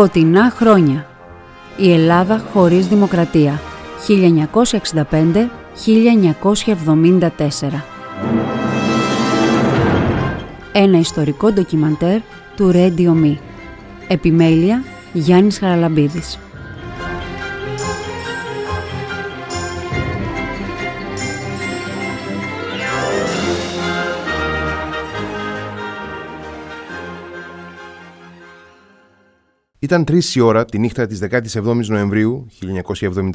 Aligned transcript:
Σκοτεινά 0.00 0.50
χρόνια. 0.50 1.06
Η 1.76 1.92
Ελλάδα 1.92 2.42
χωρίς 2.52 2.86
δημοκρατία. 2.86 3.60
1965-1974. 4.08 4.10
Ένα 10.72 10.98
ιστορικό 10.98 11.52
ντοκιμαντέρ 11.52 12.20
του 12.56 12.70
Radio 12.74 13.24
Me. 13.24 13.36
Επιμέλεια 14.08 14.82
Γιάννης 15.12 15.58
Χαραλαμπίδης. 15.58 16.38
Ήταν 29.82 30.04
τρεις 30.04 30.34
η 30.34 30.40
ώρα 30.40 30.64
τη 30.64 30.78
νύχτα 30.78 31.06
της 31.06 31.18
17η 31.30 31.86
Νοεμβρίου 31.86 32.46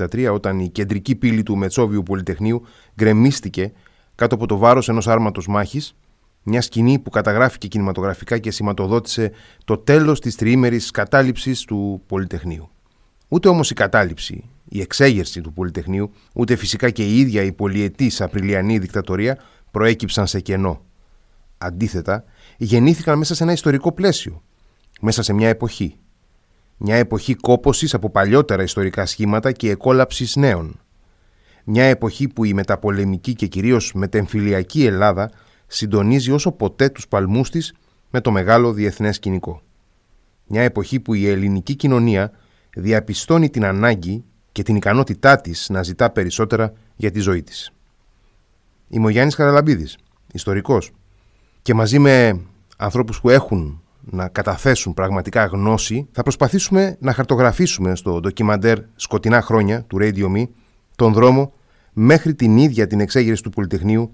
1973, 0.07 0.29
όταν 0.33 0.59
η 0.59 0.69
κεντρική 0.69 1.15
πύλη 1.15 1.43
του 1.43 1.55
Μετσόβιου 1.55 2.03
Πολυτεχνείου 2.03 2.61
γκρεμίστηκε 2.95 3.71
κάτω 4.15 4.35
από 4.35 4.45
το 4.45 4.57
βάρος 4.57 4.89
ενός 4.89 5.07
άρματος 5.07 5.47
μάχης, 5.47 5.95
μια 6.43 6.61
σκηνή 6.61 6.99
που 6.99 7.09
καταγράφηκε 7.09 7.67
κινηματογραφικά 7.67 8.37
και 8.37 8.51
σηματοδότησε 8.51 9.31
το 9.65 9.77
τέλος 9.77 10.19
της 10.19 10.35
τριήμερης 10.35 10.91
κατάληψης 10.91 11.63
του 11.63 12.01
Πολυτεχνείου. 12.07 12.69
Ούτε 13.27 13.47
όμως 13.47 13.69
η 13.69 13.73
κατάληψη, 13.73 14.43
η 14.69 14.81
εξέγερση 14.81 15.41
του 15.41 15.53
Πολυτεχνείου, 15.53 16.11
ούτε 16.33 16.55
φυσικά 16.55 16.89
και 16.89 17.03
η 17.05 17.19
ίδια 17.19 17.41
η 17.43 17.51
πολιετή 17.51 18.11
Απριλιανή 18.19 18.77
δικτατορία 18.79 19.37
προέκυψαν 19.71 20.27
σε 20.27 20.39
κενό. 20.39 20.81
Αντίθετα, 21.57 22.23
γεννήθηκαν 22.57 23.17
μέσα 23.17 23.35
σε 23.35 23.43
ένα 23.43 23.51
ιστορικό 23.51 23.91
πλαίσιο, 23.91 24.43
μέσα 25.01 25.23
σε 25.23 25.33
μια 25.33 25.49
εποχή, 25.49 25.99
μια 26.77 26.95
εποχή 26.95 27.35
κόπωσης 27.35 27.93
από 27.93 28.09
παλιότερα 28.09 28.63
ιστορικά 28.63 29.05
σχήματα 29.05 29.51
και 29.51 29.69
εκόλαψης 29.69 30.35
νέων. 30.35 30.79
Μια 31.63 31.83
εποχή 31.83 32.27
που 32.27 32.43
η 32.43 32.53
μεταπολεμική 32.53 33.33
και 33.33 33.47
κυρίως 33.47 33.93
μετεμφυλιακή 33.93 34.85
Ελλάδα 34.85 35.31
συντονίζει 35.67 36.31
όσο 36.31 36.51
ποτέ 36.51 36.89
τους 36.89 37.07
παλμούς 37.07 37.49
της 37.49 37.73
με 38.09 38.21
το 38.21 38.31
μεγάλο 38.31 38.73
διεθνές 38.73 39.15
σκηνικό. 39.15 39.61
Μια 40.47 40.61
εποχή 40.61 40.99
που 40.99 41.13
η 41.13 41.27
ελληνική 41.27 41.75
κοινωνία 41.75 42.31
διαπιστώνει 42.75 43.49
την 43.49 43.65
ανάγκη 43.65 44.23
και 44.51 44.63
την 44.63 44.75
ικανότητά 44.75 45.41
της 45.41 45.69
να 45.69 45.83
ζητά 45.83 46.09
περισσότερα 46.09 46.73
για 46.95 47.11
τη 47.11 47.19
ζωή 47.19 47.43
της. 47.43 47.71
Είμαι 48.87 49.05
ο 49.05 49.09
Γιάννης 49.09 49.35
Καραλαμπίδης, 49.35 49.97
ιστορικός 50.33 50.91
και 51.61 51.73
μαζί 51.73 51.99
με 51.99 52.41
ανθρώπους 52.77 53.21
που 53.21 53.29
έχουν 53.29 53.81
να 54.09 54.27
καταθέσουν 54.27 54.93
πραγματικά 54.93 55.45
γνώση, 55.45 56.07
θα 56.11 56.21
προσπαθήσουμε 56.23 56.97
να 56.99 57.13
χαρτογραφήσουμε 57.13 57.95
στο 57.95 58.19
ντοκιμαντέρ 58.19 58.79
«Σκοτεινά 58.95 59.41
χρόνια» 59.41 59.83
του 59.83 59.97
Radio 60.01 60.35
Me 60.35 60.45
τον 60.95 61.13
δρόμο 61.13 61.53
μέχρι 61.93 62.35
την 62.35 62.57
ίδια 62.57 62.87
την 62.87 62.99
εξέγερση 62.99 63.43
του 63.43 63.49
Πολυτεχνείου 63.49 64.11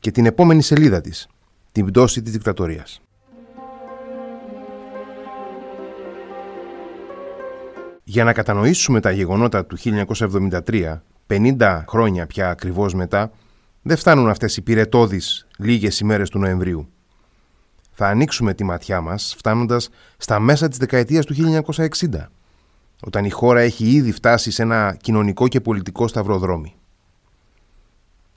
και 0.00 0.10
την 0.10 0.26
επόμενη 0.26 0.62
σελίδα 0.62 1.00
της, 1.00 1.28
την 1.72 1.86
πτώση 1.86 2.22
της 2.22 2.32
δικτατορίας. 2.32 3.00
Για 8.04 8.24
να 8.24 8.32
κατανοήσουμε 8.32 9.00
τα 9.00 9.10
γεγονότα 9.10 9.66
του 9.66 9.76
1973, 10.66 11.02
50 11.26 11.84
χρόνια 11.88 12.26
πια 12.26 12.50
ακριβώς 12.50 12.94
μετά, 12.94 13.30
δεν 13.82 13.96
φτάνουν 13.96 14.28
αυτές 14.28 14.56
οι 14.56 14.62
πυρετώδεις 14.62 15.46
λίγες 15.58 16.00
ημέρες 16.00 16.30
του 16.30 16.38
Νοεμβρίου 16.38 16.88
θα 17.98 18.08
ανοίξουμε 18.08 18.54
τη 18.54 18.64
ματιά 18.64 19.00
μας 19.00 19.34
φτάνοντας 19.38 19.88
στα 20.16 20.40
μέσα 20.40 20.68
της 20.68 20.78
δεκαετίας 20.78 21.24
του 21.24 21.34
1960, 21.34 22.30
όταν 23.00 23.24
η 23.24 23.30
χώρα 23.30 23.60
έχει 23.60 23.90
ήδη 23.90 24.12
φτάσει 24.12 24.50
σε 24.50 24.62
ένα 24.62 24.96
κοινωνικό 25.00 25.48
και 25.48 25.60
πολιτικό 25.60 26.08
σταυροδρόμι. 26.08 26.74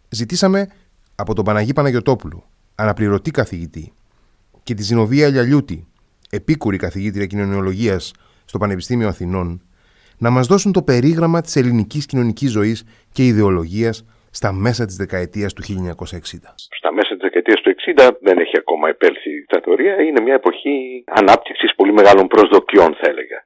Ζητήσαμε 0.09 0.68
από 1.16 1.34
τον 1.34 1.46
Παναγί 1.46 1.74
Παναγιωτόπουλο, 1.74 2.50
αναπληρωτή 2.75 3.31
καθηγητή, 3.31 3.94
και 4.64 4.74
τη 4.74 4.84
Ζηνοβία 4.84 5.28
Λιαλιούτη, 5.28 5.88
επίκουρη 6.30 6.78
καθηγήτρια 6.78 7.26
κοινωνιολογίας 7.26 8.14
στο 8.46 8.58
Πανεπιστήμιο 8.58 9.08
Αθηνών, 9.08 9.62
να 10.18 10.30
μας 10.30 10.47
δώσουν 10.47 10.72
το 10.72 10.81
περίγραμμα 10.81 11.41
της 11.41 11.56
ελληνικής 11.56 12.06
κοινωνικής 12.06 12.52
ζωής 12.52 12.84
και 13.12 13.26
ιδεολογίας 13.26 14.03
στα 14.31 14.51
μέσα 14.51 14.85
της 14.85 14.95
δεκαετίας 14.95 15.53
του 15.53 15.62
1960. 15.62 16.53
Στα 16.56 16.94
μέσα 16.94 17.09
της 17.09 17.22
δεκαετίας 17.22 17.62
του 17.62 17.69
60 17.69 18.09
δεν 18.22 18.38
έχει 18.38 18.57
ακόμα 18.57 18.90
επέλθει 18.90 19.29
η 19.29 19.34
δικτατορία. 19.34 20.01
Είναι 20.01 20.22
μια 20.22 20.34
εποχή 20.34 21.03
ανάπτυξης 21.07 21.75
πολύ 21.75 21.94
μεγάλων 21.94 22.28
προσδοκιών 22.28 22.95
θα 23.00 23.09
έλεγα. 23.09 23.45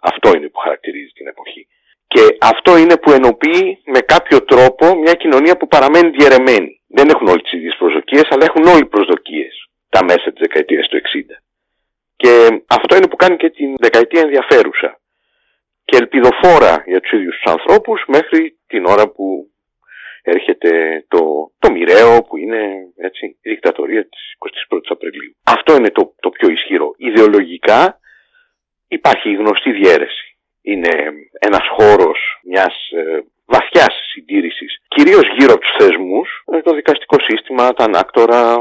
Αυτό 0.00 0.28
είναι 0.36 0.48
που 0.48 0.58
χαρακτηρίζει 0.58 1.12
την 1.12 1.26
εποχή. 1.26 1.66
Και 2.06 2.36
αυτό 2.40 2.76
είναι 2.76 2.96
που 2.96 3.10
ενοποιεί 3.10 3.82
με 3.84 4.00
κάποιο 4.00 4.44
τρόπο 4.44 4.96
μια 4.96 5.14
κοινωνία 5.14 5.56
που 5.56 5.68
παραμένει 5.68 6.10
διαιρεμένη. 6.10 6.82
Δεν 6.86 7.08
έχουν 7.08 7.26
όλοι 7.28 7.42
τις 7.42 7.52
ίδιες 7.52 7.76
προσδοκίες, 7.78 8.26
αλλά 8.30 8.44
έχουν 8.44 8.64
όλοι 8.64 8.86
προσδοκίες 8.86 9.68
τα 9.88 10.04
μέσα 10.04 10.26
της 10.32 10.40
δεκαετίας 10.40 10.88
του 10.88 10.96
60. 10.96 11.36
Και 12.16 12.62
αυτό 12.66 12.96
είναι 12.96 13.08
που 13.08 13.16
κάνει 13.16 13.36
και 13.36 13.50
την 13.50 13.74
δεκαετία 13.76 14.20
ενδιαφέρουσα 14.20 15.00
και 15.84 15.96
ελπιδοφόρα 15.96 16.82
για 16.86 17.00
τους 17.00 17.12
ίδιους 17.12 17.36
τους 17.36 17.52
ανθρώπους 17.52 18.04
μέχρι 18.06 18.58
την 18.66 18.86
ώρα 18.86 19.08
που 19.08 19.51
έρχεται 20.22 21.04
το, 21.08 21.52
το 21.58 21.70
μοιραίο 21.72 22.22
που 22.22 22.36
είναι 22.36 22.62
έτσι, 22.96 23.26
η 23.42 23.50
δικτατορία 23.50 24.08
της 24.08 24.34
21ης 24.38 24.88
Απριλίου. 24.88 25.34
Αυτό 25.44 25.74
είναι 25.76 25.90
το, 25.90 26.14
το 26.20 26.30
πιο 26.30 26.48
ισχυρό. 26.48 26.94
Ιδεολογικά 26.96 27.98
υπάρχει 28.88 29.30
η 29.30 29.34
γνωστή 29.34 29.72
διαίρεση. 29.72 30.36
Είναι 30.62 30.92
ένας 31.38 31.66
χώρος 31.76 32.18
μιας 32.42 32.74
ε, 32.90 33.20
βαθιάς 33.46 33.94
συντήρησης, 34.12 34.72
κυρίως 34.88 35.26
γύρω 35.36 35.52
από 35.52 35.62
τους 35.64 35.76
θεσμούς, 35.78 36.28
ε, 36.52 36.60
το 36.60 36.72
δικαστικό 36.74 37.16
σύστημα, 37.28 37.72
τα 37.72 37.84
ανάκτορα, 37.84 38.56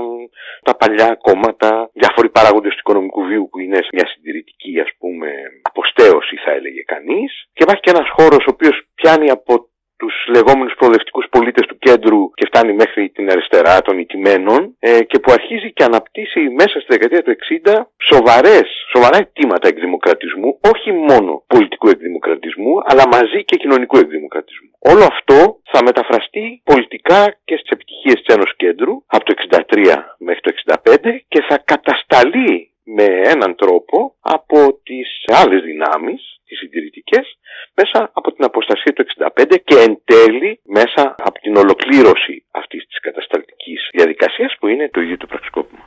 τα 0.63 0.75
παλιά 0.75 1.15
κόμματα, 1.15 1.89
διάφοροι 1.93 2.29
παράγοντες 2.29 2.73
του 2.73 2.83
οικονομικού 2.83 3.21
βίου 3.23 3.47
που 3.49 3.59
είναι 3.59 3.79
μια 3.93 4.07
συντηρητική 4.07 4.79
ας 4.79 4.91
πούμε 4.99 5.29
αποστέωση 5.61 6.35
θα 6.43 6.51
έλεγε 6.51 6.81
κανείς 6.93 7.31
και 7.53 7.63
υπάρχει 7.63 7.81
και 7.81 7.93
ένας 7.95 8.09
χώρος 8.17 8.43
ο 8.47 8.51
οποίος 8.55 8.75
πιάνει 8.95 9.29
από 9.29 9.70
τους 10.01 10.15
λεγόμενους 10.35 10.73
προοδευτικούς 10.77 11.25
πολίτες 11.29 11.65
του 11.67 11.77
κέντρου 11.77 12.21
και 12.37 12.45
φτάνει 12.49 12.73
μέχρι 12.73 13.09
την 13.09 13.31
αριστερά 13.31 13.81
των 13.81 13.97
ηττημένων 14.03 14.75
ε, 14.79 15.03
και 15.09 15.19
που 15.19 15.31
αρχίζει 15.31 15.69
και 15.73 15.83
αναπτύσσει 15.83 16.39
μέσα 16.59 16.75
στη 16.79 16.89
δεκαετία 16.93 17.23
του 17.23 17.35
60 17.65 17.81
σοβαρές, 18.09 18.67
σοβαρά 18.93 19.17
αιτήματα 19.17 19.67
εκδημοκρατισμού, 19.67 20.59
όχι 20.73 20.91
μόνο 20.91 21.43
πολιτικού 21.47 21.87
εκδημοκρατισμού, 21.89 22.73
αλλά 22.89 23.03
μαζί 23.15 23.39
και 23.43 23.55
κοινωνικού 23.55 23.97
εκδημοκρατισμού. 23.97 24.69
Όλο 24.79 25.03
αυτό 25.13 25.37
θα 25.71 25.83
μεταφραστεί 25.83 26.61
πολιτικά 26.63 27.21
και 27.45 27.55
στις 27.59 27.69
επιτυχίες 27.69 28.17
της 28.21 28.35
Ένωσης 28.35 28.55
Κέντρου 28.55 28.93
από 29.07 29.23
το 29.25 29.33
63 29.49 29.93
μέχρι 30.17 30.41
το 30.41 30.51
65 30.83 30.97
και 31.27 31.41
θα 31.49 31.57
κατασταλεί 31.65 32.70
με 32.95 33.07
έναν 33.33 33.55
τρόπο 33.55 34.15
από 34.19 34.57
τις 34.83 35.09
άλλες 35.41 35.61
δυνάμεις, 35.63 36.21
τις 36.45 36.57
συντηρητικές, 36.57 37.37
μέσα 37.75 38.11
από 38.13 38.31
την 38.33 38.43
αποστασία 38.43 38.93
του 38.93 39.01
65 39.01 39.57
και 39.63 39.75
εν 39.85 40.01
τέλει 40.05 40.59
μέσα 40.63 41.15
από 41.17 41.39
την 41.39 41.55
ολοκλήρωση 41.55 42.45
αυτής 42.51 42.85
της 42.87 42.99
κατασταλτικής 42.99 43.89
διαδικασίας 43.91 44.55
που 44.59 44.67
είναι 44.67 44.89
το 44.89 45.01
ίδιο 45.01 45.17
το 45.17 45.27
πραξικόπημα. 45.27 45.85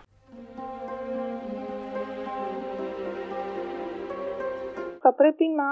Θα 5.00 5.14
πρέπει 5.14 5.44
να 5.60 5.68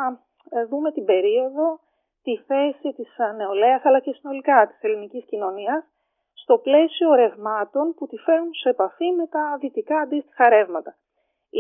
ε, 0.59 0.65
δούμε 0.65 0.93
την 0.93 1.05
περίοδο, 1.05 1.81
τη 2.23 2.37
θέση 2.49 2.89
της 2.97 3.11
νεολαίας 3.37 3.85
αλλά 3.85 4.01
και 4.01 4.13
συνολικά 4.19 4.67
της 4.67 4.79
ελληνικής 4.81 5.25
κοινωνίας 5.25 5.85
στο 6.33 6.59
πλαίσιο 6.59 7.15
ρευμάτων 7.15 7.95
που 7.97 8.07
τη 8.07 8.17
φέρνουν 8.17 8.55
σε 8.55 8.69
επαφή 8.69 9.11
με 9.19 9.27
τα 9.27 9.57
δυτικά 9.61 9.99
αντίστοιχα 9.99 10.49
ρεύματα 10.49 10.97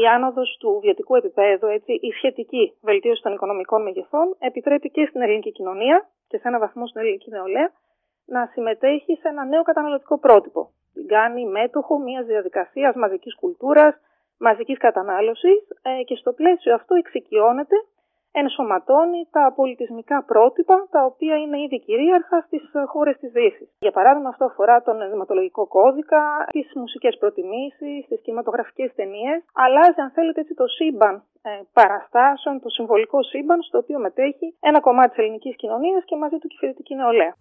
η 0.00 0.02
άνοδος 0.14 0.56
του 0.60 0.78
βιωτικού 0.82 1.14
επίπεδου, 1.16 1.66
έτσι, 1.66 1.92
η 1.92 2.10
σχετική 2.18 2.64
βελτίωση 2.82 3.22
των 3.22 3.32
οικονομικών 3.32 3.82
μεγεθών, 3.82 4.36
επιτρέπει 4.38 4.90
και 4.90 5.06
στην 5.08 5.20
ελληνική 5.22 5.52
κοινωνία 5.52 6.08
και 6.28 6.36
σε 6.38 6.48
ένα 6.48 6.58
βαθμό 6.58 6.86
στην 6.86 7.00
ελληνική 7.00 7.30
νεολαία 7.30 7.70
να 8.26 8.46
συμμετέχει 8.52 9.14
σε 9.20 9.28
ένα 9.28 9.44
νέο 9.44 9.62
καταναλωτικό 9.62 10.18
πρότυπο. 10.18 10.70
Την 10.92 11.06
κάνει 11.06 11.46
μέτοχο 11.46 11.98
μιας 11.98 12.26
διαδικασίας 12.26 12.94
μαζικής 12.94 13.34
κουλτούρας, 13.36 13.94
μαζικής 14.38 14.78
κατανάλωσης 14.78 15.58
ε, 15.82 16.02
και 16.02 16.14
στο 16.14 16.32
πλαίσιο 16.32 16.74
αυτό 16.74 16.94
εξοικειώνεται 16.94 17.76
ενσωματώνει 18.32 19.28
τα 19.30 19.52
πολιτισμικά 19.56 20.22
πρότυπα 20.22 20.86
τα 20.90 21.04
οποία 21.04 21.36
είναι 21.36 21.60
ήδη 21.60 21.78
κυρίαρχα 21.80 22.40
στις 22.46 22.62
χώρες 22.86 23.16
της 23.16 23.30
Δύσης. 23.32 23.68
Για 23.78 23.90
παράδειγμα, 23.90 24.28
αυτό 24.28 24.44
αφορά 24.44 24.82
τον 24.82 25.02
ενδυματολογικό 25.02 25.66
κώδικα, 25.66 26.22
τις 26.50 26.72
μουσικές 26.74 27.16
προτιμήσεις, 27.18 28.06
τις 28.08 28.20
κινηματογραφικές 28.22 28.94
ταινίες. 28.94 29.44
Αλλάζει, 29.54 30.00
αν 30.00 30.10
θέλετε, 30.10 30.40
έτσι, 30.40 30.54
το 30.54 30.66
σύμπαν 30.66 31.14
ε, 31.42 31.50
παραστάσεων, 31.72 32.60
το 32.60 32.68
συμβολικό 32.68 33.22
σύμπαν, 33.22 33.62
στο 33.62 33.78
οποίο 33.78 33.98
μετέχει 33.98 34.56
ένα 34.60 34.80
κομμάτι 34.80 35.08
της 35.08 35.18
ελληνικής 35.18 35.56
κοινωνίας 35.56 36.04
και 36.04 36.16
μαζί 36.16 36.38
του 36.38 36.48
και 36.48 36.56
η 36.56 36.58
φοιτητική 36.58 36.94
νεολαία. 36.94 37.34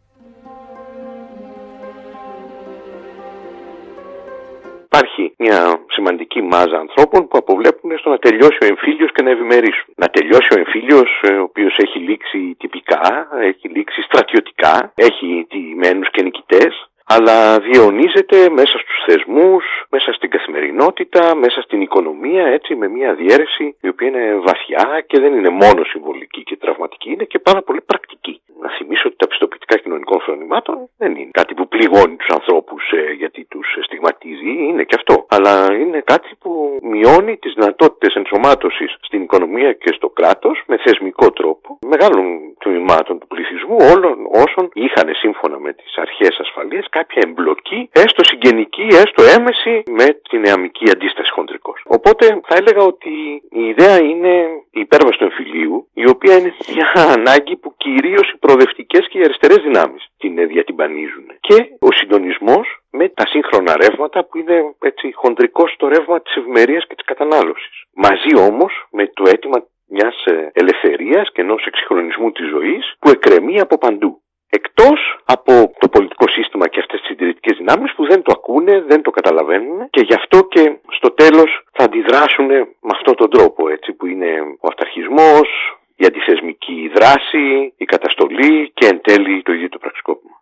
Υπάρχει 5.02 5.34
μια 5.38 5.86
σημαντική 5.90 6.42
μάζα 6.42 6.78
ανθρώπων 6.78 7.28
που 7.28 7.38
αποβλέπουν 7.38 7.98
στο 7.98 8.10
να 8.10 8.18
τελειώσει 8.18 8.58
ο 8.62 8.66
εμφύλιος 8.66 9.12
και 9.12 9.22
να 9.22 9.30
ευημερήσουν. 9.30 9.94
Να 9.96 10.08
τελειώσει 10.08 10.48
ο 10.56 10.60
εμφύλιος, 10.60 11.22
ε, 11.22 11.34
ο 11.34 11.44
οποίος 11.44 11.78
έχει 11.78 12.00
λήξει 12.00 12.56
τυπικά, 12.60 13.28
έχει 13.42 13.68
λήξει 13.68 14.02
στρατιωτικά, 14.02 14.92
έχει 14.96 15.46
τιμένου 15.50 16.02
και 16.02 16.22
νικητές, 16.22 16.91
αλλά 17.16 17.60
διαιωνίζεται 17.60 18.50
μέσα 18.50 18.78
στους 18.78 18.98
θεσμούς, 19.06 19.66
μέσα 19.90 20.14
στην 20.14 20.30
καθημερινότητα, 20.30 21.36
μέσα 21.36 21.62
στην 21.62 21.82
οικονομία, 21.82 22.46
έτσι 22.46 22.76
με 22.76 22.88
μια 22.88 23.14
διαίρεση 23.14 23.76
η 23.82 23.88
οποία 23.88 24.08
είναι 24.08 24.36
βαθιά 24.48 25.04
και 25.08 25.20
δεν 25.20 25.34
είναι 25.34 25.50
μόνο 25.50 25.84
συμβολική 25.84 26.44
και 26.44 26.58
τραυματική, 26.58 27.12
είναι 27.12 27.24
και 27.24 27.40
πάρα 27.40 27.62
πολύ 27.62 27.82
πρακτική. 27.82 28.42
Να 28.62 28.70
θυμίσω 28.70 29.08
ότι 29.08 29.18
τα 29.18 29.28
πιστοποιητικά 29.28 29.78
κοινωνικών 29.78 30.20
φρονημάτων 30.20 30.90
δεν 30.98 31.12
είναι 31.16 31.30
κάτι 31.32 31.54
που 31.54 31.68
πληγώνει 31.68 32.16
τους 32.16 32.32
ανθρώπους 32.38 32.92
ε, 32.92 33.12
γιατί 33.12 33.46
τους 33.50 33.68
στιγματίζει, 33.86 34.52
είναι 34.70 34.84
και 34.84 34.96
αυτό. 34.96 35.26
Αλλά 35.30 35.74
είναι 35.74 36.02
κάτι 36.06 36.30
που 36.40 36.80
μειώνει 36.82 37.38
τις 37.38 37.54
δυνατότητες 37.54 38.16
ενσωμάτωσης 38.16 38.98
στην 39.02 39.22
οικονομία 39.22 39.74
και 39.74 39.92
στο 39.96 40.10
κράτος 40.10 40.64
με 40.68 40.78
θεσμικό 40.78 41.32
τρόπο 41.32 41.80
μεγάλων 41.88 42.26
τμήματων 42.60 43.20
του 43.20 43.28
πληθυσμού 43.28 43.78
όλων 43.94 44.18
όσων 44.46 44.70
είχαν 44.74 45.08
σύμφωνα 45.16 45.60
με 45.60 45.74
τις 45.74 45.98
αρχές 45.98 46.40
ασφαλείας 46.40 46.88
κάποια 47.02 47.22
εμπλοκή, 47.28 47.90
έστω 47.92 48.24
συγγενική, 48.24 48.88
έστω 49.04 49.22
έμεση, 49.38 49.84
με 50.00 50.08
την 50.30 50.40
νεαμική 50.40 50.86
αντίσταση 50.96 51.32
χοντρικός. 51.32 51.80
Οπότε 51.98 52.26
θα 52.48 52.56
έλεγα 52.60 52.84
ότι 52.94 53.14
η 53.62 53.64
ιδέα 53.74 53.98
είναι 54.12 54.34
η 54.72 54.80
υπέρβαση 54.80 55.18
του 55.18 55.24
εμφυλίου, 55.24 55.88
η 55.94 56.06
οποία 56.10 56.34
είναι 56.38 56.54
μια 56.74 56.90
ανάγκη 57.16 57.56
που 57.56 57.74
κυρίως 57.78 58.30
οι 58.32 58.38
προοδευτικές 58.38 59.08
και 59.10 59.18
οι 59.18 59.24
αριστερές 59.24 59.60
δυνάμεις 59.68 60.08
την 60.18 60.48
διατυμπανίζουν. 60.48 61.28
Και 61.40 61.58
ο 61.80 61.92
συντονισμός 61.92 62.66
με 62.92 63.10
τα 63.10 63.26
σύγχρονα 63.28 63.78
ρεύματα 63.84 64.26
που 64.26 64.38
είναι 64.38 64.58
έτσι 64.82 65.12
χοντρικός 65.14 65.72
στο 65.72 65.88
ρεύμα 65.88 66.22
της 66.22 66.36
ευημερίας 66.36 66.88
και 66.88 66.96
της 66.96 67.06
κατανάλωσης. 67.06 67.76
Μαζί 67.94 68.32
όμως 68.50 68.88
με 68.92 69.08
το 69.14 69.24
αίτημα 69.30 69.60
μιας 69.88 70.16
ελευθερίας 70.54 71.32
και 71.34 71.42
ενός 71.42 71.66
εξυγχρονισμού 71.66 72.32
της 72.32 72.48
ζωής 72.50 72.96
που 73.00 73.10
εκκρεμεί 73.10 73.60
από 73.60 73.78
παντού 73.78 74.21
εκτός 74.58 75.00
από 75.26 75.54
το 75.80 75.88
πολιτικό 75.90 76.26
σύστημα 76.28 76.68
και 76.68 76.80
αυτές 76.80 77.00
τις 77.00 77.10
συντηρητικές 77.10 77.58
δυνάμεις 77.58 77.94
που 77.96 78.04
δεν 78.06 78.22
το 78.22 78.32
ακούνε, 78.38 78.84
δεν 78.88 79.02
το 79.02 79.12
καταλαβαίνουν 79.12 79.90
και 79.90 80.02
γι' 80.02 80.14
αυτό 80.14 80.38
και 80.54 80.64
στο 80.98 81.10
τέλος 81.12 81.50
θα 81.72 81.84
αντιδράσουν 81.84 82.46
με 82.88 82.94
αυτόν 82.98 83.16
τον 83.16 83.30
τρόπο 83.30 83.70
έτσι 83.70 83.92
που 83.94 84.06
είναι 84.06 84.32
ο 84.60 84.68
αυταρχισμός, 84.72 85.48
η 85.96 86.06
αντιθεσμική 86.06 86.92
δράση, 86.96 87.74
η 87.78 87.86
καταστολή 87.86 88.72
και 88.74 88.86
εν 88.86 89.02
τέλει 89.02 89.42
το 89.42 89.52
ίδιο 89.54 89.70
το 89.70 89.78
πραξικόπημα. 89.78 90.36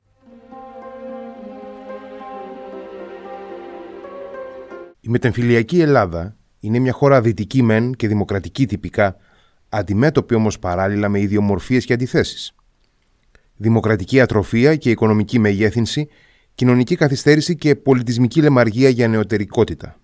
Η 5.01 5.09
μετεμφυλιακή 5.09 5.81
Ελλάδα 5.81 6.35
είναι 6.61 6.79
μια 6.79 6.91
χώρα 6.91 7.21
δυτική 7.21 7.63
μεν 7.63 7.93
και 7.93 8.07
δημοκρατική 8.07 8.65
τυπικά, 8.65 9.15
αντιμέτωπη 9.69 10.35
όμως 10.35 10.59
παράλληλα 10.59 11.09
με 11.09 11.19
ιδιομορφίες 11.19 11.85
και 11.85 11.93
αντιθέσεις 11.93 12.53
δημοκρατική 13.59 14.21
ατροφία 14.21 14.75
και 14.75 14.89
οικονομική 14.89 15.39
μεγέθυνση, 15.39 16.07
κοινωνική 16.55 16.95
καθυστέρηση 16.95 17.55
και 17.55 17.75
πολιτισμική 17.75 18.41
λεμαργία 18.41 18.89
για 18.89 19.07
νεωτερικότητα. 19.07 19.99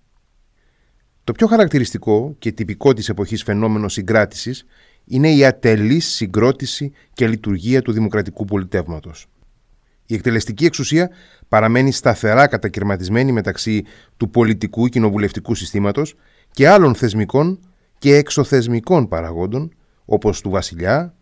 Το 1.24 1.32
πιο 1.32 1.46
χαρακτηριστικό 1.46 2.34
και 2.38 2.52
τυπικό 2.52 2.92
της 2.92 3.08
εποχής 3.08 3.42
φαινόμενο 3.42 3.88
συγκράτησης 3.88 4.64
είναι 5.04 5.30
η 5.30 5.44
ατελής 5.44 6.06
συγκρότηση 6.06 6.92
και 7.12 7.28
λειτουργία 7.28 7.82
του 7.82 7.92
δημοκρατικού 7.92 8.44
πολιτεύματος. 8.44 9.26
Η 10.06 10.14
εκτελεστική 10.14 10.64
εξουσία 10.64 11.10
παραμένει 11.48 11.92
σταθερά 11.92 12.46
κατακαιρματισμένη 12.46 13.32
μεταξύ 13.32 13.84
του 14.16 14.30
πολιτικού 14.30 14.86
κοινοβουλευτικού 14.86 15.54
συστήματος 15.54 16.14
και 16.50 16.68
άλλων 16.68 16.94
θεσμικών 16.94 17.60
και 17.98 18.14
εξωθεσμικών 18.14 19.08
παραγόντων 19.08 19.74
όπως 20.04 20.40
του 20.40 20.50
βασιλιά, 20.50 21.14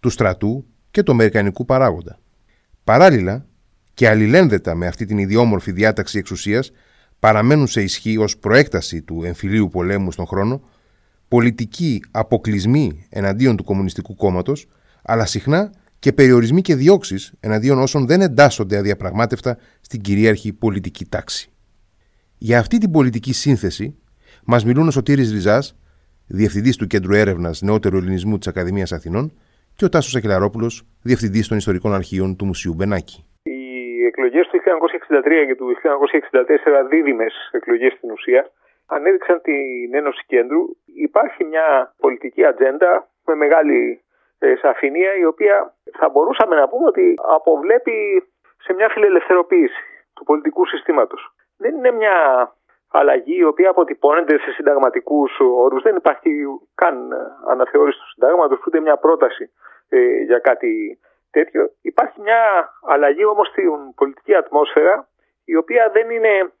του 0.00 0.10
στρατού, 0.10 0.64
και 0.98 1.04
του 1.04 1.12
Αμερικανικού 1.12 1.64
παράγοντα. 1.64 2.18
Παράλληλα, 2.84 3.46
και 3.94 4.08
αλληλένδετα 4.08 4.74
με 4.74 4.86
αυτή 4.86 5.04
την 5.04 5.18
ιδιόμορφη 5.18 5.72
διάταξη 5.72 6.18
εξουσίας, 6.18 6.70
παραμένουν 7.18 7.66
σε 7.66 7.82
ισχύ 7.82 8.16
ως 8.16 8.38
προέκταση 8.38 9.02
του 9.02 9.22
εμφυλίου 9.24 9.68
πολέμου 9.68 10.12
στον 10.12 10.26
χρόνο 10.26 10.60
πολιτικοί 11.28 12.02
αποκλεισμοί 12.10 13.06
εναντίον 13.08 13.56
του 13.56 13.64
Κομμουνιστικού 13.64 14.14
Κόμματος, 14.14 14.66
αλλά 15.02 15.26
συχνά 15.26 15.72
και 15.98 16.12
περιορισμοί 16.12 16.60
και 16.60 16.74
διώξεις 16.74 17.32
εναντίον 17.40 17.78
όσων 17.78 18.06
δεν 18.06 18.20
εντάσσονται 18.20 18.76
αδιαπραγμάτευτα 18.76 19.58
στην 19.80 20.00
κυρίαρχη 20.00 20.52
πολιτική 20.52 21.04
τάξη. 21.04 21.50
Για 22.38 22.58
αυτή 22.58 22.78
την 22.78 22.90
πολιτική 22.90 23.32
σύνθεση 23.32 23.94
μας 24.44 24.64
μιλούν 24.64 24.88
ο 24.88 24.90
Σωτήρης 24.90 25.30
Ριζάς, 25.30 25.76
διευθυντής 26.26 26.76
του 26.76 26.86
Κέντρου 26.86 27.14
Έρευνας 27.14 27.62
Νεότερου 27.62 27.96
Ελληνισμού 27.96 28.38
της 28.38 28.46
Ακαδημίας 28.46 28.92
Αθηνών, 28.92 29.32
και 29.78 29.84
ο 29.84 29.88
Τάσος 29.94 30.14
Ακελαρόπουλο, 30.18 30.68
διευθυντής 31.08 31.48
των 31.48 31.56
Ιστορικών 31.62 31.92
Αρχείων 32.00 32.36
του 32.36 32.46
Μουσείου 32.50 32.74
Μπενάκη. 32.74 33.16
Οι 33.42 34.04
εκλογές 34.10 34.46
του 34.48 34.56
1963 34.58 35.46
και 35.46 35.56
του 35.58 35.66
1964, 36.84 36.88
δίδυμες 36.90 37.34
εκλογές 37.52 37.92
στην 37.92 38.10
ουσία, 38.10 38.50
ανέδειξαν 38.86 39.40
την 39.42 39.94
Ένωση 40.00 40.22
Κέντρου. 40.26 40.62
Υπάρχει 41.08 41.44
μια 41.44 41.94
πολιτική 42.00 42.44
ατζέντα 42.44 43.08
με 43.26 43.34
μεγάλη 43.34 44.02
ε, 44.38 44.54
σαφηνία, 44.62 45.12
η 45.16 45.24
οποία 45.24 45.74
θα 45.98 46.08
μπορούσαμε 46.08 46.54
να 46.56 46.68
πούμε 46.68 46.86
ότι 46.86 47.14
αποβλέπει 47.36 47.96
σε 48.64 48.72
μια 48.72 48.88
φιλελευθεροποίηση 48.88 49.82
του 50.14 50.24
πολιτικού 50.24 50.66
συστήματος. 50.66 51.22
Δεν 51.56 51.74
είναι 51.76 51.92
μια 51.92 52.16
αλλαγή 52.90 53.36
η 53.36 53.44
οποία 53.44 53.70
αποτυπώνεται 53.70 54.38
σε 54.38 54.50
συνταγματικούς 54.50 55.38
όρους. 55.40 55.82
Δεν 55.82 55.96
υπάρχει 55.96 56.30
καν 56.74 57.12
αναθεώρηση 57.46 57.98
του 57.98 58.08
συντάγματος, 58.08 58.62
ούτε 58.66 58.80
μια 58.80 58.96
πρόταση 58.96 59.50
ε, 59.88 60.22
για 60.22 60.38
κάτι 60.38 60.98
τέτοιο. 61.30 61.70
Υπάρχει 61.82 62.20
μια 62.20 62.72
αλλαγή 62.82 63.24
όμως 63.24 63.48
στην 63.48 63.94
πολιτική 63.94 64.34
ατμόσφαιρα, 64.34 65.08
η 65.44 65.56
οποία 65.56 65.90
δεν 65.92 66.10
είναι 66.10 66.52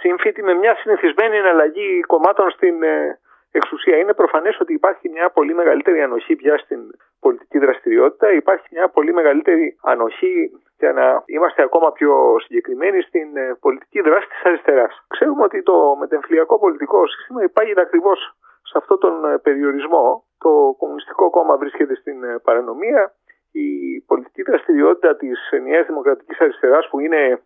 σύμφυτη 0.00 0.42
με 0.42 0.54
μια 0.54 0.74
συνηθισμένη 0.74 1.38
αλλαγή 1.38 2.00
κομμάτων 2.00 2.50
στην 2.50 2.82
ε, 2.82 3.18
εξουσία. 3.50 3.96
Είναι 3.96 4.14
προφανές 4.14 4.60
ότι 4.60 4.72
υπάρχει 4.72 5.08
μια 5.08 5.30
πολύ 5.30 5.54
μεγαλύτερη 5.54 6.02
ανοχή 6.02 6.36
πια 6.36 6.58
στην 6.58 6.80
πολιτική 7.20 7.58
δραστηριότητα. 7.58 8.32
Υπάρχει 8.32 8.66
μια 8.70 8.88
πολύ 8.88 9.12
μεγαλύτερη 9.12 9.76
ανοχή 9.82 10.50
για 10.78 10.92
να 10.92 11.22
είμαστε 11.26 11.62
ακόμα 11.62 11.92
πιο 11.92 12.36
συγκεκριμένοι 12.44 13.00
στην 13.02 13.36
ε, 13.36 13.56
πολιτική 13.60 14.00
δράση 14.00 14.28
της 14.28 14.42
αριστεράς. 14.44 15.04
Ξέρουμε 15.08 15.42
ότι 15.42 15.62
το 15.62 15.96
μετεμφυλιακό 15.98 16.58
πολιτικό 16.58 17.06
σύστημα 17.06 17.42
υπάγεται 17.42 17.80
ακριβώς 17.80 18.36
σε 18.62 18.78
αυτόν 18.78 18.98
τον 18.98 19.24
ε, 19.24 19.38
περιορισμό. 19.38 20.24
Το 20.38 20.74
Κομμουνιστικό 20.78 21.30
Κόμμα 21.30 21.56
βρίσκεται 21.56 21.94
στην 21.94 22.24
ε, 22.24 22.38
παρανομία. 22.42 23.12
Η 23.50 24.00
πολιτική 24.06 24.42
δραστηριότητα 24.42 25.16
της 25.16 25.38
Νέας 25.62 25.86
Δημοκρατικής 25.86 26.40
Αριστεράς 26.40 26.88
που 26.88 27.00
είναι 27.00 27.42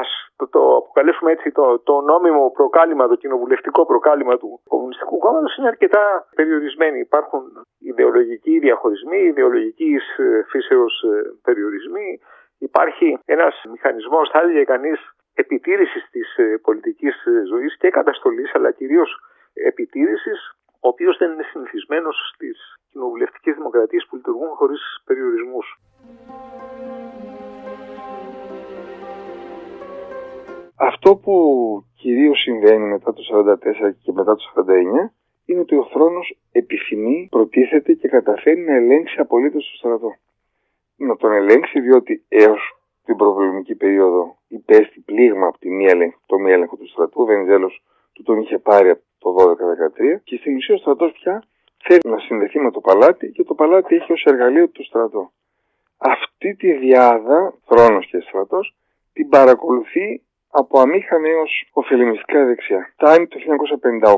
ας 0.00 0.08
το, 0.36 0.48
το 0.48 0.76
αποκαλέσουμε 0.76 1.30
έτσι 1.32 1.52
το, 1.52 1.78
το 1.78 2.00
νόμιμο 2.00 2.50
προκάλημα, 2.50 3.08
το 3.08 3.14
κοινοβουλευτικό 3.14 3.86
προκάλημα 3.86 4.36
του 4.36 4.60
Κομμουνιστικού 4.68 5.18
Κόμματος 5.18 5.56
είναι 5.56 5.68
αρκετά 5.68 6.04
περιορισμένοι. 6.34 6.98
Υπάρχουν 6.98 7.42
ιδεολογικοί 7.78 8.58
διαχωρισμοί, 8.58 9.18
ιδεολογικής 9.18 10.02
φύσεως 10.50 11.04
περιορισμοί, 11.42 12.20
Υπάρχει 12.68 13.18
ένας 13.24 13.54
μηχανισμός, 13.70 14.30
θα 14.32 14.40
έλεγε 14.40 14.64
κανείς, 14.64 15.00
επιτήρησης 15.34 16.08
της 16.10 16.36
ε, 16.36 16.58
πολιτικής 16.62 17.24
ε, 17.26 17.44
ζωής 17.46 17.76
και 17.76 17.90
καταστολής, 17.90 18.54
αλλά 18.54 18.72
κυρίως 18.72 19.10
επιτήρησης, 19.52 20.38
ο 20.80 20.88
οποίος 20.88 21.16
δεν 21.18 21.32
είναι 21.32 21.42
συνηθισμένος 21.42 22.16
στις 22.34 22.58
κοινοβουλευτικές 22.90 23.54
δημοκρατίες 23.54 24.06
που 24.06 24.16
λειτουργούν 24.16 24.48
χωρίς 24.48 24.82
περιορισμούς. 25.04 25.66
Αυτό 30.90 31.16
που 31.16 31.34
κυρίως 31.96 32.40
συμβαίνει 32.40 32.84
μετά 32.84 33.12
το 33.12 33.22
1944 33.30 33.92
και 34.02 34.12
μετά 34.12 34.34
το 34.34 34.42
1949 34.56 35.10
είναι 35.44 35.60
ότι 35.60 35.76
ο 35.76 35.84
θρόνος 35.92 36.38
επιθυμεί, 36.52 37.28
προτίθεται 37.30 37.92
και 37.92 38.08
καταφέρει 38.08 38.60
να 38.60 38.74
ελέγξει 38.74 39.20
απολύτως 39.20 39.70
το 39.70 39.76
στρατό 39.76 40.10
να 40.96 41.16
τον 41.16 41.32
ελέγξει 41.32 41.80
διότι 41.80 42.24
έως 42.28 42.60
την 43.04 43.16
προβλημική 43.16 43.74
περίοδο 43.74 44.36
υπέστη 44.48 45.00
πλήγμα 45.00 45.46
από 45.46 45.58
τη 45.58 45.70
μία 45.70 46.14
το 46.26 46.38
μη 46.38 46.52
έλεγχο 46.52 46.76
του 46.76 46.88
στρατού. 46.88 47.22
Ο 47.22 47.24
Βενιζέλος 47.24 47.82
του 48.12 48.22
τον 48.22 48.40
είχε 48.40 48.58
πάρει 48.58 48.90
από 48.90 49.02
το 49.18 49.56
12-13 50.14 50.20
και 50.24 50.36
στην 50.36 50.56
ουσία 50.56 50.74
ο 50.74 50.78
στρατός 50.78 51.12
πια 51.12 51.44
θέλει 51.84 52.00
να 52.04 52.18
συνδεθεί 52.18 52.58
με 52.58 52.70
το 52.70 52.80
παλάτι 52.80 53.30
και 53.30 53.44
το 53.44 53.54
παλάτι 53.54 53.94
έχει 53.94 54.12
ως 54.12 54.24
εργαλείο 54.24 54.68
του 54.68 54.84
στρατό. 54.84 55.32
Αυτή 55.96 56.54
τη 56.54 56.72
διάδα, 56.72 57.54
θρόνος 57.66 58.06
και 58.06 58.20
στρατός, 58.20 58.74
την 59.12 59.28
παρακολουθεί 59.28 60.22
από 60.54 60.80
αμήχανη 60.80 61.28
έως 61.28 61.70
ωφελημιστικά 61.72 62.44
δεξιά. 62.44 62.90
Φτάνει 62.92 63.26
το 63.26 63.38
1958 64.02 64.16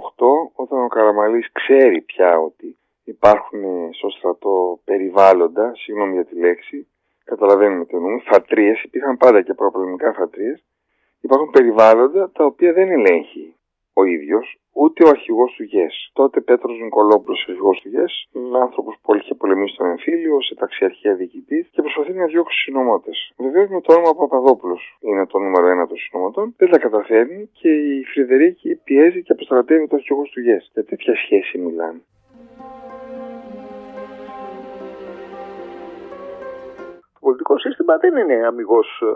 όταν 0.55 0.85
ο 0.85 0.89
Καραμαλής 0.89 1.53
ξέρει 1.53 2.01
πια 2.01 2.39
ότι 2.39 2.77
υπάρχουν 3.05 3.63
στο 3.93 4.09
στρατό 4.11 4.81
περιβάλλοντα, 4.85 5.73
συγγνώμη 5.75 6.13
για 6.13 6.25
τη 6.25 6.37
λέξη, 6.39 6.89
καταλαβαίνουμε 7.25 7.85
τι 7.85 7.97
εννοούμε, 7.97 8.23
φατρίες, 8.25 8.83
υπήρχαν 8.83 9.17
πάντα 9.17 9.43
και 9.43 9.55
προπολεμικά 9.55 10.13
φατρίες, 10.13 10.65
υπάρχουν 11.21 11.51
περιβάλλοντα 11.51 12.31
τα 12.31 12.45
οποία 12.45 12.73
δεν 12.73 12.91
ελέγχει 12.91 13.57
ο 13.95 14.05
ίδιος, 14.05 14.47
ούτε 14.73 15.05
ο 15.05 15.09
αρχηγός 15.09 15.51
του 15.57 15.63
ΓΕΣ. 15.63 16.11
Τότε 16.13 16.41
Πέτρος 16.41 16.79
Νικολόπουλος, 16.81 17.39
ο 17.41 17.51
αρχηγός 17.51 17.81
του 17.81 17.89
ΓΕΣ, 17.89 18.29
είναι 18.33 18.59
άνθρωπος 18.59 18.95
που 19.03 19.15
είχε 19.15 19.35
πολεμήσει 19.35 19.75
στον 19.75 19.89
εμφύλιο, 19.89 20.43
σε 20.43 20.55
ταξιαρχία 20.55 21.15
διοικητής 21.15 21.69
και 21.73 21.81
προσπαθεί 21.83 22.13
να 22.13 22.27
διώξει 22.27 22.59
συνωμότες. 22.59 23.33
Βεβαίως 23.37 23.69
με 23.69 23.81
το 23.81 23.93
όνομα 23.93 24.15
Παπαδόπουλος 24.15 24.99
είναι 25.01 25.27
το 25.27 25.39
νούμερο 25.39 25.67
ένα 25.67 25.87
των 25.87 25.97
συνωμοτών. 25.97 26.55
Δεν 26.57 26.71
τα 26.71 26.79
καταφέρνει 26.79 27.51
και 27.53 27.69
η 27.69 28.05
Φρυδερίκη 28.05 28.81
πιέζει 28.85 29.23
και 29.23 29.33
αποστρατεύει 29.33 29.87
το 29.87 29.97
αρχηγό 29.97 30.23
του 30.23 30.41
ΓΕΣ. 30.41 30.71
Για 30.73 30.85
τέτοια 30.85 31.15
σχέση 31.17 31.59
μιλάνε. 31.59 32.01
Το 37.13 37.21
πολιτικό 37.21 37.59
σύστημα 37.59 37.97
δεν 37.97 38.17
είναι 38.17 38.47
αμυγός 38.47 39.03
ε, 39.03 39.07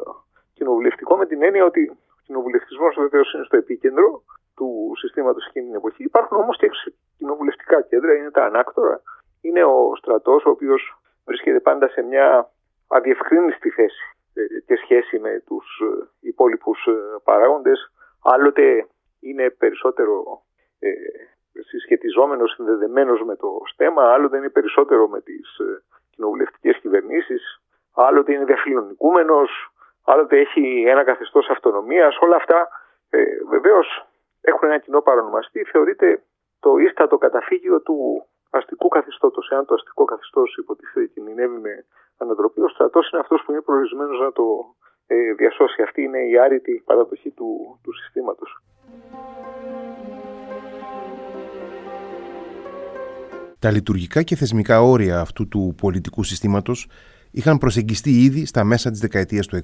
κοινοβουλευτικό 0.53 1.17
με 1.17 1.27
την 1.27 1.43
έννοια 1.43 1.65
ότι 1.65 1.83
ο 1.89 2.21
κοινοβουλευτισμός 2.27 2.95
βεβαίως 2.99 3.33
είναι 3.33 3.45
στο 3.45 3.57
επίκεντρο 3.57 4.23
του 4.59 4.93
συστήματος 5.01 5.47
εκείνη 5.47 5.67
την 5.67 5.75
εποχή. 5.75 6.03
Υπάρχουν 6.03 6.37
όμως 6.37 6.57
και 6.57 6.71
κοινοβουλευτικά 7.19 7.83
κέντρα, 7.83 8.13
είναι 8.15 8.31
τα 8.31 8.45
ανάκτορα. 8.45 9.01
Είναι 9.41 9.65
ο 9.65 9.93
στρατός, 9.97 10.45
ο 10.45 10.51
οποίος 10.51 10.83
βρίσκεται 11.25 11.61
πάντα 11.61 11.89
σε 11.89 12.03
μια 12.03 12.51
αδιευκρίνηστη 12.89 13.71
θέση 13.71 14.05
ε, 14.35 14.43
και 14.67 14.77
σχέση 14.83 15.19
με 15.19 15.43
τους 15.47 15.67
ε, 15.81 16.09
υπόλοιπους 16.21 16.79
παράγοντες. 17.25 17.93
Άλλοτε 18.23 18.87
είναι 19.21 19.51
περισσότερο 19.51 20.43
ε, 20.79 20.91
συσχετιζόμενος, 21.69 22.53
συνδεδεμένος 22.53 23.23
με 23.25 23.37
το 23.37 23.49
στέμα, 23.73 24.13
άλλοτε 24.13 24.37
είναι 24.37 24.51
περισσότερο 24.51 25.09
με 25.09 25.21
τις 25.21 25.57
κοινοβουλευτικές 26.11 26.77
κυβερνήσεις, 26.79 27.61
άλλοτε 27.95 28.33
είναι 28.33 28.45
διαφιλονικούμενος, 28.45 29.51
άλλοτε 30.05 30.39
έχει 30.39 30.85
ένα 30.87 31.05
καθεστώς 31.05 31.49
αυτονομίας. 31.49 32.17
Όλα 32.21 32.37
αυτά 32.37 32.69
ε, 33.11 33.23
βεβαίως 33.49 34.08
έχουν 34.41 34.69
ένα 34.69 34.79
κοινό 34.79 35.01
παρονομαστή. 35.01 35.65
Θεωρείται 35.65 36.23
το 36.61 36.77
ίστατο 36.77 37.19
καταφύγιο 37.19 37.81
του 37.81 38.27
αστικού 38.51 38.89
καθεστώτος. 38.89 39.51
Εάν 39.51 39.65
το 39.65 39.75
αστικό 39.75 40.05
καθεστώς 40.05 40.57
υποτίθεται 40.57 41.07
κινδυνεύει 41.07 41.59
με 41.59 41.85
ανατροπή, 42.19 42.61
ο 42.61 42.69
στρατός 42.69 43.11
είναι 43.11 43.21
αυτός 43.21 43.43
που 43.45 43.53
είναι 43.53 43.61
προορισμένος 43.61 44.21
να 44.21 44.33
το 44.33 44.45
ε, 45.07 45.33
διασώσει. 45.33 45.83
Αυτή 45.83 46.03
είναι 46.03 46.19
η 46.19 46.39
άρρητη 46.39 46.83
παραδοχή 46.85 47.31
του, 47.31 47.79
του 47.83 47.93
συστήματος. 47.93 48.63
Τα 53.59 53.71
λειτουργικά 53.71 54.23
και 54.23 54.37
θεσμικά 54.37 54.83
όρια 54.83 55.21
αυτού 55.21 55.49
του 55.49 55.75
πολιτικού 55.81 56.23
συστήματος 56.23 56.89
είχαν 57.31 57.59
προσεγγιστεί 57.59 58.11
ήδη 58.11 58.47
στα 58.47 58.65
μέσα 58.65 58.91
της 58.91 59.01
δεκαετίας 59.01 59.47
του 59.47 59.57
60. 59.57 59.61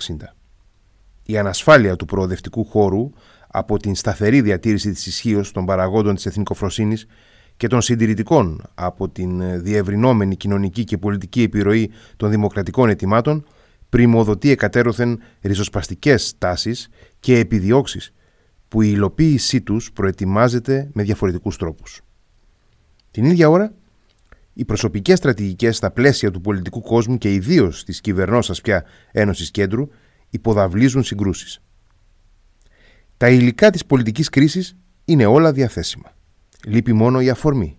Η 1.27 1.39
ανασφάλεια 1.39 1.97
του 1.97 2.05
προοδευτικού 2.05 2.65
χώρου 2.65 3.11
από 3.57 3.77
την 3.77 3.95
σταθερή 3.95 4.41
διατήρηση 4.41 4.91
της 4.91 5.07
ισχύως 5.07 5.53
των 5.53 5.65
παραγόντων 5.65 6.15
της 6.15 6.27
εθνικοφροσύνης 6.27 7.07
και 7.57 7.67
των 7.67 7.81
συντηρητικών 7.81 8.63
από 8.75 9.09
την 9.09 9.63
διευρυνόμενη 9.63 10.37
κοινωνική 10.37 10.85
και 10.85 10.99
πολιτική 10.99 11.43
επιρροή 11.43 11.91
των 12.17 12.31
δημοκρατικών 12.31 12.89
ετοιμάτων 12.89 13.47
πρημοδοτεί 13.89 14.51
εκατέρωθεν 14.51 15.21
ριζοσπαστικές 15.41 16.35
τάσεις 16.39 16.89
και 17.21 17.39
επιδιώξεις 17.39 18.13
που 18.69 18.83
η 18.83 18.91
υλοποίησή 18.93 19.61
τους 19.61 19.93
προετοιμάζεται 19.93 20.91
με 20.93 21.03
διαφορετικούς 21.03 21.57
τρόπους. 21.57 22.01
Την 23.11 23.25
ίδια 23.25 23.49
ώρα 23.49 23.73
οι 24.53 24.65
προσωπικές 24.65 25.19
στρατηγικές 25.19 25.77
στα 25.77 25.91
πλαίσια 25.91 26.31
του 26.31 26.41
πολιτικού 26.41 26.81
κόσμου 26.81 27.19
και 27.19 27.33
ιδίως 27.33 27.85
της 27.85 28.01
κυβερνώσας 28.01 28.61
πια 28.61 28.85
Ένωσης 29.13 29.51
Κέντρου 29.51 29.89
υποδαβλίζουν 30.31 31.05
συγκρούσεις. 31.05 31.59
Τα 33.17 33.29
υλικά 33.31 33.71
της 33.71 33.87
πολιτικής 33.87 34.29
κρίσης 34.29 34.77
είναι 35.05 35.27
όλα 35.27 35.53
διαθέσιμα. 35.53 36.13
Λείπει 36.67 36.93
μόνο 36.93 37.21
η 37.21 37.29
αφορμή. 37.29 37.77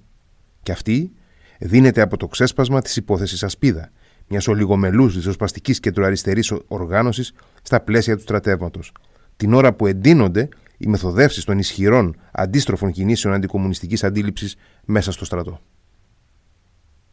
Και 0.63 0.71
αυτή 0.71 1.11
δίνεται 1.59 2.01
από 2.01 2.17
το 2.17 2.27
ξέσπασμα 2.27 2.81
της 2.81 2.95
υπόθεσης 2.95 3.43
Ασπίδα, 3.43 3.91
μιας 4.27 4.47
ολιγομελούς 4.47 5.13
ριζοσπαστικής 5.13 5.79
κεντροαριστερή 5.79 6.43
οργάνωσης 6.67 7.33
στα 7.61 7.81
πλαίσια 7.81 8.15
του 8.15 8.21
στρατεύματος, 8.21 8.91
την 9.35 9.53
ώρα 9.53 9.73
που 9.73 9.87
εντείνονται 9.87 10.49
οι 10.77 10.87
μεθοδεύσεις 10.87 11.43
των 11.43 11.57
ισχυρών 11.57 12.15
αντίστροφων 12.31 12.91
κινήσεων 12.91 13.33
αντικομουνιστικής 13.33 14.03
αντίληψης 14.03 14.55
μέσα 14.85 15.11
στο 15.11 15.25
στρατό 15.25 15.61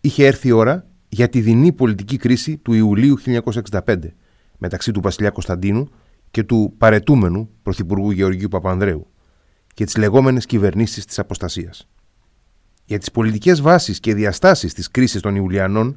είχε 0.04 0.26
έρθει 0.26 0.48
η 0.48 0.50
ώρα 0.50 0.86
για 1.08 1.28
τη 1.28 1.40
δεινή 1.40 1.72
πολιτική 1.72 2.16
κρίση 2.16 2.56
του 2.56 2.72
Ιουλίου 2.72 3.16
1965 3.62 3.96
μεταξύ 4.58 4.92
του 4.92 5.00
βασιλιά 5.00 5.30
Κωνσταντίνου 5.30 5.88
και 6.32 6.42
του 6.42 6.74
παρετούμενου 6.78 7.50
Πρωθυπουργού 7.62 8.10
Γεωργίου 8.10 8.48
Παπανδρέου 8.48 9.06
και 9.74 9.84
τις 9.84 9.96
λεγόμενες 9.96 10.46
κυβερνήσεις 10.46 11.04
της 11.06 11.18
αποστασίας. 11.18 11.88
Για 12.84 12.98
τις 12.98 13.10
πολιτικές 13.10 13.60
βάσεις 13.60 14.00
και 14.00 14.14
διαστάσεις 14.14 14.74
της 14.74 14.90
κρίσης 14.90 15.20
των 15.20 15.36
Ιουλιανών 15.36 15.96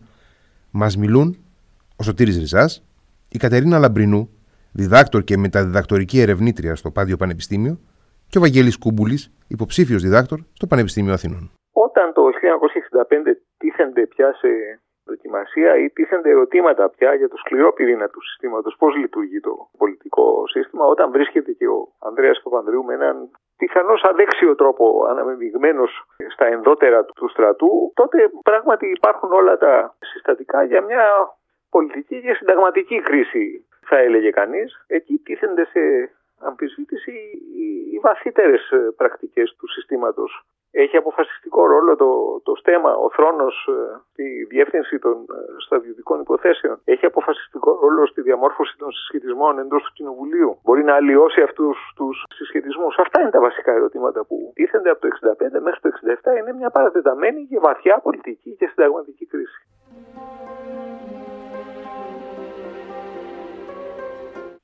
μας 0.72 0.98
μιλούν 0.98 1.38
ο 1.96 2.04
Σωτήρης 2.04 2.38
Ριζάς, 2.38 2.84
η 3.30 3.38
Κατερίνα 3.38 3.80
Λαμπρινού, 3.80 4.30
διδάκτορ 4.72 5.24
και 5.24 5.38
μεταδιδακτορική 5.38 6.20
ερευνήτρια 6.20 6.76
στο 6.76 6.92
Πάδιο 6.92 7.18
Πανεπιστήμιο 7.18 7.80
και 8.28 8.38
ο 8.38 8.42
Βαγγέλης 8.42 8.78
Κούμπουλης, 8.78 9.32
υποψήφιος 9.48 10.02
διδάκτορ 10.02 10.40
στο 10.54 10.68
Πανεπιστήμιο 10.68 11.14
Αθηνών. 11.14 11.52
Όταν 11.72 12.14
το 12.14 12.22
1965 12.22 13.38
τίθενται 13.58 14.08
πια 14.08 14.34
σε 14.40 14.48
δοκιμασία 15.06 15.78
ή 15.78 15.90
τίθενται 15.90 16.30
ερωτήματα 16.30 16.90
πια 16.90 17.14
για 17.14 17.30
το 17.30 17.38
σκληρό 17.38 17.74
πυρήνα 17.74 18.08
του 18.10 18.22
συστήματος, 18.22 18.76
πώς 18.80 18.96
λειτουργεί 18.96 19.40
το 19.40 19.70
πολιτικό 19.78 20.48
σύστημα, 20.48 20.86
όταν 20.86 21.12
βρίσκεται 21.12 21.52
και 21.52 21.68
ο 21.68 21.88
Ανδρέας 22.00 22.42
Παπανδρέου 22.44 22.84
με 22.84 22.94
έναν 22.94 23.30
πιθανώς 23.58 24.04
αδέξιο 24.04 24.56
τρόπο 24.56 25.06
αναμειγμένος 25.10 25.92
στα 26.34 26.46
ενδότερα 26.46 27.06
του 27.06 27.30
στρατού, 27.30 27.92
τότε 27.96 28.30
πράγματι 28.44 28.86
υπάρχουν 28.96 29.32
όλα 29.32 29.58
τα 29.58 29.96
συστατικά 30.00 30.64
για 30.64 30.82
μια 30.82 31.06
πολιτική 31.70 32.22
και 32.22 32.34
συνταγματική 32.34 33.02
κρίση, 33.02 33.66
θα 33.86 33.98
έλεγε 33.98 34.30
κανείς. 34.30 34.86
Εκεί 34.88 35.18
τίθενται 35.18 35.66
σε 35.66 35.80
αμφισβήτηση 36.40 37.12
οι 37.92 38.00
βαθύτερες 38.00 38.62
πρακτικές 38.98 39.56
του 39.58 39.68
συστήματος 39.68 40.46
έχει 40.84 40.98
αποφασιστικό 40.98 41.66
ρόλο 41.68 41.96
το, 41.96 42.10
το 42.44 42.56
στέμα, 42.56 42.92
ο 43.06 43.10
θρόνος, 43.10 43.56
ε, 44.16 44.24
η 44.24 44.44
διεύθυνση 44.44 45.00
των 45.00 45.14
ε, 45.14 45.36
σταδιωτικών 45.66 46.20
υποθέσεων. 46.20 46.76
Έχει 46.86 47.06
αποφασιστικό 47.06 47.80
ρόλο 47.82 48.06
στη 48.06 48.22
διαμόρφωση 48.22 48.78
των 48.78 48.92
συσχετισμών 48.92 49.60
εντός 49.60 49.84
του 49.84 49.92
Κοινοβουλίου. 49.94 50.60
Μπορεί 50.64 50.84
να 50.84 50.94
αλλοιώσει 50.96 51.42
αυτούς 51.42 51.78
τους 51.96 52.24
συσχετισμούς. 52.36 52.98
Αυτά 52.98 53.22
είναι 53.22 53.30
τα 53.30 53.40
βασικά 53.40 53.72
ερωτήματα 53.72 54.26
που 54.26 54.52
τίθενται 54.56 54.90
από 54.90 55.02
το 55.02 55.08
1965 55.58 55.62
μέχρι 55.62 55.80
το 55.82 55.90
1967. 56.34 56.40
Είναι 56.40 56.54
μια 56.54 56.70
παρατεταμένη 56.70 57.46
και 57.50 57.60
βαθιά 57.60 58.00
πολιτική 58.04 58.56
και 58.60 58.68
συνταγματική 58.68 59.26
κρίση. 59.26 59.60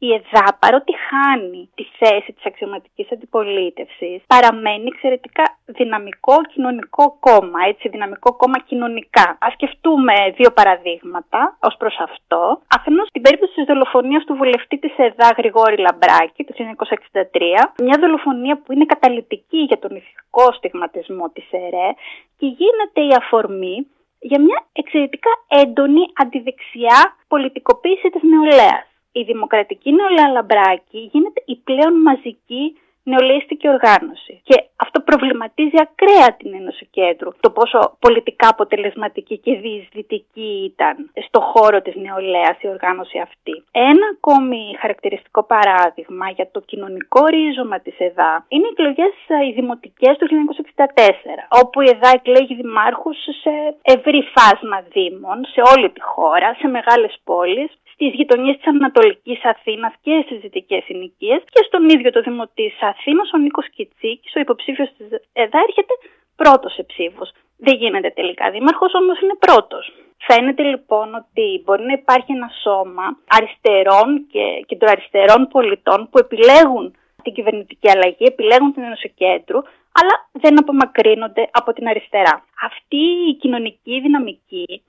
Η 0.05 0.13
ΕΔΑ 0.17 0.45
παρότι 0.63 0.93
χάνει 1.07 1.69
τη 1.75 1.85
θέση 1.99 2.29
της 2.33 2.45
αξιωματικής 2.45 3.11
αντιπολίτευσης 3.11 4.17
παραμένει 4.33 4.85
εξαιρετικά 4.93 5.43
δυναμικό 5.65 6.35
κοινωνικό 6.53 7.05
κόμμα, 7.19 7.59
έτσι 7.71 7.89
δυναμικό 7.89 8.29
κόμμα 8.41 8.59
κοινωνικά. 8.69 9.37
Ας 9.45 9.53
σκεφτούμε 9.53 10.13
δύο 10.37 10.51
παραδείγματα 10.51 11.57
ως 11.67 11.75
προς 11.77 11.95
αυτό. 12.07 12.61
Αφενός 12.77 13.07
την 13.11 13.21
περίπτωση 13.21 13.53
της 13.53 13.65
δολοφονίας 13.65 14.23
του 14.25 14.35
βουλευτή 14.35 14.77
της 14.79 14.93
ΕΔΑ 14.97 15.27
Γρηγόρη 15.37 15.77
Λαμπράκη 15.85 16.43
το 16.43 16.53
1963, 16.57 17.71
μια 17.85 17.97
δολοφονία 17.99 18.55
που 18.61 18.73
είναι 18.73 18.85
καταλητική 18.85 19.61
για 19.69 19.79
τον 19.79 19.95
ηθικό 19.95 20.45
στιγματισμό 20.57 21.29
της 21.29 21.45
ΕΡΕ 21.51 21.89
και 22.37 22.47
γίνεται 22.59 23.01
η 23.09 23.13
αφορμή 23.21 23.87
για 24.19 24.39
μια 24.41 24.59
εξαιρετικά 24.73 25.29
έντονη 25.47 26.03
αντιδεξιά 26.21 26.99
πολιτικοποίηση 27.27 28.09
της 28.09 28.21
νεολαίας 28.23 28.90
η 29.11 29.21
Δημοκρατική 29.23 29.91
Νεολαία 29.91 30.29
Λαμπράκη 30.29 31.09
γίνεται 31.11 31.43
η 31.45 31.55
πλέον 31.55 32.01
μαζική 32.01 32.75
νεολαίστικη 33.03 33.67
οργάνωση. 33.69 34.41
Και 34.43 34.63
αυτό 34.75 34.99
προβληματίζει 34.99 35.77
ακραία 35.87 36.29
την 36.39 36.53
Ένωση 36.53 36.85
Κέντρου. 36.91 37.29
Το 37.39 37.49
πόσο 37.51 37.97
πολιτικά 37.99 38.47
αποτελεσματική 38.47 39.37
και 39.37 39.53
διεισδυτική 39.55 40.51
ήταν 40.71 40.95
στο 41.27 41.39
χώρο 41.41 41.81
της 41.81 41.95
νεολαίας 41.95 42.57
η 42.61 42.67
οργάνωση 42.67 43.17
αυτή. 43.19 43.63
Ένα 43.71 44.05
ακόμη 44.15 44.61
χαρακτηριστικό 44.81 45.43
παράδειγμα 45.43 46.29
για 46.29 46.49
το 46.51 46.59
κοινωνικό 46.59 47.25
ρίζωμα 47.25 47.79
της 47.79 47.95
ΕΔΑ 47.99 48.45
είναι 48.47 48.67
οι 48.67 48.73
εκλογές 48.75 49.13
ε, 49.27 49.45
οι 49.47 49.51
δημοτικές 49.59 50.17
του 50.17 50.27
1964, 50.27 51.61
όπου 51.61 51.81
η 51.81 51.89
ΕΔΑ 51.93 52.09
εκλέγει 52.13 52.55
δημάρχους 52.55 53.17
σε 53.41 53.53
ευρύ 53.81 54.21
φάσμα 54.35 54.79
δήμων, 54.93 55.37
σε 55.53 55.61
όλη 55.73 55.89
τη 55.89 56.01
χώρα, 56.01 56.55
σε 56.59 56.67
μεγάλες 56.67 57.13
πόλεις 57.23 57.71
στι 58.01 58.17
γειτονιέ 58.17 58.53
της 58.55 58.67
Ανατολικής 58.67 59.41
Αθήνας 59.53 59.93
και 60.01 60.23
στις 60.25 60.39
δυτικές 60.39 60.83
συνοικίες 60.83 61.41
και 61.53 61.61
στον 61.67 61.89
ίδιο 61.89 62.11
το 62.11 62.21
Δήμο 62.21 62.45
της 62.53 62.73
Αθήνας, 62.91 63.31
ο 63.35 63.37
Νίκος 63.37 63.67
Κιτσίκης, 63.75 64.35
ο 64.35 64.39
υποψήφιος 64.39 64.89
της 64.97 65.07
ΕΔΑ, 65.33 65.59
έρχεται 65.67 65.93
πρώτος 66.35 66.73
σε 66.73 66.83
ψήφους. 66.83 67.29
Δεν 67.57 67.75
γίνεται 67.75 68.09
τελικά 68.09 68.51
δήμαρχος, 68.51 68.93
όμως 68.93 69.21
είναι 69.21 69.37
πρώτος. 69.45 69.93
Φαίνεται 70.27 70.63
λοιπόν 70.63 71.07
ότι 71.21 71.61
μπορεί 71.63 71.83
να 71.83 71.93
υπάρχει 71.93 72.31
ένα 72.31 72.49
σώμα 72.63 73.05
αριστερών 73.27 74.07
και 74.31 74.43
κεντροαριστερών 74.67 75.47
πολιτών 75.47 75.99
που 76.09 76.17
επιλέγουν 76.25 76.95
την 77.23 77.33
κυβερνητική 77.33 77.89
αλλαγή, 77.89 78.25
επιλέγουν 78.33 78.73
την 78.73 78.83
Ένωση 78.83 79.09
Κέντρου, 79.21 79.59
αλλά 79.99 80.15
δεν 80.31 80.59
απομακρύνονται 80.59 81.49
από 81.51 81.73
την 81.73 81.87
αριστερά. 81.87 82.35
Αυτή 82.69 83.01
η 83.31 83.33
κοινωνική 83.41 83.99
δυναμική, 84.05 84.83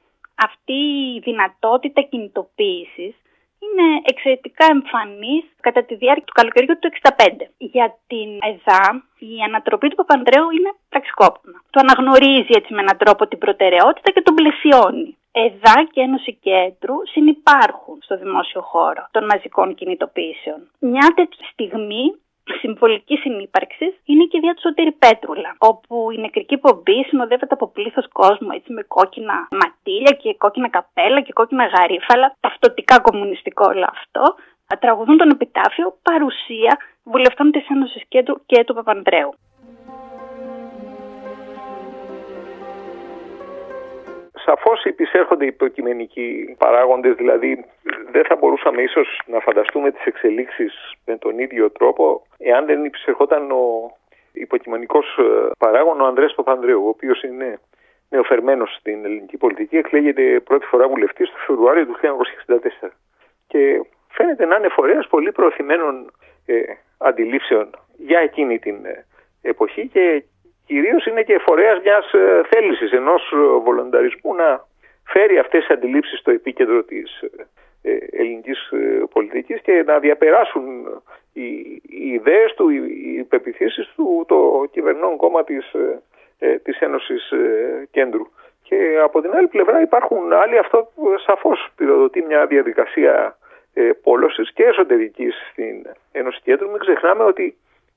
αυτή 0.49 0.81
η 1.17 1.21
δυνατότητα 1.29 2.01
κινητοποίησης 2.03 3.15
είναι 3.65 3.87
εξαιρετικά 4.11 4.65
εμφανής 4.77 5.45
κατά 5.61 5.83
τη 5.85 5.95
διάρκεια 5.95 6.25
του 6.25 6.39
καλοκαιριού 6.41 6.79
του 6.79 6.91
1965. 7.17 7.47
Για 7.59 7.87
την 8.07 8.29
ΕΔΑ 8.51 8.85
η 9.19 9.33
ανατροπή 9.49 9.89
του 9.89 9.97
Παπανδρέου 10.01 10.51
είναι 10.51 10.73
πραξικόπημα. 10.89 11.59
Το 11.71 11.81
αναγνωρίζει 11.85 12.55
έτσι 12.61 12.71
με 12.75 12.81
έναν 12.81 12.97
τρόπο 12.97 13.23
την 13.27 13.39
προτεραιότητα 13.39 14.11
και 14.11 14.23
τον 14.23 14.35
πλαισιώνει. 14.35 15.17
ΕΔΑ 15.33 15.77
και 15.93 16.01
Ένωση 16.01 16.33
Κέντρου 16.47 16.97
συνυπάρχουν 17.13 17.99
στο 18.03 18.17
δημόσιο 18.23 18.61
χώρο 18.61 19.03
των 19.11 19.25
μαζικών 19.25 19.75
κινητοποιήσεων. 19.75 20.61
Μια 20.79 21.07
τέτοια 21.17 21.47
στιγμή 21.53 22.05
συμβολική 22.61 23.17
συνύπαρξη 23.17 23.87
είναι 24.05 24.25
και 24.25 24.37
η 24.37 24.41
ιδέα 24.43 24.55
του 24.55 24.61
Σωτήρη 24.61 24.93
Πέτρουλα, 24.93 25.51
όπου 25.59 26.11
η 26.11 26.19
νεκρική 26.19 26.57
πομπή 26.59 27.05
συνοδεύεται 27.09 27.55
από 27.55 27.67
πλήθος 27.69 28.09
κόσμου 28.13 28.49
έτσι, 28.55 28.73
με 28.73 28.83
κόκκινα 28.83 29.49
ματίλια 29.51 30.13
και 30.21 30.35
κόκκινα 30.35 30.69
καπέλα 30.69 31.21
και 31.21 31.33
κόκκινα 31.33 31.67
γαρίφαλα, 31.67 32.37
ταυτοτικά 32.41 33.01
κομμουνιστικό 33.01 33.65
όλο 33.69 33.87
αυτό. 33.97 34.35
Τραγουδούν 34.81 35.17
τον 35.17 35.31
επιτάφιο 35.31 35.99
παρουσία 36.03 36.79
βουλευτών 37.05 37.51
της 37.51 37.69
Ένωσης 37.69 38.03
Κέντρου 38.09 38.35
και 38.47 38.65
του 38.65 38.75
Παπανδρέου. 38.75 39.35
Σαφώς 44.45 44.85
υπησέρχονται 44.85 45.47
υποκειμενικοί 45.47 46.55
παράγοντες, 46.59 47.15
δηλαδή 47.15 47.65
δεν 48.11 48.25
θα 48.25 48.37
μπορούσαμε 48.37 48.83
ίσως 48.83 49.21
να 49.27 49.41
φανταστούμε 49.41 49.91
τις 49.91 50.05
εξελίξεις 50.05 50.93
με 51.07 51.17
τον 51.17 51.39
ίδιο 51.39 51.71
τρόπο 51.71 52.27
εάν 52.39 52.67
δεν 52.67 52.85
υπησερχόταν 52.85 53.51
ο 53.51 53.91
υποκειμενικός 54.33 55.19
ε, 55.19 55.51
παράγον 55.59 56.01
ο 56.01 56.07
Ανδρέας 56.07 56.35
Παπανδρέου, 56.35 56.85
ο 56.85 56.89
οποίος 56.89 57.23
είναι 57.23 57.59
νεοφερμένος 58.11 58.77
στην 58.79 59.05
ελληνική 59.05 59.37
πολιτική, 59.37 59.77
εκλέγεται 59.77 60.41
πρώτη 60.41 60.67
φορά 60.67 60.89
βουλευτής 60.89 61.31
το 61.31 61.37
Φεβρουάριο 61.47 61.87
του 61.87 61.97
1964 62.83 62.89
και 63.47 63.85
φαίνεται 64.09 64.45
να 64.45 64.57
είναι 64.57 64.69
φορέας 64.69 65.07
πολύ 65.07 65.33
προωθημένων 65.33 66.13
ε, 66.47 66.63
αντιλήψεων 66.99 67.71
για 67.97 68.19
εκείνη 68.19 68.59
την 68.59 68.85
ε, 68.85 69.07
εποχή 69.43 69.89
και 69.89 70.25
Κυρίως 70.73 71.07
είναι 71.07 71.23
και 71.23 71.39
φορέας 71.39 71.81
μιας 71.83 72.13
ε, 72.13 72.43
θέλησης 72.51 72.93
ενός 72.93 73.33
ε, 73.33 73.37
βολονταρισμού 73.37 74.35
να 74.35 74.65
φέρει 75.07 75.39
αυτές 75.39 75.61
τις 75.61 75.77
αντιλήψεις 75.77 76.19
στο 76.19 76.31
επίκεντρο 76.31 76.83
της 76.83 77.21
ε, 77.83 77.97
ελληνικής 78.11 78.73
πολιτικής 79.13 79.61
και 79.61 79.83
να 79.87 79.99
διαπεράσουν 79.99 80.65
οι, 81.33 81.49
οι 81.89 82.09
ιδέες 82.13 82.55
του, 82.55 82.69
οι, 82.69 82.77
οι 83.17 83.27
του 83.97 84.25
το 84.29 84.65
κυβερνών 84.71 85.17
κόμμα 85.17 85.45
της, 85.45 85.75
της 86.63 86.79
Ένωσης 86.81 87.33
Κέντρου. 87.91 88.27
Και 88.63 88.99
από 89.03 89.21
την 89.21 89.35
άλλη 89.35 89.47
πλευρά 89.47 89.81
υπάρχουν 89.81 90.33
άλλοι, 90.33 90.59
αυτό 90.59 90.89
σαφώς 91.27 91.69
πυροδοτεί 91.77 92.23
μια 92.23 92.47
διαδικασία 92.47 93.37
πόλωσης 94.03 94.53
και 94.53 94.65
εσωτερικής 94.65 95.35
στην 95.51 95.87
Ένωση 96.13 96.41
Κέντρου. 96.43 96.71
Μην 96.71 96.79
ξεχνάμε 96.79 97.25
ότι 97.25 97.57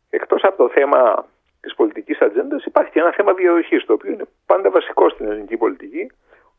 εκτός 0.10 0.44
από 0.44 0.58
το 0.58 0.70
θέμα 0.70 1.26
της 1.66 1.76
πολιτικής 1.76 2.20
ατζέντας 2.22 2.66
υπάρχει 2.66 2.92
και 2.92 3.00
ένα 3.00 3.12
θέμα 3.12 3.34
διαδοχής, 3.34 3.86
το 3.86 3.94
οποίο 3.94 4.12
είναι 4.12 4.26
πάντα 4.46 4.70
βασικό 4.70 5.10
στην 5.10 5.26
ελληνική 5.26 5.58
πολιτική. 5.58 6.12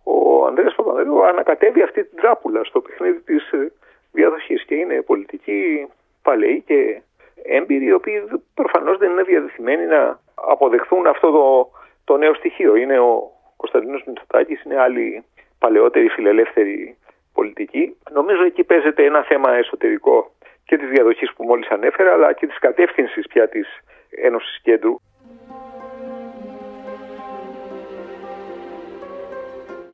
Ο 0.05 0.47
Ανδρέας 0.47 0.75
Παπανδρέου 0.75 1.25
ανακατεύει 1.25 1.83
αυτή 1.83 2.05
την 2.05 2.19
τράπουλα 2.21 2.65
στο 2.65 2.81
παιχνίδι 2.81 3.21
της 3.21 3.51
ε, 3.53 3.73
διαδοχής 4.13 4.65
και 4.65 4.75
είναι 4.75 5.03
πολιτικοί 5.03 5.87
παλαιοί 6.23 6.63
και 6.67 7.01
έμπειροι, 7.43 7.85
οι 7.85 7.93
οποίοι 7.93 8.23
προφανώς 8.55 8.99
δεν 8.99 9.11
είναι 9.11 9.23
διαδεθειμένοι 9.23 9.87
να 9.87 10.21
αποδεχθούν 10.35 11.07
αυτό 11.07 11.31
το, 11.31 11.71
το 12.05 12.17
νέο 12.17 12.35
στοιχείο. 12.35 12.77
Είναι 12.77 12.99
ο 12.99 13.31
Κωνσταντίνος 13.57 14.03
Μητσοτάκης, 14.07 14.63
είναι 14.63 14.81
άλλοι 14.81 15.25
παλαιότεροι 15.59 16.09
φιλελεύθεροι 16.09 16.97
πολιτικοί. 17.33 17.97
Νομίζω 18.11 18.43
εκεί 18.45 18.65
παίζεται 18.65 19.05
ένα 19.05 19.23
θέμα 19.23 19.53
εσωτερικό 19.53 20.31
και 20.65 20.77
της 20.77 20.89
διαδοχής 20.89 21.33
που 21.33 21.45
μόλις 21.45 21.69
ανέφερα, 21.69 22.13
αλλά 22.13 22.33
και 22.33 22.47
της 22.47 22.59
κατεύθυνσης 22.59 23.27
πια 23.27 23.49
της 23.49 23.69
Ένωση 24.11 24.61
Κέντρου. 24.63 24.95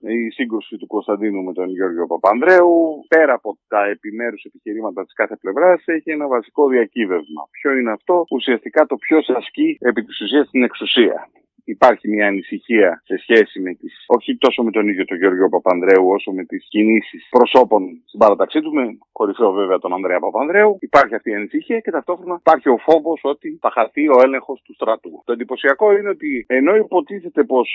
η 0.04 0.30
σύγκρουση 0.30 0.76
του 0.76 0.86
Κωνσταντίνου 0.86 1.42
με 1.42 1.52
τον 1.52 1.68
Γιώργο 1.68 2.06
Παπανδρέου, 2.06 3.04
πέρα 3.08 3.32
από 3.32 3.58
τα 3.68 3.84
επιμέρους 3.84 4.44
επιχειρήματα 4.44 5.04
της 5.04 5.12
κάθε 5.14 5.36
πλευράς, 5.36 5.82
έχει 5.86 6.10
ένα 6.10 6.26
βασικό 6.26 6.68
διακύβευμα. 6.68 7.42
Ποιο 7.50 7.72
είναι 7.72 7.90
αυτό, 7.90 8.24
ουσιαστικά 8.30 8.86
το 8.86 8.96
ποιος 8.96 9.28
ασκεί 9.28 9.78
επί 9.80 10.04
της 10.04 10.20
ουσίας 10.20 10.50
την 10.50 10.62
εξουσία 10.62 11.28
υπάρχει 11.64 12.08
μια 12.08 12.26
ανησυχία 12.26 13.02
σε 13.04 13.16
σχέση 13.16 13.60
με 13.60 13.74
τις, 13.74 14.04
όχι 14.06 14.36
τόσο 14.36 14.62
με 14.62 14.70
τον 14.70 14.88
ίδιο 14.88 15.04
τον 15.04 15.16
Γιώργο 15.16 15.48
Παπανδρέου, 15.48 16.08
όσο 16.08 16.32
με 16.32 16.44
τις 16.44 16.66
κινήσεις 16.68 17.28
προσώπων 17.30 18.02
στην 18.06 18.18
παραταξή 18.18 18.60
του, 18.60 18.72
με 18.72 18.98
κορυφαίο 19.12 19.52
βέβαια 19.52 19.78
τον 19.78 19.92
Ανδρέα 19.92 20.18
Παπανδρέου. 20.18 20.76
Υπάρχει 20.80 21.14
αυτή 21.14 21.30
η 21.30 21.34
ανησυχία 21.34 21.80
και 21.80 21.90
ταυτόχρονα 21.90 22.36
υπάρχει 22.38 22.68
ο 22.68 22.76
φόβος 22.76 23.20
ότι 23.22 23.58
θα 23.60 23.70
χαθεί 23.70 24.08
ο 24.08 24.20
έλεγχος 24.22 24.62
του 24.62 24.74
στρατού. 24.74 25.22
Το 25.24 25.32
εντυπωσιακό 25.32 25.92
είναι 25.92 26.08
ότι 26.08 26.44
ενώ 26.48 26.76
υποτίθεται 26.76 27.44
πως 27.44 27.68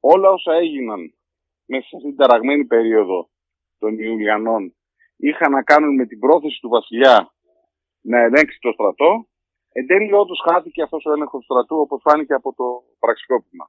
όλα 0.00 0.30
όσα 0.30 0.52
έγιναν 0.52 1.14
μέσα 1.66 1.86
σε 1.88 1.96
αυτή 1.96 2.08
την 2.08 2.16
ταραγμένη 2.16 2.64
περίοδο 2.64 3.28
των 3.78 3.98
Ιουλιανών 3.98 4.74
είχαν 5.16 5.50
να 5.52 5.62
κάνουν 5.62 5.94
με 5.94 6.06
την 6.06 6.18
πρόθεση 6.18 6.60
του 6.60 6.68
βασιλιά 6.68 7.30
να 8.00 8.18
ελέγξει 8.20 8.58
το 8.60 8.72
στρατό, 8.72 9.28
Εν 9.78 9.86
τέλει, 9.90 10.12
όντως 10.22 10.40
χάθηκε 10.46 10.80
αυτός 10.86 11.02
ο 11.08 11.10
έλεγχος 11.14 11.40
του 11.40 11.48
στρατού, 11.50 11.76
όπως 11.84 12.00
φάνηκε 12.06 12.34
από 12.40 12.50
το 12.58 12.66
πραξικόπημα. 13.02 13.66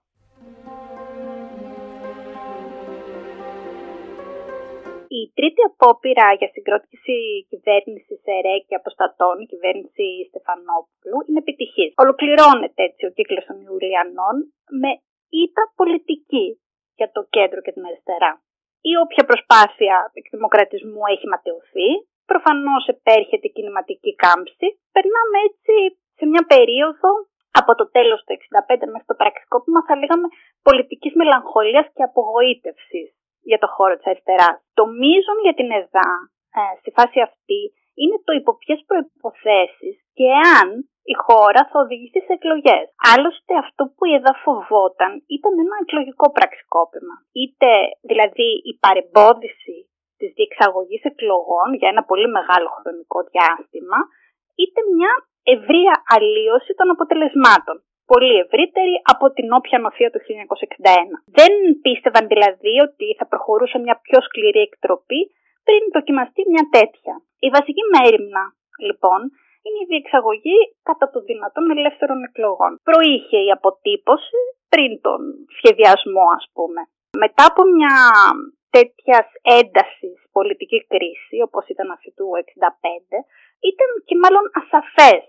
Η 5.20 5.22
τρίτη 5.38 5.62
απόπειρα 5.70 6.28
για 6.40 6.50
συγκρότηση 6.56 7.18
κυβέρνησης 7.52 8.22
ΕΡΕ 8.38 8.56
και 8.68 8.76
αποστατών, 8.82 9.36
η 9.44 9.48
κυβέρνηση 9.52 10.06
Στεφανόπουλου, 10.30 11.18
είναι 11.28 11.42
επιτυχής. 11.46 11.92
Ολοκληρώνεται 12.04 12.82
έτσι 12.90 13.04
ο 13.10 13.12
κύκλος 13.18 13.46
των 13.48 13.58
Ιουλιανών 13.68 14.36
με 14.82 14.92
ήττα 15.44 15.64
πολιτική 15.80 16.48
για 17.00 17.10
το 17.16 17.22
κέντρο 17.36 17.60
και 17.66 17.74
την 17.76 17.84
αριστερά. 17.90 18.32
Η 18.92 18.94
όποια 19.04 19.24
προσπάθεια 19.30 19.96
εκδημοκρατισμού 20.20 21.02
έχει 21.14 21.28
ματαιωθεί, 21.34 21.90
Προφανώς 22.32 22.84
επέρχεται 22.96 23.48
κινηματική 23.56 24.12
κάμψη. 24.24 24.68
Περνάμε 24.96 25.38
έτσι 25.50 25.74
σε 26.18 26.24
μια 26.32 26.44
περίοδο 26.54 27.10
από 27.60 27.72
το 27.80 27.86
τέλος 27.96 28.20
του 28.24 28.32
1965 28.34 28.92
μέχρι 28.94 29.10
το 29.12 29.18
πραξικόπημα 29.22 29.82
θα 29.88 29.96
λέγαμε 30.02 30.28
πολιτικής 30.68 31.14
μελαγχολίας 31.20 31.88
και 31.96 32.04
απογοήτευσης 32.10 33.08
για 33.50 33.60
το 33.64 33.68
χώρο 33.76 33.94
της 33.98 34.08
αριστεράς. 34.12 34.58
Το 34.78 34.84
μείζον 35.00 35.38
για 35.46 35.56
την 35.60 35.70
ΕΔΑ 35.80 36.10
ε, 36.58 36.62
στη 36.80 36.90
φάση 36.98 37.18
αυτή 37.30 37.60
είναι 38.02 38.18
το 38.26 38.32
υπό 38.40 38.52
ποιες 38.62 38.80
προϋποθέσεις 38.88 39.96
και 40.18 40.30
αν 40.60 40.68
η 41.14 41.16
χώρα 41.26 41.62
θα 41.70 41.78
οδηγηθεί 41.84 42.20
σε 42.24 42.34
εκλογές. 42.38 42.86
Άλλωστε 43.14 43.54
αυτό 43.64 43.82
που 43.94 44.04
η 44.10 44.14
ΕΔΑ 44.18 44.34
φοβόταν 44.44 45.12
ήταν 45.38 45.54
ένα 45.66 45.76
εκλογικό 45.84 46.26
πραξικόπημα. 46.38 47.16
Είτε 47.42 47.72
δηλαδή 48.10 48.50
η 48.70 48.74
παρεμπόδιση 48.84 49.78
της 50.20 50.30
διεξαγωγής 50.38 51.04
εκλογών 51.12 51.68
για 51.80 51.90
ένα 51.94 52.04
πολύ 52.10 52.30
μεγάλο 52.38 52.70
χρονικό 52.78 53.20
διάστημα, 53.32 54.00
είτε 54.62 54.80
μια 54.94 55.12
ευρεία 55.54 55.96
αλλίωση 56.16 56.72
των 56.80 56.88
αποτελεσμάτων. 56.96 57.78
Πολύ 58.14 58.36
ευρύτερη 58.44 58.96
από 59.14 59.26
την 59.38 59.48
όποια 59.58 59.78
νοθεία 59.84 60.10
του 60.14 60.22
1961. 60.26 61.12
Δεν 61.40 61.52
πίστευαν 61.84 62.26
δηλαδή 62.34 62.74
ότι 62.88 63.08
θα 63.18 63.26
προχωρούσε 63.32 63.78
μια 63.86 63.98
πιο 64.06 64.20
σκληρή 64.28 64.62
εκτροπή 64.68 65.22
πριν 65.68 65.82
δοκιμαστεί 65.96 66.42
μια 66.54 66.66
τέτοια. 66.78 67.14
Η 67.46 67.50
βασική 67.58 67.84
μέρημνα, 67.94 68.44
λοιπόν, 68.88 69.20
είναι 69.66 69.80
η 69.84 69.90
διεξαγωγή 69.92 70.60
κατά 70.90 71.06
το 71.14 71.20
δυνατόν 71.30 71.66
ελεύθερων 71.76 72.20
εκλογών. 72.30 72.72
Προείχε 72.90 73.40
η 73.48 73.50
αποτύπωση 73.58 74.40
πριν 74.74 74.92
τον 75.06 75.22
σχεδιασμό, 75.58 76.26
ας 76.38 76.46
πούμε. 76.56 76.82
Μετά 77.24 77.44
από 77.52 77.62
μια 77.76 77.96
τέτοιας 78.76 79.28
έντασης 79.60 80.18
πολιτική 80.38 80.80
κρίση, 80.92 81.38
όπως 81.48 81.66
ήταν 81.74 81.88
αυτή 81.92 82.12
του 82.18 82.26
1965, 82.26 83.18
ήταν 83.72 83.90
και 84.08 84.16
μάλλον 84.24 84.46
ασαφές 84.62 85.24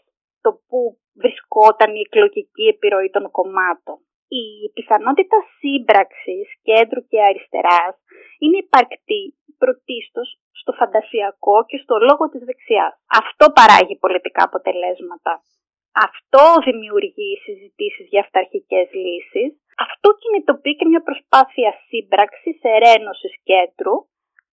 το 0.45 0.51
που 0.69 0.81
βρισκόταν 1.23 1.91
η 1.99 2.01
εκλογική 2.07 2.65
επιρροή 2.75 3.11
των 3.17 3.25
κομμάτων. 3.39 3.97
Η 4.43 4.45
πιθανότητα 4.77 5.39
σύμπραξης 5.59 6.49
κέντρου 6.69 7.03
και 7.11 7.19
αριστεράς 7.29 7.95
είναι 8.43 8.59
υπαρκτή 8.65 9.23
πρωτίστως 9.63 10.29
στο 10.61 10.73
φαντασιακό 10.73 11.57
και 11.69 11.79
στο 11.85 11.95
λόγο 12.09 12.25
της 12.29 12.43
δεξιάς. 12.49 12.95
Αυτό 13.23 13.45
παράγει 13.59 13.97
πολιτικά 14.05 14.43
αποτελέσματα. 14.45 15.33
Αυτό 16.07 16.45
δημιουργεί 16.69 17.31
συζητήσεις 17.45 18.07
για 18.13 18.23
αυταρχικές 18.27 18.87
λύσεις. 19.05 19.51
Αυτό 19.87 20.09
κινητοποιεί 20.23 20.75
και 20.79 20.91
μια 20.91 21.03
προσπάθεια 21.09 21.71
σύμπραξης, 21.89 22.59
ερένωσης 22.77 23.35
κέντρου 23.51 23.97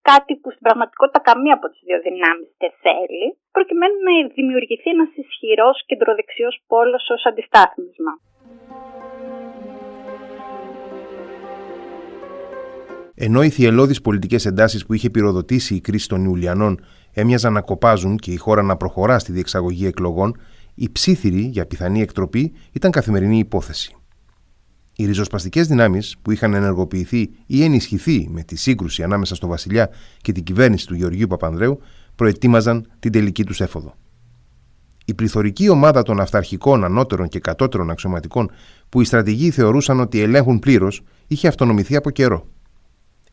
κάτι 0.09 0.31
που 0.41 0.49
στην 0.53 0.63
πραγματικότητα 0.67 1.19
καμία 1.29 1.53
από 1.57 1.67
τις 1.71 1.81
δύο 1.87 1.99
δυνάμεις 2.07 2.49
δεν 2.61 2.73
θέλει, 2.85 3.25
προκειμένου 3.55 3.97
να 4.07 4.11
δημιουργηθεί 4.39 4.89
ένας 4.95 5.11
ισχυρός 5.23 5.77
κεντροδεξιός 5.89 6.55
πόλος 6.71 7.03
ως 7.15 7.21
αντιστάθμισμα. 7.29 8.13
Ενώ 13.25 13.41
οι 13.43 13.49
θυελώδεις 13.49 14.01
πολιτικές 14.01 14.45
εντάσεις 14.45 14.85
που 14.85 14.93
είχε 14.93 15.09
πυροδοτήσει 15.09 15.75
η 15.75 15.81
κρίση 15.81 16.07
των 16.07 16.25
Ιουλιανών 16.25 16.73
έμοιαζαν 17.13 17.53
να 17.53 17.61
κοπάζουν 17.61 18.17
και 18.17 18.31
η 18.31 18.35
χώρα 18.35 18.61
να 18.61 18.77
προχωρά 18.77 19.19
στη 19.19 19.31
διεξαγωγή 19.31 19.87
εκλογών, 19.87 20.29
η 20.75 20.89
ψήθυρη 20.91 21.41
για 21.41 21.65
πιθανή 21.65 22.01
εκτροπή 22.01 22.53
ήταν 22.71 22.91
καθημερινή 22.91 23.37
υπόθεση. 23.37 23.95
Οι 24.95 25.05
ριζοσπαστικές 25.05 25.67
δυνάμεις 25.67 26.15
που 26.21 26.31
είχαν 26.31 26.53
ενεργοποιηθεί 26.53 27.29
ή 27.45 27.63
ενισχυθεί 27.63 28.27
με 28.29 28.43
τη 28.43 28.55
σύγκρουση 28.55 29.03
ανάμεσα 29.03 29.35
στο 29.35 29.47
Βασιλιά 29.47 29.89
και 30.21 30.31
την 30.31 30.43
κυβέρνηση 30.43 30.87
του 30.87 30.95
Γεωργίου 30.95 31.27
Παπανδρέου 31.27 31.79
προετοίμαζαν 32.15 32.91
την 32.99 33.11
τελική 33.11 33.43
τους 33.43 33.61
έφοδο. 33.61 33.95
Η 35.05 35.13
πληθωρική 35.13 35.69
ομάδα 35.69 36.03
των 36.03 36.19
αυταρχικών, 36.19 36.83
ανώτερων 36.83 37.27
και 37.27 37.39
κατώτερων 37.39 37.89
αξιωματικών 37.89 38.51
που 38.89 39.01
οι 39.01 39.05
στρατηγοί 39.05 39.51
θεωρούσαν 39.51 39.99
ότι 39.99 40.19
ελέγχουν 40.19 40.59
πλήρως 40.59 41.03
είχε 41.27 41.47
αυτονομηθεί 41.47 41.95
από 41.95 42.09
καιρό. 42.09 42.47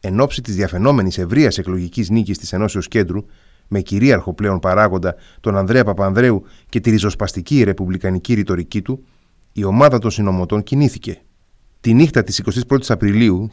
Εν 0.00 0.20
ώψη 0.20 0.42
της 0.42 0.55
διαφαινόμενης 0.55 1.18
ευρείας 1.18 1.59
εκλογικής 1.59 2.11
νίκης 2.11 2.38
της 2.38 2.52
Ενώσεως 2.52 2.88
Κέντρου, 2.88 3.24
με 3.68 3.81
κυρίαρχο 3.81 4.35
πλέον 4.35 4.59
παράγοντα 4.59 5.14
τον 5.40 5.57
Ανδρέα 5.57 5.85
Παπανδρέου 5.85 6.44
και 6.68 6.81
τη 6.81 6.90
ριζοσπαστική 6.90 7.62
ρεπουμπλικανική 7.62 8.35
ρητορική 8.35 8.83
του, 8.83 9.05
η 9.53 9.64
ομάδα 9.64 9.98
των 9.98 10.11
συνωμοτών 10.11 10.62
κινήθηκε. 10.62 11.20
Τη 11.81 11.94
νύχτα 11.94 12.22
της 12.22 12.42
21η 12.68 12.85
Απριλίου 12.88 13.51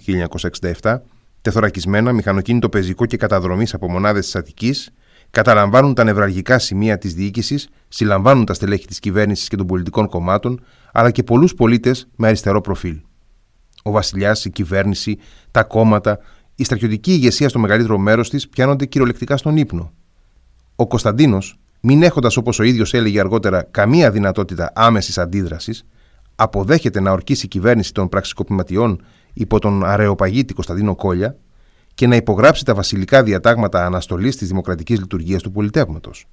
1967, 0.82 0.96
τεθωρακισμένα, 1.42 2.12
μηχανοκίνητο 2.12 2.70
πεζικό 2.70 3.06
και 3.06 3.18
καταδρομής 3.18 3.74
από 3.74 3.90
μονάδες 3.90 4.26
της 4.26 4.36
Αττικής, 4.36 4.92
καταλαμβάνουν 5.30 5.94
τα 5.94 6.04
νευραλγικά 6.04 6.60
σημεία 6.60 6.98
της 6.98 7.14
διοίκησης, 7.14 7.70
συλλαμβάνουν 7.88 8.46
τα 8.46 8.54
στελέχη 8.54 8.88
της 8.88 9.00
κυβέρνησης 9.00 9.48
και 9.48 9.56
των 9.56 9.66
πολιτικών 9.66 10.08
κομμάτων, 10.08 10.64
αλλά 10.92 11.12
και 11.12 11.24
πολλούς 11.24 11.54
πολίτες 11.54 12.08
με 12.16 12.28
αριστερό 12.28 12.62
προφίλ. 12.62 13.00
Ο 13.84 13.92
βασιλιάς, 13.92 14.46
η 14.46 14.50
κυβέρνηση, 14.50 15.18
τα 15.52 15.64
κόμματα, 15.64 16.20
η 16.56 16.64
στρατιωτική 16.64 17.12
ηγεσία 17.12 17.50
στο 17.50 17.60
μεγαλύτερο 17.60 17.98
μέρος 17.98 18.30
της 18.30 18.50
πιάνονται 18.50 18.86
κυριολεκτικά 18.86 19.38
στον 19.38 19.58
ύπνο. 19.58 19.94
Ο 20.82 20.88
Κωνσταντίνος, 20.88 21.60
μην 21.82 22.04
έχοντας 22.04 22.38
όπως 22.38 22.60
ο 22.60 22.64
ίδιος 22.64 22.94
έλεγε 22.94 23.20
αργότερα 23.20 23.64
καμία 23.72 24.12
δυνατότητα 24.12 24.72
άμεσης 24.76 25.18
αντίδρασης, 25.18 25.86
αποδέχεται 26.36 27.00
να 27.00 27.12
ορκίσει 27.12 27.46
η 27.46 27.48
κυβέρνηση 27.48 27.94
των 27.94 28.10
πραξικοπηματιών 28.10 29.02
υπό 29.34 29.60
τον 29.60 29.86
αρεοπαγίτη 29.86 30.54
Κωνσταντίνο 30.54 30.96
Κόλια 30.96 31.36
και 31.94 32.08
να 32.08 32.16
υπογράψει 32.16 32.66
τα 32.66 32.74
βασιλικά 32.74 33.24
διατάγματα 33.24 33.86
αναστολής 33.86 34.38
της 34.38 34.48
δημοκρατικής 34.48 35.00
λειτουργίας 35.00 35.42
του 35.42 35.52
πολιτεύματος. 35.52 36.26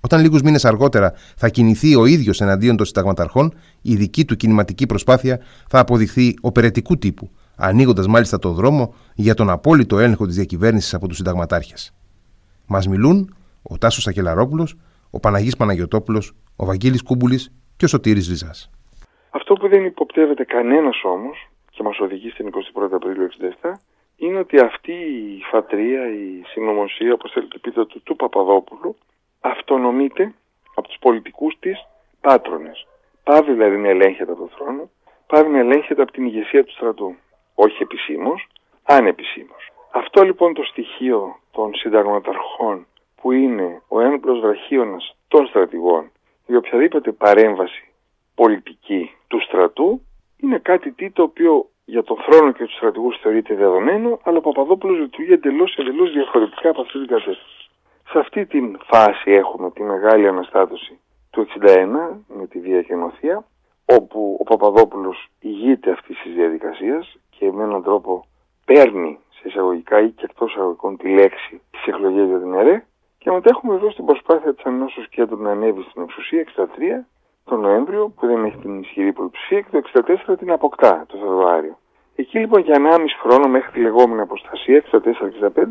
Όταν 0.00 0.20
λίγους 0.20 0.42
μήνες 0.42 0.64
αργότερα 0.64 1.12
θα 1.36 1.48
κινηθεί 1.48 1.94
ο 1.94 2.06
ίδιος 2.06 2.40
εναντίον 2.40 2.76
των 2.76 2.86
συνταγματαρχών, 2.86 3.54
η 3.82 3.96
δική 3.96 4.24
του 4.24 4.36
κινηματική 4.36 4.86
προσπάθεια 4.86 5.40
θα 5.68 5.78
αποδειχθεί 5.78 6.34
οπερετικού 6.40 6.98
τύπου, 6.98 7.30
ανοίγοντας 7.56 8.06
μάλιστα 8.06 8.38
το 8.38 8.52
δρόμο 8.52 8.94
για 9.14 9.34
τον 9.34 9.50
απόλυτο 9.50 9.98
έλεγχο 9.98 10.26
της 10.26 10.34
διακυβέρνησης 10.34 10.94
από 10.94 11.08
τους 11.08 11.16
συνταγματάρχες. 11.16 11.92
Μας 12.66 12.88
μιλούν 12.88 13.34
ο 13.62 13.78
Τάσος 13.78 14.06
Ακελαρόπουλο, 14.06 14.68
ο 15.10 15.20
Παναγής 15.20 15.56
Παναγιοτόπουλος, 15.56 16.34
ο 16.56 16.64
Βαγγέλης 16.64 17.02
Κούμπουλης 17.02 17.52
και 17.76 17.84
ο 17.84 17.88
Σωτήρης 17.88 18.28
Ριζάς. 18.28 18.70
Αυτό 19.30 19.54
που 19.54 19.68
δεν 19.68 19.84
υποπτεύεται 19.84 20.44
κανένας 20.44 21.04
όμως 21.04 21.48
και 21.70 21.82
μας 21.82 21.98
οδηγεί 21.98 22.30
στην 22.30 22.46
21η 22.46 22.92
Απριλίου 22.92 23.28
67 23.62 23.72
είναι 24.16 24.38
ότι 24.38 24.60
αυτή 24.60 24.92
η 24.92 25.42
φατρία, 25.50 26.12
η 26.12 26.42
συνωμοσία, 26.46 27.12
όπως 27.12 27.32
θέλετε 27.32 27.58
πείτε, 27.58 27.84
του, 27.86 28.02
του 28.02 28.16
Παπαδόπουλου 28.16 28.96
αυτονομείται 29.40 30.34
από 30.74 30.88
τους 30.88 30.96
πολιτικούς 31.00 31.56
της 31.60 31.86
πάτρονες. 32.20 32.86
Πάβει 33.24 33.52
δηλαδή 33.52 33.76
να 33.76 33.88
ελέγχεται 33.88 34.32
από 34.32 34.40
τον 34.40 34.50
θρόνο, 34.56 34.90
πάβει 35.26 35.50
να 35.50 35.58
ελέγχεται 35.58 36.02
από 36.02 36.12
την 36.12 36.24
ηγεσία 36.24 36.64
του 36.64 36.72
στρατού. 36.72 37.14
Όχι 37.54 37.82
επισήμως, 37.82 38.46
ανεπισήμως. 38.82 39.72
Αυτό 39.90 40.22
λοιπόν 40.22 40.54
το 40.54 40.62
στοιχείο 40.62 41.36
των 41.50 41.74
συνταγματαρχών 41.74 42.86
που 43.22 43.32
είναι 43.32 43.82
ο 43.88 44.00
έμπλος 44.00 44.40
βραχίωνας 44.40 45.16
των 45.28 45.46
στρατηγών 45.46 46.10
για 46.46 46.58
οποιαδήποτε 46.58 47.12
παρέμβαση 47.12 47.84
πολιτική 48.34 49.10
του 49.26 49.40
στρατού 49.40 50.02
είναι 50.36 50.58
κάτι 50.58 50.92
τι 50.92 51.10
το 51.10 51.22
οποίο 51.22 51.68
για 51.84 52.02
τον 52.02 52.16
θρόνο 52.16 52.52
και 52.52 52.64
τους 52.64 52.76
στρατηγούς 52.76 53.18
θεωρείται 53.20 53.54
δεδομένο, 53.54 54.20
αλλά 54.22 54.38
ο 54.38 54.40
Παπαδόπουλος 54.40 54.98
λειτουργεί 54.98 55.32
εντελώς 55.32 55.76
εντελώς 55.76 56.12
διαφορετικά 56.12 56.68
από 56.68 56.80
αυτή 56.80 56.98
την 56.98 57.06
κατεύθυνση. 57.06 57.70
Σε 58.10 58.18
αυτή 58.18 58.46
τη 58.46 58.60
φάση 58.84 59.30
έχουμε 59.30 59.70
τη 59.70 59.82
μεγάλη 59.82 60.28
αναστάτωση 60.28 60.98
του 61.30 61.46
61 61.60 61.86
με 62.28 62.46
τη 62.46 62.58
Βία 62.60 62.82
και 62.82 62.94
Νοθεία, 62.94 63.44
όπου 63.84 64.36
ο 64.40 64.44
Παπαδόπουλος 64.44 65.28
ηγείται 65.40 65.90
αυτής 65.90 66.20
της 66.22 66.34
διαδικασίας 66.34 67.16
και 67.30 67.52
με 67.52 67.62
έναν 67.62 67.82
τρόπο 67.82 68.26
παίρνει 68.64 69.18
σε 69.30 69.48
εισαγωγικά 69.48 70.00
ή 70.00 70.10
και 70.10 70.24
εκτός 70.24 70.52
εισαγωγικών 70.52 70.96
τη 70.96 71.08
λέξη 71.08 71.60
της 71.70 71.86
εκλογής 71.86 72.28
για 72.28 72.38
την 72.38 72.54
ΕΡΕ 72.54 72.86
και 73.22 73.30
μετά 73.30 73.48
έχουμε 73.50 73.74
εδώ 73.74 73.90
στην 73.90 74.04
προσπάθεια 74.04 74.54
της 74.54 74.64
Ανώσεως 74.64 75.08
Κέντρου 75.08 75.42
να 75.42 75.50
ανέβει 75.50 75.82
στην 75.82 76.02
εξουσία 76.02 76.44
63 76.56 76.66
τον 77.44 77.60
Νοέμβριο 77.60 78.08
που 78.16 78.26
δεν 78.26 78.44
έχει 78.44 78.56
την 78.56 78.80
ισχυρή 78.80 79.12
πλειοψηφία 79.12 79.60
και 79.60 79.68
το 79.70 80.04
64 80.30 80.38
την 80.38 80.50
αποκτά 80.52 81.04
το 81.08 81.16
Φεβρουάριο. 81.16 81.78
Εκεί 82.16 82.38
λοιπόν 82.38 82.60
για 82.60 82.76
1,5 82.78 83.04
χρόνο 83.22 83.48
μέχρι 83.48 83.70
τη 83.72 83.80
λεγόμενη 83.80 84.20
αποστασία 84.20 84.84
64-65 84.92 85.64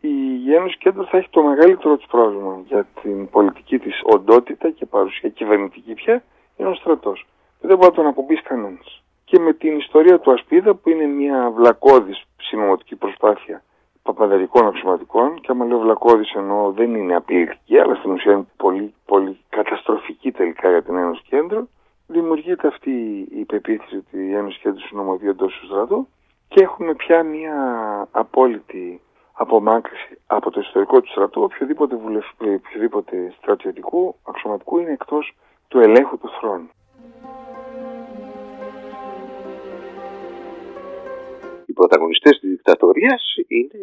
η 0.00 0.54
Ένωση 0.54 0.78
Κέντρο 0.78 1.04
θα 1.04 1.16
έχει 1.16 1.28
το 1.30 1.42
μεγαλύτερο 1.42 1.96
της 1.96 2.06
πρόβλημα 2.06 2.62
για 2.66 2.86
την 3.02 3.30
πολιτική 3.30 3.78
της 3.78 4.00
οντότητα 4.02 4.70
και 4.70 4.86
παρουσία 4.86 5.28
κυβερνητική 5.28 5.94
πια 5.94 6.22
είναι 6.56 6.68
ο 6.68 6.74
στρατός. 6.74 7.26
Δεν 7.60 7.76
μπορεί 7.76 7.90
να 7.90 7.96
τον 7.96 8.06
απομπείς 8.06 8.42
κανένας. 8.42 9.02
Και 9.24 9.38
με 9.38 9.52
την 9.52 9.76
ιστορία 9.76 10.18
του 10.18 10.32
Ασπίδα 10.32 10.74
που 10.74 10.88
είναι 10.88 11.04
μια 11.06 11.50
βλακώδης 11.50 12.22
συνωμοτική 12.36 12.96
προσπάθεια 12.96 13.62
παπαδερικών 14.22 14.66
αξιωματικών 14.66 15.40
και 15.40 15.50
άμα 15.50 15.64
λέω 15.64 15.78
βλακώδης 15.78 16.32
εννοώ 16.32 16.70
δεν 16.72 16.94
είναι 16.94 17.14
απειλητική 17.14 17.78
αλλά 17.78 17.94
στην 17.94 18.10
ουσία 18.10 18.32
είναι 18.32 18.46
πολύ, 18.56 18.94
πολύ 19.06 19.38
καταστροφική 19.48 20.32
τελικά 20.32 20.70
για 20.70 20.82
την 20.82 20.96
Ένωση 20.96 21.22
Κέντρο 21.28 21.66
δημιουργείται 22.06 22.68
αυτή 22.68 22.90
η 23.30 23.44
πεποίθηση 23.44 23.96
ότι 23.96 24.18
η 24.26 24.34
Ένωση 24.34 24.58
Κέντρο 24.58 24.80
συνομωδεί 24.80 25.28
εντός 25.28 25.58
του 25.60 25.66
στρατού 25.66 26.08
και 26.48 26.62
έχουμε 26.62 26.94
πια 26.94 27.22
μια 27.22 27.56
απόλυτη 28.10 29.00
απομάκρυση 29.32 30.18
από 30.26 30.50
το 30.50 30.60
ιστορικό 30.60 31.00
του 31.00 31.10
στρατού 31.10 31.42
οποιοδήποτε, 31.42 31.96
βουλευ... 31.96 32.26
οποιοδήποτε 32.38 33.34
στρατιωτικού 33.38 34.14
αξιωματικού 34.28 34.78
είναι 34.78 34.92
εκτός 34.92 35.32
του 35.68 35.78
ελέγχου 35.78 36.18
του 36.18 36.30
θρόνου. 36.40 36.68
Οι 41.72 41.80
πρωταγωνιστές 41.80 42.38
της 42.40 42.50
δικτατορίας 42.50 43.22
είναι 43.58 43.82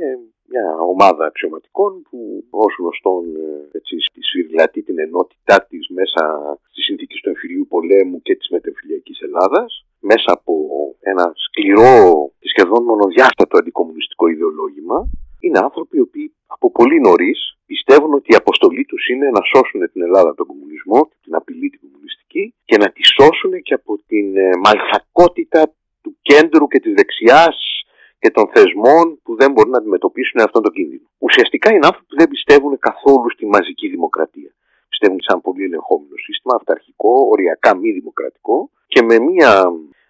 μια 0.51 0.65
ομάδα 0.93 1.23
αξιωματικών 1.25 1.91
που 2.07 2.17
ως 2.49 2.73
γνωστόν 2.79 3.23
ε, 3.35 3.77
έτσι, 3.77 3.95
σφυριλατεί 4.27 4.81
την 4.83 4.99
ενότητά 4.99 5.57
της 5.69 5.83
μέσα 5.97 6.23
στις 6.71 6.83
συνθήκες 6.85 7.19
του 7.21 7.29
εμφυλίου 7.29 7.65
πολέμου 7.73 8.21
και 8.21 8.35
της 8.35 8.49
μετεμφυλιακής 8.49 9.19
Ελλάδας 9.27 9.85
μέσα 9.99 10.29
από 10.37 10.53
ένα 10.99 11.25
σκληρό 11.45 11.97
και 12.39 12.49
σχεδόν 12.53 12.83
μονοδιάστατο 12.83 13.57
αντικομουνιστικό 13.57 14.27
ιδεολόγημα 14.27 14.97
είναι 15.39 15.59
άνθρωποι 15.67 15.97
οι 15.97 16.05
οποίοι 16.07 16.27
από 16.55 16.71
πολύ 16.71 16.99
νωρίς 16.99 17.39
πιστεύουν 17.65 18.13
ότι 18.13 18.31
η 18.33 18.35
αποστολή 18.35 18.83
τους 18.85 19.07
είναι 19.07 19.27
να 19.35 19.41
σώσουν 19.51 19.81
την 19.91 20.01
Ελλάδα 20.01 20.27
από 20.29 20.37
τον 20.37 20.47
κομμουνισμό, 20.51 20.99
την 21.23 21.35
απειλή 21.35 21.69
την 21.69 21.79
κομμουνιστική 21.83 22.43
και 22.65 22.77
να 22.77 22.87
τη 22.91 23.01
σώσουν 23.15 23.51
και 23.61 23.73
από 23.73 23.91
την 24.07 24.37
ε, 24.37 24.49
μαλθακότητα 24.63 25.61
του 26.03 26.17
κέντρου 26.21 26.67
και 26.67 26.79
της 26.79 26.93
δεξιάς 26.93 27.78
και 28.19 28.29
των 28.29 28.45
θεσμών 28.53 29.05
που 29.23 29.35
δεν 29.35 29.51
μπορούν 29.51 29.71
να 29.71 29.77
αντιμετωπίσουν 29.77 30.41
αυτόν 30.41 30.61
τον 30.63 30.73
κίνδυνο. 30.73 31.05
Ουσιαστικά 31.17 31.67
είναι 31.69 31.85
άνθρωποι 31.85 32.07
που 32.09 32.15
δεν 32.21 32.27
πιστεύουν 32.27 32.79
καθόλου 32.79 33.29
στη 33.31 33.45
μαζική 33.45 33.87
δημοκρατία. 33.87 34.51
Πιστεύουν 34.89 35.19
σε 35.21 35.31
ένα 35.31 35.41
πολύ 35.41 35.63
ελεγχόμενο 35.63 36.15
σύστημα, 36.25 36.53
αυταρχικό, 36.55 37.13
οριακά 37.33 37.75
μη 37.75 37.91
δημοκρατικό 37.91 38.69
και 38.87 39.01
με 39.03 39.19
μια 39.19 39.51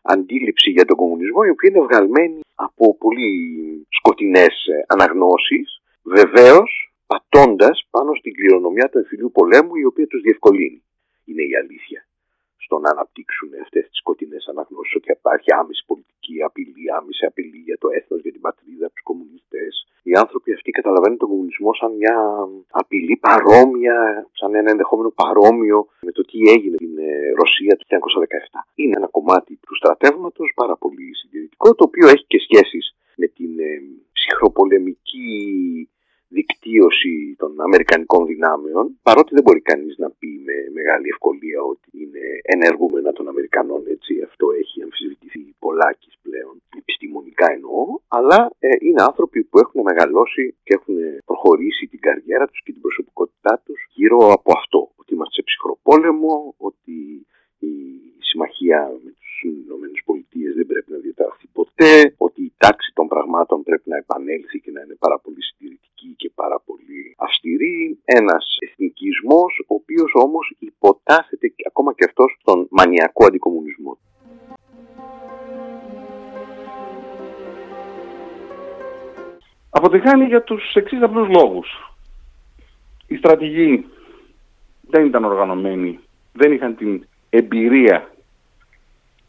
αντίληψη 0.02 0.70
για 0.70 0.86
τον 0.86 0.96
κομμουνισμό 0.98 1.42
η 1.46 1.50
οποία 1.50 1.70
είναι 1.70 1.86
βγαλμένη 1.88 2.40
από 2.56 2.98
πολύ 2.98 3.32
σκοτεινές 3.90 4.54
αναγνώσεις 4.88 5.82
βεβαίως 6.04 6.94
πατώντας 7.08 7.88
πάνω 7.90 8.14
στην 8.14 8.34
κληρονομιά 8.34 8.90
του 8.90 8.98
εμφυλίου 8.98 9.32
πολέμου 9.32 9.76
η 9.76 9.86
οποία 9.86 10.08
τους 10.08 10.22
διευκολύνει. 10.22 10.82
Είναι 11.26 11.44
η 11.44 11.56
αλήθεια 11.62 12.09
στο 12.70 12.78
να 12.86 12.90
αναπτύξουν 12.96 13.50
αυτές 13.66 13.84
τις 13.90 13.98
σκοτεινές 14.02 14.44
αναγνώσεις 14.52 14.96
ότι 15.00 15.08
υπάρχει 15.20 15.50
άμεση 15.62 15.82
πολιτική 15.90 16.36
απειλή, 16.48 16.86
άμεση 16.98 17.24
απειλή 17.30 17.60
για 17.70 17.78
το 17.84 17.88
έθνος, 17.98 18.20
για 18.26 18.34
την 18.36 18.44
πατρίδα, 18.48 18.88
τους 18.94 19.04
κομμουνιστές. 19.10 19.74
Οι 20.10 20.14
άνθρωποι 20.24 20.50
αυτοί 20.58 20.70
καταλαβαίνουν 20.80 21.18
τον 21.22 21.30
κομμουνισμό 21.34 21.72
σαν 21.80 21.92
μια 22.00 22.16
απειλή 22.82 23.16
παρόμοια, 23.28 23.98
σαν 24.40 24.52
ένα 24.60 24.70
ενδεχόμενο 24.74 25.10
παρόμοιο 25.22 25.80
με 26.08 26.12
το 26.18 26.22
τι 26.30 26.38
έγινε 26.56 26.76
στην 26.82 26.96
ε, 26.98 27.10
Ρωσία 27.42 27.74
του 27.78 27.86
1917. 27.90 28.60
Είναι 28.82 28.96
ένα 29.00 29.10
κομμάτι 29.18 29.54
του 29.66 29.76
στρατεύματος 29.80 30.48
πάρα 30.62 30.76
πολύ 30.84 31.06
συντηρητικό, 31.20 31.68
το 31.78 31.84
οποίο 31.88 32.06
έχει 32.14 32.26
και 32.32 32.40
σχέσεις 32.46 32.86
με 33.22 33.28
την 33.38 33.52
ε, 33.60 33.72
ψυχροπολεμική 34.18 35.30
στρατιωτική 35.80 35.99
δικτύωση 36.30 37.36
των 37.38 37.62
Αμερικανικών 37.62 38.26
δυνάμεων, 38.26 39.00
παρότι 39.08 39.34
δεν 39.34 39.44
μπορεί 39.44 39.62
κανείς 39.62 39.98
να 39.98 40.10
πει 40.20 40.30
με 40.48 40.56
μεγάλη 40.78 41.08
ευκολία 41.14 41.62
ότι 41.74 41.90
είναι 42.02 42.24
ενεργούμενα 42.42 43.12
των 43.12 43.28
Αμερικανών, 43.28 43.82
έτσι, 43.96 44.12
αυτό 44.30 44.46
έχει 44.62 44.78
αμφισβητηθεί 44.84 45.42
πολλάκις 45.60 46.14
πλέον, 46.22 46.56
επιστημονικά 46.82 47.52
εννοώ, 47.52 47.80
αλλά 48.08 48.40
ε, 48.60 48.70
είναι 48.80 49.02
άνθρωποι 49.10 49.44
που 49.44 49.60
έχουν 49.60 49.82
μεγαλώσει 49.82 50.56
και 50.64 50.74
έχουν 50.78 50.96
προχωρήσει 51.26 51.88
την 51.88 52.00
καριέρα 52.00 52.46
τους 52.48 52.62
και 52.64 52.72
την 52.72 52.82
προσωπικότητά 52.82 53.62
τους 53.66 53.80
γύρω 53.94 54.18
από 54.38 54.52
αυτό, 54.60 54.82
ότι 54.96 55.14
είμαστε 55.14 55.34
σε 55.36 55.44
ψυχροπόλεμο, 55.48 56.54
ότι 56.58 56.96
η 57.60 57.74
συμμαχία 58.30 58.80
με 59.04 59.12
τους 59.42 60.00
ΗΠΑ 60.08 60.54
δεν 60.56 60.66
πρέπει 60.66 60.92
να 60.92 60.98
διαταχθεί 60.98 61.48
ποτέ, 61.54 62.14
ότι 62.18 62.42
η 62.44 62.54
τάξη 62.58 62.92
των 62.94 63.08
πραγμάτων 63.08 63.64
πρέπει 63.64 63.90
να 63.90 63.98
επανέλθει 63.98 64.60
και 64.60 64.72
να 64.72 64.82
είναι 64.82 64.96
πάρα 65.00 65.20
πολύ 65.20 65.44
συντηρητική 65.44 66.14
και 66.18 66.32
πάρα 66.36 66.60
πολύ 66.66 67.16
αυστηρή. 67.18 68.00
Ένας 68.06 68.58
εθνικισμός, 68.60 69.52
ο 69.68 69.74
οποίος 69.74 70.12
όμως 70.14 70.56
υποτάσσεται 70.60 71.54
ακόμα 71.68 71.94
και 71.94 72.06
αυτός 72.06 72.38
στον 72.40 72.68
μανιακό 72.70 73.26
αντικομουνισμό. 73.26 73.98
Αποτυχάνει 79.70 80.26
για 80.26 80.44
τους 80.44 80.74
εξής 80.76 81.02
απλούς 81.02 81.28
λόγους. 81.30 81.68
Οι 83.08 83.16
στρατηγοί 83.16 83.86
δεν 84.82 85.06
ήταν 85.06 85.24
οργανωμένοι, 85.24 86.00
δεν 86.34 86.52
είχαν 86.52 86.76
την 86.76 87.08
εμπειρία 87.30 88.10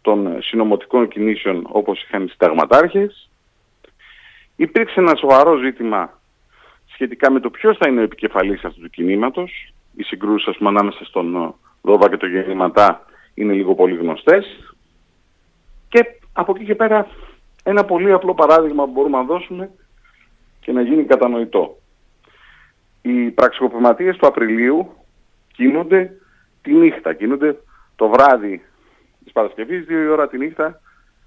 των 0.03 0.43
συνομωτικών 0.43 1.09
κινήσεων 1.09 1.67
όπως 1.69 2.03
είχαν 2.03 2.25
οι 2.25 2.29
συνταγματάρχες. 2.29 3.31
Υπήρξε 4.57 5.01
ένα 5.01 5.15
σοβαρό 5.17 5.57
ζήτημα 5.57 6.21
σχετικά 6.87 7.31
με 7.31 7.41
το 7.41 7.51
ποιος 7.51 7.77
θα 7.77 7.89
είναι 7.89 8.01
ο 8.01 8.03
επικεφαλής 8.03 8.65
αυτού 8.65 8.81
του 8.81 8.91
κινήματος. 8.91 9.73
Οι 9.97 10.03
συγκρούσεις 10.03 10.49
ας 10.49 10.57
πούμε, 10.57 10.69
ανάμεσα 10.69 11.05
στον 11.05 11.55
Δόβα 11.83 12.09
και 12.09 12.17
τον 12.17 12.31
Γεννηματά 12.31 13.05
είναι 13.35 13.53
λίγο 13.53 13.75
πολύ 13.75 13.97
γνωστές. 13.97 14.75
Και 15.89 16.07
από 16.33 16.53
εκεί 16.57 16.65
και 16.65 16.75
πέρα 16.75 17.07
ένα 17.63 17.85
πολύ 17.85 18.13
απλό 18.13 18.35
παράδειγμα 18.35 18.85
που 18.85 18.91
μπορούμε 18.91 19.17
να 19.17 19.25
δώσουμε 19.25 19.71
και 20.61 20.73
να 20.73 20.83
γίνει 20.83 21.05
κατανοητό. 21.05 21.77
Οι 23.03 23.31
πραξικοπηματίες 23.31 24.17
του 24.17 24.27
Απριλίου 24.27 24.93
κινούνται 25.53 26.21
τη 26.63 26.73
νύχτα, 26.73 27.13
κινούνται 27.15 27.57
το 27.97 28.09
βράδυ 28.09 28.65
της 29.31 29.43
Παρασκευής, 29.43 29.85
δύο 29.85 30.03
η 30.03 30.07
ώρα 30.07 30.29
τη 30.29 30.39
νύχτα, 30.39 30.81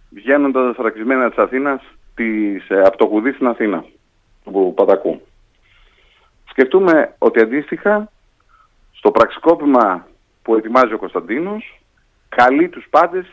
βγαίνοντας 0.09 0.75
τα 0.75 0.81
φρακισμένα 0.81 1.29
της 1.29 1.37
Αθήνας 1.37 1.81
της, 2.15 2.69
ε, 2.69 2.81
από 2.81 2.97
το 2.97 3.07
Κουδί 3.07 3.31
στην 3.31 3.47
Αθήνα, 3.47 3.85
του 4.43 4.73
Πατακού. 4.75 5.21
Σκεφτούμε 6.49 7.15
ότι 7.17 7.41
αντίστοιχα 7.41 8.11
στο 8.91 9.11
πραξικόπημα 9.11 10.07
που 10.41 10.55
ετοιμάζει 10.55 10.93
ο 10.93 10.97
Κωνσταντίνος 10.97 11.81
καλεί 12.29 12.69
τους 12.69 12.87
πάντες 12.89 13.25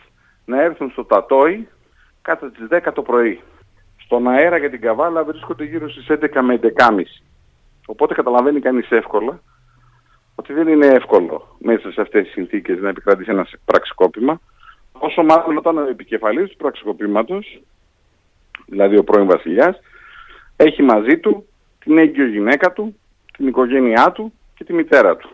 να 0.45 0.63
έρθουν 0.63 0.91
στο 0.91 1.05
Τατόι 1.05 1.69
κατά 2.23 2.51
τις 2.51 2.67
10 2.69 2.93
το 2.93 3.03
πρωί. 3.03 3.41
Στον 4.05 4.29
αέρα 4.29 4.57
για 4.57 4.71
την 4.71 4.81
Καβάλα 4.81 5.25
βρίσκονται 5.25 5.65
γύρω 5.65 5.91
στις 5.91 6.07
11 6.09 6.43
με 6.43 6.55
11.30. 6.55 7.23
Οπότε 7.87 8.15
καταλαβαίνει 8.15 8.61
κανείς 8.61 8.91
εύκολα 8.91 9.41
ότι 10.35 10.53
δεν 10.53 10.69
είναι 10.69 10.87
εύκολο 10.87 11.57
μέσα 11.59 11.93
σε 11.93 12.01
αυτές 12.01 12.23
τις 12.25 12.33
συνθήκες 12.33 12.79
να 12.81 12.89
επικρατήσει 12.89 13.31
ένας 13.31 13.53
πραξικόπημα. 13.65 14.41
Όσο 15.03 15.23
μάλλον 15.23 15.57
όταν 15.57 15.79
ο 15.79 15.89
επικεφαλής 15.89 16.51
του 16.51 16.57
πραξικοπήματος, 16.57 17.61
δηλαδή 18.67 18.99
ο 18.99 19.05
πρώην 19.05 19.27
βασιλιάς, 19.27 19.81
έχει 20.57 20.83
μαζί 20.83 21.19
του 21.19 21.47
την 21.79 21.99
έγκυο 21.99 22.27
γυναίκα 22.27 22.73
του, 22.73 22.97
την 23.37 23.47
οικογένειά 23.47 24.13
του 24.13 24.33
και 24.55 24.65
τη 24.65 24.73
μητέρα 24.73 25.17
του. 25.17 25.31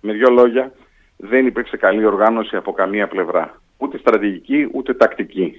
Με 0.00 0.12
δύο 0.12 0.30
λόγια, 0.30 0.72
δεν 1.16 1.46
υπήρξε 1.46 1.76
καλή 1.76 2.04
οργάνωση 2.04 2.56
από 2.56 2.72
καμία 2.72 3.08
πλευρά. 3.08 3.60
Ούτε 3.78 3.98
στρατηγική, 3.98 4.68
ούτε 4.72 4.94
τακτική. 4.94 5.54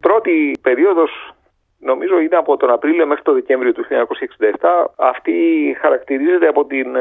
Πρώτη 0.00 0.58
περίοδος 0.62 1.34
νομίζω 1.78 2.18
είναι 2.18 2.36
από 2.36 2.56
τον 2.56 2.70
Απρίλιο 2.70 3.06
μέχρι 3.06 3.22
τον 3.22 3.34
Δεκέμβριο 3.34 3.72
του 3.72 3.84
1967. 3.84 4.92
Αυτή 4.96 5.32
χαρακτηρίζεται 5.80 6.46
από 6.46 6.64
την 6.64 6.96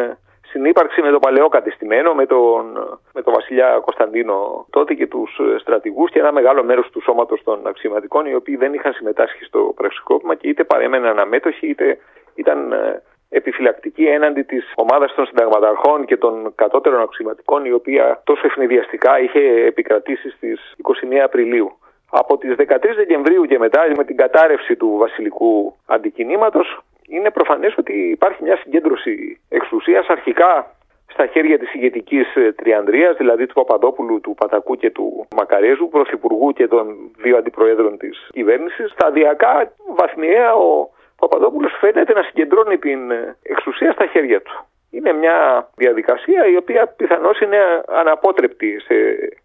συνύπαρξη 0.52 1.02
με 1.02 1.12
το 1.12 1.20
παλαιό 1.20 1.48
κατεστημένο, 1.48 2.14
με 2.14 2.26
τον, 2.26 2.66
με 3.14 3.22
τον 3.22 3.34
βασιλιά 3.34 3.80
Κωνσταντίνο 3.86 4.66
τότε 4.70 4.94
και 4.94 5.08
τους 5.08 5.40
στρατηγούς 5.60 6.12
και 6.12 6.20
ένα 6.20 6.32
μεγάλο 6.32 6.64
μέρος 6.64 6.90
του 6.90 7.02
σώματος 7.02 7.44
των 7.44 7.68
αξιωματικών 7.68 8.26
οι 8.26 8.34
οποίοι 8.34 8.56
δεν 8.56 8.74
είχαν 8.74 8.94
συμμετάσχει 8.94 9.44
στο 9.44 9.74
πραξικόπημα 9.76 10.36
και 10.36 10.48
είτε 10.48 10.64
παρέμεναν 10.64 11.20
αμέτωχοι 11.20 11.68
είτε 11.68 11.98
ήταν 12.36 12.72
ε, 12.72 13.02
επιφυλακτική 13.30 14.06
έναντι 14.06 14.42
της 14.42 14.74
ομάδας 14.76 15.14
των 15.14 15.26
συνταγματαρχών 15.26 16.06
και 16.06 16.18
των 16.18 16.54
κατώτερων 16.56 17.02
αξιωματικών, 17.02 17.66
η 17.66 17.72
οποία 17.72 18.22
τόσο 18.24 18.42
ευνηδιαστικά 18.46 19.20
είχε 19.20 19.40
επικρατήσει 19.66 20.30
στις 20.30 20.76
21 21.12 21.16
Απριλίου. 21.16 21.78
Από 22.10 22.38
τις 22.38 22.56
13 22.58 22.64
Δεκεμβρίου 22.96 23.46
και 23.46 23.60
μετά 23.60 23.82
με 23.96 24.04
την 24.04 24.18
κατάρρευση 24.18 24.76
του 24.76 24.96
βασιλικού 24.98 25.76
αντικινήματος 25.86 26.84
είναι 27.12 27.32
προφανές 27.32 27.74
ότι 27.78 27.94
υπάρχει 27.94 28.44
μια 28.44 28.58
συγκέντρωση 28.58 29.42
εξουσίας 29.50 30.08
αρχικά 30.08 30.76
στα 31.08 31.26
χέρια 31.26 31.58
της 31.60 31.74
ηγετικής 31.74 32.28
τριανδρίας, 32.56 33.18
δηλαδή 33.18 33.46
του 33.46 33.54
Παπαδόπουλου, 33.54 34.22
του 34.22 34.34
Πατακού 34.34 34.76
και 34.76 34.92
του 34.92 35.28
Μακαρέζου, 35.36 35.90
πρωθυπουργού 35.90 36.52
και 36.52 36.68
των 36.68 37.12
δύο 37.18 37.38
αντιπροέδρων 37.38 37.98
της 37.98 38.28
κυβέρνησης. 38.32 38.92
Σταδιακά, 38.92 39.72
βαθμιαία, 39.96 40.54
ο 40.54 40.90
Παπαδόπουλος 41.20 41.78
φαίνεται 41.80 42.14
να 42.14 42.24
συγκεντρώνει 42.24 42.78
την 42.78 43.12
εξουσία 43.44 43.92
στα 43.92 44.06
χέρια 44.06 44.42
του. 44.42 44.66
Είναι 44.92 45.14
μια 45.14 45.70
διαδικασία 45.76 46.48
η 46.48 46.56
οποία 46.56 46.88
πιθανώς 46.88 47.40
είναι 47.40 47.84
αναπότρεπτη 47.88 48.80
σε 48.80 48.96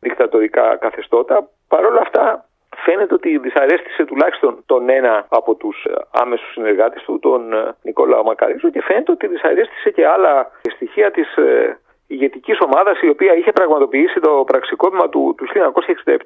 δικτατορικά 0.01 0.77
καθεστώτα. 0.77 1.49
Παρ' 1.69 1.85
όλα 1.85 2.01
αυτά 2.01 2.45
φαίνεται 2.85 3.15
ότι 3.15 3.39
δυσαρέστησε 3.39 4.05
τουλάχιστον 4.05 4.63
τον 4.67 4.89
ένα 4.89 5.27
από 5.29 5.55
τους 5.55 5.85
ε, 5.85 5.93
άμεσους 6.11 6.53
συνεργάτες 6.53 7.03
του, 7.03 7.19
τον 7.19 7.53
ε, 7.53 7.75
Νικόλαο 7.83 8.23
Μακαρίζο 8.23 8.71
και 8.71 8.83
φαίνεται 8.83 9.13
ότι 9.13 9.27
δυσαρέστησε 9.27 9.91
και 9.91 10.07
άλλα 10.07 10.51
στοιχεία 10.75 11.11
της 11.11 11.37
ε, 11.37 11.79
ηγετικής 12.07 12.59
ομάδας 12.61 13.01
η 13.01 13.09
οποία 13.09 13.35
είχε 13.35 13.53
πραγματοποιήσει 13.53 14.21
το 14.21 14.45
πραξικόπημα 14.47 15.09
του, 15.09 15.35
του 15.37 15.47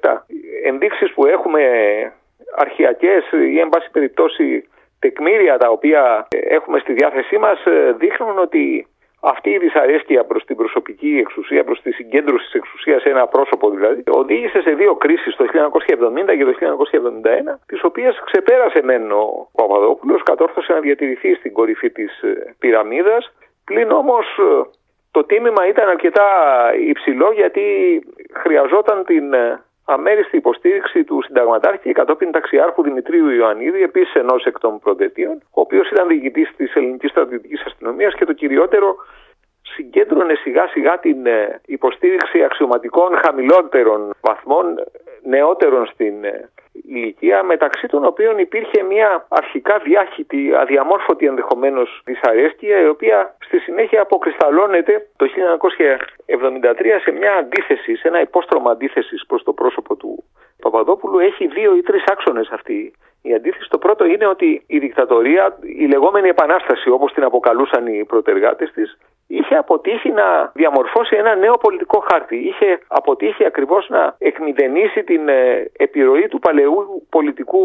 1967. 0.01 0.13
Ενδείξεις 0.65 1.13
που 1.13 1.25
έχουμε 1.25 1.63
αρχιακές 2.55 3.31
ή 3.31 3.59
εν 3.59 3.69
πάση 3.69 3.91
περιπτώσει 3.91 4.69
τεκμήρια 4.99 5.57
τα 5.57 5.69
οποία 5.69 6.27
έχουμε 6.29 6.79
στη 6.79 6.93
διάθεσή 6.93 7.37
μας 7.37 7.63
δείχνουν 7.97 8.37
ότι 8.37 8.87
αυτή 9.21 9.49
η 9.49 9.57
δυσαρέσκεια 9.57 10.23
προς 10.23 10.45
την 10.45 10.55
προσωπική 10.55 11.17
εξουσία, 11.17 11.63
προς 11.63 11.81
τη 11.81 11.91
συγκέντρωση 11.91 12.45
της 12.45 12.53
εξουσίας 12.53 13.01
σε 13.01 13.09
ένα 13.09 13.27
πρόσωπο 13.27 13.69
δηλαδή, 13.69 14.03
οδήγησε 14.09 14.61
σε 14.61 14.71
δύο 14.71 14.95
κρίσεις 14.95 15.35
το 15.35 15.45
1970 15.45 16.37
και 16.37 16.45
το 16.45 16.53
1971, 17.53 17.59
τις 17.65 17.83
οποίες 17.83 18.21
ξεπέρασε 18.25 18.81
μεν 18.83 19.11
ο 19.11 19.49
Παπαδόπουλος, 19.55 20.23
κατόρθωσε 20.23 20.73
να 20.73 20.79
διατηρηθεί 20.79 21.33
στην 21.33 21.53
κορυφή 21.53 21.89
της 21.89 22.21
ε, 22.21 22.55
πυραμίδας, 22.59 23.33
πλην 23.65 23.91
όμως 23.91 24.25
ε, 24.37 24.69
το 25.11 25.23
τίμημα 25.23 25.67
ήταν 25.67 25.89
αρκετά 25.89 26.27
υψηλό 26.87 27.31
γιατί 27.31 27.63
χρειαζόταν 28.33 29.05
την 29.05 29.33
ε, 29.33 29.63
αμέριστη 29.85 30.37
υποστήριξη 30.37 31.03
του 31.03 31.21
συνταγματάρχη 31.25 31.83
και 31.83 31.93
κατόπιν 31.93 32.31
ταξιάρχου 32.31 32.83
Δημητρίου 32.83 33.29
Ιωαννίδη, 33.29 33.83
επίσης 33.83 34.13
ενός 34.13 34.45
εκ 34.45 34.59
των 34.59 34.79
προτετίων, 34.79 35.41
ο 35.51 35.61
οποίος 35.61 35.89
ήταν 35.89 36.07
διοικητής 36.07 36.55
της 36.57 36.75
ελληνικής 36.75 37.09
στρατιωτικής 37.09 37.63
αστυνομίας 37.65 38.13
και 38.13 38.25
το 38.25 38.33
κυριότερο 38.33 38.95
συγκέντρωνε 39.61 40.33
σιγά 40.35 40.67
σιγά 40.67 40.99
την 40.99 41.25
ε, 41.25 41.61
υποστήριξη 41.65 42.43
αξιωματικών 42.43 43.09
χαμηλότερων 43.23 44.09
βαθμών, 44.21 44.65
νεότερων 45.23 45.85
στην 45.85 46.23
ε, 46.23 46.49
ηλικία, 46.71 47.43
μεταξύ 47.43 47.87
των 47.87 48.05
οποίων 48.05 48.37
υπήρχε 48.37 48.83
μια 48.83 49.25
αρχικά 49.29 49.77
διάχυτη, 49.77 50.53
αδιαμόρφωτη 50.55 51.25
ενδεχομένως 51.25 52.01
δυσαρέσκεια, 52.05 52.81
η 52.81 52.87
οποία 52.87 53.35
στη 53.39 53.59
συνέχεια 53.59 54.01
αποκρισταλώνεται 54.01 55.07
το 55.15 55.25
1973 55.25 56.99
σε 57.03 57.11
μια 57.11 57.33
αντίθεση, 57.33 57.95
σε 57.95 58.07
ένα 58.07 58.21
υπόστρωμα 58.21 58.71
αντίθεσης 58.71 59.25
προς 59.25 59.43
το 59.43 59.53
πρόσωπο 59.53 59.95
του 59.95 60.23
Παπαδόπουλου. 60.61 61.19
Έχει 61.19 61.47
δύο 61.47 61.75
ή 61.75 61.81
τρεις 61.81 62.03
άξονες 62.11 62.49
αυτή 62.49 62.93
η 63.21 63.33
αντίθεση. 63.33 63.69
Το 63.69 63.77
πρώτο 63.77 64.05
είναι 64.05 64.27
ότι 64.27 64.63
η 64.67 64.79
δικτατορία, 64.79 65.57
η 65.61 65.85
λεγόμενη 65.85 66.29
επανάσταση 66.29 66.89
όπως 66.89 67.13
την 67.13 67.23
αποκαλούσαν 67.23 67.87
οι 67.87 68.05
προτεργάτες 68.05 68.71
της, 68.71 68.97
είχε 69.37 69.55
αποτύχει 69.55 70.09
να 70.11 70.51
διαμορφώσει 70.53 71.15
ένα 71.15 71.35
νέο 71.35 71.57
πολιτικό 71.57 72.03
χάρτη. 72.11 72.35
Είχε 72.35 72.79
αποτύχει 72.87 73.45
ακριβώς 73.45 73.89
να 73.89 74.15
εκμηδενήσει 74.17 75.03
την 75.03 75.29
ε, 75.29 75.71
επιρροή 75.77 76.27
του 76.27 76.39
παλαιού 76.39 77.05
πολιτικού 77.09 77.61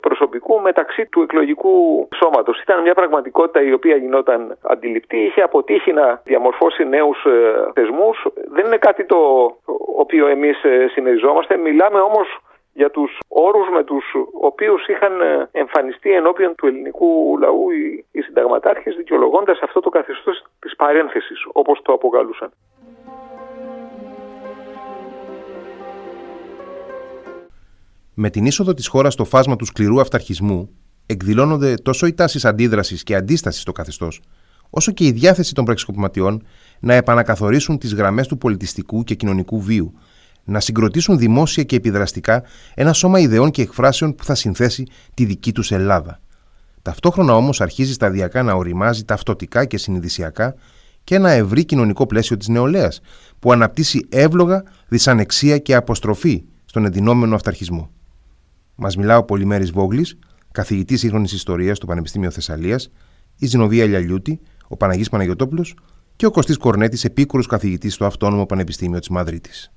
προσωπικού 0.00 0.60
μεταξύ 0.60 1.06
του 1.06 1.22
εκλογικού 1.22 2.08
σώματος. 2.14 2.60
Ήταν 2.60 2.82
μια 2.82 2.94
πραγματικότητα 2.94 3.62
η 3.62 3.72
οποία 3.72 3.96
γινόταν 3.96 4.56
αντιληπτή. 4.62 5.16
Είχε 5.16 5.42
αποτύχει 5.42 5.92
να 5.92 6.20
διαμορφώσει 6.24 6.84
νέους 6.84 7.24
ε, 7.24 7.70
θεσμούς. 7.74 8.26
Δεν 8.50 8.66
είναι 8.66 8.76
κάτι 8.76 9.04
το 9.04 9.16
οποίο 9.96 10.26
εμείς 10.26 10.64
ε, 10.64 10.86
συμμεριζόμαστε. 10.92 11.56
Μιλάμε 11.56 12.00
όμως 12.00 12.38
για 12.76 12.90
τους 12.90 13.18
όρους 13.28 13.68
με 13.76 13.84
τους 13.84 14.04
οποίους 14.40 14.86
είχαν 14.86 15.20
ε, 15.20 15.48
εμφανιστεί 15.52 16.12
ενώπιον 16.12 16.54
του 16.54 16.66
ελληνικού 16.66 17.38
λαού 17.38 17.70
οι, 17.70 18.04
οι 18.10 18.20
συνταγματάρχες 18.20 18.96
δικαιολογώντας 18.96 19.58
αυτό 19.62 19.80
το 19.80 19.88
καθεστώς 19.88 20.44
της 20.58 20.76
παρένθεσης 20.76 21.38
όπως 21.52 21.80
το 21.82 21.92
αποκαλούσαν. 21.92 22.50
Με 28.14 28.30
την 28.30 28.44
είσοδο 28.44 28.74
της 28.74 28.88
χώρας 28.88 29.12
στο 29.12 29.24
φάσμα 29.24 29.56
του 29.56 29.64
σκληρού 29.64 30.00
αυταρχισμού 30.00 30.70
εκδηλώνονται 31.06 31.74
τόσο 31.74 32.06
οι 32.06 32.14
τάσεις 32.14 32.44
αντίδρασης 32.44 33.02
και 33.02 33.14
αντίστασης 33.14 33.60
στο 33.62 33.72
καθεστώς, 33.72 34.20
όσο 34.70 34.92
και 34.92 35.04
η 35.04 35.10
διάθεση 35.12 35.54
των 35.54 35.64
πραξικοπηματιών 35.64 36.46
να 36.80 36.94
επανακαθορίσουν 36.94 37.78
τις 37.78 37.94
γραμμές 37.94 38.26
του 38.26 38.38
πολιτιστικού 38.38 39.02
και 39.02 39.14
κοινωνικού 39.14 39.60
βίου, 39.60 39.92
να 40.46 40.60
συγκροτήσουν 40.60 41.18
δημόσια 41.18 41.62
και 41.62 41.76
επιδραστικά 41.76 42.42
ένα 42.74 42.92
σώμα 42.92 43.18
ιδεών 43.18 43.50
και 43.50 43.62
εκφράσεων 43.62 44.14
που 44.14 44.24
θα 44.24 44.34
συνθέσει 44.34 44.86
τη 45.14 45.24
δική 45.24 45.52
τους 45.52 45.72
Ελλάδα. 45.72 46.20
Ταυτόχρονα 46.82 47.36
όμως 47.36 47.60
αρχίζει 47.60 47.92
σταδιακά 47.92 48.42
να 48.42 48.52
οριμάζει 48.52 49.04
ταυτοτικά 49.04 49.64
και 49.64 49.78
συνειδησιακά 49.78 50.54
και 51.04 51.14
ένα 51.14 51.30
ευρύ 51.30 51.64
κοινωνικό 51.64 52.06
πλαίσιο 52.06 52.36
της 52.36 52.48
νεολαίας 52.48 53.00
που 53.38 53.52
αναπτύσσει 53.52 54.06
εύλογα 54.08 54.62
δυσανεξία 54.88 55.58
και 55.58 55.74
αποστροφή 55.74 56.44
στον 56.64 56.84
εντυνόμενο 56.84 57.34
αυταρχισμό. 57.34 57.90
Μας 58.74 58.96
μιλά 58.96 59.18
ο 59.18 59.24
Πολυμέρης 59.24 59.70
Βόγλης, 59.70 60.18
καθηγητής 60.52 61.00
σύγχρονης 61.00 61.32
ιστορίας 61.32 61.76
στο 61.76 61.86
Πανεπιστήμιο 61.86 62.30
Θεσσαλίας, 62.30 62.90
η 63.36 63.46
Ζηνοβία 63.46 63.84
Λιαλιούτη, 63.84 64.40
ο 64.68 64.76
Παναγής 64.76 65.08
Παναγιωτόπουλος 65.08 65.74
και 66.16 66.26
ο 66.26 66.30
Κωστής 66.30 66.56
Κορνέτης, 66.56 67.04
επίκουρος 67.04 67.46
καθηγητής 67.46 67.94
στο 67.94 68.04
Αυτόνομο 68.04 68.46
Πανεπιστήμιο 68.46 68.98
της 68.98 69.08
Μαδρίτης. 69.08 69.70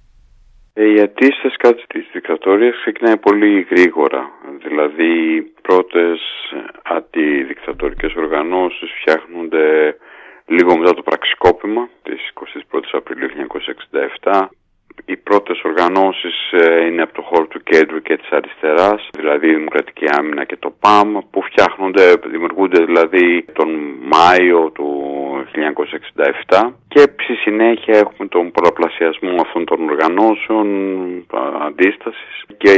Ε, 0.79 0.85
η 0.85 0.99
αντίσταση 0.99 1.55
κάτι 1.57 1.83
της 1.87 2.09
δικτατορίας 2.13 2.75
ξεκινάει 2.81 3.17
πολύ 3.17 3.67
γρήγορα. 3.69 4.31
Δηλαδή 4.63 5.35
οι 5.35 5.41
πρώτες 5.41 6.19
αντιδικτατορικές 6.83 8.13
οργανώσεις 8.15 8.89
φτιάχνονται 8.99 9.97
λίγο 10.45 10.77
μετά 10.77 10.93
το 10.93 11.01
πραξικόπημα 11.01 11.89
της 12.03 12.33
21 12.71 12.79
Απριλίου 12.91 13.29
1967 14.23 14.47
οι 15.05 15.17
πρώτες 15.17 15.61
οργανώσεις 15.63 16.51
ε, 16.51 16.85
είναι 16.85 17.01
από 17.01 17.13
το 17.13 17.21
χώρο 17.21 17.45
του 17.47 17.63
κέντρου 17.63 18.01
και 18.01 18.17
της 18.17 18.29
αριστεράς, 18.29 19.07
δηλαδή 19.17 19.47
η 19.47 19.55
Δημοκρατική 19.55 20.05
Άμυνα 20.17 20.43
και 20.43 20.57
το 20.59 20.73
ΠΑΜ, 20.79 21.17
που 21.31 21.41
φτιάχνονται, 21.41 22.13
δημιουργούνται 22.25 22.83
δηλαδή 22.83 23.45
τον 23.53 23.69
Μάιο 24.01 24.71
του 24.73 24.89
1967 26.49 26.69
και 26.87 26.99
στη 26.99 27.33
συνέχεια 27.33 27.97
έχουμε 27.97 28.27
τον 28.27 28.51
πολλαπλασιασμό 28.51 29.35
αυτών 29.41 29.65
των 29.65 29.89
οργανώσεων 29.89 30.67
αντίστασης. 31.67 32.43
Και 32.57 32.71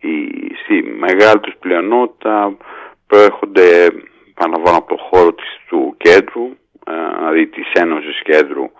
η, 0.00 0.14
στη 0.64 0.82
μεγάλη 0.82 1.40
τους 1.40 1.54
πλειονότητα 1.60 2.56
προέρχονται 3.06 3.86
πάνω 4.34 4.56
από 4.64 4.88
το 4.88 5.02
χώρο 5.10 5.32
της, 5.32 5.60
του 5.68 5.94
κέντρου, 5.96 6.44
ε, 6.86 6.92
δηλαδή 7.18 7.46
της 7.46 7.72
Ένωσης 7.72 8.22
Κέντρου, 8.22 8.70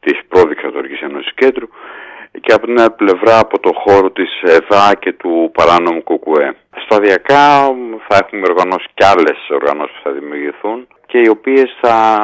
της 0.00 0.18
προδικτατορικής 0.28 1.00
Ένωσης 1.00 1.34
Κέντρου 1.34 1.68
και 2.40 2.52
από 2.52 2.66
την 2.66 2.80
άλλη 2.80 2.94
πλευρά 2.96 3.38
από 3.38 3.60
το 3.60 3.70
χώρο 3.74 4.10
της 4.10 4.42
ΕΔΑ 4.42 4.94
και 4.94 5.12
του 5.12 5.50
παράνομου 5.54 6.02
ΚΟΚΟΕ. 6.02 6.56
Σταδιακά 6.84 7.46
θα 8.08 8.16
έχουμε 8.22 8.42
οργανώσει 8.48 8.86
και 8.94 9.04
άλλες 9.04 9.38
οργανώσεις 9.50 9.94
που 9.94 10.02
θα 10.02 10.10
δημιουργηθούν 10.10 10.86
και 11.06 11.18
οι 11.18 11.28
οποίες 11.28 11.76
θα 11.80 12.20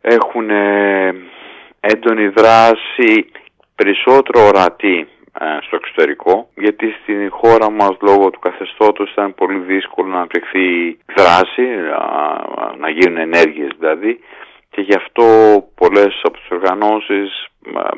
έχουν 0.00 0.50
ε, 0.50 1.14
έντονη 1.80 2.28
δράση 2.28 3.30
περισσότερο 3.74 4.46
ορατή 4.46 5.08
ε, 5.40 5.44
στο 5.60 5.76
εξωτερικό 5.76 6.48
γιατί 6.54 6.94
στην 7.02 7.30
χώρα 7.30 7.70
μας 7.70 7.96
λόγω 8.00 8.30
του 8.30 8.38
καθεστώτος 8.38 9.10
ήταν 9.12 9.34
πολύ 9.34 9.58
δύσκολο 9.58 10.08
να 10.08 10.16
αναπτυχθεί 10.16 10.98
δράση, 11.16 11.66
να 12.78 12.90
γίνουν 12.90 13.16
ενέργειες 13.16 13.70
δηλαδή 13.78 14.20
και 14.70 14.80
γι' 14.80 14.94
αυτό 14.94 15.24
πολλές 15.74 16.20
από 16.22 16.36
τις 16.36 16.50
οργανώσεις 16.50 17.49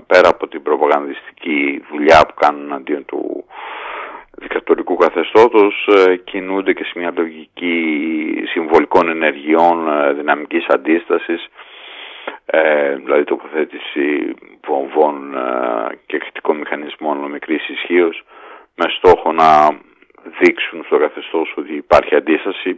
πέρα 0.06 0.28
από 0.28 0.48
την 0.48 0.62
προπαγανδιστική 0.62 1.84
δουλειά 1.90 2.20
που 2.26 2.34
κάνουν 2.34 2.72
αντίον 2.72 3.04
του 3.04 3.44
δικτατορικού 4.38 4.96
καθεστώτος 4.96 5.88
ε, 5.96 6.16
κινούνται 6.16 6.72
και 6.72 6.84
σε 6.84 6.92
μια 6.94 7.12
λογική 7.16 7.76
συμβολικών 8.46 9.08
ενεργειών 9.08 9.88
ε, 9.88 10.12
δυναμικής 10.12 10.66
αντίστασης 10.66 11.46
ε, 12.46 12.94
δηλαδή 12.94 13.24
τοποθέτηση 13.24 14.34
βομβών 14.66 15.34
και 16.06 16.18
κριτικών 16.18 16.56
μηχανισμών 16.56 17.30
μικρής 17.30 17.68
ισχύως 17.68 18.24
με 18.74 18.84
στόχο 18.88 19.32
να 19.32 19.68
δείξουν 20.40 20.84
στο 20.84 20.98
καθεστώς 20.98 21.54
ότι 21.56 21.74
υπάρχει 21.74 22.14
αντίσταση 22.14 22.76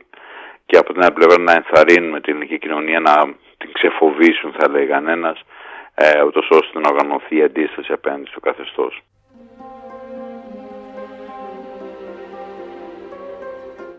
και 0.67 0.77
από 0.77 0.93
την 0.93 1.03
άλλη 1.03 1.13
πλευρά 1.13 1.43
να 1.43 1.53
ενθαρρύνουν 1.53 2.21
την 2.21 2.33
ελληνική 2.33 2.59
κοινωνία 2.59 3.01
να 3.01 3.15
την 3.59 3.73
ξεφοβήσουν 3.73 4.55
θα 4.59 4.69
λέει 4.71 4.87
κανένας 4.87 5.41
ε, 5.95 6.23
ούτως 6.23 6.49
ώστε 6.51 6.79
να 6.81 6.89
οργανωθεί 6.89 7.37
η 7.37 7.43
αντίσταση 7.43 7.93
απέναντι 7.93 8.27
στο 8.27 8.41
καθεστώς. 8.41 9.03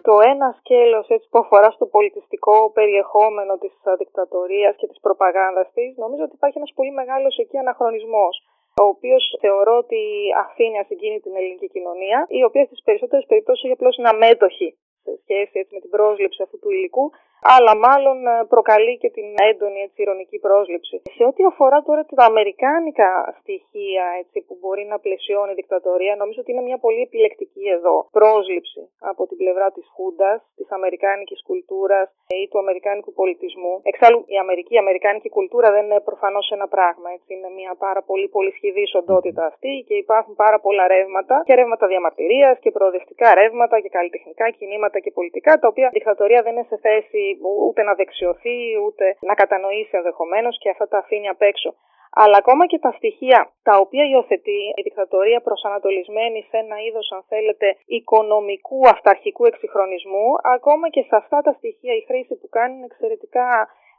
Το 0.02 0.20
ένα 0.34 0.56
σκέλος 0.60 1.08
έτσι, 1.08 1.28
που 1.32 1.40
αφορά 1.40 1.70
στο 1.72 1.86
πολιτιστικό 1.86 2.72
περιεχόμενο 2.74 3.58
της 3.58 3.74
δικτατορίας 3.98 4.76
και 4.76 4.88
της 4.88 5.00
προπαγάνδας 5.00 5.68
της, 5.74 5.98
νομίζω 5.98 6.24
ότι 6.24 6.36
υπάρχει 6.36 6.58
ένας 6.58 6.74
πολύ 6.76 6.92
μεγάλος 6.92 7.38
εκεί 7.38 7.58
αναχρονισμός 7.58 8.36
ο 8.84 8.86
οποίος 8.94 9.24
θεωρώ 9.44 9.74
ότι 9.84 10.02
αφήνει 10.46 10.78
ασυγκίνητη 10.80 11.22
την 11.22 11.36
ελληνική 11.40 11.68
κοινωνία, 11.76 12.26
η 12.40 12.44
οποία 12.44 12.66
στις 12.66 12.82
περισσότερες 12.88 13.26
περιπτώσεις 13.26 13.64
έχει 13.64 13.74
απλώς 13.78 13.98
είναι 13.98 14.10
αμέτωχη 14.10 14.70
σε 15.04 15.14
σχέση 15.22 15.56
έτσι, 15.62 15.74
με 15.76 15.80
την 15.84 15.92
πρόσληψη 15.96 16.42
αυτού 16.46 16.58
του 16.60 16.72
υλικού, 16.72 17.06
αλλά 17.54 17.74
μάλλον 17.88 18.18
ε, 18.28 18.36
προκαλεί 18.54 18.98
και 19.02 19.10
την 19.18 19.28
έντονη 19.50 19.80
έτσι, 19.86 20.02
ηρωνική 20.02 20.38
πρόσληψη. 20.46 20.96
Σε 21.18 21.24
ό,τι 21.30 21.42
αφορά 21.52 21.82
τώρα 21.88 22.02
τα 22.06 22.26
αμερικάνικα 22.32 23.10
στοιχεία 23.40 24.06
έτσι, 24.22 24.38
που 24.48 24.58
μπορεί 24.62 24.84
να 24.92 24.98
πλαισιώνει 25.04 25.52
η 25.52 25.60
δικτατορία, 25.62 26.14
νομίζω 26.22 26.40
ότι 26.42 26.52
είναι 26.52 26.66
μια 26.70 26.80
πολύ 26.86 27.02
επιλεκτική 27.08 27.64
εδώ 27.78 27.96
πρόσληψη 28.18 28.82
από 29.12 29.22
την 29.30 29.38
πλευρά 29.42 29.68
της 29.76 29.86
Χούντας, 29.96 30.40
της 30.60 30.68
αμερικάνικης 30.78 31.40
κουλτούρας 31.48 32.08
ή 32.40 32.48
του 32.50 32.58
αμερικάνικου 32.64 33.14
πολιτισμού. 33.14 33.74
Εξάλλου, 33.84 34.24
η 34.36 34.38
Αμερική, 34.38 34.74
η 34.74 34.78
αμερικάνικη 34.78 35.30
κουλτούρα 35.30 35.72
δεν 35.72 35.84
είναι 35.86 36.00
προφανώς 36.00 36.52
ένα 36.52 36.68
πράγμα. 36.68 37.08
Έτσι. 37.16 37.34
Είναι 37.34 37.50
μια 37.60 37.76
πάρα 37.86 38.02
πολύ 38.10 38.28
πολυσχηδής 38.28 38.94
οντότητα 38.96 39.46
αυτή 39.46 39.84
και 39.88 39.96
υπάρχουν 39.96 40.36
πάρα 40.36 40.60
πολλά 40.60 40.88
ρεύματα 40.88 41.36
και 41.46 41.54
ρεύματα 41.54 41.88
διαμαρτυρίας 41.88 42.60
και 42.60 42.72
προοδευτικά 42.72 43.34
ρεύματα 43.34 43.80
και 43.80 43.90
καλλιτεχνικά 43.90 44.50
κινήματα 44.50 45.00
και 45.00 45.12
πολιτικά, 45.12 45.52
τα 45.62 45.68
οποία 45.68 45.88
η 45.88 45.90
δικτατορία 45.98 46.42
δεν 46.42 46.54
είναι 46.54 46.66
σε 46.70 46.78
θέση 46.78 47.35
ούτε 47.68 47.84
να 47.84 47.94
δεξιωθεί, 47.94 48.60
ούτε 48.86 49.18
να 49.20 49.34
κατανοήσει 49.34 49.90
ενδεχομένως 49.92 50.58
και 50.60 50.70
αυτά 50.70 50.88
τα 50.88 50.98
αφήνει 50.98 51.28
απ' 51.28 51.42
έξω. 51.42 51.76
Αλλά 52.18 52.38
ακόμα 52.38 52.66
και 52.68 52.80
τα 52.80 52.92
στοιχεία 52.98 53.52
τα 53.64 53.78
οποία 53.78 54.04
υιοθετεί 54.06 54.60
η 54.76 54.82
δικτατορία 54.84 55.42
προσανατολισμένη 55.42 56.46
σε 56.50 56.58
ένα 56.58 56.78
είδος, 56.86 57.12
αν 57.12 57.24
θέλετε, 57.28 57.78
οικονομικού 57.86 58.88
αυταρχικού 58.88 59.46
εξυγχρονισμού, 59.46 60.28
ακόμα 60.44 60.90
και 60.90 61.02
σε 61.02 61.16
αυτά 61.16 61.42
τα 61.42 61.52
στοιχεία 61.58 61.94
η 61.96 62.04
χρήση 62.08 62.36
που 62.36 62.50
κάνει 62.50 62.76
είναι 62.76 62.86
εξαιρετικά 62.92 63.48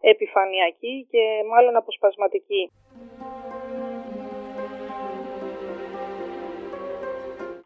επιφανειακή 0.00 1.06
και 1.10 1.22
μάλλον 1.50 1.76
αποσπασματική. 1.76 2.72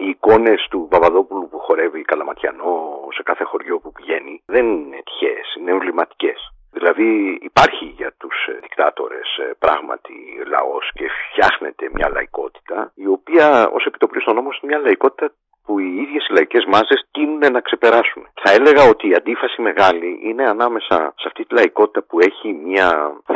Οι 0.01 0.09
εικόνες 0.09 0.67
του 0.71 0.87
Παπαδόπουλου 0.91 1.49
που 1.49 1.59
χορεύει 1.59 2.03
καλαματιανό 2.03 2.73
σε 3.15 3.23
κάθε 3.23 3.45
χωριό 3.45 3.79
που 3.79 3.93
πηγαίνει 3.93 4.43
δεν 4.47 4.67
είναι 4.67 5.03
τυχαίες, 5.05 5.55
είναι 5.59 5.71
εμβληματικές. 5.71 6.41
Δηλαδή 6.73 7.39
υπάρχει 7.43 7.85
για 7.85 8.13
τους 8.19 8.37
δικτάτορες 8.61 9.29
ε, 9.39 9.55
πράγματι 9.59 10.15
λαός 10.47 10.91
και 10.95 11.07
φτιάχνεται 11.31 11.91
μια 11.93 12.09
λαϊκότητα 12.09 12.93
η 12.95 13.07
οποία 13.07 13.69
ως 13.69 13.85
επιτοπλίστων 13.85 14.39
όμως 14.39 14.59
είναι 14.59 14.73
μια 14.73 14.83
λαϊκότητα 14.85 15.33
που 15.65 15.79
οι 15.79 15.97
ίδιες 16.03 16.27
οι 16.29 16.33
λαϊκές 16.33 16.65
μάζες 16.65 17.07
τείνουν 17.11 17.53
να 17.53 17.61
ξεπεράσουν. 17.61 18.23
Θα 18.43 18.51
έλεγα 18.53 18.83
ότι 18.89 19.09
η 19.09 19.15
αντίφαση 19.15 19.63
μεγάλη 19.63 20.21
είναι 20.23 20.45
ανάμεσα 20.49 20.97
σε 21.17 21.27
αυτή 21.27 21.45
τη 21.45 21.55
λαϊκότητα 21.55 22.03
που 22.03 22.21
έχει 22.21 22.53
μια 22.53 22.89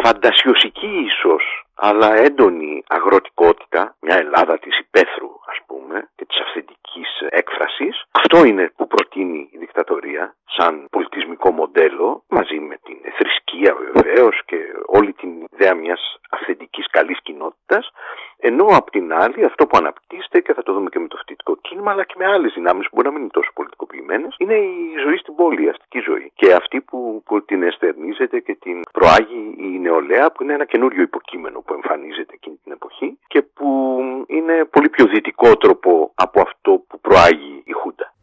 φαντασιωσική 0.03 0.93
ίσως 1.11 1.64
αλλά 1.75 2.15
έντονη 2.17 2.85
αγροτικότητα, 2.89 3.97
μια 4.01 4.17
Ελλάδα 4.17 4.59
της 4.59 4.79
υπαίθρου 4.79 5.31
ας 5.47 5.59
πούμε 5.67 6.09
και 6.17 6.25
της 6.25 6.41
αυθεντικής 6.41 7.09
έκφρασης. 7.29 8.05
Αυτό 8.11 8.45
είναι 8.45 8.73
που 8.77 8.87
προτείνει 8.87 9.49
η 9.53 9.59
δικτατορία 9.59 10.35
σαν 10.57 10.87
πολιτισμικό 10.91 11.51
μοντέλο 11.51 12.25
μαζί 12.29 12.59
με 12.59 12.77
την 12.85 12.97
θρησκεία 13.17 13.77
βεβαίως 13.93 14.43
και 14.45 14.57
όλη 14.87 15.13
την 15.13 15.31
ιδέα 15.53 15.75
μιας 15.75 16.19
αυθεντικής 16.31 16.87
καλής 16.91 17.21
κοινότητας 17.23 17.91
ενώ 18.39 18.67
απ' 18.71 18.91
την 18.91 19.13
άλλη 19.13 19.45
αυτό 19.45 19.67
που 19.67 19.77
αναπτύσσεται 19.77 20.41
και 20.41 20.55
θα 20.55 20.63
το 20.63 20.73
δούμε 20.73 20.89
και 20.89 20.99
με 20.99 21.09
το 21.09 21.17
φοιτητικό 21.17 21.57
κίνημα 21.57 21.91
αλλά 21.91 22.05
και 22.05 22.15
με 22.19 22.27
άλλες 22.27 22.53
δυνάμεις 22.55 22.85
που 22.89 22.91
μπορεί 22.95 23.07
να 23.07 23.13
μην 23.13 23.23
είναι 23.23 23.31
τόσο 23.33 23.51
πολιτικοποιημένες 23.55 24.35
είναι 24.39 24.55
η 24.55 24.95
ζωή 25.05 25.17
στην 25.17 25.35
πόλη, 25.35 25.65
η 25.65 25.69
αστική 25.69 25.99
ζωή 25.99 26.33
και 26.35 26.53
αυτή 26.53 26.81
που, 26.81 27.23
που 27.27 27.45
την 27.45 27.63
εστερνίζεται 27.63 28.41
και 28.41 28.55
την 28.55 28.81
προάγει 28.93 29.55
η 29.59 29.79
νεολαία 29.79 30.33
που 30.33 30.43
είναι 30.43 30.53
ένα 30.53 30.65
καινούριο 30.65 31.03
υποκείμενο 31.03 31.61
που 31.65 31.75
εμφανίζεται 31.75 32.35
εκείνη 32.35 32.57
την 32.63 32.73
εποχή 32.73 33.19
και 33.27 33.43
που 33.43 34.01
είναι 34.27 34.65
πολύ 34.65 34.89
πιο 34.89 35.07
δυτικότροπο 35.07 36.13
από 36.15 36.41
αυτό 36.41 36.85
που 36.89 37.01
προάγει 37.01 37.63
η 37.65 37.73
Χούντα. 37.73 38.15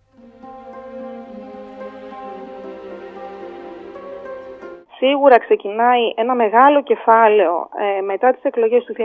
Σίγουρα 4.98 5.38
ξεκινάει 5.40 6.14
ένα 6.16 6.36
μεγάλο 6.36 6.84
κεφάλαιο 6.84 7.70
ε, 7.80 8.02
μετά 8.02 8.32
τις 8.34 8.44
εκλογές 8.44 8.84
του 8.84 8.94
1961, 8.98 9.04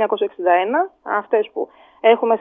αυτές 1.03 1.51
που 1.53 1.69
έχουμε 2.01 2.41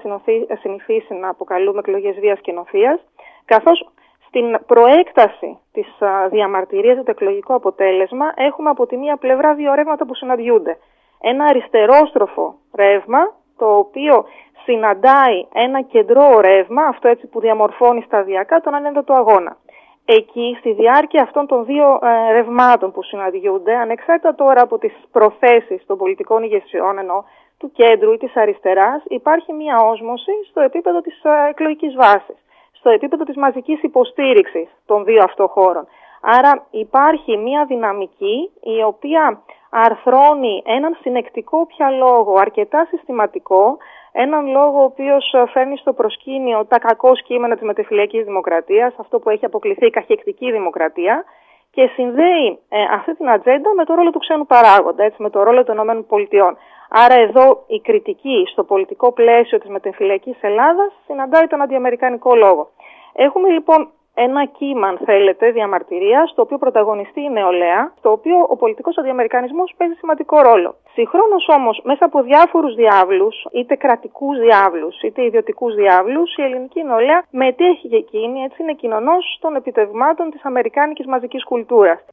συνηθίσει 0.61 1.13
να 1.13 1.29
αποκαλούμε 1.29 1.79
εκλογές 1.79 2.19
βίας 2.19 2.39
και 2.39 2.51
νοφίας, 2.51 2.99
καθώς 3.45 3.89
στην 4.27 4.57
προέκταση 4.65 5.57
της 5.71 5.87
διαμαρτυρίας 6.29 6.93
για 6.93 7.03
το 7.03 7.11
εκλογικό 7.11 7.53
αποτέλεσμα 7.53 8.33
έχουμε 8.35 8.69
από 8.69 8.85
τη 8.85 8.97
μία 8.97 9.17
πλευρά 9.17 9.53
δύο 9.53 9.73
ρεύματα 9.73 10.05
που 10.05 10.15
συναντιούνται. 10.15 10.77
Ένα 11.21 11.45
αριστερόστροφο 11.45 12.55
ρεύμα, 12.75 13.33
το 13.57 13.77
οποίο 13.77 14.25
συναντάει 14.63 15.47
ένα 15.53 15.81
κεντρό 15.81 16.39
ρεύμα, 16.39 16.83
αυτό 16.83 17.07
έτσι 17.07 17.27
που 17.27 17.39
διαμορφώνει 17.39 18.01
σταδιακά 18.01 18.61
τον 18.61 18.75
ανέντατο 18.75 19.13
αγώνα. 19.13 19.57
Εκεί, 20.05 20.55
στη 20.59 20.73
διάρκεια 20.73 21.21
αυτών 21.21 21.47
των 21.47 21.65
δύο 21.65 21.99
ε, 22.01 22.31
ρευμάτων 22.31 22.91
που 22.91 23.03
συναντιούνται, 23.03 23.75
ανεξάρτητα 23.75 24.35
τώρα 24.35 24.61
από 24.61 24.77
τις 24.77 24.93
προθέσεις 25.11 25.85
των 25.85 25.97
πολιτικών 25.97 26.43
ηγεσιών, 26.43 26.97
ενώ 26.97 27.25
του 27.57 27.71
κέντρου 27.71 28.13
ή 28.13 28.17
της 28.17 28.35
αριστεράς, 28.35 29.03
υπάρχει 29.07 29.53
μια 29.53 29.77
όσμωση 29.79 30.31
στο 30.49 30.61
επίπεδο 30.61 31.01
της 31.01 31.23
ε, 31.23 31.49
εκλογικής 31.49 31.95
βάσης 31.95 32.45
στο 32.85 32.93
επίπεδο 32.93 33.23
της 33.23 33.35
μαζικής 33.35 33.83
υποστήριξης 33.83 34.67
των 34.85 35.03
δύο 35.03 35.23
αυτών 35.23 35.47
χώρων. 35.47 35.87
Άρα 36.21 36.65
υπάρχει 36.71 37.37
μια 37.37 37.65
δυναμική 37.65 38.51
η 38.61 38.83
οποία 38.83 39.41
αρθρώνει 39.83 40.63
έναν 40.65 40.97
συνεκτικό 41.01 41.65
πια 41.65 41.89
λόγο, 41.89 42.33
αρκετά 42.37 42.85
συστηματικό, 42.89 43.77
έναν 44.11 44.47
λόγο 44.47 44.79
ο 44.79 44.83
οποίος 44.83 45.33
φέρνει 45.51 45.77
στο 45.77 45.93
προσκήνιο 45.93 46.65
τα 46.65 46.79
κακό 46.79 47.11
κείμενα 47.13 47.55
της 47.55 47.63
μετεφυλιακής 47.63 48.23
δημοκρατίας, 48.23 48.93
αυτό 48.97 49.19
που 49.19 49.29
έχει 49.29 49.45
αποκλειθεί 49.45 49.85
η 49.85 49.89
καχεκτική 49.89 50.51
δημοκρατία, 50.51 51.23
και 51.71 51.89
συνδέει 51.95 52.59
ε, 52.69 52.81
αυτή 52.91 53.15
την 53.15 53.29
ατζέντα 53.29 53.73
με 53.75 53.85
το 53.85 53.93
ρόλο 53.93 54.09
του 54.11 54.19
ξένου 54.19 54.45
παράγοντα, 54.45 55.03
έτσι, 55.03 55.21
με 55.21 55.29
το 55.29 55.43
ρόλο 55.43 55.63
των 55.63 56.05
ΗΠΑ. 56.09 56.57
Άρα 56.89 57.15
εδώ 57.15 57.63
η 57.67 57.79
κριτική 57.79 58.43
στο 58.51 58.63
πολιτικό 58.63 59.11
πλαίσιο 59.11 59.59
της 59.59 59.69
μετεμφυλιακής 59.69 60.37
Ελλάδας 60.41 60.91
συναντάει 61.05 61.47
τον 61.47 61.61
αντιαμερικανικό 61.61 62.35
λόγο. 62.35 62.69
Έχουμε 63.13 63.49
λοιπόν 63.49 63.89
ένα 64.15 64.45
κύμα, 64.45 64.87
αν 64.87 64.97
θέλετε, 65.05 65.51
διαμαρτυρίας, 65.51 66.29
στο 66.29 66.41
οποίο 66.41 66.57
πρωταγωνιστεί 66.57 67.21
η 67.21 67.29
νεολαία, 67.29 67.93
στο 67.97 68.11
οποίο 68.11 68.45
ο 68.49 68.55
πολιτικός 68.55 68.97
αντιαμερικανισμός 68.97 69.73
παίζει 69.77 69.93
σημαντικό 69.93 70.41
ρόλο. 70.41 70.75
Συγχρόνως 70.93 71.47
όμως, 71.57 71.81
μέσα 71.83 72.05
από 72.05 72.21
διάφορους 72.21 72.75
διάβλους, 72.75 73.35
είτε 73.51 73.75
κρατικούς 73.75 74.39
διάβλους, 74.39 75.01
είτε 75.01 75.23
ιδιωτικούς 75.23 75.75
διάβλους, 75.75 76.35
η 76.37 76.41
ελληνική 76.41 76.83
νεολαία 76.83 77.23
μετέχει 77.29 77.87
και 77.87 77.95
εκείνη, 77.95 78.43
έτσι 78.43 78.61
είναι 78.61 78.73
κοινωνός 78.73 79.37
των 79.41 79.55
επιτευγμάτων 79.55 80.29
της 80.29 80.45
αμερικάνικης 80.45 81.05
μαζικής 81.05 81.43
κουλτούρας. 81.43 82.05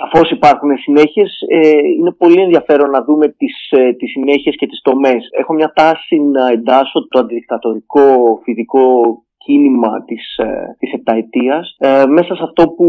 Σαφώς 0.00 0.30
υπάρχουν 0.30 0.76
συνέχειες. 0.76 1.38
Ε, 1.48 1.78
είναι 1.98 2.12
πολύ 2.12 2.40
ενδιαφέρον 2.40 2.90
να 2.90 3.04
δούμε 3.04 3.28
τις 3.28 3.70
ε, 3.70 3.92
τις 3.92 4.10
συνέχειες 4.10 4.56
και 4.56 4.66
τις 4.66 4.80
τομές. 4.82 5.28
Έχω 5.38 5.52
μια 5.52 5.72
τάση 5.74 6.16
να 6.20 6.48
εντάσσω 6.48 7.08
το 7.08 7.18
αντιδικτατορικό 7.18 8.40
φοιτικό 8.44 9.22
κίνημα 9.44 10.04
της, 10.04 10.36
ε, 10.36 10.76
της 10.78 10.92
επταετίας 10.92 11.76
ε, 11.78 12.04
μέσα 12.06 12.34
σε 12.34 12.42
αυτό 12.42 12.68
που 12.68 12.86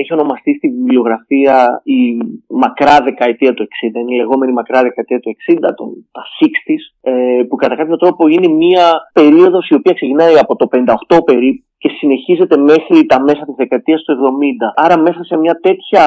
έχει 0.00 0.12
ονομαστεί 0.12 0.54
στη 0.54 0.68
βιβλιογραφία 0.68 1.80
η 1.84 2.00
μακρά 2.48 2.96
δεκαετία 3.04 3.54
του 3.54 3.64
60, 3.64 4.00
είναι 4.00 4.14
η 4.14 4.16
λεγόμενη 4.16 4.52
μακρά 4.52 4.82
δεκαετία 4.82 5.20
του 5.20 5.36
60, 5.50 5.58
τον, 5.76 5.88
τα 6.12 6.22
60's, 6.40 6.84
ε, 7.00 7.42
που 7.48 7.56
κατά 7.56 7.76
κάποιο 7.76 7.96
τρόπο 7.96 8.28
είναι 8.28 8.48
μια 8.48 8.86
περίοδος 9.12 9.68
η 9.68 9.74
οποία 9.74 9.92
ξεκινάει 9.92 10.38
από 10.38 10.56
το 10.56 10.68
58 11.08 11.24
περίπου 11.24 11.62
και 11.78 11.88
συνεχίζεται 11.88 12.56
μέχρι 12.56 13.06
τα 13.06 13.20
μέσα 13.20 13.44
της 13.44 13.54
δεκαετίας 13.56 14.02
του 14.02 14.12
70. 14.12 14.72
Άρα 14.74 14.98
μέσα 14.98 15.24
σε 15.24 15.36
μια 15.36 15.54
τέτοια 15.54 16.02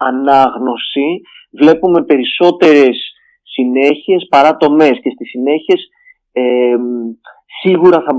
ανάγνωση 0.00 1.20
βλέπουμε 1.50 2.02
περισσότερες 2.02 3.12
συνέχειες 3.42 4.26
παρά 4.30 4.56
τομές 4.56 4.98
και 5.02 5.10
στις 5.14 5.28
συνέχειες 5.30 5.88
ε, 6.32 6.76
σίγουρα 7.62 8.00
θα, 8.00 8.12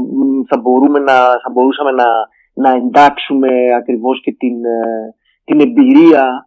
θα, 0.48 0.58
μπορούμε 0.62 1.00
να, 1.00 1.14
θα 1.14 1.50
μπορούσαμε 1.54 1.92
να, 1.92 2.06
να 2.54 2.70
εντάξουμε 2.76 3.50
ακριβώς 3.78 4.22
και 4.22 4.32
την, 4.32 4.66
ε, 4.66 5.16
την 5.44 5.60
εμπειρία 5.60 6.46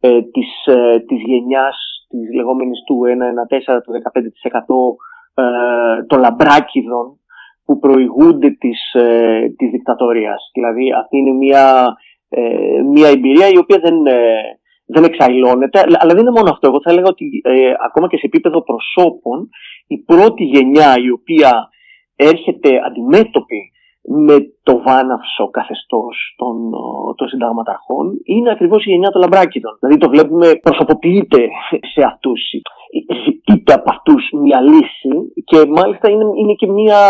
ε, 0.00 0.22
της, 0.22 0.66
ε, 0.66 0.98
της 0.98 1.22
γενιάς 1.22 1.76
της 2.08 2.34
λεγόμενης 2.34 2.78
του 2.86 3.00
1-1-4 3.04 3.80
του 3.82 3.92
15% 3.92 5.42
ε, 5.42 6.02
των 6.06 6.20
λαμπράκιδων 6.20 7.20
που 7.64 7.78
προηγούνται 7.78 8.50
της, 8.50 8.92
ε, 8.92 9.54
της 9.56 9.70
δικτατορίας. 9.70 10.50
Δηλαδή 10.52 10.92
αυτή 10.92 11.16
είναι 11.16 11.32
μια, 11.32 11.96
ε, 12.28 12.80
μια 12.92 13.08
εμπειρία 13.08 13.48
η 13.48 13.58
οποία 13.58 13.78
δεν, 13.78 14.06
ε, 14.06 14.58
δεν 14.86 15.04
εξαϊλώνεται. 15.04 15.78
Αλλά 15.80 16.14
δεν 16.14 16.18
είναι 16.18 16.38
μόνο 16.38 16.50
αυτό. 16.50 16.66
Εγώ 16.66 16.80
θα 16.80 16.90
έλεγα 16.90 17.08
ότι 17.08 17.40
ε, 17.44 17.72
ακόμα 17.86 18.08
και 18.08 18.16
σε 18.16 18.26
επίπεδο 18.26 18.62
προσώπων 18.62 19.48
η 19.86 19.98
πρώτη 19.98 20.44
γενιά 20.44 20.96
η 21.06 21.10
οποία 21.10 21.68
έρχεται 22.16 22.70
αντιμέτωπη 22.86 23.70
με 24.08 24.36
το 24.62 24.82
βάναυσο 24.86 25.50
καθεστώς 25.50 26.34
των, 26.36 26.70
των 27.16 27.28
συνταγματαρχών 27.28 28.06
είναι 28.24 28.50
ακριβώς 28.50 28.84
η 28.84 28.90
γενιά 28.90 29.10
των 29.10 29.20
λαμπράκιδων. 29.20 29.76
Δηλαδή 29.80 29.98
το 29.98 30.08
βλέπουμε 30.08 30.54
προσωποποιείται 30.54 31.48
σε 31.92 32.02
αυτούς, 32.02 32.40
ζητείται 33.24 33.72
από 33.72 33.90
αυτούς 33.90 34.22
μια 34.42 34.60
λύση 34.60 35.14
και 35.44 35.66
μάλιστα 35.66 36.10
είναι, 36.10 36.24
είναι 36.40 36.54
και 36.54 36.66
μια, 36.66 37.00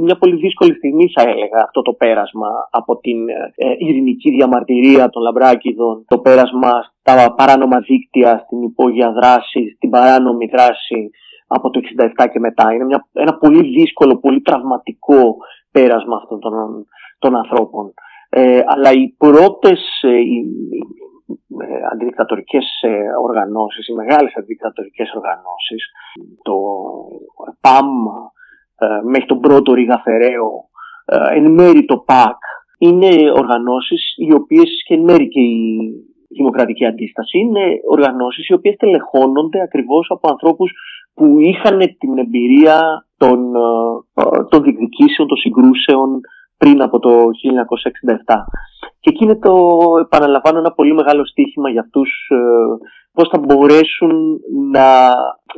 μια 0.00 0.16
πολύ 0.16 0.36
δύσκολη 0.36 0.74
στιγμή 0.74 1.12
θα 1.14 1.22
έλεγα 1.22 1.62
αυτό 1.62 1.82
το 1.82 1.92
πέρασμα 1.92 2.48
από 2.70 2.96
την 2.96 3.28
ε, 3.28 3.74
ειρηνική 3.78 4.30
διαμαρτυρία 4.30 5.08
των 5.08 5.22
λαμπράκιδων, 5.22 6.04
το 6.08 6.18
πέρασμα 6.18 6.70
στα 7.00 7.34
παράνομα 7.34 7.78
δίκτυα, 7.78 8.42
στην 8.44 8.62
υπόγεια 8.62 9.12
δράση, 9.12 9.72
στην 9.76 9.90
παράνομη 9.90 10.46
δράση 10.46 11.10
από 11.46 11.70
το 11.70 11.80
67 12.24 12.26
και 12.32 12.38
μετά. 12.38 12.72
Είναι 12.74 12.84
μια, 12.84 13.06
ένα 13.12 13.34
πολύ 13.34 13.62
δύσκολο, 13.68 14.18
πολύ 14.18 14.40
τραυματικό 14.40 15.36
πέρασμα 15.72 16.16
αυτών 16.16 16.40
των, 16.40 16.86
των 17.18 17.36
ανθρώπων. 17.36 17.94
Ε, 18.34 18.62
αλλά 18.66 18.92
οι 18.92 19.14
πρώτες 19.18 19.80
ε, 20.02 20.08
οι, 20.08 20.38
ε, 20.70 21.01
αντιδικτατορικές 21.92 22.66
ε, 22.80 22.90
οργανώσεις, 23.22 23.88
οι 23.88 23.92
μεγάλες 23.92 24.32
αντιδικτατορικές 24.36 25.12
οργανώσεις, 25.14 25.90
το 26.42 26.56
ΠΑΜ 27.60 27.88
ε, 28.78 28.86
μέχρι 29.02 29.26
τον 29.26 29.40
πρώτο 29.40 29.72
Ρίγα 29.72 29.98
Φεραίο, 30.04 30.50
εν 31.34 31.50
μέρη 31.50 31.84
το 31.84 31.98
ΠΑΚ, 31.98 32.38
είναι 32.78 33.30
οργανώσεις 33.30 34.14
οι 34.16 34.32
οποίες 34.34 34.82
και 34.86 34.94
εν 34.94 35.02
μέρη 35.02 35.28
και 35.28 35.40
η 35.40 35.92
δημοκρατική 36.28 36.86
αντίσταση 36.86 37.38
είναι 37.38 37.64
οργανώσεις 37.90 38.48
οι 38.48 38.52
οποίες 38.52 38.76
τελεχώνονται 38.76 39.62
ακριβώς 39.62 40.06
από 40.10 40.28
ανθρώπους 40.30 40.72
που 41.14 41.40
είχαν 41.40 41.78
την 41.98 42.18
εμπειρία 42.18 43.06
των, 43.16 43.54
ε, 43.54 44.44
των 44.48 44.62
διεκδικήσεων, 44.62 45.28
των 45.28 45.36
συγκρούσεων 45.36 46.20
πριν 46.56 46.82
από 46.82 46.98
το 46.98 47.10
1967. 47.32 48.44
Και 49.02 49.10
εκεί 49.10 49.24
είναι 49.24 49.36
το, 49.36 49.54
επαναλαμβάνω, 50.00 50.58
ένα 50.58 50.72
πολύ 50.72 50.94
μεγάλο 50.94 51.26
στίχημα 51.26 51.70
για 51.70 51.80
αυτούς 51.80 52.10
ε, 52.28 52.36
πώς 53.12 53.28
θα 53.28 53.38
μπορέσουν 53.38 54.12
να, 54.70 55.08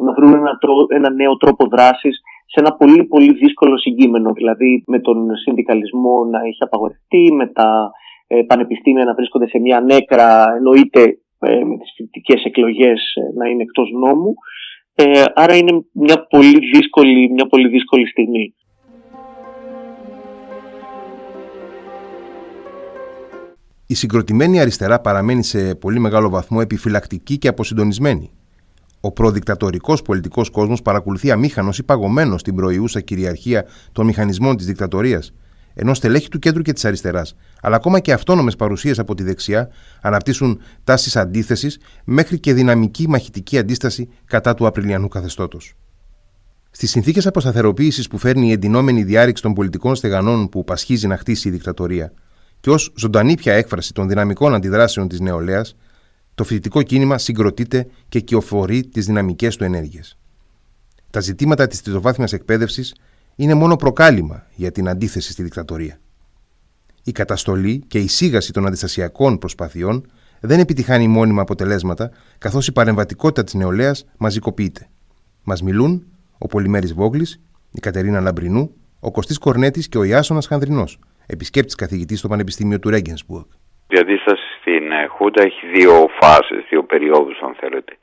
να 0.04 0.12
βρουν 0.16 0.32
ένα, 0.34 0.58
ένα 0.88 1.10
νέο 1.10 1.36
τρόπο 1.36 1.66
δράσης 1.66 2.20
σε 2.46 2.60
ένα 2.60 2.72
πολύ 2.72 3.04
πολύ 3.04 3.32
δύσκολο 3.32 3.78
συγκείμενο, 3.78 4.32
δηλαδή 4.32 4.84
με 4.86 4.98
τον 5.00 5.36
συνδικαλισμό 5.36 6.24
να 6.24 6.38
έχει 6.38 6.62
απαγορευτεί, 6.62 7.32
με 7.32 7.46
τα 7.46 7.90
ε, 8.26 8.42
πανεπιστήμια 8.42 9.04
να 9.04 9.14
βρίσκονται 9.14 9.48
σε 9.48 9.58
μια 9.58 9.80
νέκρα, 9.80 10.54
εννοείται 10.56 11.18
ε, 11.38 11.64
με 11.64 11.76
τις 11.78 11.92
φοιτητικές 11.96 12.44
εκλογές 12.44 13.14
ε, 13.14 13.38
να 13.38 13.48
είναι 13.48 13.62
εκτός 13.62 13.90
νόμου. 13.90 14.34
Ε, 14.94 15.24
άρα 15.34 15.56
είναι 15.56 15.84
μια 15.92 16.26
πολύ, 16.28 16.58
δύσκολη, 16.72 17.30
μια 17.30 17.46
πολύ 17.46 17.68
δύσκολη 17.68 18.06
στιγμή. 18.06 18.54
Η 23.86 23.94
συγκροτημένη 23.94 24.60
αριστερά 24.60 25.00
παραμένει 25.00 25.44
σε 25.44 25.74
πολύ 25.74 25.98
μεγάλο 25.98 26.28
βαθμό 26.28 26.58
επιφυλακτική 26.62 27.38
και 27.38 27.48
αποσυντονισμένη. 27.48 28.30
Ο 29.00 29.12
προδικτατορικός 29.12 30.02
πολιτικός 30.02 30.50
κόσμος 30.50 30.82
παρακολουθεί 30.82 31.30
αμήχανος 31.30 31.78
ή 31.78 31.82
παγωμένος 31.82 32.40
στην 32.40 32.54
προϊούσα 32.54 33.00
κυριαρχία 33.00 33.64
των 33.92 34.06
μηχανισμών 34.06 34.56
της 34.56 34.66
δικτατορίας, 34.66 35.32
ενώ 35.74 35.94
στελέχη 35.94 36.28
του 36.28 36.38
κέντρου 36.38 36.62
και 36.62 36.72
της 36.72 36.84
αριστεράς, 36.84 37.36
αλλά 37.60 37.76
ακόμα 37.76 38.00
και 38.00 38.12
αυτόνομες 38.12 38.56
παρουσίες 38.56 38.98
από 38.98 39.14
τη 39.14 39.22
δεξιά, 39.22 39.68
αναπτύσσουν 40.00 40.60
τάσεις 40.84 41.16
αντίθεσης 41.16 41.78
μέχρι 42.04 42.38
και 42.38 42.54
δυναμική 42.54 43.08
μαχητική 43.08 43.58
αντίσταση 43.58 44.08
κατά 44.24 44.54
του 44.54 44.66
Απριλιανού 44.66 45.08
καθεστώτος. 45.08 45.74
Στις 46.70 46.90
συνθήκες 46.90 47.26
αποσταθεροποίησης 47.26 48.08
που 48.08 48.18
φέρνει 48.18 48.48
η 48.48 48.52
εντυνόμενη 48.52 49.02
διάρρηξη 49.02 49.42
των 49.42 49.52
πολιτικών 49.52 49.94
στεγανών 49.94 50.48
που 50.48 50.64
πασχίζει 50.64 51.06
να 51.06 51.16
χτίσει 51.16 51.48
η 51.48 51.50
δικτατορία, 51.50 52.12
και 52.64 52.70
ως 52.70 52.92
ζωντανή 52.96 53.34
πια 53.34 53.54
έκφραση 53.54 53.92
των 53.92 54.08
δυναμικών 54.08 54.54
αντιδράσεων 54.54 55.08
της 55.08 55.20
νεολαίας, 55.20 55.76
το 56.34 56.44
φοιτητικό 56.44 56.82
κίνημα 56.82 57.18
συγκροτείται 57.18 57.86
και 58.08 58.20
κυοφορεί 58.20 58.86
τις 58.86 59.06
δυναμικές 59.06 59.56
του 59.56 59.64
ενέργειες. 59.64 60.18
Τα 61.10 61.20
ζητήματα 61.20 61.66
της 61.66 61.82
τριτοβάθμιας 61.82 62.32
εκπαίδευσης 62.32 62.94
είναι 63.36 63.54
μόνο 63.54 63.76
προκάλημα 63.76 64.46
για 64.54 64.72
την 64.72 64.88
αντίθεση 64.88 65.32
στη 65.32 65.42
δικτατορία. 65.42 66.00
Η 67.02 67.12
καταστολή 67.12 67.84
και 67.86 67.98
η 67.98 68.08
σίγαση 68.08 68.52
των 68.52 68.66
αντιστασιακών 68.66 69.38
προσπαθειών 69.38 70.06
δεν 70.40 70.60
επιτυχάνει 70.60 71.08
μόνιμα 71.08 71.42
αποτελέσματα, 71.42 72.10
καθώς 72.38 72.66
η 72.66 72.72
παρεμβατικότητα 72.72 73.44
της 73.44 73.54
νεολαίας 73.54 74.04
μαζικοποιείται. 74.16 74.88
Μας 75.42 75.62
μιλούν 75.62 76.06
ο 76.38 76.46
Πολυμέρης 76.46 76.94
Βόγλης, 76.94 77.40
η 77.72 77.80
Κατερίνα 77.80 78.20
Λαμπρινού, 78.20 78.70
ο 79.00 79.10
Κωστής 79.10 79.38
Κορνέτης 79.38 79.88
και 79.88 79.98
ο 79.98 80.04
Ιάσονας 80.04 80.46
Χανδρινός, 80.46 80.98
επισκέπτης 81.26 81.74
καθηγητής 81.74 82.18
στο 82.18 82.28
Πανεπιστήμιο 82.28 82.78
του 82.78 82.90
Ρέγγενσμπουργκ. 82.90 83.44
Η 83.88 83.98
αντίσταση 83.98 84.42
στην 84.60 84.92
ε, 84.92 85.06
Χούντα 85.06 85.42
έχει 85.42 85.66
δύο 85.66 86.08
φάσεις, 86.20 86.64
δύο 86.68 86.84
περιόδους, 86.84 87.40
αν 87.40 87.54
θέλετε. 87.60 87.96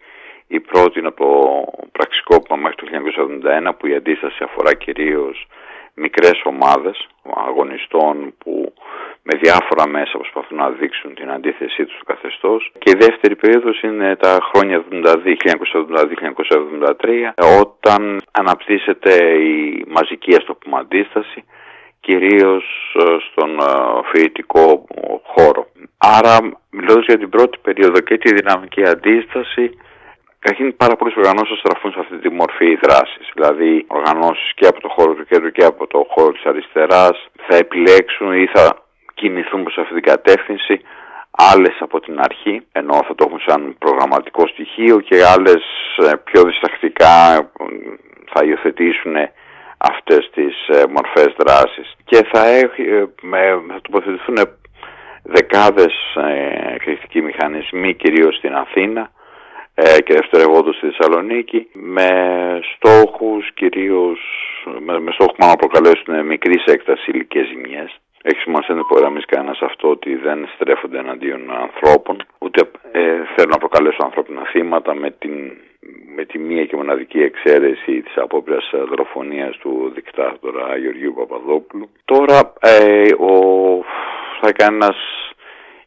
Η 0.47 0.59
πρώτη 0.59 0.99
είναι 0.99 1.07
από 1.07 1.25
το 1.25 1.63
πραξικόπημα 1.91 2.57
μέχρι 2.57 2.75
το 2.75 2.85
1971 3.69 3.71
που 3.77 3.87
η 3.87 3.95
αντίσταση 3.95 4.43
αφορά 4.43 4.73
κυρίως 4.73 5.47
μικρές 5.93 6.41
ομάδες 6.43 7.07
αγωνιστών 7.47 8.33
που 8.37 8.73
με 9.23 9.37
διάφορα 9.41 9.87
μέσα 9.87 10.17
προσπαθούν 10.17 10.57
να 10.57 10.69
δείξουν 10.69 11.15
την 11.15 11.31
αντίθεσή 11.31 11.85
τους 11.85 11.95
στο 11.95 12.03
καθεστώς 12.13 12.71
και 12.77 12.91
η 12.95 12.97
δεύτερη 12.99 13.35
περίοδος 13.35 13.81
είναι 13.81 14.15
τα 14.15 14.37
χρόνια 14.53 14.83
1972-1973 14.89 14.93
όταν 17.59 18.21
αναπτύσσεται 18.31 19.33
η 19.33 19.85
μαζική 19.87 20.35
ας 20.35 20.45
αντίσταση 20.79 21.43
κυρίως 22.11 22.65
ε, 22.99 23.15
στον 23.27 23.59
ε, 23.59 23.73
φοιτητικό 24.09 24.85
χώρο. 25.23 25.67
Άρα 25.97 26.35
μιλώντας 26.69 27.05
για 27.05 27.17
την 27.17 27.29
πρώτη 27.29 27.57
περίοδο 27.61 27.99
και 27.99 28.17
τη 28.17 28.33
δυναμική 28.33 28.83
αντίσταση 28.87 29.71
Καταρχήν, 30.43 30.75
πάρα 30.75 30.95
πολλές 30.95 31.15
οργανώσεις 31.15 31.59
στραφούν 31.59 31.91
σε 31.91 31.99
αυτή 31.99 32.17
τη 32.17 32.29
μορφή 32.29 32.75
δράσης. 32.75 33.25
Δηλαδή, 33.33 33.85
οργανώσεις 33.87 34.53
και 34.55 34.67
από 34.67 34.79
το 34.81 34.89
χώρο 34.95 35.13
του 35.13 35.25
κέντρου 35.25 35.51
και 35.51 35.65
από 35.65 35.87
το 35.87 36.05
χώρο 36.09 36.31
της 36.31 36.45
αριστεράς 36.45 37.17
θα 37.47 37.55
επιλέξουν 37.55 38.33
ή 38.33 38.47
θα 38.53 38.65
κινηθούν 39.13 39.63
προς 39.63 39.77
αυτή 39.77 39.93
την 39.93 40.03
κατεύθυνση. 40.03 40.81
Άλλες 41.51 41.75
από 41.79 41.99
την 41.99 42.19
αρχή, 42.19 42.61
ενώ 42.71 42.93
θα 43.07 43.15
το 43.15 43.25
έχουν 43.27 43.41
σαν 43.47 43.75
προγραμματικό 43.79 44.47
στοιχείο 44.47 44.99
και 44.99 45.25
άλλες 45.25 45.63
ε, 45.97 46.11
πιο 46.23 46.41
διστακτικά 46.43 47.13
ε, 47.35 47.49
θα 48.33 48.43
υιοθετήσουν 48.45 49.15
αυτές 49.81 50.29
τις 50.33 50.67
ε, 50.67 50.83
μορφές 50.89 51.35
δράσης 51.37 51.95
και 52.05 52.27
θα, 52.31 52.47
έχει, 52.47 52.83
θα 53.67 53.79
τοποθετηθούν 53.81 54.37
δεκάδες 55.23 55.93
εκρηκτικοί 56.73 57.21
μηχανισμοί 57.21 57.93
κυρίως 57.93 58.35
στην 58.35 58.53
Αθήνα 58.55 59.11
ε, 59.73 60.01
και 60.01 60.13
δευτερευόντως 60.13 60.75
στη 60.75 60.87
Θεσσαλονίκη 60.87 61.67
με 61.73 62.09
στόχους 62.75 63.53
κυρίως, 63.53 64.19
με, 64.79 64.99
με 64.99 65.11
στόχο 65.11 65.33
να 65.37 65.55
προκαλέσουν 65.55 66.25
μικρής 66.25 66.63
έκταση 66.65 67.11
ηλικές 67.11 67.47
ζημιές. 67.47 67.99
Έχει 68.23 68.39
σημασία 68.39 68.75
να 68.75 68.79
υπογραμμίσει 68.79 69.25
κανένας 69.25 69.59
αυτό 69.61 69.89
ότι 69.89 70.15
δεν 70.15 70.49
στρέφονται 70.55 70.99
εναντίον 70.99 71.51
ανθρώπων, 71.51 72.17
ούτε 72.39 72.61
ε, 72.91 73.01
θέλουν 73.35 73.49
να 73.49 73.57
προκαλέσουν 73.57 74.05
ανθρώπινα 74.05 74.41
θύματα 74.45 74.93
με, 74.93 75.11
την, 75.11 75.33
με 76.15 76.25
τη 76.25 76.37
μία 76.37 76.65
και 76.65 76.75
μοναδική 76.75 77.19
εξαίρεση 77.21 78.01
της 78.01 78.17
απόπειρας 78.17 78.69
δολοφονίας 78.87 79.57
του 79.57 79.91
δικτάτορα 79.95 80.77
Γεωργίου 80.77 81.13
Παπαδόπουλου. 81.17 81.89
Τώρα 82.05 82.53
ε, 82.59 83.13
ο, 83.13 83.33
θα 84.41 84.51
κάνει 84.51 84.75
ένας 84.75 84.97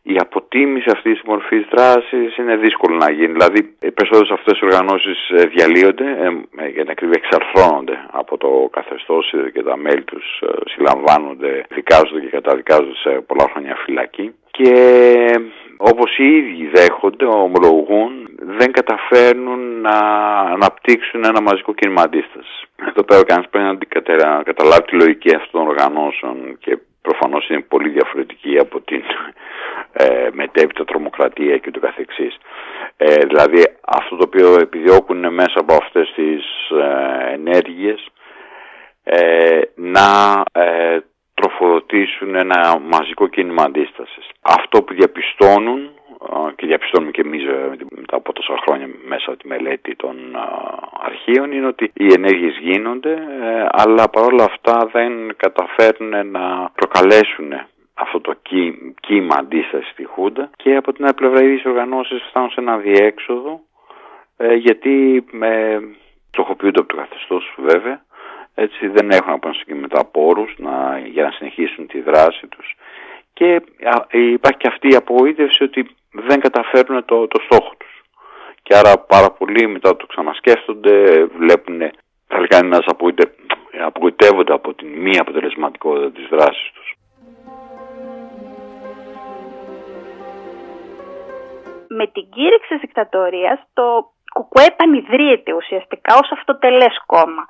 η 0.06 0.16
αποτίμηση 0.18 0.90
αυτής 0.92 1.12
της 1.12 1.22
μορφής 1.26 1.66
δράσης 1.70 2.36
είναι 2.36 2.56
δύσκολο 2.56 2.96
να 2.96 3.10
γίνει. 3.10 3.32
Δηλαδή, 3.32 3.58
οι 3.80 3.90
περισσότερες 3.90 4.30
αυτές 4.30 4.58
οι 4.58 4.64
οργανώσεις 4.64 5.30
ε, 5.30 5.46
διαλύονται, 5.46 6.04
ε, 6.04 6.26
ε, 6.64 6.68
για 6.68 6.82
την 6.82 6.90
ακρίβεια 6.90 7.20
εξαρθρώνονται 7.22 8.06
από 8.10 8.36
το 8.36 8.68
καθεστώς 8.72 9.34
και 9.52 9.62
τα 9.62 9.76
μέλη 9.76 10.02
τους 10.02 10.42
συλλαμβάνονται, 10.64 11.64
δικάζονται 11.74 12.20
και 12.20 12.28
καταδικάζονται 12.38 12.94
σε 12.94 13.10
πολλά 13.10 13.46
χρόνια 13.52 13.76
φυλακή. 13.84 14.34
Και 14.56 14.74
όπως 15.76 16.18
οι 16.18 16.36
ίδιοι 16.36 16.70
δέχονται, 16.74 17.24
ομολογούν, 17.24 18.28
δεν 18.58 18.72
καταφέρνουν 18.72 19.80
να 19.80 19.98
αναπτύξουν 20.54 21.24
ένα 21.24 21.40
μαζικό 21.40 21.74
κίνημα 21.74 22.02
αντίστασης. 22.02 22.62
Εδώ 22.88 23.02
πέρα 23.02 23.24
κανείς 23.24 23.48
πρέπει 23.50 23.78
να 24.22 24.42
καταλάβει 24.42 24.82
τη 24.82 24.96
λογική 24.96 25.34
αυτών 25.34 25.60
των 25.60 25.68
οργανώσεων 25.68 26.58
και 26.58 26.78
προφανώς 27.02 27.48
είναι 27.48 27.60
πολύ 27.60 27.88
διαφορετική 27.88 28.58
από 28.58 28.80
την 28.80 29.02
ε, 29.92 30.28
μετέπειτα 30.32 30.84
τρομοκρατία 30.84 31.58
και 31.58 31.70
το 31.70 31.80
καθεξής. 31.80 32.36
Ε, 32.96 33.14
δηλαδή 33.14 33.66
αυτό 33.86 34.16
το 34.16 34.24
οποίο 34.26 34.54
επιδιώκουν 34.60 35.34
μέσα 35.34 35.60
από 35.60 35.74
αυτές 35.74 36.12
τις 36.16 36.44
ε, 36.70 37.32
ενέργειες 37.32 38.08
ε, 39.04 39.60
να 39.74 40.42
ε, 40.52 40.98
τροφοδοτήσουν 41.34 42.34
ένα 42.34 42.78
μαζικό 42.90 43.26
κίνημα 43.26 43.62
αντίστασης. 43.62 44.28
Αυτό 44.42 44.82
που 44.82 44.94
διαπιστώνουν 44.94 45.90
και 46.56 46.66
διαπιστώνουμε 46.66 47.10
και 47.10 47.20
εμείς 47.20 47.42
μετά 47.90 48.16
από 48.16 48.32
τόσα 48.32 48.54
χρόνια 48.62 48.88
μέσα 49.04 49.24
από 49.30 49.38
τη 49.38 49.48
μελέτη 49.48 49.96
των 49.96 50.16
αρχείων 51.00 51.52
είναι 51.52 51.66
ότι 51.66 51.90
οι 51.94 52.12
ενέργειες 52.12 52.58
γίνονται 52.60 53.18
αλλά 53.70 54.08
παρόλα 54.08 54.44
αυτά 54.44 54.88
δεν 54.92 55.36
καταφέρνουν 55.36 56.30
να 56.30 56.70
προκαλέσουν 56.74 57.52
αυτό 57.94 58.20
το 58.20 58.34
κύμα 59.00 59.36
αντίστασης 59.38 59.90
στη 59.90 60.04
Χούντα 60.04 60.50
και 60.56 60.76
από 60.76 60.92
την 60.92 61.04
άλλη 61.04 61.14
πλευρά 61.14 61.42
οι 61.42 61.62
οργανώσεις 61.64 62.22
φτάνουν 62.28 62.50
σε 62.50 62.60
ένα 62.60 62.76
διέξοδο 62.76 63.60
ε, 64.36 64.54
γιατί 64.54 65.24
με 65.30 65.80
στοχοποιούνται 66.28 66.78
από 66.80 66.88
το 66.88 66.96
καθεστώς 66.96 67.54
βέβαια 67.56 68.04
έτσι 68.54 68.88
δεν 68.88 69.10
έχουν 69.10 69.32
από 69.32 69.48
να 69.48 69.74
μετά 69.74 70.04
πόρους 70.04 70.54
να, 70.58 70.98
για 70.98 71.22
να 71.22 71.30
συνεχίσουν 71.30 71.86
τη 71.86 72.00
δράση 72.00 72.46
τους. 72.46 72.76
Και 73.32 73.62
υπάρχει 74.10 74.58
και 74.58 74.68
αυτή 74.68 74.88
η 74.88 74.96
απογοήτευση 74.96 75.62
ότι 75.62 75.90
δεν 76.10 76.40
καταφέρουν 76.40 77.04
το, 77.04 77.26
το 77.28 77.40
στόχο 77.44 77.74
τους. 77.78 78.02
Και 78.62 78.76
άρα 78.76 78.98
πάρα 78.98 79.30
πολλοί 79.30 79.66
μετά 79.66 79.96
το 79.96 80.06
ξανασκέφτονται 80.06 81.24
βλέπουν 81.24 81.80
θα 82.26 82.40
λέγανε 82.40 82.68
να 82.68 83.86
απογοητεύονται 83.86 84.52
από 84.52 84.74
την 84.74 84.88
μη 84.88 85.18
αποτελεσματικότητα 85.18 86.10
της 86.10 86.26
δράσης 86.30 86.70
τους. 86.74 86.94
Με 91.88 92.06
την 92.06 92.28
κήρυξη 92.30 92.68
της 92.68 92.80
δικτατορίας 92.80 93.58
το 93.72 94.12
ΚΚΕ 94.34 94.64
επανειδρύεται 94.66 95.52
ουσιαστικά 95.52 96.14
ως 96.22 96.30
αυτοτελές 96.32 97.02
κόμμα. 97.06 97.46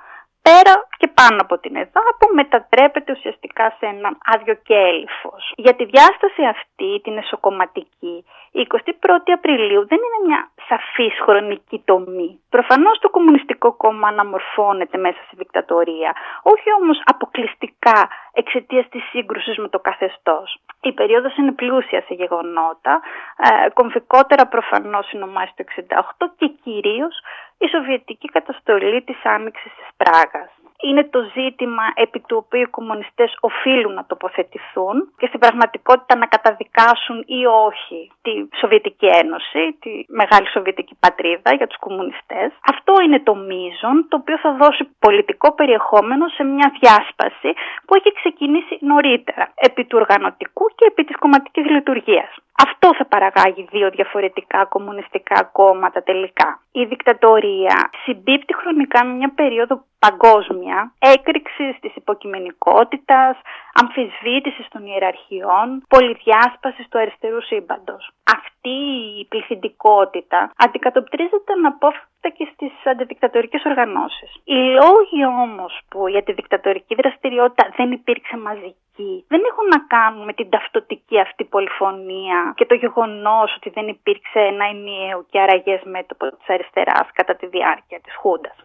Πέρα 0.49 0.73
και 0.97 1.07
πάνω 1.07 1.37
από 1.41 1.57
την 1.57 1.75
ΕΔΑΠΟ 1.75 2.25
μετατρέπεται 2.33 3.11
ουσιαστικά 3.11 3.75
σε 3.77 3.85
ένα 3.85 4.09
άδειο 4.33 4.55
κέλυφος. 4.69 5.53
Για 5.55 5.75
τη 5.75 5.85
διάσταση 5.85 6.41
αυτή, 6.55 7.01
την 7.03 7.17
εσωκομματική, 7.17 8.25
η 8.51 8.67
21η 8.69 9.31
Απριλίου 9.37 9.87
δεν 9.87 9.99
είναι 10.05 10.19
μια 10.27 10.49
σαφής 10.67 11.13
χρονική 11.25 11.81
τομή. 11.85 12.39
Προφανώς 12.49 12.99
το 12.99 13.09
Κομμουνιστικό 13.09 13.73
Κόμμα 13.73 14.07
αναμορφώνεται 14.07 14.97
μέσα 14.97 15.19
στη 15.25 15.35
δικτατορία, 15.35 16.15
όχι 16.43 16.67
όμως 16.79 17.01
αποκλειστικά 17.05 18.09
εξαιτίας 18.33 18.85
της 18.89 19.03
σύγκρουσης 19.09 19.57
με 19.57 19.67
το 19.67 19.79
καθεστώς. 19.79 20.57
Η 20.81 20.91
περίοδος 20.91 21.37
είναι 21.37 21.51
πλούσια 21.51 22.01
σε 22.01 22.13
γεγονότα, 22.13 23.01
ε, 23.37 23.69
κομφικότερα 23.69 24.47
προφανώς 24.47 25.13
ονομάζει 25.13 25.51
το 25.55 25.63
68 25.63 26.33
και 26.37 26.47
κυρίως 26.63 27.15
η 27.57 27.67
σοβιετική 27.67 28.27
καταστολή 28.27 29.01
της 29.03 29.25
άνοιξης 29.25 29.71
της 29.75 29.87
Πράγας 29.97 30.49
είναι 30.81 31.03
το 31.03 31.19
ζήτημα 31.33 31.83
επί 31.93 32.19
του 32.19 32.37
οποίου 32.45 32.61
οι 32.61 32.75
κομμουνιστές 32.77 33.37
οφείλουν 33.39 33.93
να 33.93 34.05
τοποθετηθούν 34.05 35.13
και 35.17 35.27
στην 35.27 35.39
πραγματικότητα 35.39 36.15
να 36.15 36.25
καταδικάσουν 36.25 37.23
ή 37.25 37.45
όχι 37.45 38.11
τη 38.21 38.31
Σοβιετική 38.59 39.05
Ένωση, 39.05 39.77
τη 39.79 39.91
μεγάλη 40.07 40.47
Σοβιετική 40.49 40.95
πατρίδα 40.99 41.53
για 41.53 41.67
τους 41.67 41.79
κομμουνιστές. 41.79 42.49
Αυτό 42.71 42.93
είναι 43.03 43.19
το 43.19 43.35
μείζον 43.35 44.05
το 44.09 44.17
οποίο 44.21 44.37
θα 44.37 44.51
δώσει 44.53 44.83
πολιτικό 44.99 45.53
περιεχόμενο 45.53 46.27
σε 46.27 46.43
μια 46.43 46.73
διάσπαση 46.79 47.49
που 47.85 47.95
έχει 47.95 48.11
ξεκινήσει 48.13 48.77
νωρίτερα 48.79 49.51
επί 49.55 49.85
του 49.85 49.97
οργανωτικού 50.01 50.65
και 50.75 50.85
επί 50.87 51.03
της 51.03 51.15
κομματικής 51.15 51.65
λειτουργίας. 51.65 52.31
Αυτό 52.63 52.95
θα 52.95 53.05
παραγάγει 53.05 53.67
δύο 53.71 53.89
διαφορετικά 53.89 54.65
κομμουνιστικά 54.65 55.43
κόμματα 55.51 56.03
τελικά. 56.03 56.59
Η 56.71 56.83
δικτατορία 56.85 57.89
συμπίπτει 58.03 58.55
χρονικά 58.55 59.05
με 59.05 59.13
μια 59.13 59.31
περίοδο 59.35 59.83
παγκόσμια 60.05 60.93
έκρηξη 60.99 61.77
της 61.81 61.95
υποκειμενικότητας, 61.95 63.37
αμφισβήτησης 63.73 64.67
των 64.73 64.85
ιεραρχιών, 64.85 65.67
πολυδιάσπασης 65.87 66.87
του 66.89 66.99
αριστερού 66.99 67.41
σύμπαντος. 67.41 68.03
Αυτή 68.37 68.77
η 69.19 69.25
πληθυντικότητα 69.29 70.51
αντικατοπτρίζεται 70.57 71.51
αναπόφευκτα 71.57 72.29
και 72.37 72.47
στις 72.53 72.73
αντιδικτατορικές 72.83 73.63
οργανώσεις. 73.65 74.31
Οι 74.43 74.59
λόγοι 74.79 75.21
όμως 75.45 75.79
που 75.89 76.07
για 76.07 76.23
τη 76.23 76.31
δικτατορική 76.33 76.95
δραστηριότητα 76.95 77.73
δεν 77.77 77.91
υπήρξε 77.91 78.37
μαζική 78.37 78.83
δεν 79.27 79.41
έχουν 79.49 79.67
να 79.75 79.79
κάνουν 79.95 80.23
με 80.25 80.33
την 80.33 80.49
ταυτοτική 80.49 81.19
αυτή 81.19 81.43
πολυφωνία 81.43 82.53
και 82.55 82.65
το 82.65 82.75
γεγονός 82.75 83.55
ότι 83.55 83.69
δεν 83.69 83.87
υπήρξε 83.87 84.39
ένα 84.39 84.65
ενιαίο 84.65 85.25
και 85.29 85.39
αραγές 85.39 85.81
μέτωπο 85.83 86.25
της 86.37 86.47
αριστεράς 86.47 87.07
κατά 87.13 87.35
τη 87.35 87.45
διάρκεια 87.47 87.99
της 88.03 88.15
Χούντας. 88.15 88.55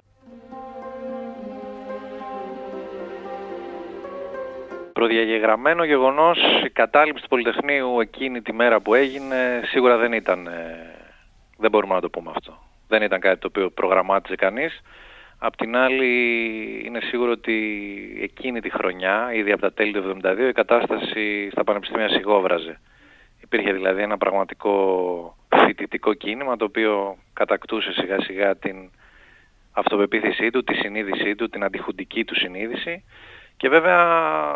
Προδιαγεγραμμένο 5.00 5.84
γεγονός 5.84 6.38
η 6.64 6.70
κατάληψη 6.70 7.22
του 7.22 7.28
Πολυτεχνείου 7.28 8.00
εκείνη 8.00 8.42
τη 8.42 8.52
μέρα 8.52 8.80
που 8.80 8.94
έγινε 8.94 9.62
σίγουρα 9.64 9.96
δεν 9.96 10.12
ήταν, 10.12 10.46
ε, 10.46 10.94
δεν 11.58 11.70
μπορούμε 11.70 11.94
να 11.94 12.00
το 12.00 12.10
πούμε 12.10 12.30
αυτό. 12.36 12.58
Δεν 12.88 13.02
ήταν 13.02 13.20
κάτι 13.20 13.40
το 13.40 13.46
οποίο 13.46 13.70
προγραμμάτιζε 13.70 14.34
κανείς. 14.34 14.80
Απ' 15.38 15.56
την 15.56 15.76
άλλη 15.76 16.12
είναι 16.86 17.00
σίγουρο 17.00 17.30
ότι 17.30 17.56
εκείνη 18.22 18.60
τη 18.60 18.70
χρονιά, 18.70 19.30
ήδη 19.32 19.52
από 19.52 19.60
τα 19.60 19.72
τέλη 19.72 19.92
του 19.92 20.18
1972, 20.22 20.48
η 20.48 20.52
κατάσταση 20.52 21.48
στα 21.50 21.64
πανεπιστήμια 21.64 22.08
σιγόβραζε. 22.08 22.80
Υπήρχε 23.42 23.72
δηλαδή 23.72 24.02
ένα 24.02 24.18
πραγματικό 24.18 24.74
φοιτητικό 25.64 26.14
κίνημα 26.14 26.56
το 26.56 26.64
οποίο 26.64 27.16
κατακτούσε 27.32 27.92
σιγά 27.92 28.20
σιγά 28.20 28.56
την 28.56 28.90
αυτοπεποίθησή 29.72 30.50
του, 30.50 30.64
τη 30.64 30.74
συνείδησή 30.74 31.34
του, 31.34 31.48
την 31.48 31.64
αντιχουντική 31.64 32.24
του 32.24 32.34
συνείδηση 32.34 33.04
και 33.60 33.68
βέβαια 33.68 34.04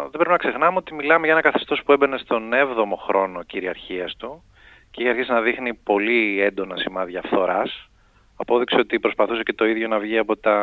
δεν 0.01 0.11
πρέπει 0.11 0.31
να 0.31 0.37
ξεχνάμε 0.37 0.77
ότι 0.77 0.95
μιλάμε 0.95 1.25
για 1.25 1.33
ένα 1.33 1.43
καθεστώς 1.43 1.83
που 1.83 1.93
έμπαινε 1.93 2.19
στον 2.19 2.51
7ο 2.53 2.97
χρόνο 3.07 3.43
κυριαρχίας 3.43 4.17
του 4.17 4.43
και 4.91 5.03
είχε 5.03 5.11
αρχίσει 5.11 5.31
να 5.31 5.41
δείχνει 5.41 5.75
πολύ 5.75 6.41
έντονα 6.41 6.77
σημάδια 6.77 7.23
φθοράς. 7.23 7.89
Απόδειξε 8.37 8.77
ότι 8.77 9.01
προσπαθούσε 9.01 9.43
και 9.43 9.53
το 9.53 9.67
ίδιο 9.67 9.89
να 9.89 9.99
βγει 9.99 10.19
από 10.19 10.37
τα, 10.37 10.57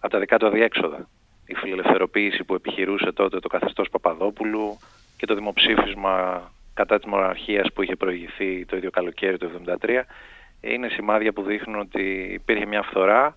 από 0.00 0.12
τα 0.12 0.18
δικά 0.18 0.38
του 0.38 0.46
αδιέξοδα. 0.46 1.08
Η 1.46 1.54
φιλελευθεροποίηση 1.54 2.44
που 2.44 2.54
επιχειρούσε 2.54 3.12
τότε 3.12 3.40
το 3.40 3.48
καθεστώς 3.48 3.88
Παπαδόπουλου 3.90 4.78
και 5.16 5.26
το 5.26 5.34
δημοψήφισμα 5.34 6.42
κατά 6.74 6.98
της 6.98 7.06
μοναρχίας 7.06 7.72
που 7.72 7.82
είχε 7.82 7.96
προηγηθεί 7.96 8.64
το 8.64 8.76
ίδιο 8.76 8.90
καλοκαίρι 8.90 9.38
του 9.38 9.50
1973 9.80 10.00
είναι 10.60 10.88
σημάδια 10.88 11.32
που 11.32 11.42
δείχνουν 11.42 11.80
ότι 11.80 12.30
υπήρχε 12.32 12.66
μια 12.66 12.82
φθορά 12.82 13.36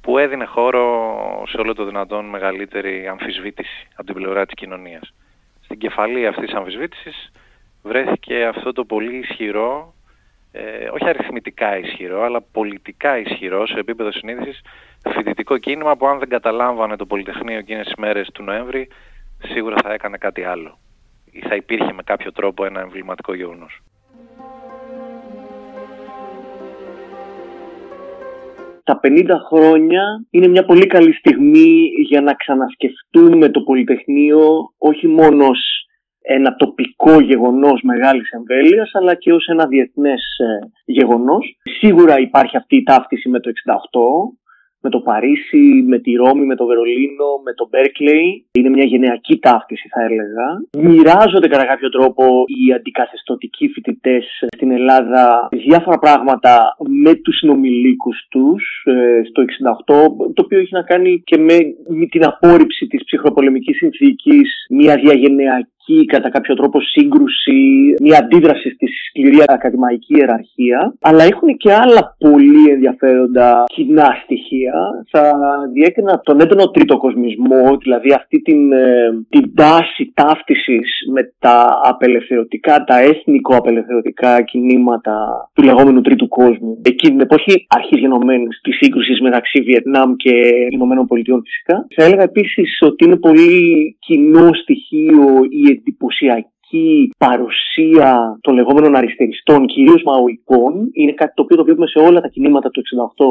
που 0.00 0.18
έδινε 0.18 0.44
χώρο 0.44 1.44
σε 1.48 1.56
όλο 1.56 1.74
το 1.74 1.84
δυνατόν 1.84 2.24
μεγαλύτερη 2.24 3.08
αμφισβήτηση 3.08 3.88
από 3.94 4.04
την 4.04 4.14
πλευρά 4.14 4.46
της 4.46 4.54
κοινωνίας. 4.54 5.14
Στην 5.64 5.78
κεφαλή 5.78 6.26
αυτής 6.26 6.44
της 6.44 6.54
αμφισβήτησης 6.54 7.32
βρέθηκε 7.82 8.44
αυτό 8.44 8.72
το 8.72 8.84
πολύ 8.84 9.16
ισχυρό, 9.16 9.94
ε, 10.52 10.88
όχι 10.90 11.08
αριθμητικά 11.08 11.78
ισχυρό, 11.78 12.22
αλλά 12.22 12.42
πολιτικά 12.42 13.18
ισχυρό 13.18 13.66
σε 13.66 13.78
επίπεδο 13.78 14.12
συνείδησης 14.12 14.62
φοιτητικό 15.12 15.58
κίνημα 15.58 15.96
που 15.96 16.06
αν 16.06 16.18
δεν 16.18 16.28
καταλάμβανε 16.28 16.96
το 16.96 17.06
Πολυτεχνείο 17.06 17.58
εκείνες 17.58 17.84
τις 17.84 17.94
μέρες 17.94 18.28
του 18.32 18.42
Νοέμβρη 18.42 18.88
σίγουρα 19.38 19.76
θα 19.82 19.92
έκανε 19.92 20.18
κάτι 20.18 20.44
άλλο 20.44 20.78
ή 21.30 21.40
θα 21.40 21.54
υπήρχε 21.54 21.92
με 21.92 22.02
κάποιο 22.02 22.32
τρόπο 22.32 22.64
ένα 22.64 22.80
εμβληματικό 22.80 23.34
γεγονός. 23.34 23.80
Τα 28.88 29.00
50 29.02 29.24
χρόνια 29.48 30.02
είναι 30.30 30.48
μια 30.48 30.64
πολύ 30.64 30.86
καλή 30.86 31.12
στιγμή 31.12 31.90
για 32.06 32.20
να 32.20 32.34
ξανασκεφτούμε 32.34 33.48
το 33.48 33.60
Πολυτεχνείο 33.60 34.40
όχι 34.78 35.06
μόνο 35.06 35.46
ως 35.46 35.60
ένα 36.22 36.54
τοπικό 36.54 37.20
γεγονός 37.20 37.80
μεγάλης 37.82 38.30
εμβέλειας 38.30 38.90
αλλά 38.94 39.14
και 39.14 39.32
ως 39.32 39.46
ένα 39.46 39.66
διεθνές 39.66 40.22
ε, 40.38 40.68
γεγονός. 40.84 41.56
Σίγουρα 41.78 42.18
υπάρχει 42.18 42.56
αυτή 42.56 42.76
η 42.76 42.82
ταύτιση 42.82 43.28
με 43.28 43.40
το 43.40 43.50
68 43.50 43.74
με 44.80 44.90
το 44.90 45.00
Παρίσι, 45.00 45.84
με 45.86 45.98
τη 45.98 46.12
Ρώμη, 46.12 46.44
με 46.46 46.56
το 46.56 46.66
Βερολίνο, 46.66 47.28
με 47.44 47.52
το 47.54 47.68
Μπέρκλεϊ. 47.70 48.46
Είναι 48.52 48.68
μια 48.68 48.84
γενεακή 48.84 49.38
ταύτιση 49.38 49.88
θα 49.88 50.02
έλεγα. 50.02 50.46
Μοιράζονται 50.88 51.48
κατά 51.48 51.64
κάποιο 51.66 51.88
τρόπο 51.88 52.44
οι 52.46 52.72
αντικαθεστωτικοί 52.72 53.68
φοιτητές 53.68 54.24
στην 54.56 54.70
Ελλάδα 54.70 55.48
διάφορα 55.50 55.98
πράγματα 55.98 56.76
με 57.04 57.14
τους 57.14 57.36
συνομιλίκους 57.36 58.26
τους 58.30 58.82
ε, 58.84 59.20
στο 59.28 59.42
68, 59.86 60.32
το 60.34 60.42
οποίο 60.44 60.58
έχει 60.58 60.74
να 60.74 60.82
κάνει 60.82 61.22
και 61.24 61.38
με 61.38 61.56
την 62.10 62.24
απόρριψη 62.24 62.86
της 62.86 63.04
ψυχροπολεμικής 63.04 63.76
συνθήκης, 63.76 64.66
μια 64.70 64.94
διαγενειακή 64.94 65.77
κατά 66.04 66.30
κάποιο 66.30 66.54
τρόπο 66.54 66.80
σύγκρουση, 66.80 67.58
μια 68.00 68.18
αντίδραση 68.18 68.70
στη 68.70 68.86
σκληρή 69.08 69.42
ακαδημαϊκή 69.46 70.14
ιεραρχία, 70.16 70.94
αλλά 71.00 71.24
έχουν 71.24 71.56
και 71.56 71.72
άλλα 71.72 72.16
πολύ 72.18 72.70
ενδιαφέροντα 72.70 73.64
κοινά 73.74 74.08
στοιχεία. 74.22 74.74
Θα 75.10 75.32
διέκρινα 75.72 76.20
τον 76.20 76.40
έντονο 76.40 76.70
τριτοκοσμισμό, 76.70 77.76
δηλαδή 77.82 78.12
αυτή 78.12 78.40
την, 78.42 78.72
ε, 78.72 79.26
την 79.28 79.54
τάση 79.54 80.12
ταύτισης 80.14 80.90
με 81.12 81.32
τα 81.38 81.80
απελευθερωτικά, 81.82 82.84
τα 82.84 82.98
έθνικο-απελευθερωτικά 82.98 84.42
κινήματα 84.42 85.16
του 85.54 85.62
λεγόμενου 85.62 86.00
τρίτου 86.00 86.28
κόσμου. 86.28 86.80
Εκείνη 86.82 87.12
την 87.12 87.20
εποχή 87.20 87.66
αρχής 87.68 88.00
γενομένης 88.00 88.60
της 88.62 88.76
σύγκρουσης 88.76 89.20
μεταξύ 89.20 89.60
Βιετνάμ 89.60 90.14
και 90.16 90.32
Ηνωμένων 90.70 91.06
Πολιτειών 91.06 91.42
φυσικά. 91.44 91.86
Θα 91.94 92.04
έλεγα 92.04 92.22
επίσης 92.22 92.78
ότι 92.80 93.04
είναι 93.04 93.16
πολύ 93.16 93.96
κοινό 93.98 94.50
στοιχείο 94.54 95.24
η 95.50 95.70
εντυπωσιακή 95.78 97.10
παρουσία 97.18 98.38
των 98.40 98.54
λεγόμενων 98.54 98.96
αριστεριστών, 98.96 99.66
κυρίως 99.66 100.02
μαοικών, 100.02 100.90
είναι 100.92 101.12
κάτι 101.12 101.32
το 101.34 101.42
οποίο 101.42 101.56
το 101.56 101.64
βλέπουμε 101.64 101.86
σε 101.86 101.98
όλα 101.98 102.20
τα 102.20 102.28
κινήματα 102.28 102.70
του 102.70 102.82
68 103.16 103.24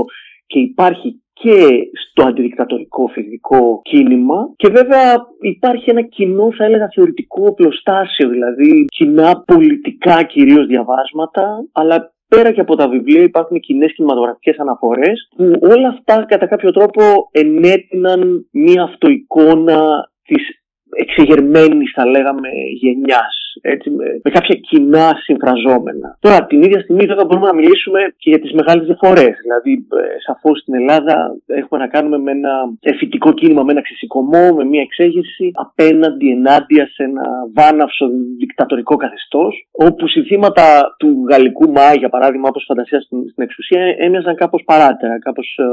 και 0.45 0.59
υπάρχει 0.59 1.21
και 1.33 1.89
στο 1.93 2.27
αντιδικτατορικό 2.27 3.07
φυσικό 3.07 3.81
κίνημα. 3.83 4.53
Και 4.55 4.69
βέβαια 4.69 5.15
υπάρχει 5.41 5.89
ένα 5.89 6.01
κοινό 6.01 6.53
θα 6.57 6.65
έλεγα 6.65 6.89
θεωρητικό 6.93 7.53
πλωστάσιο 7.53 8.29
δηλαδή 8.29 8.85
κοινά 8.85 9.43
πολιτικά 9.45 10.23
κυρίως 10.23 10.65
διαβάσματα 10.65 11.65
αλλά 11.71 12.13
πέρα 12.27 12.51
και 12.51 12.61
από 12.61 12.75
τα 12.75 12.89
βιβλία 12.89 13.21
υπάρχουν 13.21 13.59
κοινέ 13.59 13.85
κινηματογραφικές 13.85 14.57
αναφορές 14.57 15.29
που 15.35 15.51
όλα 15.61 15.87
αυτά 15.87 16.25
κατά 16.27 16.47
κάποιο 16.47 16.71
τρόπο 16.71 17.01
ενέτειναν 17.31 18.47
μια 18.51 18.83
αυτοεικόνα 18.83 20.09
της 20.23 20.56
εξεγερμένης 20.95 21.91
θα 21.95 22.05
λέγαμε 22.05 22.49
γενιάς 22.81 23.46
έτσι, 23.61 23.89
με, 23.89 24.05
με 24.23 24.29
κάποια 24.31 24.55
κοινά 24.55 25.07
συμφραζόμενα. 25.23 26.17
Τώρα, 26.19 26.45
την 26.45 26.61
ίδια 26.61 26.79
στιγμή 26.79 27.05
βέβαια 27.05 27.25
μπορούμε 27.25 27.47
να 27.47 27.53
μιλήσουμε 27.53 27.99
και 28.17 28.29
για 28.29 28.39
τις 28.39 28.51
μεγάλες 28.51 28.85
διαφορές. 28.85 29.33
Δηλαδή, 29.41 29.71
ε, 29.73 30.19
σαφώς 30.25 30.59
στην 30.59 30.73
Ελλάδα 30.73 31.35
έχουμε 31.45 31.79
να 31.79 31.87
κάνουμε 31.87 32.17
με 32.17 32.31
ένα 32.31 32.53
εφητικό 32.79 33.33
κίνημα, 33.33 33.63
με 33.63 33.71
ένα 33.71 33.81
ξεσηκωμό, 33.81 34.45
με 34.55 34.63
μια 34.63 34.81
εξέγερση 34.81 35.51
απέναντι 35.53 36.29
ενάντια 36.29 36.87
σε 36.87 37.03
ένα 37.03 37.25
βάναυσο 37.53 38.05
δικτατορικό 38.37 38.95
καθεστώς, 38.95 39.67
όπου 39.71 40.07
συνθήματα 40.07 40.95
του 40.99 41.25
γαλλικού 41.29 41.71
Μάη, 41.71 41.97
για 41.97 42.09
παράδειγμα, 42.09 42.47
όπως 42.49 42.63
φαντασία 42.67 43.01
στην, 43.01 43.29
στην 43.29 43.43
εξουσία, 43.43 43.81
έμοιαζαν 43.97 44.35
κάπως 44.35 44.63
παράτερα, 44.65 45.19
κάπως 45.19 45.57
ε, 45.57 45.63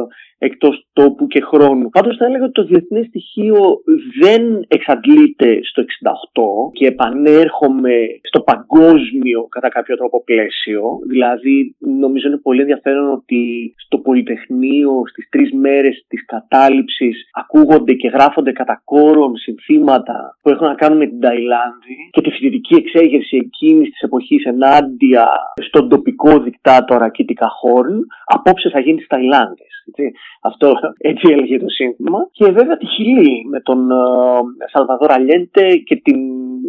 εκτός 0.46 0.86
τόπου 0.92 1.26
και 1.26 1.40
χρόνου. 1.40 1.88
Πάντως, 1.88 2.16
θα 2.16 2.24
έλεγα 2.24 2.44
ότι 2.44 2.52
το 2.52 2.64
διεθνές 2.64 3.06
στοιχείο 3.06 3.82
δεν 4.22 4.64
εξαντλείται 4.68 5.58
στο 5.62 5.82
68 5.82 6.72
και 6.72 6.86
επανέρχομαι 6.86 7.73
στο 8.22 8.40
παγκόσμιο 8.40 9.46
κατά 9.48 9.68
κάποιο 9.68 9.96
τρόπο 9.96 10.24
πλαίσιο. 10.24 10.82
Δηλαδή 11.08 11.76
νομίζω 11.78 12.28
είναι 12.28 12.36
πολύ 12.36 12.60
ενδιαφέρον 12.60 13.12
ότι 13.12 13.74
στο 13.76 13.98
Πολυτεχνείο 13.98 15.02
στις 15.06 15.28
τρεις 15.28 15.52
μέρες 15.52 16.04
της 16.08 16.24
κατάληψης 16.24 17.28
ακούγονται 17.32 17.92
και 17.92 18.08
γράφονται 18.08 18.52
κατά 18.52 18.82
κόρον 18.84 19.36
συνθήματα 19.36 20.38
που 20.42 20.48
έχουν 20.50 20.66
να 20.66 20.74
κάνουν 20.74 20.98
με 20.98 21.06
την 21.06 21.20
Ταϊλάνδη 21.20 21.96
και 22.10 22.20
τη 22.20 22.30
φοιτητική 22.30 22.74
εξέγερση 22.74 23.36
εκείνης 23.36 23.90
της 23.90 24.00
εποχής 24.00 24.44
ενάντια 24.44 25.28
στον 25.66 25.88
τοπικό 25.88 26.38
δικτάτορα 26.38 27.08
Κίτικα 27.08 27.48
Χόρν 27.48 28.06
απόψε 28.24 28.70
θα 28.70 28.80
γίνει 28.80 28.96
στις 28.96 29.08
Ταϊλάνδες. 29.08 29.74
Έτσι. 29.88 30.12
Αυτό 30.42 30.74
έτσι 30.98 31.32
έλεγε 31.32 31.58
το 31.58 31.68
σύνθημα. 31.68 32.28
Και 32.30 32.44
βέβαια 32.50 32.76
τη 32.76 32.86
Χιλή 32.86 33.46
με 33.50 33.60
τον 33.60 33.88
uh, 33.92 34.68
Σαλβαδόρ 34.72 35.12
Αλιέντε 35.12 35.76
και 35.76 35.96
την, 35.96 36.20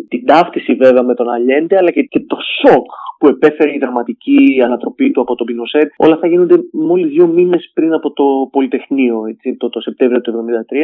την 0.08 0.26
ταύτιση 0.26 0.74
βέβαια 0.74 1.04
με 1.04 1.14
τον 1.14 1.30
Αλιέντε, 1.30 1.78
αλλά 1.78 1.92
και, 1.92 2.02
και 2.02 2.20
το 2.20 2.38
σοκ 2.60 2.86
που 3.20 3.28
επέφερε 3.28 3.74
η 3.74 3.78
δραματική 3.78 4.62
ανατροπή 4.64 5.12
του 5.12 5.22
από 5.22 5.36
τον 5.36 5.46
Πινοσέτ. 5.46 5.92
Όλα 5.98 6.14
αυτά 6.14 6.28
γίνονται 6.28 6.56
μόλις 6.72 7.12
δύο 7.12 7.28
μήνες 7.28 7.72
πριν 7.74 7.94
από 7.94 8.14
το 8.14 8.24
Πολυτεχνείο, 8.52 9.26
έτσι, 9.28 9.56
το, 9.56 9.70
το 9.70 9.80
Σεπτέμβριο 9.80 10.22
του 10.22 10.46
1973. 10.72 10.76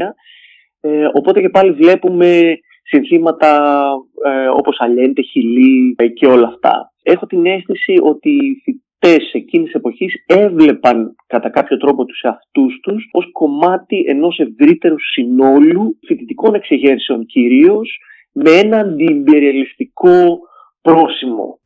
Ε, 0.82 1.08
οπότε 1.14 1.42
και 1.42 1.50
πάλι 1.50 1.72
βλέπουμε 1.72 2.60
συνθήματα 2.84 3.82
ε, 4.26 4.48
όπως 4.48 4.76
Αλιέντε, 4.80 5.22
Χιλή 5.22 5.96
ε, 5.98 6.08
και 6.08 6.28
όλα 6.28 6.48
αυτά. 6.48 6.92
Έχω 7.04 7.26
την 7.26 7.46
αίσθηση 7.46 7.96
ότι 8.02 8.62
φοιτητές 8.64 9.32
εκείνης 9.34 9.66
της 9.66 9.76
εποχής 9.76 10.14
έβλεπαν 10.26 11.16
κατά 11.28 11.50
κάποιο 11.50 11.78
τρόπο 11.78 12.06
τους 12.06 12.22
εαυτούς 12.22 12.80
τους 12.82 13.10
ως 13.12 13.32
κομμάτι 13.32 14.04
ενός 14.08 14.40
ευρύτερου 14.40 15.00
συνόλου 15.14 15.98
φοιτητικών 16.08 16.54
εξεγέρσεων 16.54 17.26
κυρίως 17.26 18.00
με 18.32 18.52
ένα 18.52 18.78
αντιυμπεριαλιστικό 18.80 20.40
πρόσημο. 20.82 21.60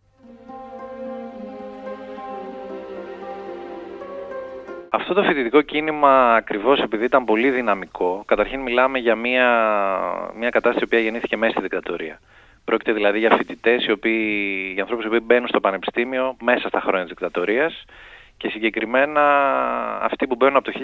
Αυτό 4.90 5.14
το 5.14 5.24
φοιτητικό 5.24 5.62
κίνημα 5.62 6.36
ακριβώς 6.36 6.80
επειδή 6.80 7.04
ήταν 7.06 7.26
πολύ 7.26 7.50
δυναμικό, 7.50 8.24
καταρχήν 8.26 8.60
μιλάμε 8.60 9.00
για 9.00 9.16
μια, 9.16 9.50
μια 10.38 10.50
κατάσταση 10.50 10.88
που 10.88 10.96
γεννήθηκε 10.96 11.38
μέσα 11.38 11.52
στη 11.52 11.62
δικτατορία. 11.62 12.20
Πρόκειται 12.66 12.94
δηλαδή 12.94 13.20
για 13.20 13.36
φοιτητές, 13.36 13.86
οι 13.86 13.92
οποίοι, 13.92 14.72
για 14.74 14.82
ανθρώπους 14.82 15.06
που 15.06 15.18
μπαίνουν 15.24 15.48
στο 15.48 15.60
πανεπιστήμιο 15.60 16.36
μέσα 16.42 16.68
στα 16.68 16.80
χρόνια 16.80 17.02
της 17.02 17.10
δικτατορίας 17.10 17.86
και 18.38 18.50
συγκεκριμένα 18.50 19.22
αυτοί 20.02 20.28
που 20.28 20.36
μπαίνουν 20.36 20.56
από 20.56 20.72
το 20.72 20.80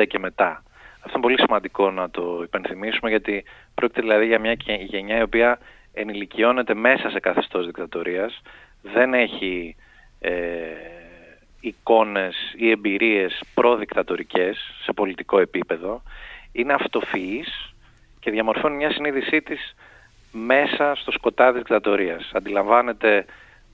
1970 0.00 0.06
και 0.06 0.18
μετά. 0.18 0.62
Αυτό 1.02 1.18
είναι 1.18 1.20
πολύ 1.20 1.40
σημαντικό 1.40 1.90
να 1.90 2.10
το 2.10 2.40
υπενθυμίσουμε 2.42 3.10
γιατί 3.10 3.44
πρόκειται 3.74 4.00
δηλαδή 4.00 4.26
για 4.26 4.38
μια 4.38 4.56
γενιά 4.78 5.18
η 5.18 5.22
οποία 5.22 5.58
ενηλικιώνεται 5.92 6.74
μέσα 6.74 7.10
σε 7.10 7.20
καθεστώς 7.20 7.66
δικτατορίας, 7.66 8.40
δεν 8.82 9.14
έχει 9.14 9.76
ε, 10.20 10.32
εικόνες 11.60 12.36
ή 12.56 12.70
εμπειρίες 12.70 13.42
προδικτατορικές 13.54 14.58
σε 14.82 14.92
πολιτικό 14.92 15.38
επίπεδο, 15.38 16.02
είναι 16.52 16.72
αυτοφυής 16.72 17.74
και 18.20 18.30
διαμορφώνει 18.30 18.76
μια 18.76 18.90
συνείδησή 18.90 19.42
της 19.42 19.74
μέσα 20.32 20.94
στο 20.94 21.10
σκοτάδι 21.10 21.52
της 21.52 21.60
δικτατορίας. 21.60 22.30
Αντιλαμβάνεται 22.32 23.24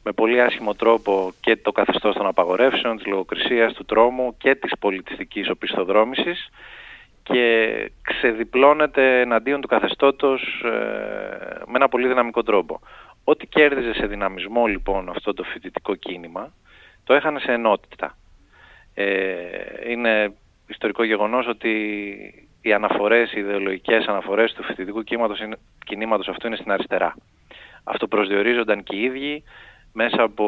με 0.02 0.12
πολύ 0.12 0.40
άσχημο 0.40 0.74
τρόπο 0.74 1.32
και 1.40 1.56
το 1.56 1.72
καθεστώς 1.72 2.14
των 2.14 2.26
απαγορεύσεων, 2.26 2.96
της 2.96 3.06
λογοκρισίας, 3.06 3.72
του 3.72 3.84
τρόμου 3.84 4.36
και 4.38 4.54
της 4.54 4.72
πολιτιστικής 4.78 5.50
οπισθοδρόμησης 5.50 6.50
και 7.32 7.90
ξεδιπλώνεται 8.02 9.20
εναντίον 9.20 9.60
του 9.60 9.68
καθεστώτος 9.68 10.62
ε, 10.64 10.68
με 11.66 11.72
ένα 11.74 11.88
πολύ 11.88 12.08
δυναμικό 12.08 12.42
τρόπο. 12.42 12.80
Ό,τι 13.24 13.46
κέρδιζε 13.46 13.92
σε 13.92 14.06
δυναμισμό 14.06 14.66
λοιπόν 14.66 15.08
αυτό 15.08 15.34
το 15.34 15.42
φοιτητικό 15.42 15.94
κίνημα, 15.94 16.52
το 17.04 17.14
έχανε 17.14 17.38
σε 17.38 17.52
ενότητα. 17.52 18.16
Ε, 18.94 19.10
είναι 19.88 20.32
ιστορικό 20.66 21.04
γεγονός 21.04 21.46
ότι 21.46 21.70
οι 22.62 22.72
αναφορές, 22.72 23.32
οι 23.32 23.38
ιδεολογικές 23.38 24.06
αναφορές 24.06 24.52
του 24.52 24.62
φοιτητικού 24.62 25.02
κίνηματος, 25.02 25.38
κινήματος 25.84 26.28
αυτού 26.28 26.46
είναι 26.46 26.56
στην 26.56 26.72
αριστερά. 26.72 27.14
Αυτό 27.84 28.06
προσδιορίζονταν 28.06 28.82
και 28.82 28.96
οι 28.96 29.02
ίδιοι 29.02 29.42
μέσα 29.98 30.22
από 30.22 30.46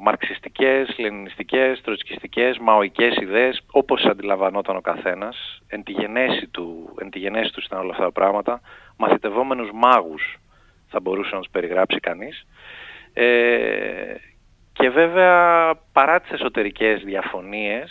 μαρξιστικές, 0.00 0.94
λενινιστικές, 0.98 1.80
τροτσκιστικές, 1.80 2.58
μαοικές 2.58 3.16
ιδέες, 3.16 3.62
όπως 3.70 4.04
αντιλαμβανόταν 4.04 4.76
ο 4.76 4.80
καθένας, 4.80 5.62
εν 5.68 5.82
τη 5.82 5.92
γενέση 5.92 6.46
του, 6.46 6.94
εν 7.00 7.10
τη 7.10 7.18
γενέση 7.18 7.52
του 7.52 7.62
ήταν 7.64 7.80
όλα 7.80 7.90
αυτά 7.90 8.04
τα 8.04 8.12
πράγματα, 8.12 8.60
μαθητευόμενους 8.96 9.70
μάγους 9.72 10.38
θα 10.88 11.00
μπορούσε 11.00 11.34
να 11.34 11.40
τους 11.40 11.50
περιγράψει 11.50 12.00
κανείς. 12.00 12.46
Ε, 13.12 14.14
και 14.72 14.90
βέβαια 14.90 15.74
παρά 15.92 16.20
τις 16.20 16.30
εσωτερικές 16.30 17.02
διαφωνίες 17.02 17.90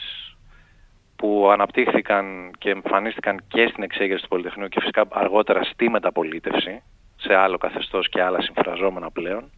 που 1.15 1.49
αναπτύχθηκαν 1.51 2.51
και 2.57 2.69
εμφανίστηκαν 2.69 3.43
και 3.47 3.67
στην 3.67 3.83
εξέγερση 3.83 4.23
του 4.23 4.29
Πολυτεχνείου 4.29 4.67
και 4.67 4.79
φυσικά 4.79 5.05
αργότερα 5.11 5.63
στη 5.63 5.89
μεταπολίτευση, 5.89 6.83
σε 7.15 7.35
άλλο 7.35 7.57
καθεστώς 7.57 8.09
και 8.09 8.21
άλλα 8.21 8.41
συμφραζόμενα 8.41 9.11
πλέον, 9.11 9.51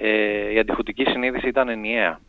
ε, 0.00 0.52
η 0.52 0.58
αντιχουτική 0.58 1.04
συνείδηση 1.04 1.48
ήταν 1.48 1.68
ενιαία. 1.68 2.20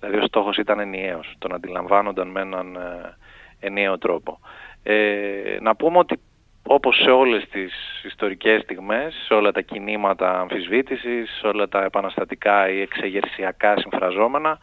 Δηλαδή 0.00 0.18
ο 0.18 0.26
στόχος 0.26 0.56
ήταν 0.56 0.78
ενιαίος, 0.78 1.34
τον 1.38 1.54
αντιλαμβάνονταν 1.54 2.28
με 2.28 2.40
έναν 2.40 2.76
ε, 2.76 3.16
ενιαίο 3.60 3.98
τρόπο. 3.98 4.38
Ε, 4.82 5.56
να 5.60 5.76
πούμε 5.76 5.98
ότι 5.98 6.20
όπως 6.66 6.96
σε 6.96 7.10
όλες 7.10 7.48
τις 7.48 7.72
ιστορικές 8.04 8.62
στιγμές, 8.62 9.14
σε 9.26 9.34
όλα 9.34 9.52
τα 9.52 9.60
κινήματα 9.60 10.40
αμφισβήτησης, 10.40 11.30
σε 11.40 11.46
όλα 11.46 11.68
τα 11.68 11.84
επαναστατικά 11.84 12.68
ή 12.68 12.80
εξεγερσιακά 12.80 13.78
συμφραζόμενα, 13.78 14.58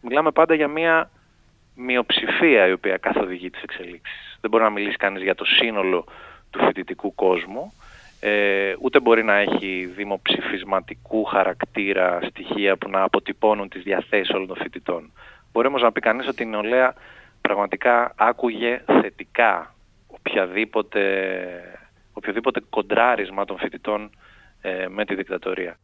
μιλάμε 0.00 0.30
πάντα 0.30 0.54
για 0.54 0.68
μια 0.68 1.10
μειοψηφία 1.74 2.66
η 2.66 2.72
οποία 2.72 2.96
καθοδηγεί 2.96 3.50
τις 3.50 3.62
εξελίξεις. 3.62 4.38
Δεν 4.40 4.50
μπορεί 4.50 4.62
να 4.62 4.70
μιλήσει 4.70 4.96
κανείς 4.96 5.22
για 5.22 5.34
το 5.34 5.44
σύνολο 5.44 6.04
του 6.50 6.64
φοιτητικού 6.64 7.14
κόσμου, 7.14 7.72
ε, 8.28 8.74
ούτε 8.80 9.00
μπορεί 9.00 9.24
να 9.24 9.34
έχει 9.34 9.92
δημοψηφισματικού 9.96 11.24
χαρακτήρα 11.24 12.20
στοιχεία 12.22 12.76
που 12.76 12.88
να 12.90 13.02
αποτυπώνουν 13.02 13.68
τις 13.68 13.82
διαθέσεις 13.82 14.34
όλων 14.34 14.46
των 14.46 14.56
φοιτητών. 14.56 15.12
Μπορεί 15.52 15.66
όμως 15.66 15.82
να 15.82 15.92
πει 15.92 16.00
κανείς 16.00 16.28
ότι 16.28 16.42
η 16.42 16.46
νεολαία 16.46 16.94
πραγματικά 17.40 18.14
άκουγε 18.16 18.82
θετικά 18.86 19.74
οποιαδήποτε, 20.06 21.02
οποιοδήποτε 22.12 22.60
κοντράρισμα 22.70 23.44
των 23.44 23.58
φοιτητών 23.58 24.10
ε, 24.60 24.86
με 24.88 25.04
τη 25.04 25.14
δικτατορία. 25.14 25.78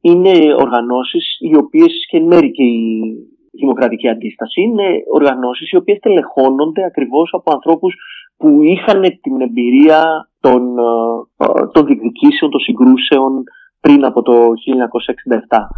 Είναι 0.00 0.54
οργανώσεις 0.54 1.36
οι 1.40 1.56
οποίες 1.56 1.92
και 2.08 2.20
μέρη 2.20 2.50
και 2.50 2.62
η 2.62 3.16
δημοκρατική 3.58 4.08
αντίσταση 4.08 4.60
είναι 4.60 4.86
οργανώσεις 5.12 5.70
οι 5.70 5.76
οποίες 5.76 5.98
τελεχώνονται 5.98 6.84
ακριβώς 6.84 7.30
από 7.32 7.52
ανθρώπους 7.52 7.94
που 8.36 8.62
είχαν 8.62 9.02
την 9.22 9.40
εμπειρία 9.40 10.28
των, 10.40 10.78
ε, 10.78 11.66
των 11.72 11.86
διεκδικήσεων, 11.86 12.50
των 12.50 12.60
συγκρούσεων 12.60 13.42
πριν 13.80 14.04
από 14.04 14.22
το 14.22 14.52
1967. 14.64 15.68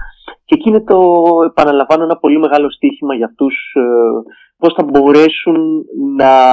Και 0.45 0.55
εκεί 0.55 0.69
είναι 0.69 0.81
το, 0.81 0.99
επαναλαμβάνω, 1.47 2.05
ένα 2.05 2.17
πολύ 2.17 2.39
μεγάλο 2.39 2.71
στίχημα 2.71 3.15
για 3.15 3.27
αυτούς 3.27 3.55
ε, 3.75 3.81
πώς 4.59 4.75
θα 4.77 4.83
μπορέσουν 4.85 5.85
να, 6.17 6.53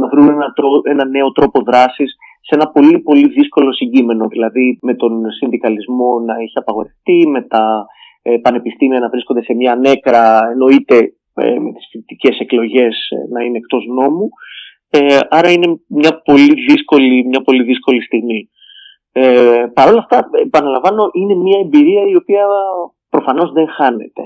να 0.00 0.08
βρουν 0.12 0.28
ένα, 0.28 0.52
ένα 0.82 1.04
νέο 1.04 1.32
τρόπο 1.32 1.62
δράσης 1.62 2.16
σε 2.40 2.54
ένα 2.54 2.68
πολύ 2.70 2.98
πολύ 2.98 3.28
δύσκολο 3.28 3.72
συγκείμενο, 3.72 4.28
δηλαδή 4.28 4.78
με 4.82 4.94
τον 4.94 5.30
συνδικαλισμό 5.30 6.20
να 6.26 6.34
έχει 6.34 6.58
απαγορευτεί, 6.58 7.28
με 7.28 7.42
τα 7.42 7.64
ε, 7.64 7.97
πανεπιστήμια 8.42 9.00
να 9.00 9.08
βρίσκονται 9.08 9.42
σε 9.42 9.54
μια 9.54 9.74
νέκρα, 9.74 10.48
εννοείται 10.50 11.12
ε, 11.40 11.58
με 11.58 11.72
τις 11.72 11.88
φοιτητικές 11.90 12.38
εκλογές 12.38 13.08
ε, 13.10 13.32
να 13.32 13.44
είναι 13.44 13.56
εκτός 13.56 13.86
νόμου. 13.86 14.28
άρα 15.28 15.50
είναι 15.50 15.80
μια 15.86 16.20
πολύ 16.24 16.54
δύσκολη, 16.68 17.26
μια 17.26 17.42
πολύ 17.42 17.62
δύσκολη 17.62 18.02
στιγμή. 18.02 18.50
Ε, 19.12 19.64
Παρ' 19.74 19.88
όλα 19.88 19.98
αυτά, 19.98 20.30
επαναλαμβάνω, 20.44 21.10
είναι 21.12 21.34
μια 21.34 21.58
εμπειρία 21.58 22.02
η 22.08 22.16
οποία 22.16 22.44
προφανώς 23.08 23.52
δεν 23.52 23.68
χάνεται 23.68 24.22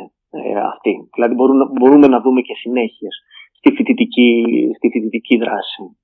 αυτή. 0.72 1.08
Δηλαδή 1.14 1.34
μπορούμε, 1.34 1.64
μπορούμε 1.72 2.06
να 2.06 2.20
δούμε 2.20 2.40
και 2.40 2.54
συνέχειες 2.54 3.22
στη 3.52 3.72
φοιτητική, 3.72 4.44
στη 4.76 4.88
φοιτητική 4.88 5.36
δράση. 5.36 5.96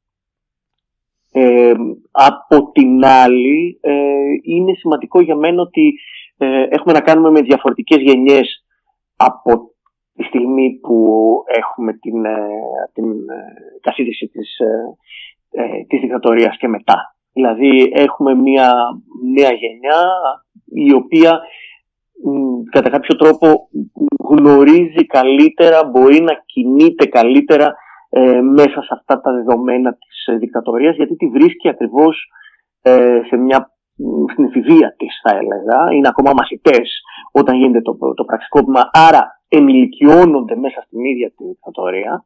Ε, 1.33 1.75
από 2.11 2.71
την 2.73 3.05
άλλη, 3.05 3.81
είναι 4.43 4.73
σημαντικό 4.73 5.21
για 5.21 5.37
μένα 5.37 5.63
ότι 5.63 5.95
ε, 6.39 6.63
έχουμε 6.69 6.93
να 6.93 7.01
κάνουμε 7.01 7.31
με 7.31 7.41
διαφορετικές 7.41 7.99
γενιές 8.01 8.65
από 9.17 9.73
τη 10.19 10.25
στιγμή 10.25 10.79
που 10.83 10.97
έχουμε 11.47 11.93
την, 11.93 12.25
ε, 12.25 12.49
την 12.93 13.11
ε, 13.11 13.81
καθίδρυση 13.81 14.27
της, 14.27 14.59
ε, 15.51 15.85
της 15.89 16.01
δικτατορίας 16.01 16.57
και 16.57 16.69
μετά. 16.69 17.17
Δηλαδή 17.33 17.93
έχουμε 17.95 18.35
μια 18.35 18.75
νέα 19.35 19.53
γενιά 19.53 20.01
η 20.65 20.93
οποία 20.93 21.41
κατά 22.71 22.91
κάποιο 22.91 23.17
τρόπο 23.17 23.69
γνωρίζει 24.29 25.07
καλύτερα, 25.07 25.85
μπορεί 25.85 26.21
να 26.21 26.35
κινείται 26.45 27.07
καλύτερα 27.07 27.75
μέσα 28.55 28.83
σε 28.83 28.89
αυτά 28.93 29.21
τα 29.21 29.33
δεδομένα 29.33 29.93
της 29.93 30.39
δικτατορίας 30.39 30.97
γιατί 30.97 31.17
τη 31.17 31.27
βρίσκει 31.27 31.69
ακριβώς 31.69 32.31
σε 33.29 33.37
μια 33.37 33.73
στην 34.33 34.45
εφηβεία 34.45 34.95
της, 34.99 35.21
θα 35.23 35.31
έλεγα, 35.37 35.79
είναι 35.95 36.09
ακόμα 36.09 36.33
μαθητές 36.33 36.89
όταν 37.33 37.57
γίνεται 37.57 37.81
το, 37.81 37.97
το 38.15 38.25
πραξικόπημα, 38.25 38.91
άρα 38.93 39.41
ενηλικιώνονται 39.49 40.57
μέσα 40.57 40.81
στην 40.87 41.05
ίδια 41.05 41.29
τη 41.37 41.45
δικτατορία. 41.45 42.25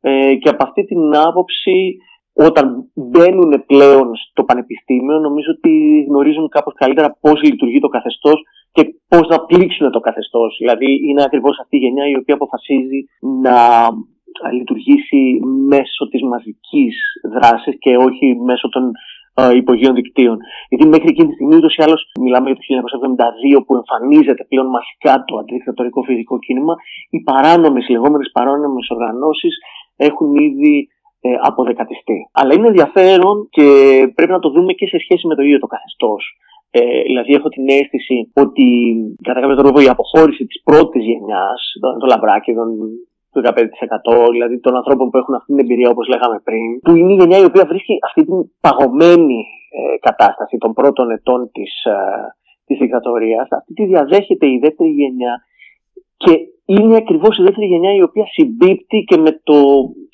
Ε, 0.00 0.34
και 0.34 0.48
από 0.48 0.64
αυτή 0.64 0.84
την 0.84 1.16
άποψη 1.16 1.96
όταν 2.32 2.90
μπαίνουν 2.94 3.64
πλέον 3.66 4.10
στο 4.30 4.44
πανεπιστήμιο 4.44 5.18
νομίζω 5.18 5.50
ότι 5.56 6.04
γνωρίζουν 6.08 6.48
κάπως 6.48 6.74
καλύτερα 6.74 7.16
πώς 7.20 7.42
λειτουργεί 7.42 7.80
το 7.80 7.88
καθεστώς 7.88 8.42
και 8.72 8.94
πώς 9.08 9.28
να 9.28 9.40
πλήξουν 9.40 9.90
το 9.90 10.00
καθεστώς. 10.00 10.56
Δηλαδή 10.58 11.08
είναι 11.08 11.22
ακριβώς 11.22 11.58
αυτή 11.58 11.76
η 11.76 11.78
γενιά 11.78 12.08
η 12.08 12.16
οποία 12.16 12.34
αποφασίζει 12.34 13.00
να 13.42 13.58
λειτουργήσει 14.52 15.40
μέσω 15.68 16.08
της 16.10 16.22
μαζικής 16.22 16.96
δράσης 17.34 17.78
και 17.78 17.96
όχι 17.96 18.36
μέσω 18.44 18.68
των 18.68 18.84
ε, 18.84 18.90
υπογείων 19.54 19.94
δικτύων. 19.94 20.36
Γιατί 20.68 20.86
μέχρι 20.86 21.08
εκείνη 21.08 21.28
τη 21.28 21.34
στιγμή, 21.34 21.56
ούτως 21.56 21.74
ή 21.76 21.82
άλλως, 21.82 22.00
μιλάμε 22.20 22.46
για 22.50 22.56
το 22.56 22.62
1972 23.58 23.64
που 23.66 23.74
εμφανίζεται 23.74 24.44
πλέον 24.48 24.66
μασικά 24.66 25.24
το 25.26 25.36
αντιδικτατορικό 25.36 26.02
φυσικό 26.02 26.38
κίνημα, 26.38 26.74
οι 27.10 27.20
παράνομες, 27.20 27.88
οι 27.88 27.92
λεγόμενες 27.92 28.30
παράνομες 28.32 28.86
οργανώσεις 28.90 29.54
έχουν 29.96 30.34
ήδη 30.34 30.88
ε, 31.20 31.28
αποδεκατιστεί. 31.42 32.18
Αλλά 32.32 32.54
είναι 32.54 32.66
ενδιαφέρον 32.66 33.48
και 33.50 33.66
πρέπει 34.14 34.32
να 34.32 34.38
το 34.38 34.50
δούμε 34.50 34.72
και 34.72 34.86
σε 34.86 34.98
σχέση 34.98 35.26
με 35.26 35.34
το 35.34 35.42
ίδιο 35.42 35.58
το 35.58 35.66
καθεστώς. 35.66 36.22
Ε, 36.70 37.02
δηλαδή, 37.02 37.34
έχω 37.34 37.48
την 37.48 37.68
αίσθηση 37.68 38.30
ότι 38.34 38.66
κατά 39.22 39.40
κάποιο 39.40 39.56
τρόπο 39.56 39.80
η 39.80 39.88
αποχώρηση 39.88 40.46
της 40.46 40.62
πρώτης 40.62 41.04
γενιάς, 41.04 41.60
το, 41.80 41.96
το 42.00 42.06
λαμπράκι, 42.06 42.52
τον 43.34 43.42
του 43.42 43.50
15%, 44.26 44.30
δηλαδή 44.30 44.60
των 44.60 44.76
ανθρώπων 44.76 45.10
που 45.10 45.16
έχουν 45.16 45.34
αυτή 45.34 45.48
την 45.52 45.58
εμπειρία 45.58 45.90
όπως 45.90 46.06
λέγαμε 46.08 46.38
πριν, 46.44 46.80
που 46.84 46.92
είναι 46.96 47.12
η 47.12 47.16
γενιά 47.20 47.38
η 47.38 47.44
οποία 47.50 47.64
βρίσκει 47.64 47.94
αυτή 48.04 48.24
την 48.24 48.38
παγωμένη 48.60 49.40
ε, 49.78 49.98
κατάσταση 50.08 50.56
των 50.58 50.72
πρώτων 50.72 51.10
ετών 51.10 51.50
της, 51.52 51.84
ε, 51.84 51.96
της 52.66 52.78
δικτατορίας, 52.78 53.46
αυτή 53.50 53.72
τη 53.74 53.84
διαδέχεται 53.84 54.46
η 54.46 54.58
δεύτερη 54.62 54.90
γενιά 54.90 55.34
και 56.16 56.32
είναι 56.64 56.96
ακριβώς 56.96 57.38
η 57.38 57.42
δεύτερη 57.42 57.66
γενιά 57.66 57.94
η 57.94 58.02
οποία 58.02 58.26
συμπίπτει 58.26 59.04
και 59.08 59.16
με 59.16 59.40
το 59.42 59.58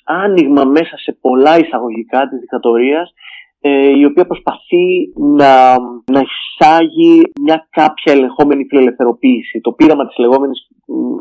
άνοιγμα 0.05 0.65
μέσα 0.65 0.97
σε 0.97 1.19
πολλά 1.21 1.59
εισαγωγικά 1.59 2.29
της 2.29 2.39
δικτατορίας 2.39 3.13
ε, 3.61 3.99
η 3.99 4.05
οποία 4.05 4.27
προσπαθεί 4.27 5.13
να, 5.15 5.79
να 6.15 6.21
εισάγει 6.27 7.23
μια 7.41 7.69
κάποια 7.71 8.13
ελεγχόμενη 8.13 8.65
φιλελευθεροποίηση. 8.65 9.61
Το 9.61 9.73
πείραμα 9.73 10.07
της 10.07 10.17
λεγόμενης 10.19 10.69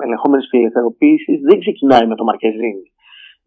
ελεγχόμενης 0.06 0.48
φιλελευθερωποίησης 0.50 1.42
δεν 1.42 1.60
ξεκινάει 1.60 2.08
με 2.08 2.16
το 2.16 2.24
Μαρκεζίνη 2.24 2.92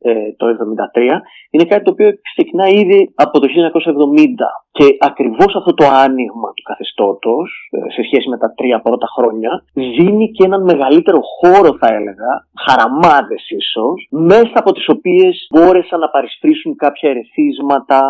ε, 0.03 0.33
το 0.37 0.47
1973. 0.47 1.21
Είναι 1.51 1.65
κάτι 1.65 1.85
το 1.85 1.91
οποίο 1.91 2.11
ξεκινάει 2.35 2.75
ήδη 2.83 3.13
από 3.15 3.41
το 3.41 3.47
1970. 3.47 4.49
Και 4.71 4.87
ακριβώς 4.99 5.55
αυτό 5.57 5.75
το 5.75 5.87
άνοιγμα 6.05 6.49
του 6.55 6.63
καθεστώτος, 6.63 7.69
ε, 7.71 7.93
σε 7.93 8.03
σχέση 8.03 8.29
με 8.29 8.39
τα 8.39 8.55
τρία 8.57 8.81
πρώτα 8.81 9.07
χρόνια, 9.17 9.65
δίνει 9.73 10.31
και 10.31 10.45
έναν 10.45 10.63
μεγαλύτερο 10.63 11.21
χώρο, 11.37 11.77
θα 11.81 11.89
έλεγα, 11.95 12.31
χαραμάδες 12.65 13.45
ίσως, 13.49 14.07
μέσα 14.11 14.53
από 14.55 14.73
τις 14.73 14.89
οποίες 14.89 15.47
μπόρεσαν 15.51 16.01
να 16.01 16.09
παρισφρήσουν 16.09 16.77
κάποια 16.77 17.11
ερεθίσματα 17.11 18.01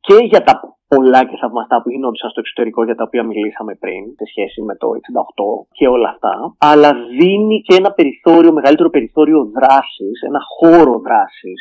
και 0.00 0.16
για 0.30 0.42
τα 0.42 0.52
πολλά 0.88 1.20
και 1.24 1.36
θαυμαστά 1.40 1.82
που 1.82 1.90
γινόντουσαν 1.90 2.30
στο 2.30 2.40
εξωτερικό 2.40 2.84
για 2.84 2.94
τα 2.94 3.04
οποία 3.06 3.22
μιλήσαμε 3.22 3.74
πριν 3.74 4.02
σε 4.18 4.24
σχέση 4.30 4.62
με 4.62 4.74
το 4.76 4.88
68 4.88 5.66
και 5.78 5.86
όλα 5.88 6.08
αυτά, 6.08 6.34
αλλά 6.58 6.90
δίνει 7.18 7.62
και 7.66 7.74
ένα 7.74 7.90
περιθώριο, 7.92 8.52
μεγαλύτερο 8.52 8.90
περιθώριο 8.90 9.40
δράσης, 9.56 10.16
ένα 10.28 10.40
χώρο 10.56 10.94
δράσης 11.06 11.60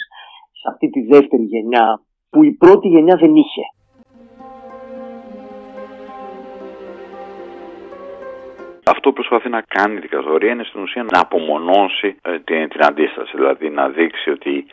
σε 0.60 0.66
αυτή 0.72 0.90
τη 0.90 1.02
δεύτερη 1.02 1.44
γενιά 1.44 2.02
που 2.30 2.44
η 2.44 2.52
πρώτη 2.52 2.88
γενιά 2.88 3.16
δεν 3.16 3.36
είχε. 3.36 3.66
Αυτό 8.86 9.10
που 9.10 9.16
προσπαθεί 9.16 9.50
να 9.50 9.62
κάνει 9.62 9.96
η 9.96 10.00
δικαστορία 10.00 10.52
είναι 10.52 10.64
στην 10.64 10.82
ουσία 10.82 11.04
να 11.04 11.20
απομονώσει 11.20 12.18
ε, 12.22 12.40
την, 12.40 12.70
την 12.70 12.86
αντίσταση, 12.86 13.32
δηλαδή 13.36 13.70
να 13.70 13.90
δείξει 13.90 14.30
ότι 14.30 14.66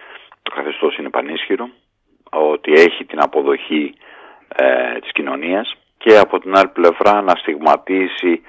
το 0.43 0.51
καθεστώς 0.55 0.97
είναι 0.97 1.11
πανίσχυρο, 1.11 1.69
ότι 2.31 2.73
έχει 2.73 3.05
την 3.05 3.21
αποδοχή 3.21 3.95
ε, 4.57 4.99
της 5.01 5.13
κοινωνίας 5.13 5.77
και 5.99 6.19
από 6.19 6.39
την 6.41 6.57
άλλη 6.57 6.69
πλευρά 6.69 7.23
να 7.23 7.35
στιγματίσει 7.37 8.43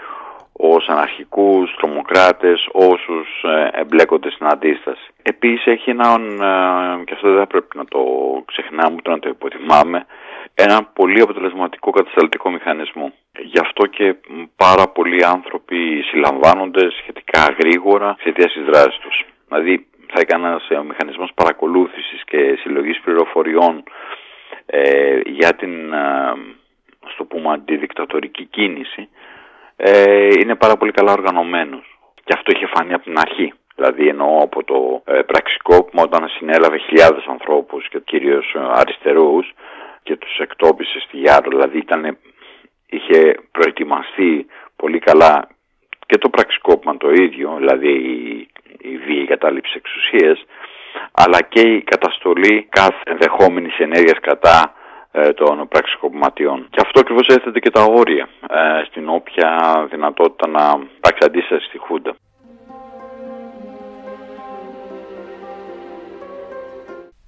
ως 0.52 0.88
αναρχικούς, 0.88 1.76
τρομοκράτες, 1.76 2.70
όσους 2.72 3.44
ε, 3.44 3.80
εμπλέκονται 3.80 4.32
στην 4.32 4.48
αντίσταση. 4.48 5.08
Επίσης 5.24 5.66
έχει 5.66 5.90
έναν, 5.90 6.22
ε, 6.42 7.04
και 7.04 7.14
αυτό 7.14 7.34
δεν 7.34 7.48
πρέπει 7.48 7.78
να 7.78 7.86
το 7.86 8.02
ξεχνάμε 8.46 8.96
ούτε 8.98 9.10
να 9.10 9.20
το 9.20 9.30
υποτιμάμε, 9.30 10.06
ένα 10.56 10.84
πολύ 10.84 11.22
αποτελεσματικό 11.22 11.92
κατασταλτικό 11.92 12.50
μηχανισμό. 12.50 13.14
Γι' 13.40 13.60
αυτό 13.60 13.86
και 13.86 14.16
πάρα 14.56 14.88
πολλοί 14.88 15.26
άνθρωποι 15.26 16.02
συλλαμβάνονται 16.02 16.92
σχετικά 16.92 17.56
γρήγορα 17.60 18.10
εξαιτία 18.10 18.48
τη 18.48 18.62
δράση 18.72 19.00
τους. 19.00 19.26
Δηλαδή 19.48 19.86
θα 20.14 20.20
έκανε 20.20 20.58
ένα 20.70 20.84
μηχανισμό 20.84 21.28
παρακολούθησης 21.36 22.24
και 22.26 22.58
συλλογής 22.62 23.00
πληροφοριών 23.00 23.84
ε, 24.66 25.20
για 25.26 25.54
την 25.54 25.94
ε, 25.94 26.34
στο 27.14 27.24
πούμε 27.24 27.54
αντιδικτατορική 27.54 28.46
κίνηση 28.46 29.10
ε, 29.76 30.28
είναι 30.40 30.56
πάρα 30.56 30.78
πολύ 30.78 30.92
καλά 30.92 31.12
οργανωμένος. 31.12 32.00
Και 32.24 32.34
αυτό 32.36 32.52
είχε 32.56 32.70
φανεί 32.74 32.94
από 32.94 33.04
την 33.04 33.20
αρχή. 33.20 33.54
Δηλαδή 33.76 34.08
εννοώ 34.08 34.38
από 34.44 34.64
το 34.64 35.02
ε, 35.06 35.22
πραξικόπημα 35.22 36.04
όταν 36.04 36.28
συνέλαβε 36.30 36.78
χιλιάδες 36.78 37.26
ανθρώπους 37.26 37.90
και 37.90 38.00
κυρίως 38.00 38.56
αριστερούς 38.72 39.54
και 40.04 40.16
τους 40.16 40.38
εκτόπισες 40.38 41.02
στη 41.02 41.18
Γιάρο 41.18 41.50
δηλαδή 41.50 41.78
ήταν, 41.78 42.18
είχε 42.90 43.40
προετοιμαστεί 43.52 44.46
πολύ 44.76 45.00
καλά 45.00 45.48
και 46.06 46.18
το 46.18 46.30
πραξικόπημα 46.30 46.98
το 46.98 47.12
ίδιο 47.12 47.56
δηλαδή 47.58 47.92
η, 47.92 48.48
η 48.78 48.98
βίαιη 48.98 49.26
κατάληψη 49.26 49.74
εξουσίας 49.76 50.46
αλλά 51.12 51.42
και 51.42 51.62
η 51.62 51.82
καταστολή 51.82 52.68
κάθε 52.70 53.04
ενδεχόμενης 53.04 53.78
ενέργειας 53.78 54.20
κατά 54.22 54.74
ε, 55.12 55.34
των 55.34 55.68
πραξικοπηματιών. 55.68 56.68
Και 56.70 56.80
αυτό 56.82 57.00
ακριβώς 57.00 57.28
έθετε 57.28 57.60
και 57.60 57.70
τα 57.70 57.84
όρια 57.84 58.30
ε, 58.50 58.84
στην 58.90 59.10
όποια 59.10 59.50
δυνατότητα 59.92 60.48
να 60.48 60.80
υπάρξει 60.98 61.26
αντίσταση 61.26 61.66
στη 61.66 61.78
Χούντα. 61.78 62.16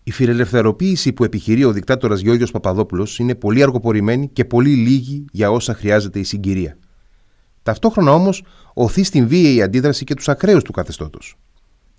Η 0.03 0.11
φιλελευθεροποίηση 0.11 1.13
που 1.13 1.23
επιχειρεί 1.23 1.63
ο 1.63 1.71
δικτάτορας 1.71 2.19
Γιώργος 2.19 2.51
Παπαδόπουλος 2.51 3.19
είναι 3.19 3.35
πολύ 3.35 3.63
αργοπορημένη 3.63 4.27
και 4.27 4.45
πολύ 4.45 4.69
λίγη 4.69 5.25
για 5.31 5.51
όσα 5.51 5.73
χρειάζεται 5.73 6.19
η 6.19 6.23
συγκυρία. 6.23 6.77
Ταυτόχρονα 7.63 8.11
όμως 8.11 8.43
οθεί 8.73 9.03
στην 9.03 9.27
βίαιη 9.27 9.61
αντίδραση 9.61 10.03
και 10.03 10.13
τους 10.13 10.29
ακραίους 10.29 10.63
του 10.63 10.71
καθεστώτος. 10.71 11.35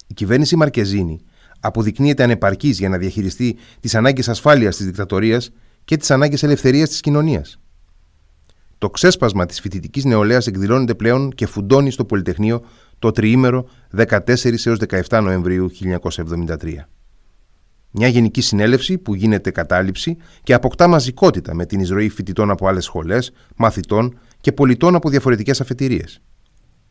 Η 0.07 0.15
κυβέρνηση 0.15 0.57
Μαρκεζίνη 0.57 1.25
αποδεικνύεται 1.65 2.23
ανεπαρκής 2.23 2.79
για 2.79 2.89
να 2.89 2.99
διαχειριστεί 2.99 3.57
τις 3.81 3.95
ανάγκες 3.95 4.29
ασφάλειας 4.29 4.77
της 4.77 4.87
δικτατορίας 4.87 5.51
και 5.85 5.97
τις 5.97 6.11
ανάγκες 6.11 6.43
ελευθερίας 6.43 6.89
της 6.89 7.01
κοινωνίας. 7.01 7.59
Το 8.79 8.91
ξέσπασμα 8.91 9.47
της 9.47 9.61
φοιτητικής 9.61 10.05
νεολαίας 10.05 10.47
εκδηλώνεται 10.47 10.95
πλέον 10.95 11.31
και 11.31 11.47
φουντώνει 11.47 11.91
στο 11.91 12.05
Πολυτεχνείο 12.05 12.65
το 12.99 13.11
τριήμερο 13.11 13.69
14 13.97 14.67
έως 14.67 14.79
17 15.09 15.21
Νοεμβρίου 15.23 15.71
1973. 15.71 16.89
Μια 17.91 18.09
γενική 18.09 18.41
συνέλευση 18.41 18.99
που 18.99 19.15
γίνεται 19.15 19.51
κατάληψη 19.51 20.17
και 20.43 20.55
αποκτά 20.55 20.87
μαζικότητα 20.87 21.55
με 21.55 21.67
την 21.67 21.81
εισρωή 21.81 22.09
φοιτητών 22.09 22.51
από 22.51 22.69
άλλες 22.69 22.85
σχολές, 22.85 23.33
μαθητών 23.57 24.19
και 24.41 24.53
πολιτών 24.53 24.95
από 24.95 25.09
διαφορετικές 25.09 25.61
αφετηρίες. 25.61 26.21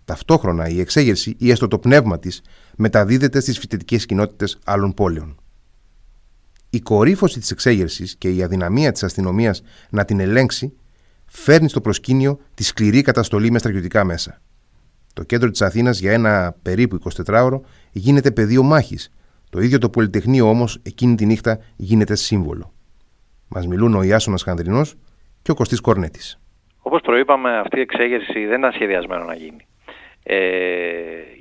Ταυτόχρονα 0.06 0.68
η 0.68 0.80
εξέγερση 0.80 1.36
ή 1.40 1.52
έστω 1.52 1.68
το 1.68 1.80
πνεύμα 1.80 2.20
της 2.20 2.42
μεταδίδεται 2.78 3.40
στις 3.40 3.60
φοιτητικές 3.60 4.06
κοινότητες 4.06 4.60
άλλων 4.66 4.94
πόλεων. 4.94 5.38
Η 6.70 6.80
κορύφωση 6.80 7.40
της 7.40 7.52
εξέγερσης 7.52 8.16
και 8.16 8.30
η 8.30 8.44
αδυναμία 8.44 8.92
της 8.92 9.04
αστυνομίας 9.04 9.64
να 9.90 10.06
την 10.06 10.20
ελέγξει 10.20 10.74
φέρνει 11.26 11.70
στο 11.70 11.82
προσκήνιο 11.82 12.40
τη 12.54 12.64
σκληρή 12.64 13.02
καταστολή 13.02 13.52
με 13.52 13.60
στρατιωτικά 13.60 14.04
μέσα. 14.04 14.42
Το 15.14 15.24
κέντρο 15.24 15.50
της 15.50 15.62
Αθήνας 15.62 16.00
για 16.00 16.12
ένα 16.14 16.56
περίπου 16.62 16.98
24ωρο 17.26 17.60
γίνεται 17.92 18.32
πεδίο 18.32 18.64
μάχης. 18.64 19.14
Το 19.50 19.60
ίδιο 19.60 19.78
το 19.78 19.90
Πολυτεχνείο 19.90 20.50
όμως 20.50 20.80
εκείνη 20.84 21.16
τη 21.16 21.26
νύχτα 21.26 21.60
γίνεται 21.76 22.16
σύμβολο. 22.16 22.74
Μας 23.48 23.68
μιλούν 23.68 23.96
ο 23.96 24.04
Ιάσονας 24.04 24.44
Χανδρινός 24.44 24.96
και 25.42 25.52
ο 25.52 25.54
Κωστής 25.54 25.82
Κορνέτης. 25.82 26.40
Όπως 26.82 27.02
προείπαμε, 27.02 27.58
αυτή 27.58 27.78
η 27.78 27.82
εξέγερση 27.82 28.46
δεν 28.46 28.60
ήταν 28.60 28.72
σχεδιασμένο 28.72 29.24
να 29.24 29.36
γίνει 29.36 29.58
ε, 29.58 29.73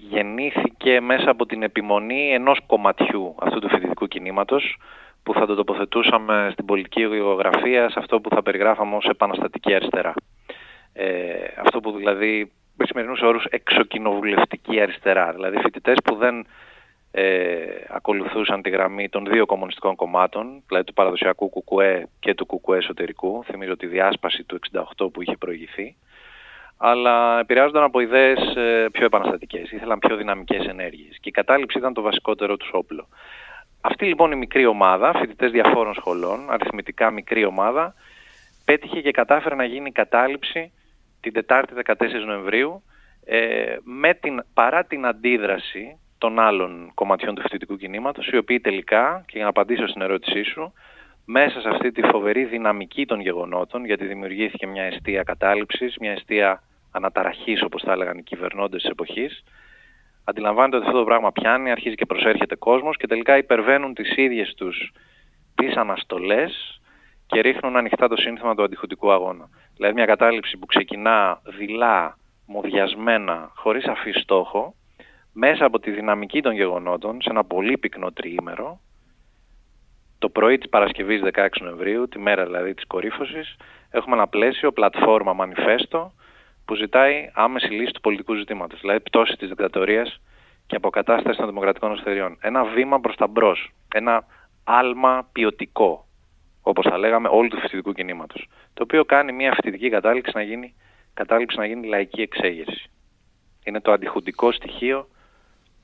γεννήθηκε 0.09 1.01
μέσα 1.01 1.31
από 1.31 1.47
την 1.47 1.63
επιμονή 1.63 2.33
ενός 2.33 2.59
κομματιού 2.67 3.35
αυτού 3.39 3.59
του 3.59 3.69
φοιτητικού 3.69 4.07
κινήματος 4.07 4.77
που 5.23 5.33
θα 5.33 5.47
το 5.47 5.55
τοποθετούσαμε 5.55 6.49
στην 6.53 6.65
πολιτική 6.65 7.01
γεωγραφία 7.01 7.91
σε 7.91 7.99
αυτό 7.99 8.21
που 8.21 8.31
θα 8.31 8.43
περιγράφαμε 8.43 8.97
ως 8.97 9.05
επαναστατική 9.05 9.75
αριστερά. 9.75 10.15
Ε, 10.93 11.33
αυτό 11.65 11.81
που 11.81 11.93
δηλαδή 11.97 12.53
με 12.77 12.85
σημερινούς 12.87 13.21
όρους 13.21 13.45
εξοκοινοβουλευτική 13.45 14.81
αριστερά, 14.81 15.33
δηλαδή 15.33 15.59
φοιτητές 15.59 15.97
που 16.05 16.15
δεν 16.15 16.47
ε, 17.11 17.57
ακολουθούσαν 17.89 18.63
τη 18.63 18.71
γραμμή 18.71 19.09
των 19.09 19.25
δύο 19.27 19.47
κομμουνιστικών 19.47 19.97
κομμάτων, 19.97 20.63
δηλαδή 20.67 20.85
του 20.87 20.93
παραδοσιακού 20.93 21.49
κουκουέ 21.49 22.09
και 22.21 22.35
του 22.35 22.47
κουκουέ 22.47 22.79
εσωτερικού, 22.79 23.45
θυμίζω 23.45 23.77
τη 23.77 23.87
διάσπαση 23.87 24.45
του 24.45 24.59
68 24.97 25.13
που 25.13 25.23
είχε 25.23 25.37
προηγηθεί, 25.37 25.97
αλλά 26.85 27.39
επηρεάζονταν 27.39 27.83
από 27.83 28.01
ιδέες 28.01 28.57
ε, 28.57 28.89
πιο 28.93 29.05
επαναστατικές. 29.05 29.71
Ήθελαν 29.71 29.99
πιο 29.99 30.17
δυναμικές 30.17 30.67
ενέργειες. 30.67 31.19
Και 31.21 31.29
η 31.29 31.33
κατάληψη 31.33 31.79
ήταν 31.79 31.95
το 31.95 32.03
βασικότερο 32.03 32.57
τους 32.57 32.71
όπλο. 32.73 33.09
Αυτή 33.81 34.05
λοιπόν 34.05 34.33
η 34.33 34.37
μικρή 34.37 34.67
ομάδα, 34.67 35.13
φοιτητές 35.15 35.51
διαφόρων 35.51 35.95
σχολών, 35.95 36.51
αριθμητικά 36.51 37.11
μικρή 37.11 37.45
ομάδα, 37.45 37.95
πέτυχε 38.65 39.01
και 39.01 39.11
κατάφερε 39.11 39.55
να 39.55 39.65
γίνει 39.65 39.89
η 39.89 39.93
κατάληψη 39.93 40.73
την 41.21 41.33
Τετάρτη 41.33 41.75
14 41.85 41.95
Νοεμβρίου 42.27 42.83
ε, 43.25 43.77
με 43.83 44.15
την, 44.15 44.45
παρά 44.55 44.85
την 44.85 45.07
αντίδραση 45.07 45.99
των 46.19 46.39
άλλων 46.39 46.91
κομματιών 46.95 47.35
του 47.35 47.43
φοιτητικού 47.43 47.77
κινήματος, 47.77 48.27
οι 48.27 48.37
οποίοι 48.37 48.61
τελικά, 48.61 49.23
και 49.27 49.33
για 49.35 49.43
να 49.43 49.49
απαντήσω 49.49 49.87
στην 49.87 50.03
ερώτησή 50.03 50.43
σου, 50.43 50.73
μέσα 51.25 51.61
σε 51.61 51.69
αυτή 51.69 51.93
τη 51.93 52.03
φοβερή 52.03 52.45
δυναμική 52.45 53.07
των 53.07 53.21
γεγονότων, 53.21 53.85
γιατί 53.85 54.07
δημιουργήθηκε 54.07 54.67
μια 54.67 54.83
αιστεία 54.83 55.23
κατάληψης, 55.23 55.97
μια 56.01 56.13
αιστεία 56.13 56.63
αναταραχής 56.93 57.63
όπως 57.63 57.83
θα 57.83 57.93
έλεγαν 57.93 58.19
οι 58.19 58.23
κυβερνώντες 58.23 58.83
της 58.83 58.91
εποχής, 58.91 59.45
αντιλαμβάνεται 60.25 60.77
ότι 60.77 60.87
αυτό 60.87 60.99
το 60.99 61.05
πράγμα 61.05 61.33
πιάνει, 61.33 61.71
αρχίζει 61.71 61.95
και 61.95 62.07
προσέρχεται 62.07 62.55
κόσμος 62.55 62.97
και 62.97 63.07
τελικά 63.07 63.37
υπερβαίνουν 63.37 63.95
τις 63.95 64.17
ίδιες 64.17 64.55
τους 64.55 64.93
τις 65.55 65.77
αναστολές 65.77 66.81
και 67.27 67.41
ρίχνουν 67.41 67.77
ανοιχτά 67.77 68.09
το 68.09 68.17
σύνθημα 68.17 68.55
του 68.55 68.63
αντιχωτικού 68.63 69.13
αγώνα. 69.13 69.49
Δηλαδή 69.77 69.95
μια 69.95 70.07
κατάληψη 70.07 70.57
που 70.59 70.67
ξεκινά 70.67 71.41
δειλά, 71.45 72.17
μοδιασμένα, 72.47 73.51
χωρίς 73.55 73.87
αφή 73.87 74.11
στόχο, 74.13 74.75
μέσα 75.33 75.65
από 75.65 75.79
τη 75.79 75.91
δυναμική 75.91 76.43
των 76.43 76.53
γεγονότων, 76.53 77.23
σε 77.23 77.31
ένα 77.31 77.45
πολύ 77.45 77.79
πυκνό 77.79 78.13
τριήμερο, 78.13 78.81
το 80.19 80.29
πρωί 80.29 80.59
της 80.59 80.69
Παρασκευής 80.69 81.21
16 81.33 81.47
Νοεμβρίου, 81.61 82.09
τη 82.09 82.19
μέρα 82.19 82.45
δηλαδή 82.45 82.75
της 82.75 82.87
κορύφωσης, 82.87 83.57
έχουμε 83.91 84.17
ένα 84.17 84.27
πλαίσιο, 84.27 84.73
πλατφόρμα, 84.73 85.33
μανιφέστο, 85.33 86.13
που 86.73 86.79
ζητάει 86.79 87.31
άμεση 87.35 87.67
λύση 87.67 87.93
του 87.93 88.01
πολιτικού 88.01 88.35
ζητήματος, 88.35 88.81
δηλαδή 88.81 89.01
πτώση 89.01 89.37
της 89.37 89.49
δικτατορίας 89.49 90.21
και 90.67 90.77
αποκατάσταση 90.77 91.39
των 91.39 91.47
δημοκρατικών 91.47 91.91
ελευθεριών. 91.91 92.37
Ένα 92.41 92.65
βήμα 92.65 93.01
προς 93.01 93.17
τα 93.17 93.27
μπρος, 93.27 93.73
ένα 93.95 94.25
άλμα 94.65 95.29
ποιοτικό, 95.33 96.07
όπως 96.63 96.87
θα 96.89 96.99
λέγαμε, 96.99 97.29
όλου 97.29 97.49
του 97.49 97.61
φοιτητικού 97.61 97.93
κινήματος, 97.93 98.49
το 98.75 98.83
οποίο 98.83 99.05
κάνει 99.05 99.33
μια 99.33 99.53
φοιτητική 99.53 99.89
κατάληξη 99.89 100.33
να 100.35 100.43
γίνει, 100.43 100.75
κατάληξη 101.15 101.59
να 101.59 101.67
γίνει 101.67 101.87
λαϊκή 101.87 102.21
εξέγερση. 102.21 102.91
Είναι 103.65 103.81
το 103.81 103.93
αντιχουντικό 103.93 104.53
στοιχείο 104.53 105.09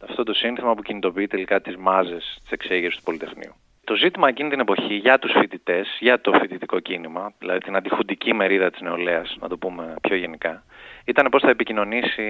Αυτό 0.03 0.23
το 0.23 0.35
σύνθημα 0.35 0.75
που 0.75 0.83
κινητοποιεί 0.83 1.27
τελικά 1.27 1.61
τις 1.61 1.77
μάζες 1.77 2.39
της 2.43 2.51
εξέγερσης 2.51 2.99
του 2.99 3.05
Πολυτεχνείου. 3.05 3.55
Το 3.85 3.95
ζήτημα 3.95 4.29
εκείνη 4.29 4.51
την 4.51 4.61
εποχή 4.61 4.95
για 4.95 5.19
τους 5.19 5.33
φοιτητές, 5.33 5.97
για 6.01 6.21
το 6.21 6.33
φοιτητικό 6.33 6.81
κίνημα, 6.81 7.33
δηλαδή 7.39 7.59
την 7.59 7.77
αντιχουντική 7.77 8.35
μερίδα 8.35 8.71
της 8.71 8.81
νεολαίας, 8.81 9.37
να 9.41 9.49
το 9.49 9.59
πούμε 9.59 9.95
πιο 10.03 10.17
γενικά, 10.17 10.63
ήταν 11.09 11.29
πώς 11.31 11.43
θα 11.43 11.51
επικοινωνήσει 11.51 12.27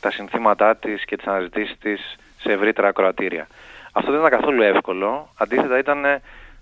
τα 0.00 0.10
συνθήματά 0.10 0.76
της 0.76 1.04
και 1.04 1.16
τις 1.16 1.26
αναζητήσεις 1.26 1.78
της 1.78 2.16
σε 2.38 2.52
ευρύτερα 2.52 2.88
ακροατήρια. 2.88 3.46
Αυτό 3.92 4.10
δεν 4.10 4.20
ήταν 4.20 4.40
καθόλου 4.40 4.62
εύκολο, 4.62 5.28
αντίθετα 5.38 5.78
ήταν 5.78 6.04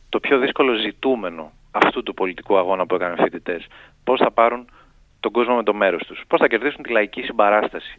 το 0.08 0.20
πιο 0.20 0.38
δύσκολο 0.38 0.74
ζητούμενο 0.74 1.52
αυτού 1.70 2.02
του 2.02 2.14
πολιτικού 2.14 2.58
αγώνα 2.58 2.86
που 2.86 2.94
έκαναν 2.94 3.16
οι 3.18 3.22
φοιτητές. 3.22 3.66
Πώς 4.04 4.20
θα 4.20 4.30
πάρουν 4.30 4.70
τον 5.20 5.32
κόσμο 5.32 5.56
με 5.56 5.62
το 5.62 5.74
μέρος 5.74 6.02
τους, 6.06 6.22
πώς 6.26 6.40
θα 6.40 6.48
κερδίσουν 6.48 6.82
τη 6.82 6.90
λαϊκή 6.90 7.22
συμπαράσταση. 7.22 7.96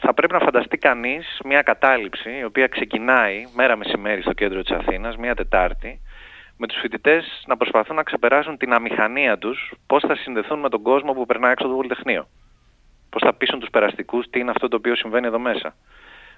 Θα 0.00 0.14
πρέπει 0.14 0.32
να 0.32 0.38
φανταστεί 0.38 0.78
κανείς 0.78 1.40
μια 1.44 1.62
κατάληψη 1.62 2.30
η 2.38 2.44
οποία 2.44 2.66
ξεκινάει 2.66 3.44
μέρα 3.54 3.76
μεσημέρι 3.76 4.22
στο 4.22 4.32
κέντρο 4.32 4.62
της 4.62 4.70
Αθήνας, 4.70 5.16
μια 5.16 5.34
Τετάρτη, 5.34 6.00
με 6.56 6.66
τους 6.66 6.78
φοιτητές 6.80 7.42
να 7.46 7.56
προσπαθούν 7.56 7.96
να 7.96 8.02
ξεπεράσουν 8.02 8.56
την 8.56 8.72
αμηχανία 8.72 9.38
τους 9.38 9.72
πώς 9.86 10.02
θα 10.06 10.14
συνδεθούν 10.16 10.58
με 10.58 10.68
τον 10.68 10.82
κόσμο 10.82 11.12
που 11.12 11.26
περνάει 11.26 11.52
έξω 11.52 11.64
από 11.64 11.74
το 11.74 11.80
Πολυτεχνείο. 11.80 12.26
Πώς 13.12 13.22
θα 13.24 13.32
πείσουν 13.34 13.60
τους 13.60 13.70
περαστικούς 13.70 14.30
τι 14.30 14.38
είναι 14.40 14.50
αυτό 14.50 14.68
το 14.68 14.76
οποίο 14.76 14.96
συμβαίνει 14.96 15.26
εδώ 15.26 15.38
μέσα. 15.38 15.74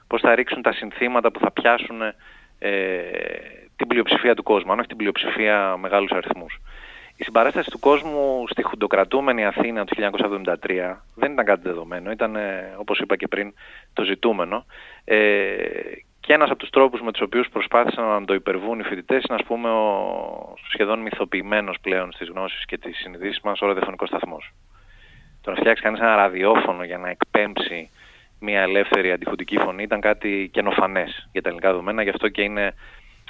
Πώς 0.07 0.21
θα 0.21 0.35
ρίξουν 0.35 0.63
τα 0.63 0.73
συνθήματα 0.73 1.31
που 1.31 1.39
θα 1.39 1.51
πιάσουν 1.51 2.01
ε, 2.59 2.73
την 3.77 3.87
πλειοψηφία 3.87 4.35
του 4.35 4.43
κόσμου, 4.43 4.73
αν 4.73 4.79
όχι 4.79 4.89
την 4.89 4.97
πλειοψηφία 4.97 5.77
μεγάλους 5.77 6.11
αριθμούς. 6.11 6.61
Η 7.17 7.25
συμπαράσταση 7.25 7.71
του 7.71 7.79
κόσμου 7.79 8.45
στη 8.49 8.63
χουντοκρατούμενη 8.63 9.45
Αθήνα 9.45 9.85
του 9.85 9.95
1973 9.97 10.97
δεν 11.15 11.33
ήταν 11.33 11.45
κάτι 11.45 11.61
δεδομένο, 11.63 12.11
ήταν 12.11 12.37
όπως 12.79 12.99
είπα 12.99 13.17
και 13.17 13.29
πριν 13.29 13.55
το 13.93 14.03
ζητούμενο 14.03 14.65
ε, 15.05 15.17
και 16.21 16.33
ένας 16.33 16.51
από 16.51 16.59
τους 16.59 16.71
τρόπους 16.71 17.01
με 17.01 17.13
τους 17.13 17.21
οποίους 17.21 17.49
προσπάθησαν 17.49 18.05
να 18.05 18.25
το 18.25 18.35
υπερβούν 18.35 18.81
οι 18.81 18.83
φοιτητές 18.83 19.25
είναι 19.29 19.39
ας 19.41 19.47
πούμε 19.47 19.71
ο 19.71 20.55
σχεδόν 20.73 20.99
μυθοποιημένος 20.99 21.77
πλέον 21.81 22.13
στις 22.13 22.29
γνώσεις 22.29 22.65
και 22.65 22.79
τις 22.79 22.97
συνειδήσεις 22.97 23.41
μας 23.41 23.61
ο 23.61 23.67
ραδιοφωνικός 23.67 24.09
σταθμός. 24.09 24.53
Το 25.45 25.51
να 25.51 25.57
φτιάξει 25.57 25.83
κανείς 25.83 26.01
ένα 26.01 26.15
ραδιόφωνο 26.15 26.85
για 26.85 26.99
να 26.99 27.09
εκπέμψει 27.09 27.91
μια 28.41 28.61
ελεύθερη 28.61 29.13
αντιχουντική 29.13 29.59
φωνή 29.59 29.83
ήταν 29.83 30.01
κάτι 30.01 30.51
καινοφανές 30.53 31.29
για 31.33 31.43
τα 31.43 31.49
ελληνικά 31.49 31.71
δεδομένα, 31.71 32.03
γι' 32.03 32.09
αυτό 32.09 32.29
και 32.29 32.43
είναι 32.43 32.75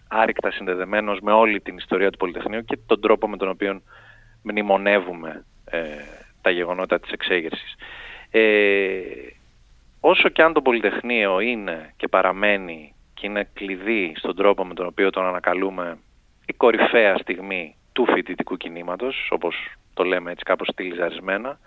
άρρηκτα 0.09 0.51
συνδεδεμένος 0.51 1.21
με 1.21 1.33
όλη 1.33 1.61
την 1.61 1.77
ιστορία 1.77 2.11
του 2.11 2.19
Πολυτεχνείου 2.19 2.65
και 2.65 2.79
τον 2.87 3.01
τρόπο 3.01 3.29
με 3.29 3.37
τον 3.37 3.49
οποίο 3.49 3.83
μνημονεύουμε 4.43 5.45
ε, 5.65 5.79
τα 6.43 6.51
γεγονότα 6.51 7.01
της 7.01 7.11
εξέγερσης. 7.11 7.75
Ε, 8.31 9.01
όσο 10.01 10.29
και 10.29 10.43
αν 10.43 10.53
το 10.53 10.63
Πολυτεχνείο 10.63 11.41
είναι 11.41 11.93
και 11.97 12.09
παραμένει 12.09 12.95
και 13.15 13.27
είναι 13.27 13.49
κλειδί 13.55 14.13
στον 14.17 14.37
τρόπο 14.37 14.65
με 14.65 14.75
τον 14.75 14.87
οποίο 14.87 15.11
τον 15.11 15.27
ανακαλούμε 15.27 15.99
η 16.47 16.53
κορυφαία 16.53 17.17
στιγμή 17.17 17.77
του 17.93 18.07
φοιτητικού 18.07 18.57
κινήματος, 18.57 19.29
όπως 19.31 19.57
το 19.95 20.05
λέμε 20.05 20.31
έτσι 20.31 20.45
κάπως 20.45 20.69
στυλιζαρισμένα, 20.73 21.59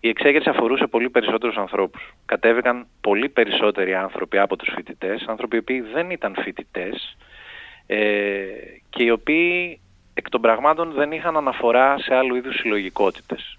η 0.00 0.08
εξέγερση 0.08 0.48
αφορούσε 0.48 0.86
πολύ 0.86 1.10
περισσότερους 1.10 1.56
ανθρώπους. 1.56 2.14
Κατέβηκαν 2.26 2.86
πολύ 3.00 3.28
περισσότεροι 3.28 3.94
άνθρωποι 3.94 4.38
από 4.38 4.56
τους 4.56 4.72
φοιτητές, 4.74 5.24
άνθρωποι 5.26 5.56
οι 5.56 5.80
δεν 5.80 6.10
ήταν 6.10 6.34
φοιτητές, 6.42 7.16
ε, 7.86 8.46
και 8.90 9.02
οι 9.02 9.10
οποίοι 9.10 9.80
εκ 10.14 10.28
των 10.28 10.40
πραγμάτων 10.40 10.92
δεν 10.92 11.12
είχαν 11.12 11.36
αναφορά 11.36 11.98
σε 11.98 12.14
άλλου 12.14 12.34
είδους 12.34 12.56
συλλογικότητες. 12.56 13.57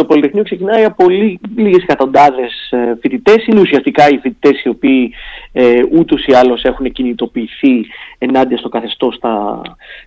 Το 0.00 0.06
Πολυτεχνείο 0.06 0.42
ξεκινάει 0.42 0.84
από 0.84 1.08
λίγες 1.56 1.82
εκατοντάδες 1.82 2.70
ε, 2.70 2.96
φοιτητές. 3.00 3.46
Είναι 3.46 3.60
ουσιαστικά 3.60 4.08
οι 4.08 4.18
φοιτητές 4.18 4.62
οι 4.64 4.68
οποίοι 4.68 5.12
ε, 5.52 5.82
ούτως 5.92 6.26
ή 6.26 6.32
άλλως 6.32 6.62
έχουν 6.62 6.92
κινητοποιηθεί 6.92 7.86
ενάντια 8.18 8.58
στο 8.58 8.68
καθεστώς 8.68 9.18
τα, 9.18 9.60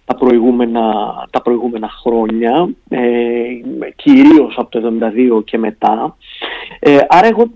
τα, 0.05 0.15
προηγούμενα, 0.15 0.83
τα 1.29 1.41
προηγούμενα 1.41 1.89
χρόνια, 1.89 2.69
ε, 2.89 2.99
κυρίως 3.95 4.55
από 4.57 4.69
το 4.69 4.93
1972 5.37 5.43
και 5.43 5.57
μετά. 5.57 6.17
Ε, 6.79 6.97
άρα 7.07 7.27
εγώ, 7.27 7.51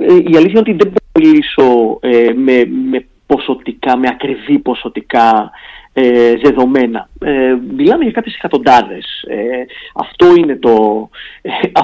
ε, 0.00 0.14
η 0.14 0.36
αλήθεια 0.36 0.50
είναι 0.50 0.58
ότι 0.58 0.72
δεν 0.72 0.92
μιλήσω 1.18 1.98
ε, 2.00 2.32
με, 2.34 2.64
με 2.90 3.06
ποσοτικά, 3.26 3.96
με 3.96 4.08
ακριβή 4.08 4.58
ποσοτικά 4.58 5.50
ε, 5.92 6.36
δεδομένα. 6.36 7.08
Ε, 7.20 7.56
μιλάμε 7.76 8.02
για 8.02 8.12
κάποιες 8.12 8.34
εκατοντάδες. 8.34 9.24
Ε, 9.28 9.64
αυτό, 9.94 10.34
είναι 10.36 10.56
το, 10.56 11.08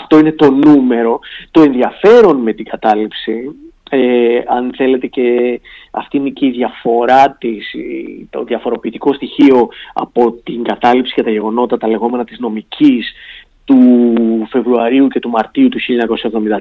αυτό 0.01 0.19
είναι 0.19 0.33
το 0.33 0.51
νούμερο. 0.51 1.19
Το 1.51 1.63
ενδιαφέρον 1.63 2.37
με 2.37 2.53
την 2.53 2.65
κατάληψη, 2.65 3.55
αν 4.47 4.73
θέλετε 4.77 5.07
και 5.07 5.61
αυτή 5.91 6.17
είναι 6.17 6.29
και 6.29 6.47
η 6.47 6.51
διαφορά 6.51 7.37
της, 7.41 7.75
το 8.31 8.45
διαφοροποιητικό 8.45 9.13
στοιχείο 9.13 9.69
από 9.93 10.33
την 10.33 10.63
κατάληψη 10.63 11.15
και 11.15 11.23
τα 11.23 11.31
γεγονότα, 11.31 11.77
τα 11.77 11.89
λεγόμενα 11.89 12.25
της 12.25 12.39
νομικής 12.39 13.13
του 13.65 14.47
Φεβρουαρίου 14.51 15.09
και 15.09 15.21
του 15.21 15.31
Μαρτίου 15.31 15.69
του 15.69 15.79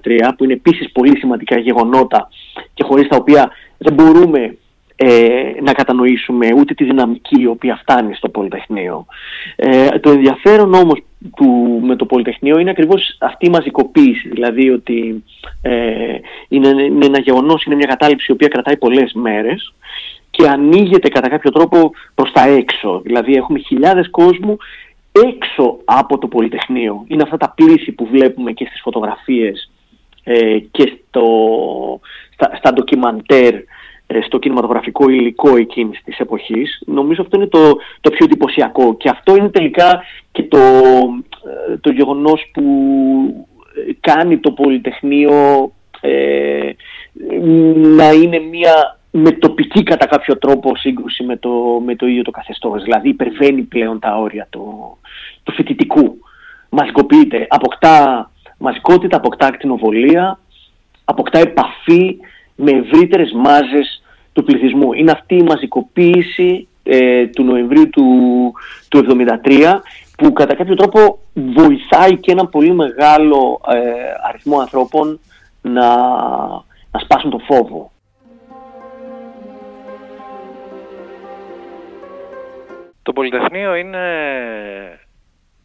1973 0.04 0.32
που 0.38 0.44
είναι 0.44 0.54
επίσης 0.54 0.92
πολύ 0.92 1.18
σημαντικά 1.18 1.60
γεγονότα 1.60 2.30
και 2.74 2.84
χωρίς 2.84 3.08
τα 3.08 3.16
οποία 3.16 3.52
δεν 3.78 3.94
μπορούμε 3.94 4.58
ε, 5.00 5.52
να 5.62 5.74
κατανοήσουμε 5.74 6.48
ούτε 6.58 6.74
τη 6.74 6.84
δυναμική 6.84 7.42
η 7.42 7.48
οποία 7.48 7.76
φτάνει 7.76 8.14
στο 8.14 8.30
Πολυτεχνείο. 8.30 9.06
Ε, 9.56 9.90
το 10.00 10.10
ενδιαφέρον 10.10 10.74
όμως 10.74 11.00
του, 11.36 11.80
με 11.84 11.96
το 11.96 12.06
Πολυτεχνείο 12.06 12.60
είναι 12.60 12.70
ακριβώς 12.70 13.18
αυτή 13.20 13.46
η 13.46 13.50
μαζικοποίηση, 13.50 14.30
δηλαδή 14.30 14.70
ότι 14.70 15.24
ε, 15.62 16.16
είναι, 16.48 16.68
είναι 16.68 17.06
ένα 17.06 17.20
γεγονός, 17.20 17.64
είναι 17.64 17.76
μια 17.76 17.88
κατάληψη 17.88 18.26
η 18.30 18.34
οποία 18.34 18.48
κρατάει 18.48 18.78
πολλές 18.78 19.14
μέρες 19.14 19.74
και 20.30 20.48
ανοίγεται 20.48 21.10
κατά 21.10 21.30
κάποιο 21.30 21.52
τρόπο 21.52 21.92
προς 22.16 22.32
τα 22.32 22.48
έξω. 22.48 23.02
Δηλαδή 23.04 23.34
έχουμε 23.34 23.60
χιλιάδες 23.60 24.10
κόσμου 24.10 24.58
έξω 25.12 25.78
από 25.86 26.18
το 26.18 26.28
Πολυτεχνείο. 26.28 27.04
Είναι 27.08 27.24
αυτά 27.24 27.38
τα 27.38 27.54
πλήθη 27.56 27.92
που 27.92 28.08
βλέπουμε 28.12 28.52
και 28.52 28.66
στις 28.66 28.82
φωτογραφίες 28.82 29.72
ε, 30.24 30.60
και 30.72 30.94
στο, 31.08 31.26
στα, 32.34 32.56
στα 32.58 32.74
ντοκιμαντέρ, 32.74 33.54
ε, 33.54 33.64
στο 34.26 34.40
κινηματογραφικό 34.40 35.10
υλικό 35.10 35.56
εκείνης 35.58 36.02
της 36.04 36.20
εποχής. 36.20 36.82
Νομίζω 36.86 37.22
αυτό 37.22 37.38
είναι 37.38 37.48
το, 37.48 37.78
το 38.02 38.10
πιο 38.10 38.26
εντυπωσιακό 38.26 38.96
και 38.96 39.10
αυτό 39.10 39.36
είναι 39.36 39.50
τελικά 39.50 40.04
και 40.32 40.44
το, 40.44 40.58
ε, 40.58 41.78
το 41.82 41.92
γεγονός 41.92 42.50
που 42.54 42.64
κάνει 44.00 44.38
το 44.38 44.52
Πολυτεχνείο 44.52 45.72
να 47.96 48.12
είναι 48.12 48.40
μια 48.40 48.98
με 49.12 49.32
τοπική 49.32 49.84
κατά 49.84 50.06
κάποιο 50.06 50.38
τρόπο 50.38 50.76
σύγκρουση 50.76 51.24
με 51.24 51.38
το, 51.38 51.82
με 51.86 51.96
το 51.96 52.08
ίδιο 52.08 52.22
το 52.22 52.32
καθεστώς. 52.32 52.84
Δηλαδή 52.84 53.10
υπερβαίνει 53.10 53.62
πλέον 53.62 54.00
τα 54.00 54.18
όρια 54.18 54.48
του, 54.50 54.98
του 55.44 55.52
φοιτητικού. 55.52 56.18
Μαζικοποιείται, 56.70 57.48
αποκτά 57.50 58.32
μαζικότητα, 58.58 59.18
αποκτά 59.18 59.46
ακτινοβολία, 59.46 60.40
αποκτά 61.06 61.40
επαφή 61.40 62.18
με 62.58 62.72
ευρύτερες 62.72 63.32
μάζες 63.32 64.02
του 64.34 64.44
πληθυσμού. 64.44 64.94
Είναι 64.94 65.12
αυτή 65.12 65.36
η 65.36 65.44
μαζικοποίηση 65.44 66.68
ε, 66.84 67.28
του 67.28 67.44
Νοεμβρίου 67.44 67.90
του, 67.90 68.06
του 68.90 69.26
1973 69.46 69.80
που 70.18 70.34
κατά 70.34 70.56
κάποιο 70.56 70.76
τρόπο 70.76 71.20
βοηθάει 71.34 72.18
και 72.18 72.32
ένα 72.32 72.48
πολύ 72.48 72.74
μεγάλο 72.74 73.62
ε, 73.68 73.80
αριθμό 74.28 74.60
ανθρώπων 74.60 75.20
να, 75.62 75.98
να 76.92 77.00
σπάσουν 77.00 77.30
το 77.30 77.38
φόβο. 77.38 77.92
Το 83.04 83.14
Πολυτεχνείο 83.14 83.76
είναι 83.76 83.98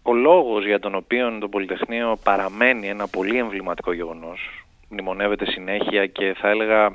ο 0.02 0.12
λόγος 0.12 0.66
για 0.66 0.78
τον 0.78 0.94
οποίο 0.94 1.38
το 1.40 1.48
Πολυτεχνείο 1.48 2.18
παραμένει 2.24 2.88
ένα 2.88 3.06
πολύ 3.06 3.38
εμβληματικό 3.38 3.92
γεγονός. 3.92 4.64
Μνημονεύεται 4.92 5.50
συνέχεια 5.50 6.06
και 6.06 6.34
θα 6.40 6.48
έλεγα 6.48 6.90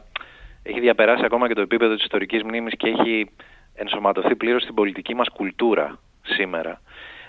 έχει 0.63 0.79
διαπεράσει 0.79 1.25
ακόμα 1.25 1.47
και 1.47 1.53
το 1.53 1.61
επίπεδο 1.61 1.93
της 1.93 2.03
ιστορικής 2.03 2.43
μνήμης 2.43 2.73
και 2.77 2.89
έχει 2.89 3.29
ενσωματωθεί 3.75 4.35
πλήρως 4.35 4.61
στην 4.61 4.73
πολιτική 4.73 5.15
μας 5.15 5.29
κουλτούρα 5.29 5.99
σήμερα. 6.21 6.81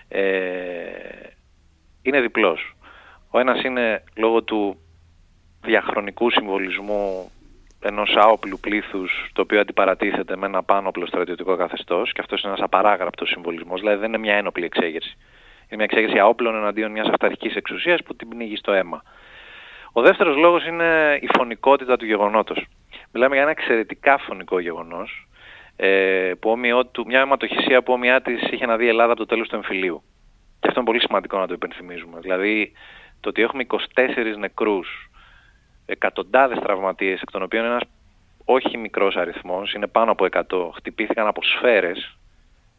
Ε, 0.09 0.23
είναι 2.03 2.21
διπλός. 2.21 2.77
Ο 3.31 3.39
ένας 3.39 3.63
είναι 3.63 4.03
λόγω 4.17 4.43
του 4.43 4.79
διαχρονικού 5.61 6.31
συμβολισμού 6.31 7.31
ενός 7.81 8.17
άοπλου 8.17 8.59
πλήθους 8.61 9.31
το 9.33 9.43
οποίο 9.43 9.61
αντιπαρατίθεται 9.61 10.37
με 10.37 10.47
ένα 10.47 10.63
πάνωπλο 10.63 11.07
στρατιωτικό 11.07 11.57
καθεστώς, 11.57 12.13
και 12.13 12.21
αυτός 12.21 12.43
είναι 12.43 12.53
ένας 12.53 12.65
απαράγραπτος 12.65 13.29
συμβολισμός, 13.29 13.81
δηλαδή 13.81 13.99
δεν 13.99 14.09
είναι 14.09 14.19
μια 14.19 14.35
ένοπλη 14.35 14.65
εξέγερση. 14.65 15.17
Είναι 15.69 15.77
μια 15.77 15.85
εξέγερση 15.85 16.19
αόπλων 16.19 16.55
εναντίον 16.55 16.91
μιας 16.91 17.09
αυταρχικής 17.09 17.55
εξουσίας 17.55 18.03
που 18.03 18.17
την 18.17 18.29
πνίγει 18.29 18.57
στο 18.57 18.73
αίμα. 18.73 19.03
Ο 19.93 20.01
δεύτερος 20.03 20.37
λόγος 20.37 20.67
είναι 20.67 21.19
η 21.23 21.29
φωνικότητα 21.37 21.97
του 21.97 22.05
γεγονότος. 22.05 22.67
Μιλάμε 23.13 23.35
για 23.35 23.43
ένα 23.43 23.51
εξαιρετικά 23.51 24.19
φωνικό 24.19 24.59
γεγονός, 24.59 25.29
ε, 25.77 26.33
μια 27.07 27.21
αιματοχυσία 27.21 27.83
που 27.83 27.93
όμοιά 27.93 28.23
της 28.23 28.43
είχε 28.51 28.67
να 28.67 28.77
δει 28.77 28.85
η 28.85 28.89
Ελλάδα 28.89 29.13
από 29.13 29.21
το 29.21 29.27
τέλος 29.27 29.49
του 29.49 29.55
εμφυλίου. 29.55 30.03
Και 30.61 30.69
αυτό 30.69 30.81
είναι 30.81 30.89
πολύ 30.89 31.01
σημαντικό 31.01 31.39
να 31.39 31.47
το 31.47 31.53
υπενθυμίζουμε. 31.53 32.21
Δηλαδή, 32.21 32.73
το 33.21 33.29
ότι 33.29 33.43
έχουμε 33.43 33.63
24 33.63 34.37
νεκρούς, 34.39 35.11
εκατοντάδες 35.87 36.59
τραυματίες, 36.59 37.21
εκ 37.21 37.31
των 37.31 37.43
οποίων 37.43 37.65
ένας 37.65 37.83
όχι 38.45 38.77
μικρός 38.77 39.17
αριθμός, 39.17 39.73
είναι 39.73 39.87
πάνω 39.87 40.11
από 40.11 40.25
100, 40.25 40.71
χτυπήθηκαν 40.75 41.27
από 41.27 41.43
σφαίρες, 41.43 42.19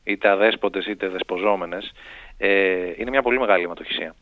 είτε 0.03 0.29
αδέσποτες 0.29 0.85
είτε 0.85 1.07
δεσποζόμενες, 1.07 1.91
ε, 2.37 2.93
είναι 2.97 3.09
μια 3.09 3.21
πολύ 3.21 3.39
μεγάλη 3.39 3.63
αιματοχυσία. 3.63 4.15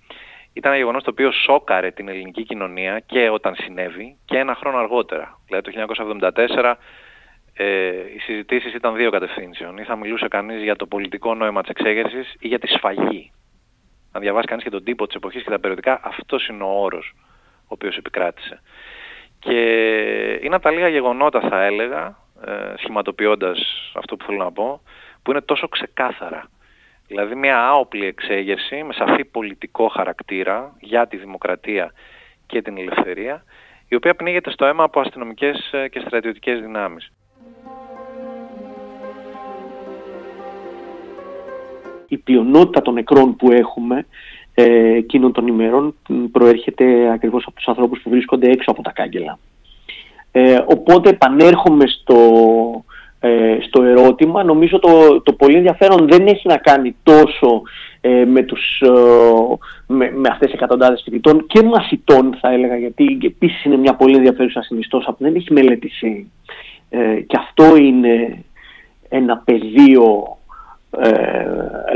Ήταν 0.58 0.72
ένα 0.72 0.80
γεγονός 0.80 1.04
το 1.04 1.10
οποίο 1.10 1.32
σόκαρε 1.32 1.92
την 1.92 2.08
ελληνική 2.08 2.44
κοινωνία 2.44 3.00
και 3.00 3.30
όταν 3.30 3.56
συνέβη 3.56 4.18
και 4.26 4.38
ένα 4.38 4.56
χρόνο 4.56 4.78
αργότερα. 4.78 5.40
Δηλαδή 5.46 5.72
το 5.72 5.96
1974 6.56 6.74
ε, 7.54 7.88
οι 8.16 8.20
συζητήσεις 8.20 8.74
ήταν 8.74 8.96
δύο 8.96 9.10
κατευθύνσεων. 9.10 9.78
Ή 9.78 9.84
θα 9.84 9.96
μιλούσε 9.96 10.28
κανείς 10.28 10.64
για 10.64 10.76
το 10.76 10.86
πολιτικό 10.86 11.36
νόημα 11.36 11.62
της 11.62 11.70
εξέγερσης 11.70 12.36
ή 12.40 12.48
για 12.48 12.60
τη 12.60 12.68
σφαγή. 12.68 13.32
Αν 14.12 14.22
διαβάσει 14.22 14.48
κανείς 14.48 14.64
και 14.64 14.70
τον 14.70 14.84
τύπο 14.84 15.08
της 15.08 15.16
εποχής 15.16 15.44
και 15.44 15.50
τα 15.50 15.60
περιοδικά, 15.60 16.00
αυτός 16.04 16.48
είναι 16.48 16.64
ο 16.64 16.82
όρος 16.82 17.16
ο 17.62 17.68
οποίος 17.68 17.98
επικράτησε. 17.98 18.62
Και 19.40 19.60
είναι 20.42 20.56
από 20.56 20.64
τα 20.64 20.72
λίγα 20.72 20.88
γεγονότα 20.88 21.40
θα 21.40 21.64
έλεγα, 21.64 22.18
ε, 22.46 22.74
σχηματοποιώντας 22.78 23.92
αυτό 23.94 24.18
που 24.18 24.26
θέλω 24.26 24.44
να 24.44 24.52
πω, 24.52 24.82
που 25.24 25.32
είναι 25.32 25.42
τόσο 25.42 25.68
ξεκάθαρα. 25.68 26.50
Δηλαδή 27.08 27.36
μια 27.36 27.68
άοπλη 27.68 28.06
εξέγερση 28.06 28.84
με 28.84 28.94
σαφή 28.94 29.26
πολιτικό 29.26 29.88
χαρακτήρα 29.88 30.76
για 30.80 31.08
τη 31.08 31.18
δημοκρατία 31.18 31.94
και 32.46 32.62
την 32.62 32.78
ελευθερία, 32.78 33.44
η 33.88 33.96
οποία 33.96 34.16
πνίγεται 34.16 34.52
στο 34.52 34.66
αίμα 34.66 34.84
από 34.84 35.00
αστυνομικές 35.00 35.70
ε, 35.72 35.88
και 35.88 36.00
στρατιωτικές 36.00 36.60
δυνάμεις. 36.60 37.12
Η 42.08 42.18
πλειονότητα 42.18 42.82
των 42.82 42.94
νεκρών 42.94 43.36
που 43.36 43.52
έχουμε 43.52 44.06
ε, 44.54 44.96
εκείνων 44.96 45.32
των 45.32 45.48
ημερών 45.48 45.96
προέρχεται 46.32 47.12
ακριβώς 47.12 47.46
από 47.46 47.56
τους 47.56 47.68
ανθρώπους 47.68 48.02
που 48.02 48.10
βρίσκονται 48.10 48.50
έξω 48.50 48.72
από 48.72 48.82
τα 48.82 48.92
κάγκελα. 48.92 49.40
Ε, 50.32 50.60
οπότε 50.66 51.10
επανέρχομαι 51.10 51.88
στο, 51.88 52.18
ε, 53.20 53.58
στο 53.68 53.84
ερώτημα. 53.84 54.44
Νομίζω 54.44 54.80
το, 54.80 55.22
το 55.22 55.34
πολύ 55.34 55.56
ενδιαφέρον 55.56 56.08
δεν 56.08 56.28
έχει 56.28 56.48
να 56.48 56.58
κάνει 56.58 56.96
τόσο 57.04 57.62
ε, 58.02 58.26
με, 58.26 58.44
τους, 58.44 58.82
ε, 58.82 58.90
με, 59.88 60.12
με 60.16 60.28
αυτές 60.32 60.50
τις 60.50 60.58
εκατοντάδες 60.58 61.02
φοιτητών 61.04 61.46
και 61.48 61.64
μαθητών 61.64 62.38
θα 62.42 62.52
έλεγα 62.52 62.78
γιατί 62.78 63.18
επίσης 63.22 63.64
είναι 63.64 63.78
μια 63.78 63.96
πολύ 63.96 64.16
ενδιαφέρουσα 64.16 64.62
συνιστόσα 64.62 65.12
που 65.12 65.24
δεν 65.24 65.36
έχει 65.36 65.54
μελετηθεί. 65.54 66.28
και 67.28 67.38
αυτό 67.40 67.76
είναι 67.76 68.44
ένα 69.10 69.42
πεδίο 69.46 70.38
ε, 70.92 71.46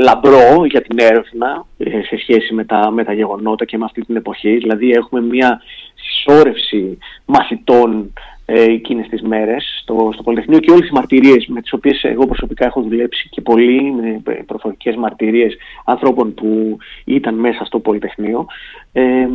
λαμπρό 0.00 0.64
για 0.64 0.82
την 0.82 0.98
έρευνα 0.98 1.66
ε, 1.78 2.02
σε 2.02 2.16
σχέση 2.18 2.54
με 2.54 2.64
τα, 2.64 2.90
με 2.90 3.04
τα 3.04 3.12
γεγονότα 3.12 3.64
και 3.64 3.78
με 3.78 3.84
αυτή 3.84 4.04
την 4.04 4.16
εποχή. 4.16 4.56
Δηλαδή 4.56 4.90
έχουμε 4.90 5.20
μια 5.20 5.60
συσσόρευση 5.94 6.98
μαθητών 7.24 8.12
ε, 8.54 8.62
εκείνες 8.62 9.08
τις 9.08 9.22
μέρες 9.22 9.78
στο, 9.82 10.10
στο 10.12 10.22
Πολυτεχνείο 10.22 10.58
και 10.58 10.70
όλες 10.70 10.82
τις 10.82 10.90
μαρτυρίες 10.90 11.46
με 11.46 11.60
τις 11.60 11.72
οποίες 11.72 12.02
εγώ 12.02 12.26
προσωπικά 12.26 12.64
έχω 12.66 12.82
δουλέψει 12.82 13.28
και 13.28 13.40
πολλοί 13.40 13.92
με 13.92 14.22
προφορικές 14.46 14.96
μαρτυρίες 14.96 15.56
ανθρώπων 15.84 16.34
που 16.34 16.76
ήταν 17.04 17.34
μέσα 17.34 17.64
στο 17.64 17.78
Πολυτεχνείο 17.78 18.46
ε, 18.92 19.26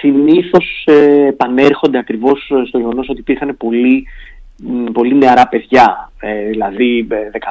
συνήθως 0.00 0.84
ε, 0.86 1.26
επανέρχονται 1.26 1.98
ακριβώς 1.98 2.52
στο 2.66 2.78
γεγονός 2.78 3.08
ότι 3.08 3.20
υπήρχαν 3.20 3.56
πολλοί 3.56 4.06
πολύ 4.92 5.14
νεαρά 5.14 5.48
παιδιά, 5.48 6.12
ε, 6.20 6.48
δηλαδή 6.48 7.06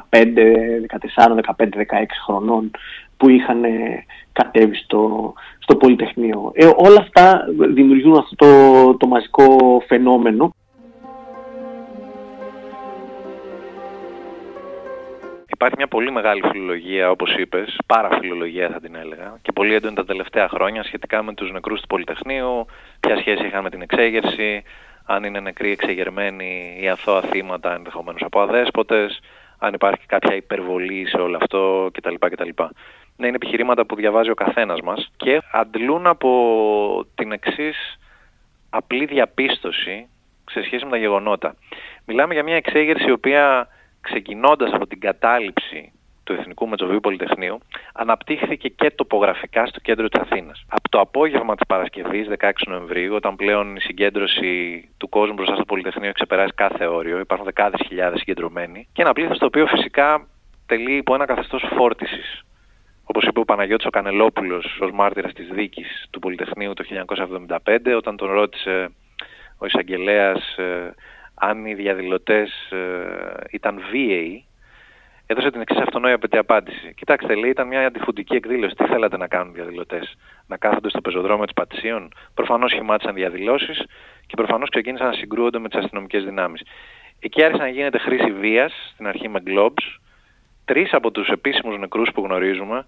15, 0.09 0.26
14, 1.16 1.36
15, 1.57 1.63
16 1.63 2.05
χρονών 2.26 2.72
που 3.18 3.30
είχαν 3.30 3.63
ε, 3.63 4.05
κατέβει 4.32 4.76
στο, 4.76 5.34
στο 5.59 5.76
Πολυτεχνείο. 5.76 6.51
Ε, 6.53 6.66
όλα 6.66 6.99
αυτά 6.99 7.45
δημιουργούν 7.74 8.18
αυτό 8.18 8.36
το, 8.36 8.97
το 8.97 9.07
μαζικό 9.07 9.82
φαινόμενο. 9.88 10.55
Υπάρχει 15.66 15.84
μια 15.86 15.97
πολύ 15.97 16.11
μεγάλη 16.11 16.41
φιλολογία, 16.51 17.09
όπως 17.09 17.36
είπες, 17.36 17.78
παραφιλολογία 17.86 18.70
θα 18.70 18.80
την 18.80 18.95
έλεγα, 18.95 19.38
και 19.41 19.51
πολύ 19.51 19.74
έντονη 19.74 19.95
τα 19.95 20.05
τελευταία 20.05 20.49
χρόνια 20.49 20.84
σχετικά 20.84 21.24
με 21.24 21.34
τους 21.34 21.51
νεκρούς 21.51 21.82
του 21.82 21.88
Πολυτεχνείου, 21.88 22.66
ποια 22.99 23.18
σχέση 23.18 23.45
είχαν 23.45 23.63
με 23.63 23.70
την 23.70 23.82
εξέγερση, 23.82 24.63
αν 25.05 25.24
είναι 25.24 25.39
νεκροί 25.39 25.72
εξεγερμένοι 25.72 26.78
ή 26.82 26.89
αθώα 26.89 27.22
θύματα 27.22 27.74
ενδεχομένως 27.74 28.22
από 28.22 28.41
αδέσποτες, 28.41 29.20
αν 29.59 29.74
υπάρχει 29.74 30.05
κάποια 30.05 30.36
υπερβολή 30.36 31.07
σε 31.07 31.18
όλο 31.18 31.38
αυτό 31.41 31.89
κτλ. 31.93 32.16
κτλ. 32.20 32.49
Ναι, 33.16 33.28
είναι 33.28 33.36
επιχειρήματα 33.36 33.86
που 33.86 33.95
διαβάζει 33.95 34.30
ο 34.30 34.36
καθένας 34.36 34.82
μας 34.82 35.11
και 35.18 35.41
αντλούν 35.51 36.07
από 36.07 37.05
την 37.16 37.32
εξής 37.32 37.99
απλή 38.70 39.05
διαπίστωση 39.05 40.07
σε 40.51 40.63
σχέση 40.63 40.86
με 40.86 40.91
τα 40.91 40.97
γεγονότα. 40.97 41.55
Μιλάμε 42.05 42.34
για 42.34 42.43
μια 42.43 42.55
εξέγερση 42.55 43.07
η 43.07 43.11
οποία 43.11 43.68
ξεκινώντας 44.10 44.72
από 44.74 44.88
την 44.88 44.99
κατάληψη 44.99 45.91
του 46.26 46.34
Εθνικού 46.34 46.68
Μετσοβίου 46.68 46.99
Πολυτεχνείου 46.99 47.58
αναπτύχθηκε 47.93 48.68
και 48.68 48.91
τοπογραφικά 48.91 49.66
στο 49.66 49.80
κέντρο 49.80 50.08
της 50.08 50.22
Αθήνας. 50.22 50.66
Από 50.68 50.89
το 50.89 50.99
απόγευμα 50.99 51.56
της 51.56 51.68
Παρασκευής, 51.68 52.28
16 52.28 52.51
Νοεμβρίου, 52.68 53.16
όταν 53.16 53.36
πλέον 53.36 53.76
η 53.76 53.80
συγκέντρωση 53.80 54.53
του 54.97 55.10
κόσμου 55.10 55.34
μπροστά 55.34 55.56
στο 55.56 55.66
Πολυτεχνείο 55.66 56.12
ξεπεράσει 56.12 56.53
κάθε 56.56 56.86
όριο, 56.86 57.20
υπάρχουν 57.20 57.45
δεκάδες 57.45 57.82
χιλιάδες 57.88 58.20
συγκεντρωμένοι 58.20 58.88
και 58.93 59.01
ένα 59.01 59.14
πλήθος 59.14 59.38
το 59.38 59.45
οποίο 59.45 59.66
φυσικά 59.68 60.28
τελεί 60.66 60.95
υπό 60.95 61.14
ένα 61.16 61.26
καθεστώς 61.26 61.64
φόρτισης. 61.76 62.43
Όπως 63.03 63.24
είπε 63.26 63.39
ο 63.39 63.45
Παναγιώτης 63.45 63.86
ο 63.86 63.89
Κανελόπουλος 63.89 64.78
ως 64.82 64.91
μάρτυρας 64.91 65.34
της 65.34 65.47
δίκης 65.47 66.08
του 66.10 66.20
Πολυτεχνείου 66.20 66.74
το 66.74 66.84
1975, 66.84 67.95
όταν 67.97 68.16
τον 68.18 68.32
ρώτησε 68.32 68.89
ο 69.58 69.66
εισαγγελέας 69.66 70.58
ε, 70.58 70.93
αν 71.36 71.66
οι 71.66 71.74
διαδηλωτές 71.74 72.72
ε, 72.72 73.44
ήταν 73.52 73.82
βίαιοι 73.92 74.46
έδωσε 75.28 75.52
την 75.52 75.62
εξής 75.62 75.78
αυτονόητη 75.80 76.38
απάντηση. 76.38 76.94
Κοιτάξτε, 76.94 77.36
λέει, 77.36 77.50
ήταν 77.50 77.68
μια 77.68 77.86
αντιφουντική 77.86 78.36
εκδήλωση. 78.36 78.76
Τι 78.76 78.86
θέλατε 78.86 79.18
να 79.18 79.28
κάνουν 79.28 79.50
οι 79.50 79.56
διαδηλωτές, 79.56 80.18
Να 80.48 80.58
κάθονται 80.58 80.90
στο 80.90 81.02
πεζοδρόμιο 81.02 81.46
της 81.46 81.54
Πατησίων; 81.54 82.14
Προφανώς 82.34 82.72
σχημάτισαν 82.72 83.14
διαδηλώσεις 83.14 83.86
και 84.28 84.36
προφανώς 84.36 84.70
ξεκίνησαν 84.70 85.07
να 85.07 85.14
συγκρούονται 85.14 85.60
με 85.60 85.70
τις 85.70 85.80
αστυνομικές 85.80 86.24
δυνάμεις. 86.24 86.62
Εκεί 87.20 87.44
άρχισε 87.44 87.64
να 87.64 87.70
γίνεται 87.70 87.98
χρήση 87.98 88.32
βίας, 88.32 88.74
στην 88.94 89.07
αρχή 89.07 89.30
με 89.30 89.40
γκλόμπs. 89.40 89.99
Τρεις 90.66 90.94
από 90.94 91.12
τους 91.12 91.28
επίσημους 91.28 91.80
νεκρούς 91.80 92.10
που 92.14 92.22
γνωρίζουμε 92.22 92.86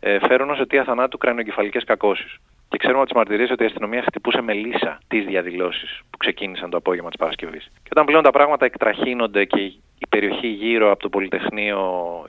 ε, 0.00 0.18
φέρουν 0.18 0.50
ως 0.50 0.58
αιτία 0.58 0.84
θανάτου 0.84 1.18
κρανιοκεφαλικές 1.18 1.84
κακώσεις. 1.84 2.38
Και 2.74 2.80
ξέρουμε 2.80 3.00
από 3.00 3.08
τις 3.08 3.18
μαρτυρίες 3.18 3.50
ότι 3.50 3.62
η 3.62 3.66
αστυνομία 3.66 4.02
χτυπούσε 4.02 4.40
με 4.40 4.52
λύσα 4.52 4.98
τις 5.08 5.24
διαδηλώσεις 5.24 6.00
που 6.10 6.16
ξεκίνησαν 6.16 6.70
το 6.70 6.76
απόγευμα 6.76 7.08
της 7.08 7.18
Παρασκευής. 7.18 7.64
Και 7.64 7.88
όταν 7.90 8.04
πλέον 8.04 8.22
τα 8.22 8.30
πράγματα 8.30 8.64
εκτραχύνονται 8.64 9.44
και 9.44 9.60
η 9.98 10.06
περιοχή 10.08 10.46
γύρω 10.46 10.90
από 10.90 11.02
το 11.02 11.08
Πολυτεχνείο 11.08 11.80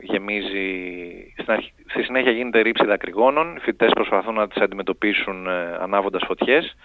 γεμίζει, 0.02 0.68
στη 1.86 2.04
συνέχεια 2.04 2.32
γίνεται 2.32 2.60
ρήψη 2.60 2.86
δακρυγόνων, 2.86 3.56
οι 3.56 3.60
φοιτητές 3.60 3.92
προσπαθούν 3.94 4.34
να 4.34 4.48
τις 4.48 4.62
αντιμετωπίσουν 4.62 5.48
ε, 5.48 5.78
ανάβοντας 5.82 6.24
φωτιές. 6.26 6.76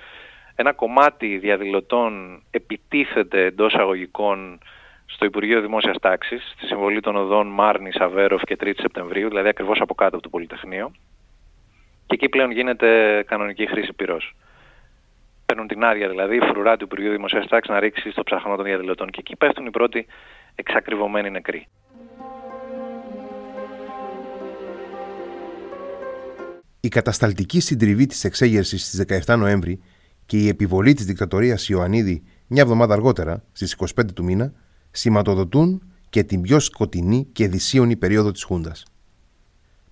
Ένα 0.55 0.73
κομμάτι 0.73 1.39
διαδηλωτών 1.39 2.43
επιτίθεται 2.51 3.45
εντός 3.45 3.75
αγωγικών 3.75 4.59
στο 5.07 5.25
Υπουργείο 5.25 5.61
Δημόσιας 5.61 5.97
Τάξης, 6.01 6.53
στη 6.57 6.67
συμβολή 6.67 7.01
των 7.01 7.17
οδών 7.17 7.47
Μάρνης, 7.47 7.97
Αβέροφ 7.97 8.43
και 8.43 8.57
3 8.61 8.73
Σεπτεμβρίου, 8.77 9.29
δηλαδή 9.29 9.49
ακριβώς 9.49 9.81
από 9.81 9.95
κάτω 9.95 10.15
από 10.15 10.23
το 10.25 10.29
Πολυτεχνείο. 10.29 10.93
Και 12.11 12.17
εκεί 12.17 12.29
πλέον 12.29 12.51
γίνεται 12.51 13.23
κανονική 13.27 13.67
χρήση 13.67 13.93
πυρός. 13.93 14.37
Παίρνουν 15.47 15.67
την 15.67 15.85
άδεια 15.85 16.09
δηλαδή, 16.09 16.37
η 16.37 16.41
φρουρά 16.41 16.77
του 16.77 16.85
Υπουργείου 16.85 17.11
Δημοσίας 17.11 17.47
Τάξης 17.47 17.75
να 17.75 17.81
ρίξει 17.81 18.11
στο 18.11 18.23
ψαχνό 18.23 18.57
των 18.57 18.65
διαδηλωτών. 18.65 19.11
Και 19.11 19.19
εκεί 19.19 19.37
πέφτουν 19.37 19.67
οι 19.67 19.71
πρώτοι 19.71 20.07
εξακριβωμένοι 20.55 21.31
νεκροί. 21.31 21.67
Η 26.81 26.89
κατασταλτική 26.89 27.61
συντριβή 27.61 28.07
της 28.07 28.25
εξέγερσης 28.25 28.87
στις 28.87 29.25
17 29.27 29.37
Νοέμβρη 29.39 29.83
και 30.27 30.37
η 30.37 30.49
επιβολή 30.49 30.93
της 30.93 31.05
δικτατορίας 31.05 31.69
Ιωαννίδη 31.69 32.23
μια 32.47 32.63
εβδομάδα 32.63 32.95
αργότερα, 32.95 33.45
στις 33.53 33.73
25 33.73 34.13
του 34.15 34.25
μήνα, 34.25 34.53
σηματοδοτούν 34.91 35.83
και 36.11 36.23
την 36.23 36.41
πιο 36.41 36.61
σκοτεινή 36.61 37.29
και 37.33 37.49
δυσίωνη 37.49 37.97
περίοδο 37.97 38.31
της 38.31 38.43
Χούντας. 38.43 38.85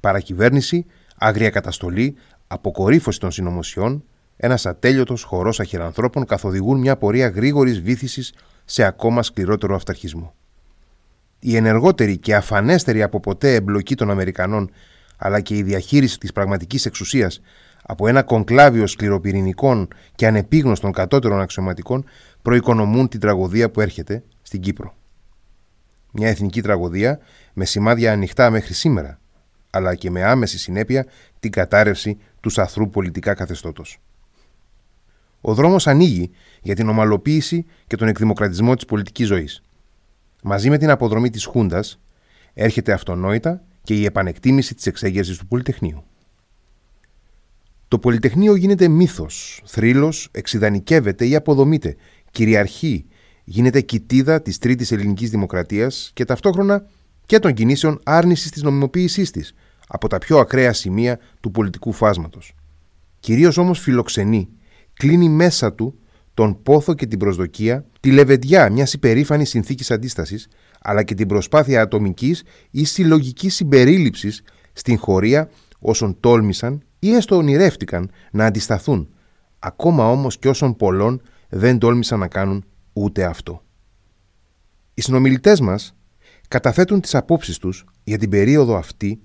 Παρακυβέρνηση, 0.00 0.86
άγρια 1.18 1.50
καταστολή, 1.50 2.14
αποκορύφωση 2.46 3.20
των 3.20 3.30
συνωμοσιών, 3.30 4.04
ένας 4.36 4.66
ατέλειωτος 4.66 5.22
χορός 5.22 5.60
αχυρανθρώπων 5.60 6.24
καθοδηγούν 6.24 6.78
μια 6.78 6.96
πορεία 6.96 7.28
γρήγορης 7.28 7.80
βήθησης 7.80 8.32
σε 8.64 8.84
ακόμα 8.84 9.22
σκληρότερο 9.22 9.74
αυταρχισμό 9.74 10.34
η 11.38 11.56
ενεργότερη 11.56 12.16
και 12.16 12.34
αφανέστερη 12.34 13.02
από 13.02 13.20
ποτέ 13.20 13.54
εμπλοκή 13.54 13.94
των 13.94 14.10
Αμερικανών 14.10 14.70
αλλά 15.16 15.40
και 15.40 15.56
η 15.56 15.62
διαχείριση 15.62 16.18
της 16.18 16.32
πραγματικής 16.32 16.86
εξουσίας 16.86 17.40
από 17.82 18.08
ένα 18.08 18.22
κονκλάβιο 18.22 18.86
σκληροπυρηνικών 18.86 19.88
και 20.14 20.26
ανεπίγνωστων 20.26 20.92
κατώτερων 20.92 21.40
αξιωματικών 21.40 22.04
προοικονομούν 22.42 23.08
την 23.08 23.20
τραγωδία 23.20 23.70
που 23.70 23.80
έρχεται 23.80 24.22
στην 24.42 24.60
Κύπρο. 24.60 24.94
Μια 26.12 26.28
εθνική 26.28 26.62
τραγωδία 26.62 27.18
με 27.52 27.64
σημάδια 27.64 28.12
ανοιχτά 28.12 28.50
μέχρι 28.50 28.74
σήμερα, 28.74 29.18
αλλά 29.70 29.94
και 29.94 30.10
με 30.10 30.24
άμεση 30.24 30.58
συνέπεια 30.58 31.06
την 31.40 31.50
κατάρρευση 31.50 32.18
του 32.40 32.50
σαθρού 32.50 32.90
πολιτικά 32.90 33.34
καθεστώτος. 33.34 33.98
ο 35.40 35.54
δρόμος 35.54 35.86
ανοίγει 35.86 36.30
για 36.62 36.74
την 36.74 36.88
ομαλοποίηση 36.88 37.66
και 37.86 37.96
τον 37.96 38.08
εκδημοκρατισμό 38.08 38.74
της 38.74 38.84
πολιτικής 38.84 39.26
ζωής. 39.26 39.62
Μαζί 40.42 40.70
με 40.70 40.78
την 40.78 40.90
αποδρομή 40.90 41.30
της 41.30 41.44
Χούντας 41.44 42.00
έρχεται 42.54 42.92
αυτονόητα 42.92 43.62
και 43.82 43.94
η 43.94 44.04
επανεκτίμηση 44.04 44.74
της 44.74 44.86
εξέγερσης 44.86 45.38
του 45.38 45.46
Πολυτεχνείου. 45.46 46.04
Το 47.88 47.98
Πολυτεχνείο 47.98 48.54
γίνεται 48.54 48.88
μύθος, 48.88 49.62
θρύλος, 49.66 50.28
εξειδανικεύεται 50.30 51.26
ή 51.26 51.34
αποδομείται, 51.34 51.96
κυριαρχεί, 52.30 53.06
γίνεται 53.44 53.80
κοιτίδα 53.80 54.42
της 54.42 54.58
τρίτης 54.58 54.92
ελληνικής 54.92 55.30
δημοκρατίας 55.30 56.10
και 56.14 56.24
ταυτόχρονα 56.24 56.86
και 57.28 57.38
των 57.38 57.52
κινήσεων 57.54 58.00
άρνησης 58.04 58.50
της 58.50 58.62
νομιμοποίησής 58.62 59.30
της 59.30 59.54
από 59.88 60.08
τα 60.08 60.18
πιο 60.18 60.38
ακραία 60.38 60.72
σημεία 60.72 61.18
του 61.40 61.50
πολιτικού 61.50 61.92
φάσματος. 61.92 62.54
Κυρίως 63.20 63.56
όμως 63.56 63.80
φιλοξενεί, 63.80 64.48
κλείνει 64.92 65.28
μέσα 65.28 65.72
του 65.72 65.98
τον 66.34 66.62
πόθο 66.62 66.94
και 66.94 67.06
την 67.06 67.18
προσδοκία, 67.18 67.84
τη 68.00 68.10
λεβεντιά 68.10 68.70
μιας 68.70 68.92
υπερήφανης 68.92 69.48
συνθήκης 69.48 69.90
αντίστασης, 69.90 70.48
αλλά 70.80 71.02
και 71.02 71.14
την 71.14 71.28
προσπάθεια 71.28 71.82
ατομικής 71.82 72.42
ή 72.70 72.84
συλλογικής 72.84 73.54
συμπερίληψης 73.54 74.42
στην 74.72 74.98
χωρία 74.98 75.50
όσων 75.78 76.20
τόλμησαν 76.20 76.82
ή 76.98 77.14
έστω 77.14 77.36
ονειρεύτηκαν 77.36 78.10
να 78.32 78.44
αντισταθούν, 78.44 79.08
ακόμα 79.58 80.10
όμως 80.10 80.38
και 80.38 80.48
όσων 80.48 80.76
πολλών 80.76 81.22
δεν 81.48 81.78
τόλμησαν 81.78 82.18
να 82.18 82.28
κάνουν 82.28 82.64
ούτε 82.92 83.24
αυτό. 83.24 83.62
Οι 84.94 85.02
συνομιλητές 85.02 85.60
μας 85.60 85.92
καταθέτουν 86.48 87.00
τις 87.00 87.14
απόψεις 87.14 87.58
τους 87.58 87.84
για 88.04 88.18
την 88.18 88.30
περίοδο 88.30 88.76
αυτή 88.76 89.20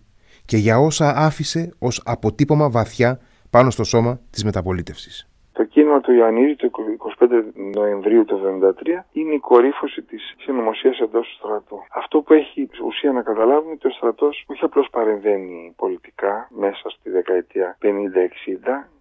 και 0.45 0.57
για 0.57 0.79
όσα 0.79 1.13
άφησε 1.15 1.73
ως 1.79 2.01
αποτύπωμα 2.05 2.69
βαθιά 2.69 3.19
πάνω 3.49 3.69
στο 3.69 3.83
σώμα 3.83 4.19
της 4.29 4.43
μεταπολίτευσης. 4.43 5.27
Το 5.53 5.63
κίνημα 5.63 5.99
του 6.01 6.11
Ιωαννίδη 6.11 6.55
το 6.55 6.69
25 7.19 7.27
Νοεμβρίου 7.73 8.25
του 8.25 8.39
1973 8.83 9.05
είναι 9.11 9.33
η 9.33 9.39
κορύφωση 9.39 10.01
της 10.01 10.35
συνωμοσίας 10.37 10.99
εντός 10.99 11.27
του 11.27 11.35
στρατού. 11.35 11.77
Αυτό 11.93 12.21
που 12.21 12.33
έχει 12.33 12.69
ουσία 12.85 13.11
να 13.11 13.21
καταλάβουμε 13.21 13.65
είναι 13.65 13.73
ότι 13.73 13.87
ο 13.87 13.91
στρατός 13.91 14.43
όχι 14.47 14.63
απλώς 14.63 14.87
παρεμβαίνει 14.91 15.73
πολιτικά 15.75 16.47
μέσα 16.49 16.89
στη 16.89 17.09
δεκαετία 17.09 17.77
50-60 17.81 17.85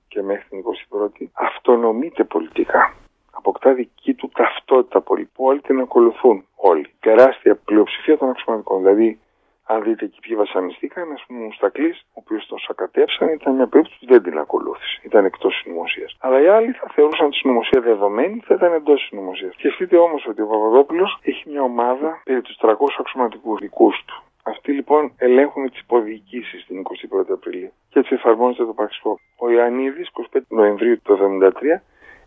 και 0.08 0.22
μέχρι 0.22 0.48
την 0.48 0.62
21η, 0.62 1.26
αυτονομείται 1.32 2.24
πολιτικά. 2.24 2.94
Αποκτά 3.34 3.72
δική 3.74 4.14
του 4.14 4.30
ταυτότητα 4.34 5.00
πολιτική 5.00 5.34
που 5.34 5.44
όλοι 5.44 5.60
την 5.60 5.80
ακολουθούν. 5.80 6.46
Όλοι. 6.56 6.86
Τεράστια 7.00 7.54
πλειοψηφία 7.64 8.18
των 8.18 8.28
αξιωματικών. 8.28 8.82
Δηλαδή 8.82 9.20
αν 9.66 9.82
δείτε 9.82 10.04
εκεί 10.04 10.20
ποιοι 10.20 10.36
βασανιστήκαν, 10.36 11.12
ας 11.12 11.24
πούμε, 11.26 11.46
ο 11.46 11.52
Στακλή, 11.52 11.90
ο 11.90 12.18
οποίος 12.22 12.46
τον 12.46 12.58
σακατέψαν, 12.58 13.28
ήταν 13.28 13.54
μια 13.54 13.66
περίπτωση 13.66 13.98
που 14.00 14.06
δεν 14.06 14.22
την 14.22 14.38
ακολούθησε. 14.38 15.00
Ήταν 15.02 15.24
εκτός 15.24 15.54
συνωμοσία. 15.54 16.08
Αλλά 16.18 16.40
οι 16.42 16.46
άλλοι 16.46 16.72
θα 16.72 16.86
θεωρούσαν 16.94 17.30
τη 17.30 17.36
συνωμοσία 17.36 17.80
δεδομένη, 17.80 18.42
θα 18.46 18.54
ήταν 18.54 18.72
εντός 18.72 19.06
συνωμοσία. 19.06 19.52
Σκεφτείτε 19.52 19.96
όμως 19.96 20.26
ότι 20.26 20.42
ο 20.42 20.46
Παπαδόπουλος 20.46 21.18
έχει 21.22 21.50
μια 21.50 21.62
ομάδα 21.62 22.20
περί 22.24 22.40
τους 22.40 22.56
300 22.60 22.74
αξιωματικούς 22.98 23.58
δικούς 23.60 24.04
του. 24.06 24.22
Αυτοί 24.42 24.72
λοιπόν 24.72 25.12
ελέγχουν 25.16 25.70
τις 25.70 25.80
υποδιοικήσεις 25.80 26.66
την 26.66 26.82
21η 26.82 27.32
Απριλίου 27.32 27.72
και 27.88 27.98
έτσι 27.98 28.14
εφαρμόζεται 28.14 28.64
το 28.64 28.72
πραξικό. 28.72 29.20
Ο 29.36 29.50
Ιωαννίδης, 29.50 30.10
25 30.32 30.40
Νοεμβρίου 30.48 31.00
του 31.02 31.12
1973, 31.12 31.82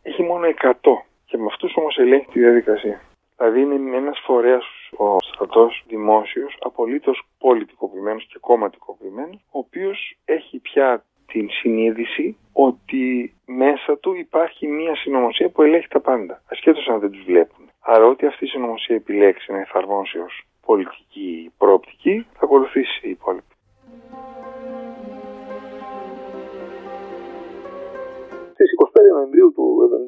έχει 0.10 0.23
μόνο 0.23 0.48
100 0.48 0.73
και 1.26 1.38
με 1.38 1.45
αυτούς 1.45 1.76
όμως 1.76 1.98
ελέγχει 1.98 2.32
τη 2.32 2.40
διαδικασία. 2.40 3.02
Δηλαδή 3.38 3.61
είναι 3.61 3.95
ένας 3.98 4.19
φορέας 4.26 4.65
ο 4.98 5.18
στρατός 5.19 5.84
δημόσιος, 5.88 6.57
απολύτως 6.60 7.27
πολιτικοποιημένος 7.38 8.27
και 8.27 8.38
κομματικοποιημένος, 8.40 9.36
ο 9.52 9.60
οποίος 9.60 10.18
έχει 10.26 10.60
πια 10.60 11.03
την 11.27 11.49
συνείδηση 11.49 12.38
ότι 12.53 13.34
μέσα 13.45 13.98
του 13.98 14.15
υπάρχει 14.15 14.68
μια 14.68 14.95
συνωμοσία 14.95 15.49
που 15.49 15.61
ελέγχει 15.61 15.88
τα 15.88 15.99
πάντα, 15.99 16.41
ασχέτως 16.49 16.88
αν 16.88 16.99
δεν 16.99 17.11
τους 17.11 17.23
βλέπουν. 17.23 17.69
Άρα, 17.80 18.06
ό,τι 18.06 18.27
αυτή 18.27 18.45
η 18.45 18.48
συνωμοσία 18.48 18.95
επιλέξει 18.95 19.52
να 19.52 19.60
εφαρμόσει 19.60 20.18
ως 20.18 20.44
πολιτική 20.65 21.52
προοπτική, 21.57 22.26
θα 22.34 22.40
ακολουθήσει 22.44 23.07
η 23.07 23.10
υπόλοιπη. 23.10 23.55
Στις 28.56 28.69
25 28.72 29.18
Νοεμβρίου 29.18 29.49
του 29.56 29.65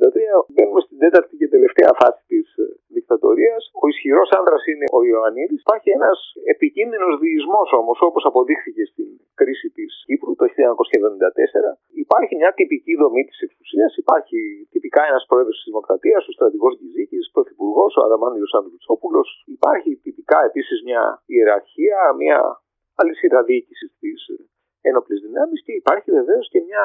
1973 0.08 0.54
μπαίνουμε 0.54 0.82
στην 0.86 0.98
τέταρτη 1.04 1.34
και 1.40 1.48
τελευταία 1.56 1.92
φάση 2.00 2.22
της 2.32 2.48
ε, 2.58 2.64
δικτατορίας. 2.96 3.62
Ο 3.84 3.86
ισχυρός 3.92 4.30
άνδρας 4.40 4.62
είναι 4.72 4.88
ο 4.98 5.00
Ιωαννίδης. 5.10 5.60
Υπάρχει 5.66 5.90
ένας 5.98 6.20
επικίνδυνος 6.54 7.14
διεισμός 7.24 7.70
όμως, 7.82 7.98
όπως 8.10 8.24
αποδείχθηκε 8.30 8.84
στην 8.92 9.08
κρίση 9.40 9.68
της 9.78 9.92
Κύπρου 10.08 10.34
το 10.40 10.46
1974. 10.54 11.72
Υπάρχει 12.06 12.34
μια 12.42 12.52
τυπική 12.58 12.94
δομή 13.02 13.24
της 13.30 13.40
εξουσίας. 13.46 13.92
Υπάρχει 14.04 14.40
τυπικά 14.74 15.02
ένας 15.12 15.24
πρόεδρος 15.30 15.56
της 15.60 15.68
Δημοκρατίας, 15.72 16.22
ο 16.30 16.32
στρατηγός 16.38 16.74
Γκυζίκη, 16.80 17.20
πρωθυπουργός, 17.36 17.92
ο 17.98 18.02
Αδαμάνιο 18.06 18.48
Ανδρουτσόπουλο. 18.60 19.22
Υπάρχει 19.58 19.92
τυπικά 20.06 20.40
επίσης 20.50 20.78
μια 20.88 21.04
ιεραρχία, 21.34 22.00
μια 22.22 22.40
αλυσίδα 23.02 23.40
διοίκησης 23.48 23.92
της 24.02 24.20
ένοπλες 24.90 25.20
δυνάμεις 25.26 25.60
και 25.66 25.74
υπάρχει 25.82 26.10
βεβαίως 26.20 26.46
και 26.54 26.60
μια 26.68 26.84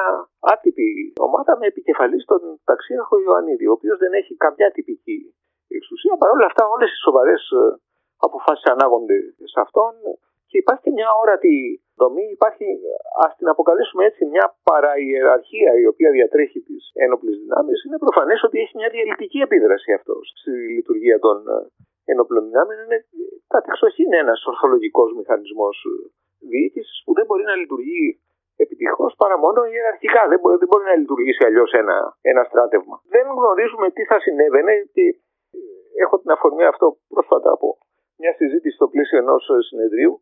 άτυπη 0.53 0.87
ομάδα 1.27 1.53
με 1.59 1.65
επικεφαλής 1.71 2.23
τον 2.31 2.41
ταξίαρχο 2.69 3.15
Ιωαννίδη, 3.25 3.65
ο 3.67 3.75
οποίος 3.77 3.97
δεν 4.03 4.13
έχει 4.19 4.33
καμιά 4.45 4.69
τυπική 4.75 5.19
εξουσία. 5.77 6.15
Παρ' 6.21 6.31
όλα 6.35 6.45
αυτά, 6.51 6.63
όλες 6.75 6.89
οι 6.91 6.99
σοβαρές 7.05 7.43
ε, 7.59 7.63
αποφάσεις 8.27 8.65
ανάγονται 8.73 9.17
σε 9.51 9.59
αυτόν 9.65 9.93
και 10.53 10.61
υπάρχει 10.63 10.83
και 10.85 10.97
μια 10.99 11.09
όρατη 11.21 11.55
δομή. 12.01 12.25
Υπάρχει, 12.37 12.65
ας 13.25 13.31
την 13.39 13.47
αποκαλέσουμε 13.53 14.03
έτσι, 14.09 14.21
μια 14.33 14.45
παραϊεραρχία 14.69 15.71
η 15.83 15.85
οποία 15.91 16.09
διατρέχει 16.17 16.59
τις 16.67 16.83
ένοπλες 17.05 17.35
δυνάμεις. 17.43 17.77
Είναι 17.85 18.03
προφανές 18.05 18.39
ότι 18.47 18.57
έχει 18.63 18.73
μια 18.79 18.89
διαλυτική 18.95 19.39
επίδραση 19.47 19.89
αυτό 19.99 20.15
στη 20.31 20.51
λειτουργία 20.77 21.17
των 21.25 21.37
ε, 21.55 21.57
ένοπλων 22.11 22.43
δυνάμεων. 22.49 22.79
Είναι 22.83 22.99
κατεξοχήν 23.55 24.09
ένας 24.23 24.39
ορθολογικός 24.51 25.09
μηχανισμός 25.19 25.75
ε, 25.91 25.93
διοίκησης 26.51 26.97
που 27.05 27.11
δεν 27.17 27.25
μπορεί 27.27 27.43
να 27.51 27.55
λειτουργεί 27.61 28.05
επιτυχώς 28.63 29.11
παρά 29.21 29.37
μόνο 29.45 29.59
ιεραρχικά. 29.73 30.21
Δεν 30.31 30.39
μπορεί, 30.41 30.55
δεν 30.61 30.69
μπορεί 30.71 30.85
να 30.91 30.95
λειτουργήσει 31.01 31.41
αλλιώς 31.47 31.71
ένα, 31.81 31.97
ένα 32.31 32.43
στράτευμα. 32.49 32.95
Δεν 33.15 33.25
γνωρίζουμε 33.39 33.87
τι 33.95 34.03
θα 34.09 34.17
συνέβαινε 34.25 34.73
και 34.95 35.05
έχω 36.03 36.15
την 36.21 36.31
αφορμή 36.35 36.65
αυτό 36.73 36.85
πρόσφατα 37.13 37.49
από 37.51 37.67
μια 38.21 38.33
συζήτηση 38.39 38.75
στο 38.75 38.87
πλαίσιο 38.87 39.17
ενός 39.23 39.43
συνεδρίου. 39.69 40.13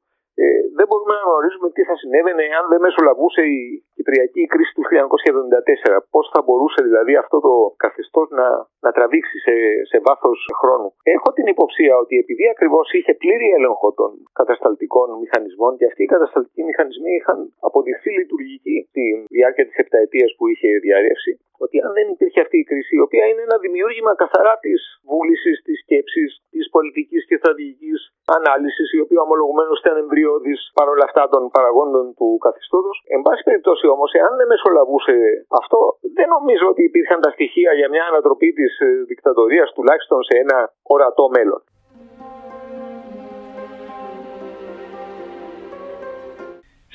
Ε, 0.43 0.45
δεν 0.77 0.85
μπορούμε 0.87 1.13
να 1.19 1.23
γνωρίζουμε 1.27 1.67
τι 1.75 1.81
θα 1.89 1.95
συνέβαινε 2.01 2.45
αν 2.59 2.65
δεν 2.71 2.83
μεσολαβούσε 2.85 3.41
η 3.57 3.59
Κυπριακή 3.95 4.43
κρίση 4.53 4.71
του 4.77 4.83
1974. 4.89 5.97
Πώς 6.13 6.25
θα 6.33 6.41
μπορούσε 6.45 6.79
δηλαδή 6.87 7.13
αυτό 7.23 7.37
το 7.47 7.53
καθεστώς 7.83 8.27
να, 8.39 8.47
να 8.85 8.89
τραβήξει 8.95 9.37
σε, 9.45 9.55
σε 9.89 9.97
βάθος 10.07 10.39
χρόνου. 10.61 10.89
Έχω 11.15 11.29
την 11.37 11.45
υποψία 11.53 11.93
ότι 12.03 12.15
επειδή 12.23 12.45
ακριβώς 12.53 12.85
είχε 12.97 13.13
πλήρη 13.21 13.47
έλεγχο 13.57 13.87
των 13.99 14.11
κατασταλτικών 14.39 15.07
μηχανισμών 15.23 15.71
και 15.77 15.85
αυτοί 15.89 16.01
οι 16.03 16.13
κατασταλτικοί 16.15 16.63
μηχανισμοί 16.69 17.11
είχαν 17.19 17.39
αποδειχθεί 17.67 18.09
λειτουργικοί 18.19 18.77
στη 18.89 19.03
διάρκεια 19.37 19.65
της 19.67 19.77
επταετίας 19.83 20.29
που 20.37 20.47
είχε 20.51 20.69
διαρρεύσει, 20.85 21.31
ότι 21.63 21.75
αν 21.85 21.91
δεν 21.97 22.07
υπήρχε 22.15 22.39
αυτή 22.45 22.57
η 22.63 22.65
κρίση, 22.69 22.93
η 22.99 23.03
οποία 23.07 23.23
είναι 23.29 23.43
ένα 23.47 23.57
δημιούργημα 23.65 24.11
καθαρά 24.23 24.53
της 24.65 24.79
βούλησης, 25.11 25.57
της 25.67 25.77
σκέψης, 25.83 26.29
της 26.55 26.65
πολιτικής 26.75 27.21
και 27.29 27.35
στρατηγικής 27.41 27.99
ανάλυσης, 28.37 28.87
η 28.97 28.99
οποία 29.05 29.21
ομολογουμένως 29.27 29.77
ήταν 29.83 29.95
εμβριώδης 30.03 30.59
παρόλα 30.79 31.03
αυτά 31.09 31.23
των 31.33 31.41
παραγόντων 31.55 32.05
του 32.17 32.27
καθιστώτος. 32.45 32.95
Εν 33.15 33.21
πάση 33.25 33.41
περιπτώσει 33.47 33.85
όμως, 33.95 34.09
εάν 34.19 34.31
δεν 34.39 34.47
μεσολαβούσε 34.53 35.15
αυτό, 35.61 35.79
δεν 36.17 36.27
νομίζω 36.35 36.65
ότι 36.73 36.83
υπήρχαν 36.89 37.19
τα 37.25 37.31
στοιχεία 37.35 37.71
για 37.79 37.89
μια 37.93 38.03
ανατροπή 38.11 38.49
της 38.59 38.71
ε, 38.79 38.87
δικτατορίας 39.11 39.67
τουλάχιστον 39.75 40.19
σε 40.27 40.33
ένα 40.43 40.57
ορατό 40.93 41.25
μέλλον. 41.35 41.61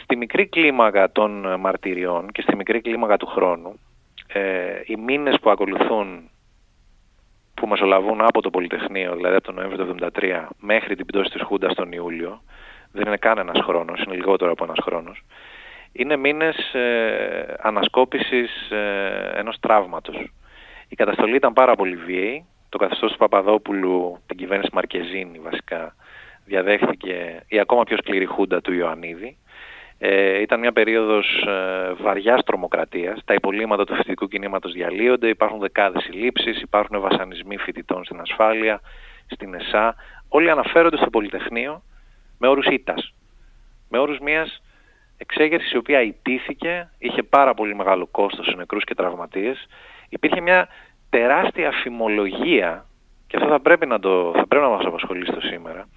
Στη 0.02 0.16
μικρή 0.16 0.48
κλίμακα 0.48 1.10
των 1.12 1.60
μαρτυριών 1.60 2.22
και 2.32 2.42
στη 2.42 2.56
μικρή 2.56 2.80
κλίμακα 2.80 3.16
του 3.16 3.26
χρόνου, 3.26 3.72
ε, 4.36 4.82
οι 4.84 4.96
μήνες 4.96 5.38
που 5.40 5.50
ακολουθούν 5.50 6.30
που 7.54 7.66
μεσολαβούν 7.66 8.20
από 8.20 8.42
το 8.42 8.50
Πολυτεχνείο, 8.50 9.14
δηλαδή 9.14 9.34
από 9.34 9.44
τον 9.44 9.54
Νοέμβριο 9.54 9.84
του 9.84 10.10
1973 10.20 10.46
μέχρι 10.58 10.96
την 10.96 11.06
πτώση 11.06 11.30
της 11.30 11.42
Χούντας 11.42 11.74
τον 11.74 11.92
Ιούλιο, 11.92 12.42
δεν 12.92 13.06
είναι 13.06 13.16
καν 13.16 13.38
ένας 13.38 13.64
χρόνος, 13.64 14.02
είναι 14.02 14.14
λιγότερο 14.14 14.50
από 14.50 14.64
ένας 14.64 14.78
χρόνος, 14.82 15.24
είναι 15.92 16.16
μήνες 16.16 16.74
ε, 16.74 17.54
ανασκόπησης 17.60 18.70
ε, 18.70 19.32
ενός 19.34 19.56
τραύματος. 19.60 20.32
Η 20.88 20.94
καταστολή 20.94 21.34
ήταν 21.34 21.52
πάρα 21.52 21.74
πολύ 21.74 21.96
βίαιη, 21.96 22.46
το 22.68 22.78
καθεστώς 22.78 23.12
του 23.12 23.18
Παπαδόπουλου, 23.18 24.18
την 24.26 24.36
κυβέρνηση 24.36 24.70
Μαρκεζίνη 24.72 25.38
βασικά, 25.38 25.94
διαδέχθηκε 26.44 27.42
η 27.48 27.58
ακόμα 27.58 27.84
πιο 27.84 27.96
σκληρή 27.96 28.26
χούντα 28.26 28.60
του 28.60 28.72
Ιωαννίδη, 28.72 29.36
ε, 29.98 30.40
ήταν 30.40 30.60
μια 30.60 30.72
περίοδος 30.72 31.44
ε, 31.46 31.92
βαριάς 32.02 32.44
τρομοκρατίας. 32.44 33.20
Τα 33.24 33.34
υπολείμματα 33.34 33.84
του 33.84 33.94
φοιτητικού 33.94 34.28
κινήματος 34.28 34.72
διαλύονται, 34.72 35.28
υπάρχουν 35.28 35.58
δεκάδες 35.58 36.02
συλλήψεις, 36.02 36.60
υπάρχουν 36.60 37.00
βασανισμοί 37.00 37.56
φοιτητών 37.56 38.04
στην 38.04 38.20
ασφάλεια, 38.20 38.80
στην 39.26 39.54
ΕΣΑ. 39.54 39.94
Όλοι 40.28 40.50
αναφέρονται 40.50 40.96
στο 40.96 41.10
Πολυτεχνείο 41.10 41.82
με 42.38 42.48
όρους 42.48 42.66
ήττας. 42.66 43.14
Με 43.88 43.98
όρους 43.98 44.18
μιας 44.18 44.60
Εξέγερσης 45.18 45.72
η 45.72 45.76
οποία 45.76 46.02
ιτήθηκε, 46.02 46.90
είχε 46.98 47.22
πάρα 47.22 47.54
πολύ 47.54 47.74
μεγάλο 47.74 48.06
κόστος 48.06 48.46
σε 48.46 48.56
νεκρούς 48.56 48.84
και 48.84 48.94
τραυματίες. 48.94 49.66
Υπήρχε 50.08 50.40
μια 50.40 50.68
τεράστια 51.10 51.70
φημολογία, 51.70 52.86
και 53.26 53.36
αυτό 53.36 53.48
θα 53.48 53.60
πρέπει 53.60 53.86
να, 53.86 53.98
το, 53.98 54.32
θα 54.34 54.46
πρέπει 54.46 54.64
να 54.64 54.70
μας 54.70 54.84
απασχολήσει 54.84 55.32
το 55.32 55.40
σήμερα, 55.40 55.88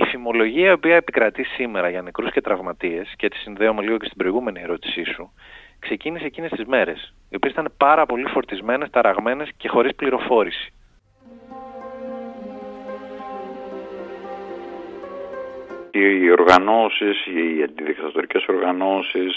η 0.00 0.04
φημολογία 0.04 0.68
η 0.68 0.72
οποία 0.72 0.96
επικρατεί 0.96 1.44
σήμερα 1.44 1.88
για 1.88 2.02
νεκρούς 2.02 2.30
και 2.30 2.40
τραυματίες, 2.40 3.14
και 3.16 3.26
έτσι 3.26 3.40
συνδέομαι 3.40 3.82
λίγο 3.82 3.96
και 3.96 4.04
στην 4.04 4.16
προηγούμενη 4.16 4.60
ερώτησή 4.60 5.04
σου, 5.04 5.32
ξεκίνησε 5.78 6.24
εκείνες 6.24 6.50
τις 6.50 6.64
μέρες, 6.64 7.14
οι 7.30 7.36
οποίες 7.36 7.52
ήταν 7.52 7.72
πάρα 7.76 8.06
πολύ 8.06 8.28
φορτισμένες, 8.28 8.90
ταραγμένες 8.90 9.50
και 9.56 9.68
χωρίς 9.68 9.94
πληροφόρηση. 9.94 10.72
Οι 15.90 16.30
οργανώσεις, 16.30 17.26
οι 17.26 17.62
αντιδικτατορικές 17.62 18.46
οργανώσεις, 18.48 19.34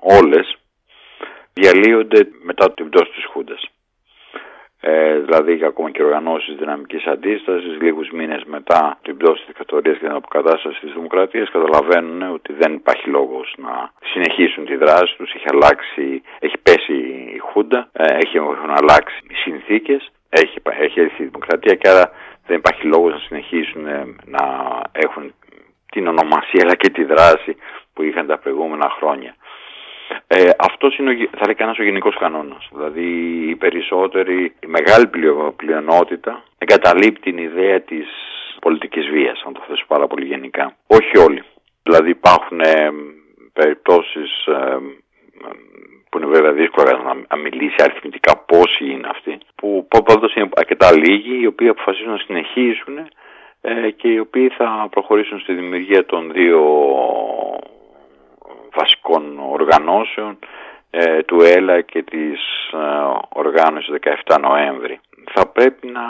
όλες, 0.00 0.56
διαλύονται 1.52 2.28
μετά 2.42 2.72
την 2.72 2.88
πτώση 2.88 3.10
της 3.12 3.24
Χούντας. 3.24 3.70
Ε, 4.82 5.18
δηλαδή 5.18 5.64
ακόμα 5.64 5.90
και 5.90 6.02
οργανώσεις 6.02 6.56
δυναμικής 6.56 7.06
αντίστασης 7.06 7.80
λίγους 7.80 8.10
μήνες 8.10 8.42
μετά 8.44 8.98
την 9.02 9.16
πτώση 9.16 9.36
της 9.36 9.46
δικτατορίας 9.46 9.98
και 9.98 10.06
την 10.06 10.14
αποκατάσταση 10.14 10.80
της 10.80 10.92
δημοκρατίας 10.92 11.50
καταλαβαίνουν 11.50 12.22
ότι 12.22 12.52
δεν 12.52 12.72
υπάρχει 12.74 13.08
λόγος 13.08 13.54
να 13.58 13.92
συνεχίσουν 14.12 14.64
τη 14.64 14.76
δράση 14.76 15.16
τους 15.16 15.34
έχει 15.34 15.44
αλλάξει, 15.48 16.22
έχει 16.38 16.58
πέσει 16.62 16.94
η 17.36 17.38
Χούντα 17.38 17.88
ε, 17.92 18.04
έχει, 18.04 18.36
έχουν 18.36 18.70
αλλάξει 18.70 19.18
οι 19.28 19.34
συνθήκες 19.34 20.10
έχει, 20.28 20.58
έχει 20.80 21.00
έρθει 21.00 21.22
η 21.22 21.26
δημοκρατία 21.26 21.74
και 21.74 21.88
άρα 21.88 22.10
δεν 22.46 22.56
υπάρχει 22.56 22.86
λόγος 22.86 23.12
να 23.12 23.18
συνεχίσουν 23.18 23.86
ε, 23.86 24.14
να 24.24 24.42
έχουν 24.92 25.34
την 25.92 26.06
ονομασία 26.06 26.60
αλλά 26.62 26.74
και 26.74 26.90
τη 26.90 27.04
δράση 27.04 27.56
που 27.94 28.02
είχαν 28.02 28.26
τα 28.26 28.38
προηγούμενα 28.38 28.90
χρόνια. 28.90 29.34
Ε, 30.26 30.50
αυτός 30.58 30.98
είναι, 30.98 31.28
θα 31.38 31.44
λέει 31.44 31.54
κανένας 31.54 31.78
ο 31.78 31.82
γενικός 31.82 32.16
κανόνας. 32.18 32.68
Δηλαδή 32.72 33.06
οι 33.48 33.56
περισσότεροι, 33.56 34.54
η 34.60 34.66
μεγάλη 34.66 35.06
πλειονότητα 35.56 36.42
εγκαταλείπει 36.58 37.20
την 37.20 37.38
ιδέα 37.38 37.80
της 37.80 38.06
πολιτικής 38.60 39.08
βίας, 39.08 39.42
αν 39.46 39.52
το 39.52 39.62
θέσω 39.68 39.84
πάρα 39.88 40.06
πολύ 40.06 40.26
γενικά. 40.26 40.76
Όχι 40.86 41.18
όλοι. 41.18 41.42
Δηλαδή 41.82 42.10
υπάρχουν 42.10 42.60
ε, 42.60 42.90
περιπτώσεις 43.52 44.46
ε, 44.46 44.76
που 46.08 46.18
είναι 46.18 46.26
βέβαια 46.26 46.52
δύσκολο 46.52 47.24
να 47.28 47.36
μιλήσει 47.36 47.74
αριθμητικά 47.78 48.36
πόσοι 48.36 48.84
είναι 48.84 49.08
αυτοί, 49.10 49.38
που 49.54 49.86
πάντω 49.88 50.26
είναι 50.34 50.48
αρκετά 50.54 50.92
λίγοι, 50.92 51.40
οι 51.40 51.46
οποίοι 51.46 51.68
αποφασίζουν 51.68 52.10
να 52.10 52.18
συνεχίσουν 52.18 52.98
ε, 53.60 53.90
και 53.90 54.08
οι 54.08 54.18
οποίοι 54.18 54.48
θα 54.48 54.88
προχωρήσουν 54.90 55.40
στη 55.40 55.54
δημιουργία 55.54 56.06
των 56.06 56.32
δύο 56.32 56.60
βασικών 58.74 59.38
οργανώσεων 59.50 60.38
ε, 60.90 61.22
του 61.22 61.40
ΕΛΑ 61.40 61.80
και 61.80 62.02
της 62.02 62.40
ε, 62.72 62.78
οργάνωσης 63.28 63.94
17 64.26 64.40
Νοέμβρη. 64.40 65.00
Θα 65.32 65.46
πρέπει 65.46 65.86
να 65.86 66.02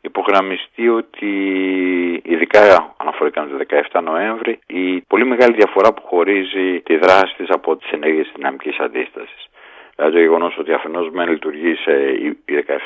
υπογραμμιστεί 0.00 0.88
ότι 0.88 1.32
ειδικά 2.24 2.94
αναφορικά 2.96 3.42
με 3.42 3.48
το 3.48 3.76
17 3.92 4.02
Νοέμβρη 4.02 4.58
η 4.66 5.00
πολύ 5.00 5.24
μεγάλη 5.24 5.54
διαφορά 5.54 5.92
που 5.92 6.02
χωρίζει 6.02 6.80
τη 6.80 6.96
δράση 6.96 7.34
της 7.36 7.48
από 7.48 7.76
τις 7.76 7.90
ενέργειες 7.90 8.24
της 8.24 8.34
δυναμικής 8.36 8.78
αντίστασης. 8.78 9.48
Δηλαδή 9.94 10.14
το 10.14 10.20
γεγονός 10.20 10.58
ότι 10.58 10.72
αφενός 10.72 11.10
μεν 11.10 11.28
λειτουργεί 11.28 11.74
σε, 11.74 11.92
η 12.10 12.38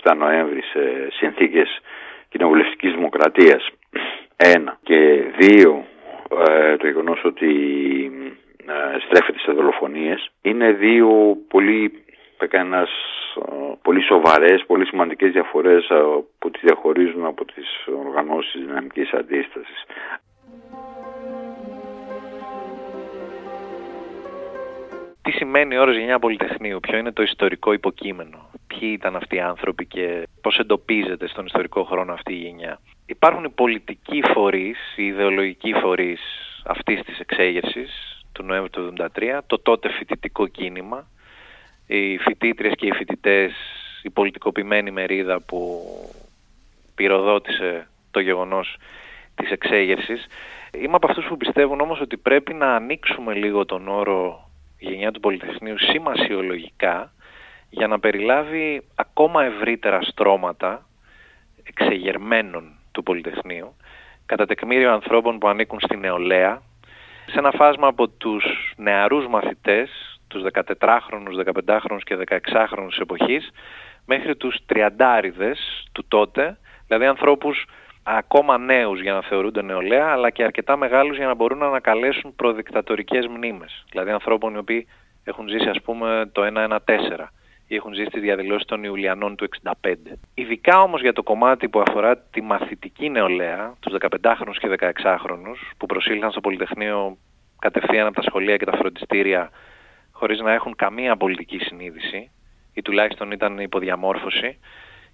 17 0.03 0.17
Νοέμβρη 0.17 0.63
σε 0.63 1.11
συνθήκες 1.11 1.81
κοινοβουλευτικής 2.29 2.93
δημοκρατίας 2.93 3.69
ένα 4.57 4.79
και 4.83 5.25
δύο 5.39 5.71
ε, 5.75 5.92
το 6.79 6.87
γεγονός 6.87 7.25
ότι 7.25 7.51
ε, 8.67 8.99
στρέφεται 9.07 9.39
σε 9.39 9.53
δολοφονίες 9.53 10.31
είναι 10.43 10.73
δύο 10.73 11.37
πολύ 11.49 12.05
κανένας 12.49 12.91
πολύ 13.83 14.03
σοβαρές, 14.03 14.65
πολύ 14.67 14.87
σημαντικές 14.87 15.33
διαφορές 15.33 15.87
που 16.39 16.51
τις 16.51 16.63
διαχωρίζουν 16.63 17.25
από 17.25 17.45
τις 17.45 17.87
οργανώσεις 18.07 18.65
δυναμικής 18.67 19.13
αντίστασης. 19.13 19.85
Τι 25.23 25.31
σημαίνει 25.31 25.79
όρος 25.79 25.97
γενιά 25.97 26.19
πολυτεχνείου, 26.19 26.81
ποιο 26.81 26.99
είναι 26.99 27.13
το 27.13 27.23
ιστορικό 27.23 27.73
υποκείμενο, 27.73 28.51
ποιοι 28.67 28.91
ήταν 28.93 29.17
αυτοί 29.17 29.37
οι 29.37 29.41
άνθρωποι 29.41 29.87
και 29.87 30.29
πώς 30.41 30.59
εντοπίζεται 30.59 31.29
στον 31.29 31.47
ιστορικό 31.47 31.85
χρόνο 31.85 32.13
αυτή 32.13 32.33
η 32.33 32.37
γενιά. 32.37 32.81
Υπάρχουν 33.07 33.45
οι 33.45 33.49
πολιτικοί 33.51 34.23
φορείς, 34.35 34.79
οι 34.97 35.05
ιδεολογικοί 35.07 35.73
φορείς 35.73 36.21
αυτής 36.65 37.03
της 37.03 37.19
εξέγερσης 37.19 37.91
του 38.33 38.43
Νοέμβρη 38.43 38.71
του 38.71 38.93
1973, 39.17 39.39
το 39.47 39.59
τότε 39.59 39.89
φοιτητικό 39.89 40.47
κίνημα, 40.47 41.07
οι 41.87 42.19
φοιτήτριες 42.19 42.75
και 42.77 42.87
οι 42.87 42.93
φοιτητές, 42.93 43.53
η 44.03 44.11
πολιτικοποιημένη 44.11 44.91
μερίδα 44.91 45.41
που 45.41 45.83
πυροδότησε 46.95 47.89
το 48.11 48.21
γεγονός 48.21 48.77
της 49.35 49.51
εξέγερσης. 49.51 50.27
Είμαι 50.79 50.95
από 50.95 51.07
αυτούς 51.07 51.27
που 51.27 51.37
πιστεύουν 51.37 51.81
όμως 51.81 52.01
ότι 52.01 52.17
πρέπει 52.17 52.55
να 52.55 52.75
ανοίξουμε 52.75 53.35
λίγο 53.35 53.65
τον 53.65 53.89
όρο 53.89 54.51
γενιά 54.89 55.13
του 55.13 55.21
Πολυτεχνείου 55.21 55.79
σημασιολογικά 55.79 57.13
για 57.71 57.87
να 57.87 57.99
περιλάβει 58.01 58.83
ακόμα 58.95 59.45
ευρύτερα 59.45 60.03
στρώματα 60.03 60.87
εξεγερμένων 61.63 62.79
του 62.93 63.03
Πολυτεχνείου 63.03 63.77
κατά 64.27 64.47
τεκμήριο 64.47 64.93
ανθρώπων 64.93 65.39
που 65.39 65.49
ανήκουν 65.49 65.81
στη 65.81 65.97
νεολαία 65.97 66.63
σε 67.27 67.39
ένα 67.39 67.51
φάσμα 67.51 67.87
από 67.87 68.09
τους 68.09 68.45
νεαρούς 68.77 69.27
μαθητές, 69.27 69.91
τους 70.29 70.43
14χρονους, 70.53 71.35
15χρονους 71.35 72.03
και 72.05 72.17
16χρονους 72.17 73.01
εποχής 73.01 73.51
μέχρι 74.07 74.37
τους 74.37 74.57
τριαντάριδες 74.67 75.89
του 75.93 76.05
τότε, 76.09 76.59
δηλαδή 76.87 77.07
ανθρώπους 77.07 77.65
ακόμα 78.03 78.59
νέους 78.59 79.01
για 79.01 79.13
να 79.13 79.23
θεωρούνται 79.23 79.63
νεολαία, 79.63 80.07
αλλά 80.07 80.31
και 80.31 80.43
αρκετά 80.43 80.77
μεγάλους 80.77 81.17
για 81.17 81.27
να 81.27 81.35
μπορούν 81.35 81.59
να 81.59 81.67
ανακαλέσουν 81.67 82.35
προδικτατορικές 82.37 83.27
μνήμες. 83.27 83.85
Δηλαδή 83.91 84.11
ανθρώπων 84.11 84.55
οι 84.55 84.59
οποίοι 84.59 84.87
έχουν 85.25 85.49
ζήσει 85.49 85.69
ας 85.69 85.81
πούμε 85.83 86.31
το 86.33 86.43
114 86.43 87.33
ή 87.67 87.75
έχουν 87.75 87.95
ζήσει 87.95 88.11
τις 88.11 88.23
διαδηλώσεις 88.23 88.67
των 88.67 88.85
Ιουλιανών 88.85 89.37
του 89.37 89.49
65. 89.63 89.95
Ειδικά 90.35 90.81
όμως 90.81 91.01
για 91.01 91.13
το 91.13 91.23
κομμάτι 91.23 91.69
που 91.69 91.81
αφορά 91.81 92.19
τη 92.19 92.41
μαθητική 92.41 93.09
νεολαία, 93.09 93.75
τους 93.81 93.93
15χρονους 94.01 94.57
και 94.59 94.69
16χρονους, 94.69 95.73
που 95.77 95.87
προσήλθαν 95.87 96.31
στο 96.31 96.41
Πολυτεχνείο 96.41 97.17
κατευθείαν 97.59 98.07
από 98.07 98.17
τα 98.17 98.23
σχολεία 98.23 98.57
και 98.57 98.65
τα 98.65 98.77
φροντιστήρια 98.77 99.51
χωρίς 100.13 100.41
να 100.41 100.53
έχουν 100.53 100.77
καμία 100.77 101.17
πολιτική 101.17 101.59
συνείδηση 101.59 102.31
ή 102.73 102.83
τουλάχιστον 102.83 103.31
ήταν 103.31 103.59
υποδιαμόρφωση 103.59 104.59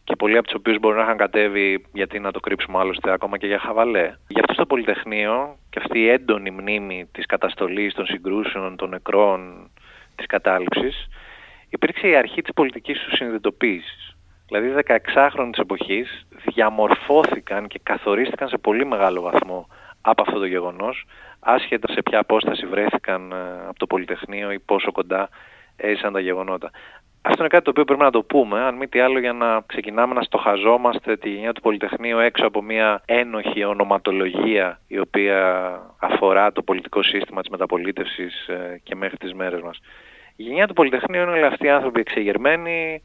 και 0.08 0.16
πολλοί 0.16 0.36
από 0.36 0.46
τους 0.46 0.54
οποίους 0.54 0.78
μπορεί 0.78 0.96
να 0.96 1.02
είχαν 1.02 1.16
κατέβει, 1.16 1.86
γιατί 1.92 2.18
να 2.18 2.30
το 2.30 2.40
κρύψουμε 2.40 2.78
άλλωστε, 2.78 3.12
ακόμα 3.12 3.38
και 3.38 3.46
για 3.46 3.58
χαβαλέ. 3.58 4.14
Γι' 4.28 4.40
αυτό 4.40 4.52
στο 4.52 4.66
Πολυτεχνείο 4.66 5.58
και 5.70 5.78
αυτή 5.82 5.98
η 5.98 6.08
έντονη 6.08 6.50
μνήμη 6.50 7.08
της 7.12 7.26
καταστολής, 7.26 7.94
των 7.94 8.06
συγκρούσεων, 8.06 8.76
των 8.76 8.88
νεκρών, 8.88 9.70
της 10.16 10.26
κατάληψης, 10.26 11.08
υπήρξε 11.68 12.08
η 12.08 12.16
αρχή 12.16 12.42
της 12.42 12.52
πολιτικής 12.54 12.98
του 13.00 13.16
συνειδητοποίησης. 13.16 14.16
Δηλαδή, 14.46 14.74
16χρονοι 14.86 15.50
της 15.50 15.60
εποχής 15.60 16.26
διαμορφώθηκαν 16.44 17.66
και 17.66 17.80
καθορίστηκαν 17.82 18.48
σε 18.48 18.58
πολύ 18.58 18.86
μεγάλο 18.86 19.20
βαθμό 19.20 19.68
από 20.00 20.22
αυτό 20.22 20.38
το 20.38 20.46
γεγονός, 20.46 21.04
άσχετα 21.40 21.92
σε 21.92 22.02
ποια 22.02 22.18
απόσταση 22.18 22.66
βρέθηκαν 22.66 23.32
ε, 23.32 23.36
από 23.68 23.78
το 23.78 23.86
Πολυτεχνείο 23.86 24.50
ή 24.50 24.58
πόσο 24.58 24.92
κοντά 24.92 25.28
έζησαν 25.76 26.12
τα 26.12 26.20
γεγονότα. 26.20 26.70
Αυτό 27.22 27.40
είναι 27.42 27.48
κάτι 27.48 27.64
το 27.64 27.70
οποίο 27.70 27.84
πρέπει 27.84 28.02
να 28.02 28.10
το 28.10 28.22
πούμε, 28.22 28.60
αν 28.60 28.74
μη 28.74 28.88
τι 28.88 29.00
άλλο 29.00 29.18
για 29.18 29.32
να 29.32 29.60
ξεκινάμε 29.66 30.14
να 30.14 30.22
στοχαζόμαστε 30.22 31.16
τη 31.16 31.30
γενιά 31.30 31.52
του 31.52 31.60
Πολυτεχνείου 31.60 32.18
έξω 32.18 32.46
από 32.46 32.62
μια 32.62 33.02
ένοχη 33.04 33.64
ονοματολογία 33.64 34.80
η 34.86 34.98
οποία 34.98 35.40
αφορά 35.98 36.52
το 36.52 36.62
πολιτικό 36.62 37.02
σύστημα 37.02 37.40
της 37.40 37.50
μεταπολίτευσης 37.50 38.48
ε, 38.48 38.80
και 38.82 38.94
μέχρι 38.94 39.16
τις 39.16 39.34
μέρες 39.34 39.60
μας. 39.60 39.78
Η 40.36 40.42
γενιά 40.42 40.66
του 40.66 40.74
Πολυτεχνείου 40.74 41.22
είναι 41.22 41.30
όλοι 41.30 41.44
αυτοί 41.44 41.66
οι 41.66 41.70
άνθρωποι 41.70 42.00
εξεγερμένοι, 42.00 43.02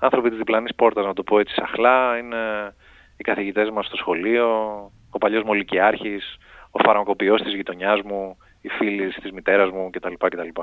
άνθρωποι 0.00 0.28
της 0.28 0.38
διπλανής 0.38 0.74
πόρτας 0.74 1.04
να 1.04 1.14
το 1.14 1.22
πω 1.22 1.38
έτσι 1.38 1.54
σαχλά, 1.54 2.18
είναι 2.18 2.74
οι 3.16 3.22
καθηγητές 3.22 3.70
μας 3.70 3.86
στο 3.86 3.96
σχολείο, 3.96 4.74
ο 5.10 5.18
παλιός 5.18 5.42
Μολυκιάρχης, 5.42 6.36
ο 6.70 6.78
φαρμακοποιός 6.78 7.42
της 7.42 7.54
γειτονιάς 7.54 8.02
μου, 8.02 8.36
οι 8.60 8.68
φίλοι 8.68 9.08
της 9.08 9.32
μητέρας 9.32 9.70
μου 9.70 9.90
κτλ. 9.90 10.12
κτλ. 10.18 10.60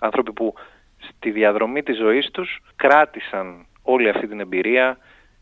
Άνθρωποι 0.00 0.32
που 0.32 0.54
στη 1.08 1.30
διαδρομή 1.30 1.82
της 1.82 1.96
ζωής 1.96 2.30
τους 2.30 2.60
κράτησαν 2.76 3.66
όλη 3.82 4.08
αυτή 4.08 4.26
την 4.26 4.40
εμπειρία 4.40 4.98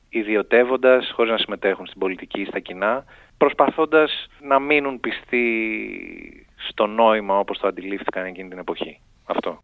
ιδιωτεύοντας, 0.08 1.12
χωρίς 1.14 1.32
να 1.32 1.38
συμμετέχουν 1.38 1.86
στην 1.86 2.00
πολιτική 2.00 2.40
ή 2.40 2.44
στα 2.44 2.58
κοινά, 2.58 3.04
προσπαθώντας 3.36 4.26
να 4.40 4.58
μείνουν 4.58 5.00
πιστοί 5.00 6.46
στο 6.56 6.86
νόημα 6.86 7.38
όπως 7.38 7.58
το 7.58 7.66
αντιλήφθηκαν 7.66 8.24
εκείνη 8.24 8.48
την 8.48 8.58
εποχή. 8.58 9.00
Αυτό. 9.26 9.62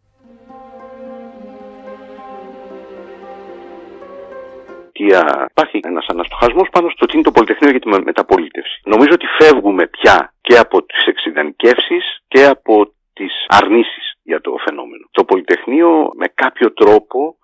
Υπάρχει 5.49 5.79
ένας 5.83 6.05
αναστοχασμός 6.07 6.69
πάνω 6.71 6.89
στο 6.89 7.05
τι 7.05 7.13
είναι 7.13 7.23
το 7.23 7.31
Πολυτεχνείο 7.31 7.71
για 7.71 7.79
τη 7.79 8.03
μεταπολίτευση. 8.03 8.81
Νομίζω 8.83 9.09
ότι 9.13 9.25
φεύγουμε 9.39 9.87
πια 9.87 10.33
και 10.41 10.57
από 10.57 10.83
τις 10.83 11.05
εξειδανικεύσεις 11.05 12.23
και 12.27 12.45
από 12.45 12.93
τις 13.19 13.45
αρνήσεις 13.47 14.05
για 14.23 14.41
το 14.41 14.55
φαινόμενο. 14.65 15.07
Το 15.11 15.23
Πολυτεχνείο 15.23 16.11
με 16.15 16.27
κάποιο 16.33 16.73
τρόπο 16.73 17.37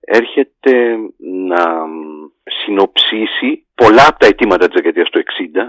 έρχεται 0.00 0.96
να 1.48 1.62
συνοψίσει 2.44 3.66
πολλά 3.74 4.06
από 4.08 4.18
τα 4.18 4.26
αιτήματα 4.26 4.66
της 4.66 4.74
δεκαετίας 4.74 5.10
του 5.10 5.22
60 5.54 5.66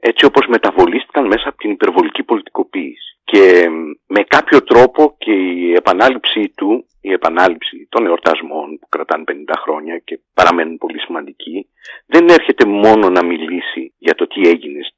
έτσι 0.00 0.24
όπως 0.24 0.46
μεταβολίστηκαν 0.46 1.26
μέσα 1.26 1.48
από 1.48 1.58
την 1.58 1.70
υπερβολική 1.70 2.22
πολιτικοποίηση. 2.22 3.18
Και 3.24 3.68
με 4.06 4.22
κάποιο 4.22 4.62
τρόπο 4.62 5.14
και 5.18 5.32
η 5.32 5.72
επανάληψή 5.72 6.52
του, 6.56 6.86
η 7.00 7.12
επανάληψη 7.12 7.86
των 7.88 8.06
εορτασμών 8.06 8.78
που 8.78 8.88
κρατάνε 8.88 9.24
50 9.26 9.32
χρόνια 9.62 9.98
και 9.98 10.20
παραμένουν 10.34 10.78
πολύ 10.78 11.00
σημαντικοί, 11.00 11.68
δεν 12.06 12.28
έρχεται 12.28 12.66
μόνο 12.66 13.08
να 13.10 13.24
μιλήσει 13.24 13.94
για 13.98 14.14
το 14.14 14.26
τι 14.26 14.48
έγινε 14.48 14.80
στις 14.82 14.97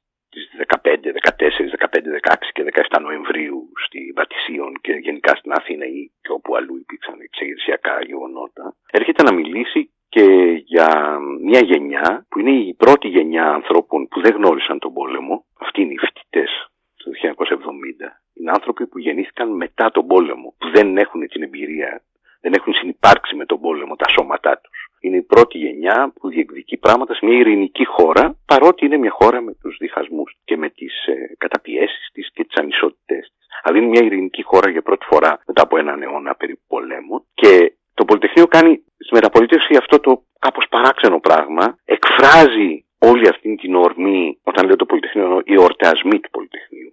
14, 1.03 1.69
15, 1.77 2.07
16 2.21 2.51
και 2.53 2.63
17 2.89 3.01
Νοεμβρίου 3.01 3.71
στη 3.85 4.13
Βατισίων 4.15 4.71
και 4.81 4.93
γενικά 4.93 5.35
στην 5.35 5.51
Αθήνα 5.51 5.85
ή 5.85 6.11
και 6.21 6.31
όπου 6.31 6.55
αλλού 6.55 6.77
υπήρξαν 6.77 7.17
εξεγερσιακά 7.21 8.01
γεγονότα, 8.01 8.75
έρχεται 8.91 9.23
να 9.23 9.33
μιλήσει 9.33 9.91
και 10.09 10.25
για 10.65 11.19
μια 11.41 11.59
γενιά 11.59 12.25
που 12.29 12.39
είναι 12.39 12.51
η 12.51 12.73
πρώτη 12.73 13.07
γενιά 13.07 13.45
ανθρώπων 13.49 14.07
που 14.07 14.21
δεν 14.21 14.33
γνώρισαν 14.35 14.79
τον 14.79 14.93
πόλεμο. 14.93 15.45
Αυτοί 15.59 15.81
είναι 15.81 15.93
οι 15.93 15.97
φοιτητές 15.97 16.51
του 16.97 17.11
1970. 17.21 18.21
Είναι 18.33 18.51
άνθρωποι 18.51 18.87
που 18.87 18.99
γεννήθηκαν 18.99 19.49
μετά 19.55 19.91
τον 19.91 20.07
πόλεμο, 20.07 20.55
που 20.57 20.69
δεν 20.71 20.97
έχουν 20.97 21.27
την 21.27 21.43
εμπειρία, 21.43 22.01
δεν 22.41 22.53
έχουν 22.53 22.73
συνεπάρξει 22.73 23.35
με 23.35 23.45
τον 23.45 23.59
πόλεμο 23.59 23.95
τα 23.95 24.09
σώματά 24.09 24.61
τους. 24.63 24.80
Είναι 25.03 25.17
η 25.17 25.21
πρώτη 25.21 25.57
γενιά 25.57 26.13
που 26.15 26.29
διεκδικεί 26.29 26.77
πράγματα 26.77 27.13
σε 27.13 27.25
μια 27.25 27.37
ειρηνική 27.37 27.85
χώρα, 27.85 28.37
παρότι 28.45 28.85
είναι 28.85 28.97
μια 28.97 29.11
χώρα 29.11 29.41
με 29.41 29.53
τους 29.61 29.77
διχασμούς 29.79 30.35
και 30.43 30.57
με 30.57 30.69
τις 30.69 31.05
ε, 31.05 31.35
καταπιέσεις 31.37 32.09
της 32.13 32.31
και 32.33 32.43
τις 32.43 32.55
ανισότητές 32.55 33.23
της. 33.37 33.47
Αλλά 33.63 33.77
είναι 33.77 33.87
μια 33.87 34.03
ειρηνική 34.03 34.43
χώρα 34.43 34.69
για 34.69 34.81
πρώτη 34.81 35.05
φορά 35.05 35.39
μετά 35.47 35.61
από 35.61 35.77
έναν 35.77 36.01
αιώνα 36.01 36.35
περίπου 36.35 36.61
πολέμου 36.67 37.25
και 37.33 37.73
το 37.93 38.05
Πολυτεχνείο 38.05 38.47
κάνει 38.47 38.83
στη 38.97 39.13
μεταπολίτευση 39.13 39.75
αυτό 39.75 39.99
το 39.99 40.23
κάπως 40.39 40.65
παράξενο 40.69 41.19
πράγμα, 41.19 41.77
εκφράζει 41.85 42.85
όλη 42.99 43.27
αυτή 43.27 43.55
την 43.55 43.75
ορμή, 43.75 44.39
όταν 44.43 44.65
λέω 44.65 44.75
το 44.75 44.85
Πολυτεχνείο, 44.85 45.41
οι 45.45 45.53
εορτασμοί 45.53 46.19
του 46.19 46.29
Πολυτεχνείου 46.29 46.91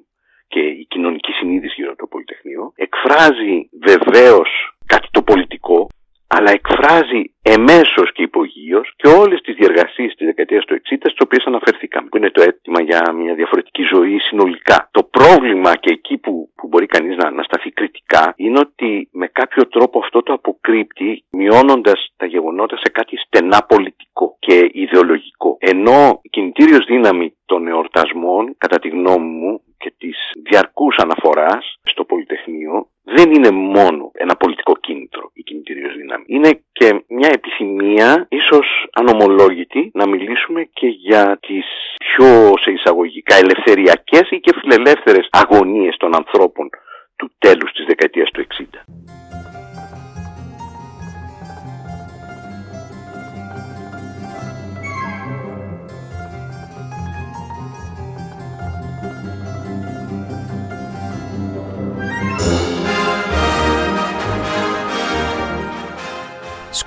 και 0.48 0.60
η 0.60 0.86
κοινωνική 0.89 1.32
συνείδηση 1.32 1.74
γύρω 1.76 1.90
από 1.90 2.01
το 2.01 2.06
Πολυτεχνείο, 2.06 2.72
εκφράζει 2.74 3.68
βεβαίως 3.89 4.51
κάτι 4.86 5.09
το 5.10 5.22
πολιτικό, 5.22 5.89
αλλά 6.28 6.50
εκφράζει 6.50 7.22
εμέσως 7.42 8.12
και 8.12 8.22
υπογείως 8.22 8.92
και 8.96 9.09
όλες 9.09 9.40
τις 9.40 9.55
διεργασίες 9.55 10.14
της 10.14 10.26
δεκαετίας 10.26 10.64
του 10.64 10.74
60, 10.74 10.80
στις 10.98 11.20
οποίες 11.24 11.44
αναφερθήκαμε, 11.44 12.09
που 12.09 12.16
είναι 12.16 12.30
το 12.30 12.42
αίτημα 12.42 12.80
για 12.82 13.12
μια 13.12 13.34
διαφορετική 13.34 13.82
ζωή 13.82 14.18
συνολικά. 14.18 14.88
Το 14.90 15.02
πρόβλημα 15.02 15.76
και 15.76 15.90
εκεί 15.92 16.18
που, 16.18 16.50
που 16.55 16.66
μπορεί 16.68 16.86
κανείς 16.86 17.16
να, 17.16 17.30
να 17.30 17.42
σταθεί 17.42 17.70
κριτικά 17.70 18.32
είναι 18.36 18.59
ότι 18.59 19.09
με 19.12 19.26
κάποιο 19.26 19.68
τρόπο 19.68 19.98
αυτό 19.98 20.22
το 20.22 20.32
αποκρύπτει, 20.32 21.24
μειώνοντας 21.30 22.12
τα 22.16 22.26
γεγονότα 22.26 22.76
σε 22.76 22.88
κάτι 22.92 23.16
στενά 23.16 23.66
πολιτικό 23.68 24.36
και 24.38 24.68
ιδεολογικό. 24.72 25.56
Ενώ 25.60 26.20
η 26.22 26.28
κινητήριος 26.28 26.84
δύναμη 26.86 27.36
των 27.46 27.68
εορτασμών, 27.68 28.55
κατά 28.59 28.78
τη 28.78 28.88
γνώμη 28.88 29.26
μου, 29.26 29.62
και 29.78 29.92
της 29.98 30.16
διαρκούς 30.48 30.96
αναφοράς 30.96 31.78
στο 31.82 32.05
Πολυτεχνείο 32.05 32.88
δεν 33.02 33.32
είναι 33.32 33.50
μόνο 33.50 34.10
ένα 34.14 34.36
πολιτικό 34.36 34.76
κίνητρο 34.76 35.27
η 35.48 35.50
κινητήριος 35.50 35.94
δύναμη. 35.96 36.24
Είναι 36.26 36.60
και 36.72 37.04
μια 37.08 37.30
επιθυμία, 37.32 38.26
ίσως 38.30 38.66
ανομολόγητη, 38.92 39.90
να 39.94 40.08
μιλήσουμε 40.08 40.62
και 40.72 40.86
για 40.86 41.38
τις 41.46 41.66
πιο 41.98 42.52
σε 42.62 42.70
εισαγωγικά 42.70 43.34
ελευθεριακές 43.34 44.30
ή 44.30 44.40
και 44.40 44.54
φιλελεύθερες 44.60 45.28
αγωνίες 45.30 45.96
των 45.96 46.14
ανθρώπων 46.14 46.68
του 47.16 47.30
τέλους 47.38 47.72
της 47.72 47.84
δεκαετίας 47.86 48.30
του 48.30 48.40
60. 48.40 48.84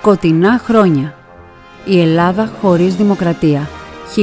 Σκοτεινά 0.02 0.58
χρόνια. 0.58 1.14
Η 1.84 2.00
Ελλάδα 2.00 2.52
χωρίς 2.60 2.96
δημοκρατία. 2.96 3.68
1965-1974. 4.16 4.18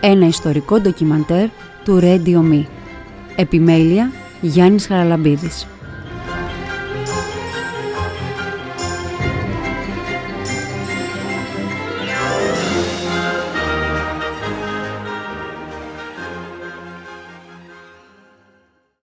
Ένα 0.00 0.26
ιστορικό 0.26 0.80
ντοκιμαντέρ 0.80 1.48
του 1.84 2.00
Radio 2.02 2.38
Me. 2.52 2.64
Επιμέλεια 3.36 4.10
Γιάννης 4.40 4.86
Χαραλαμπίδης. 4.86 5.66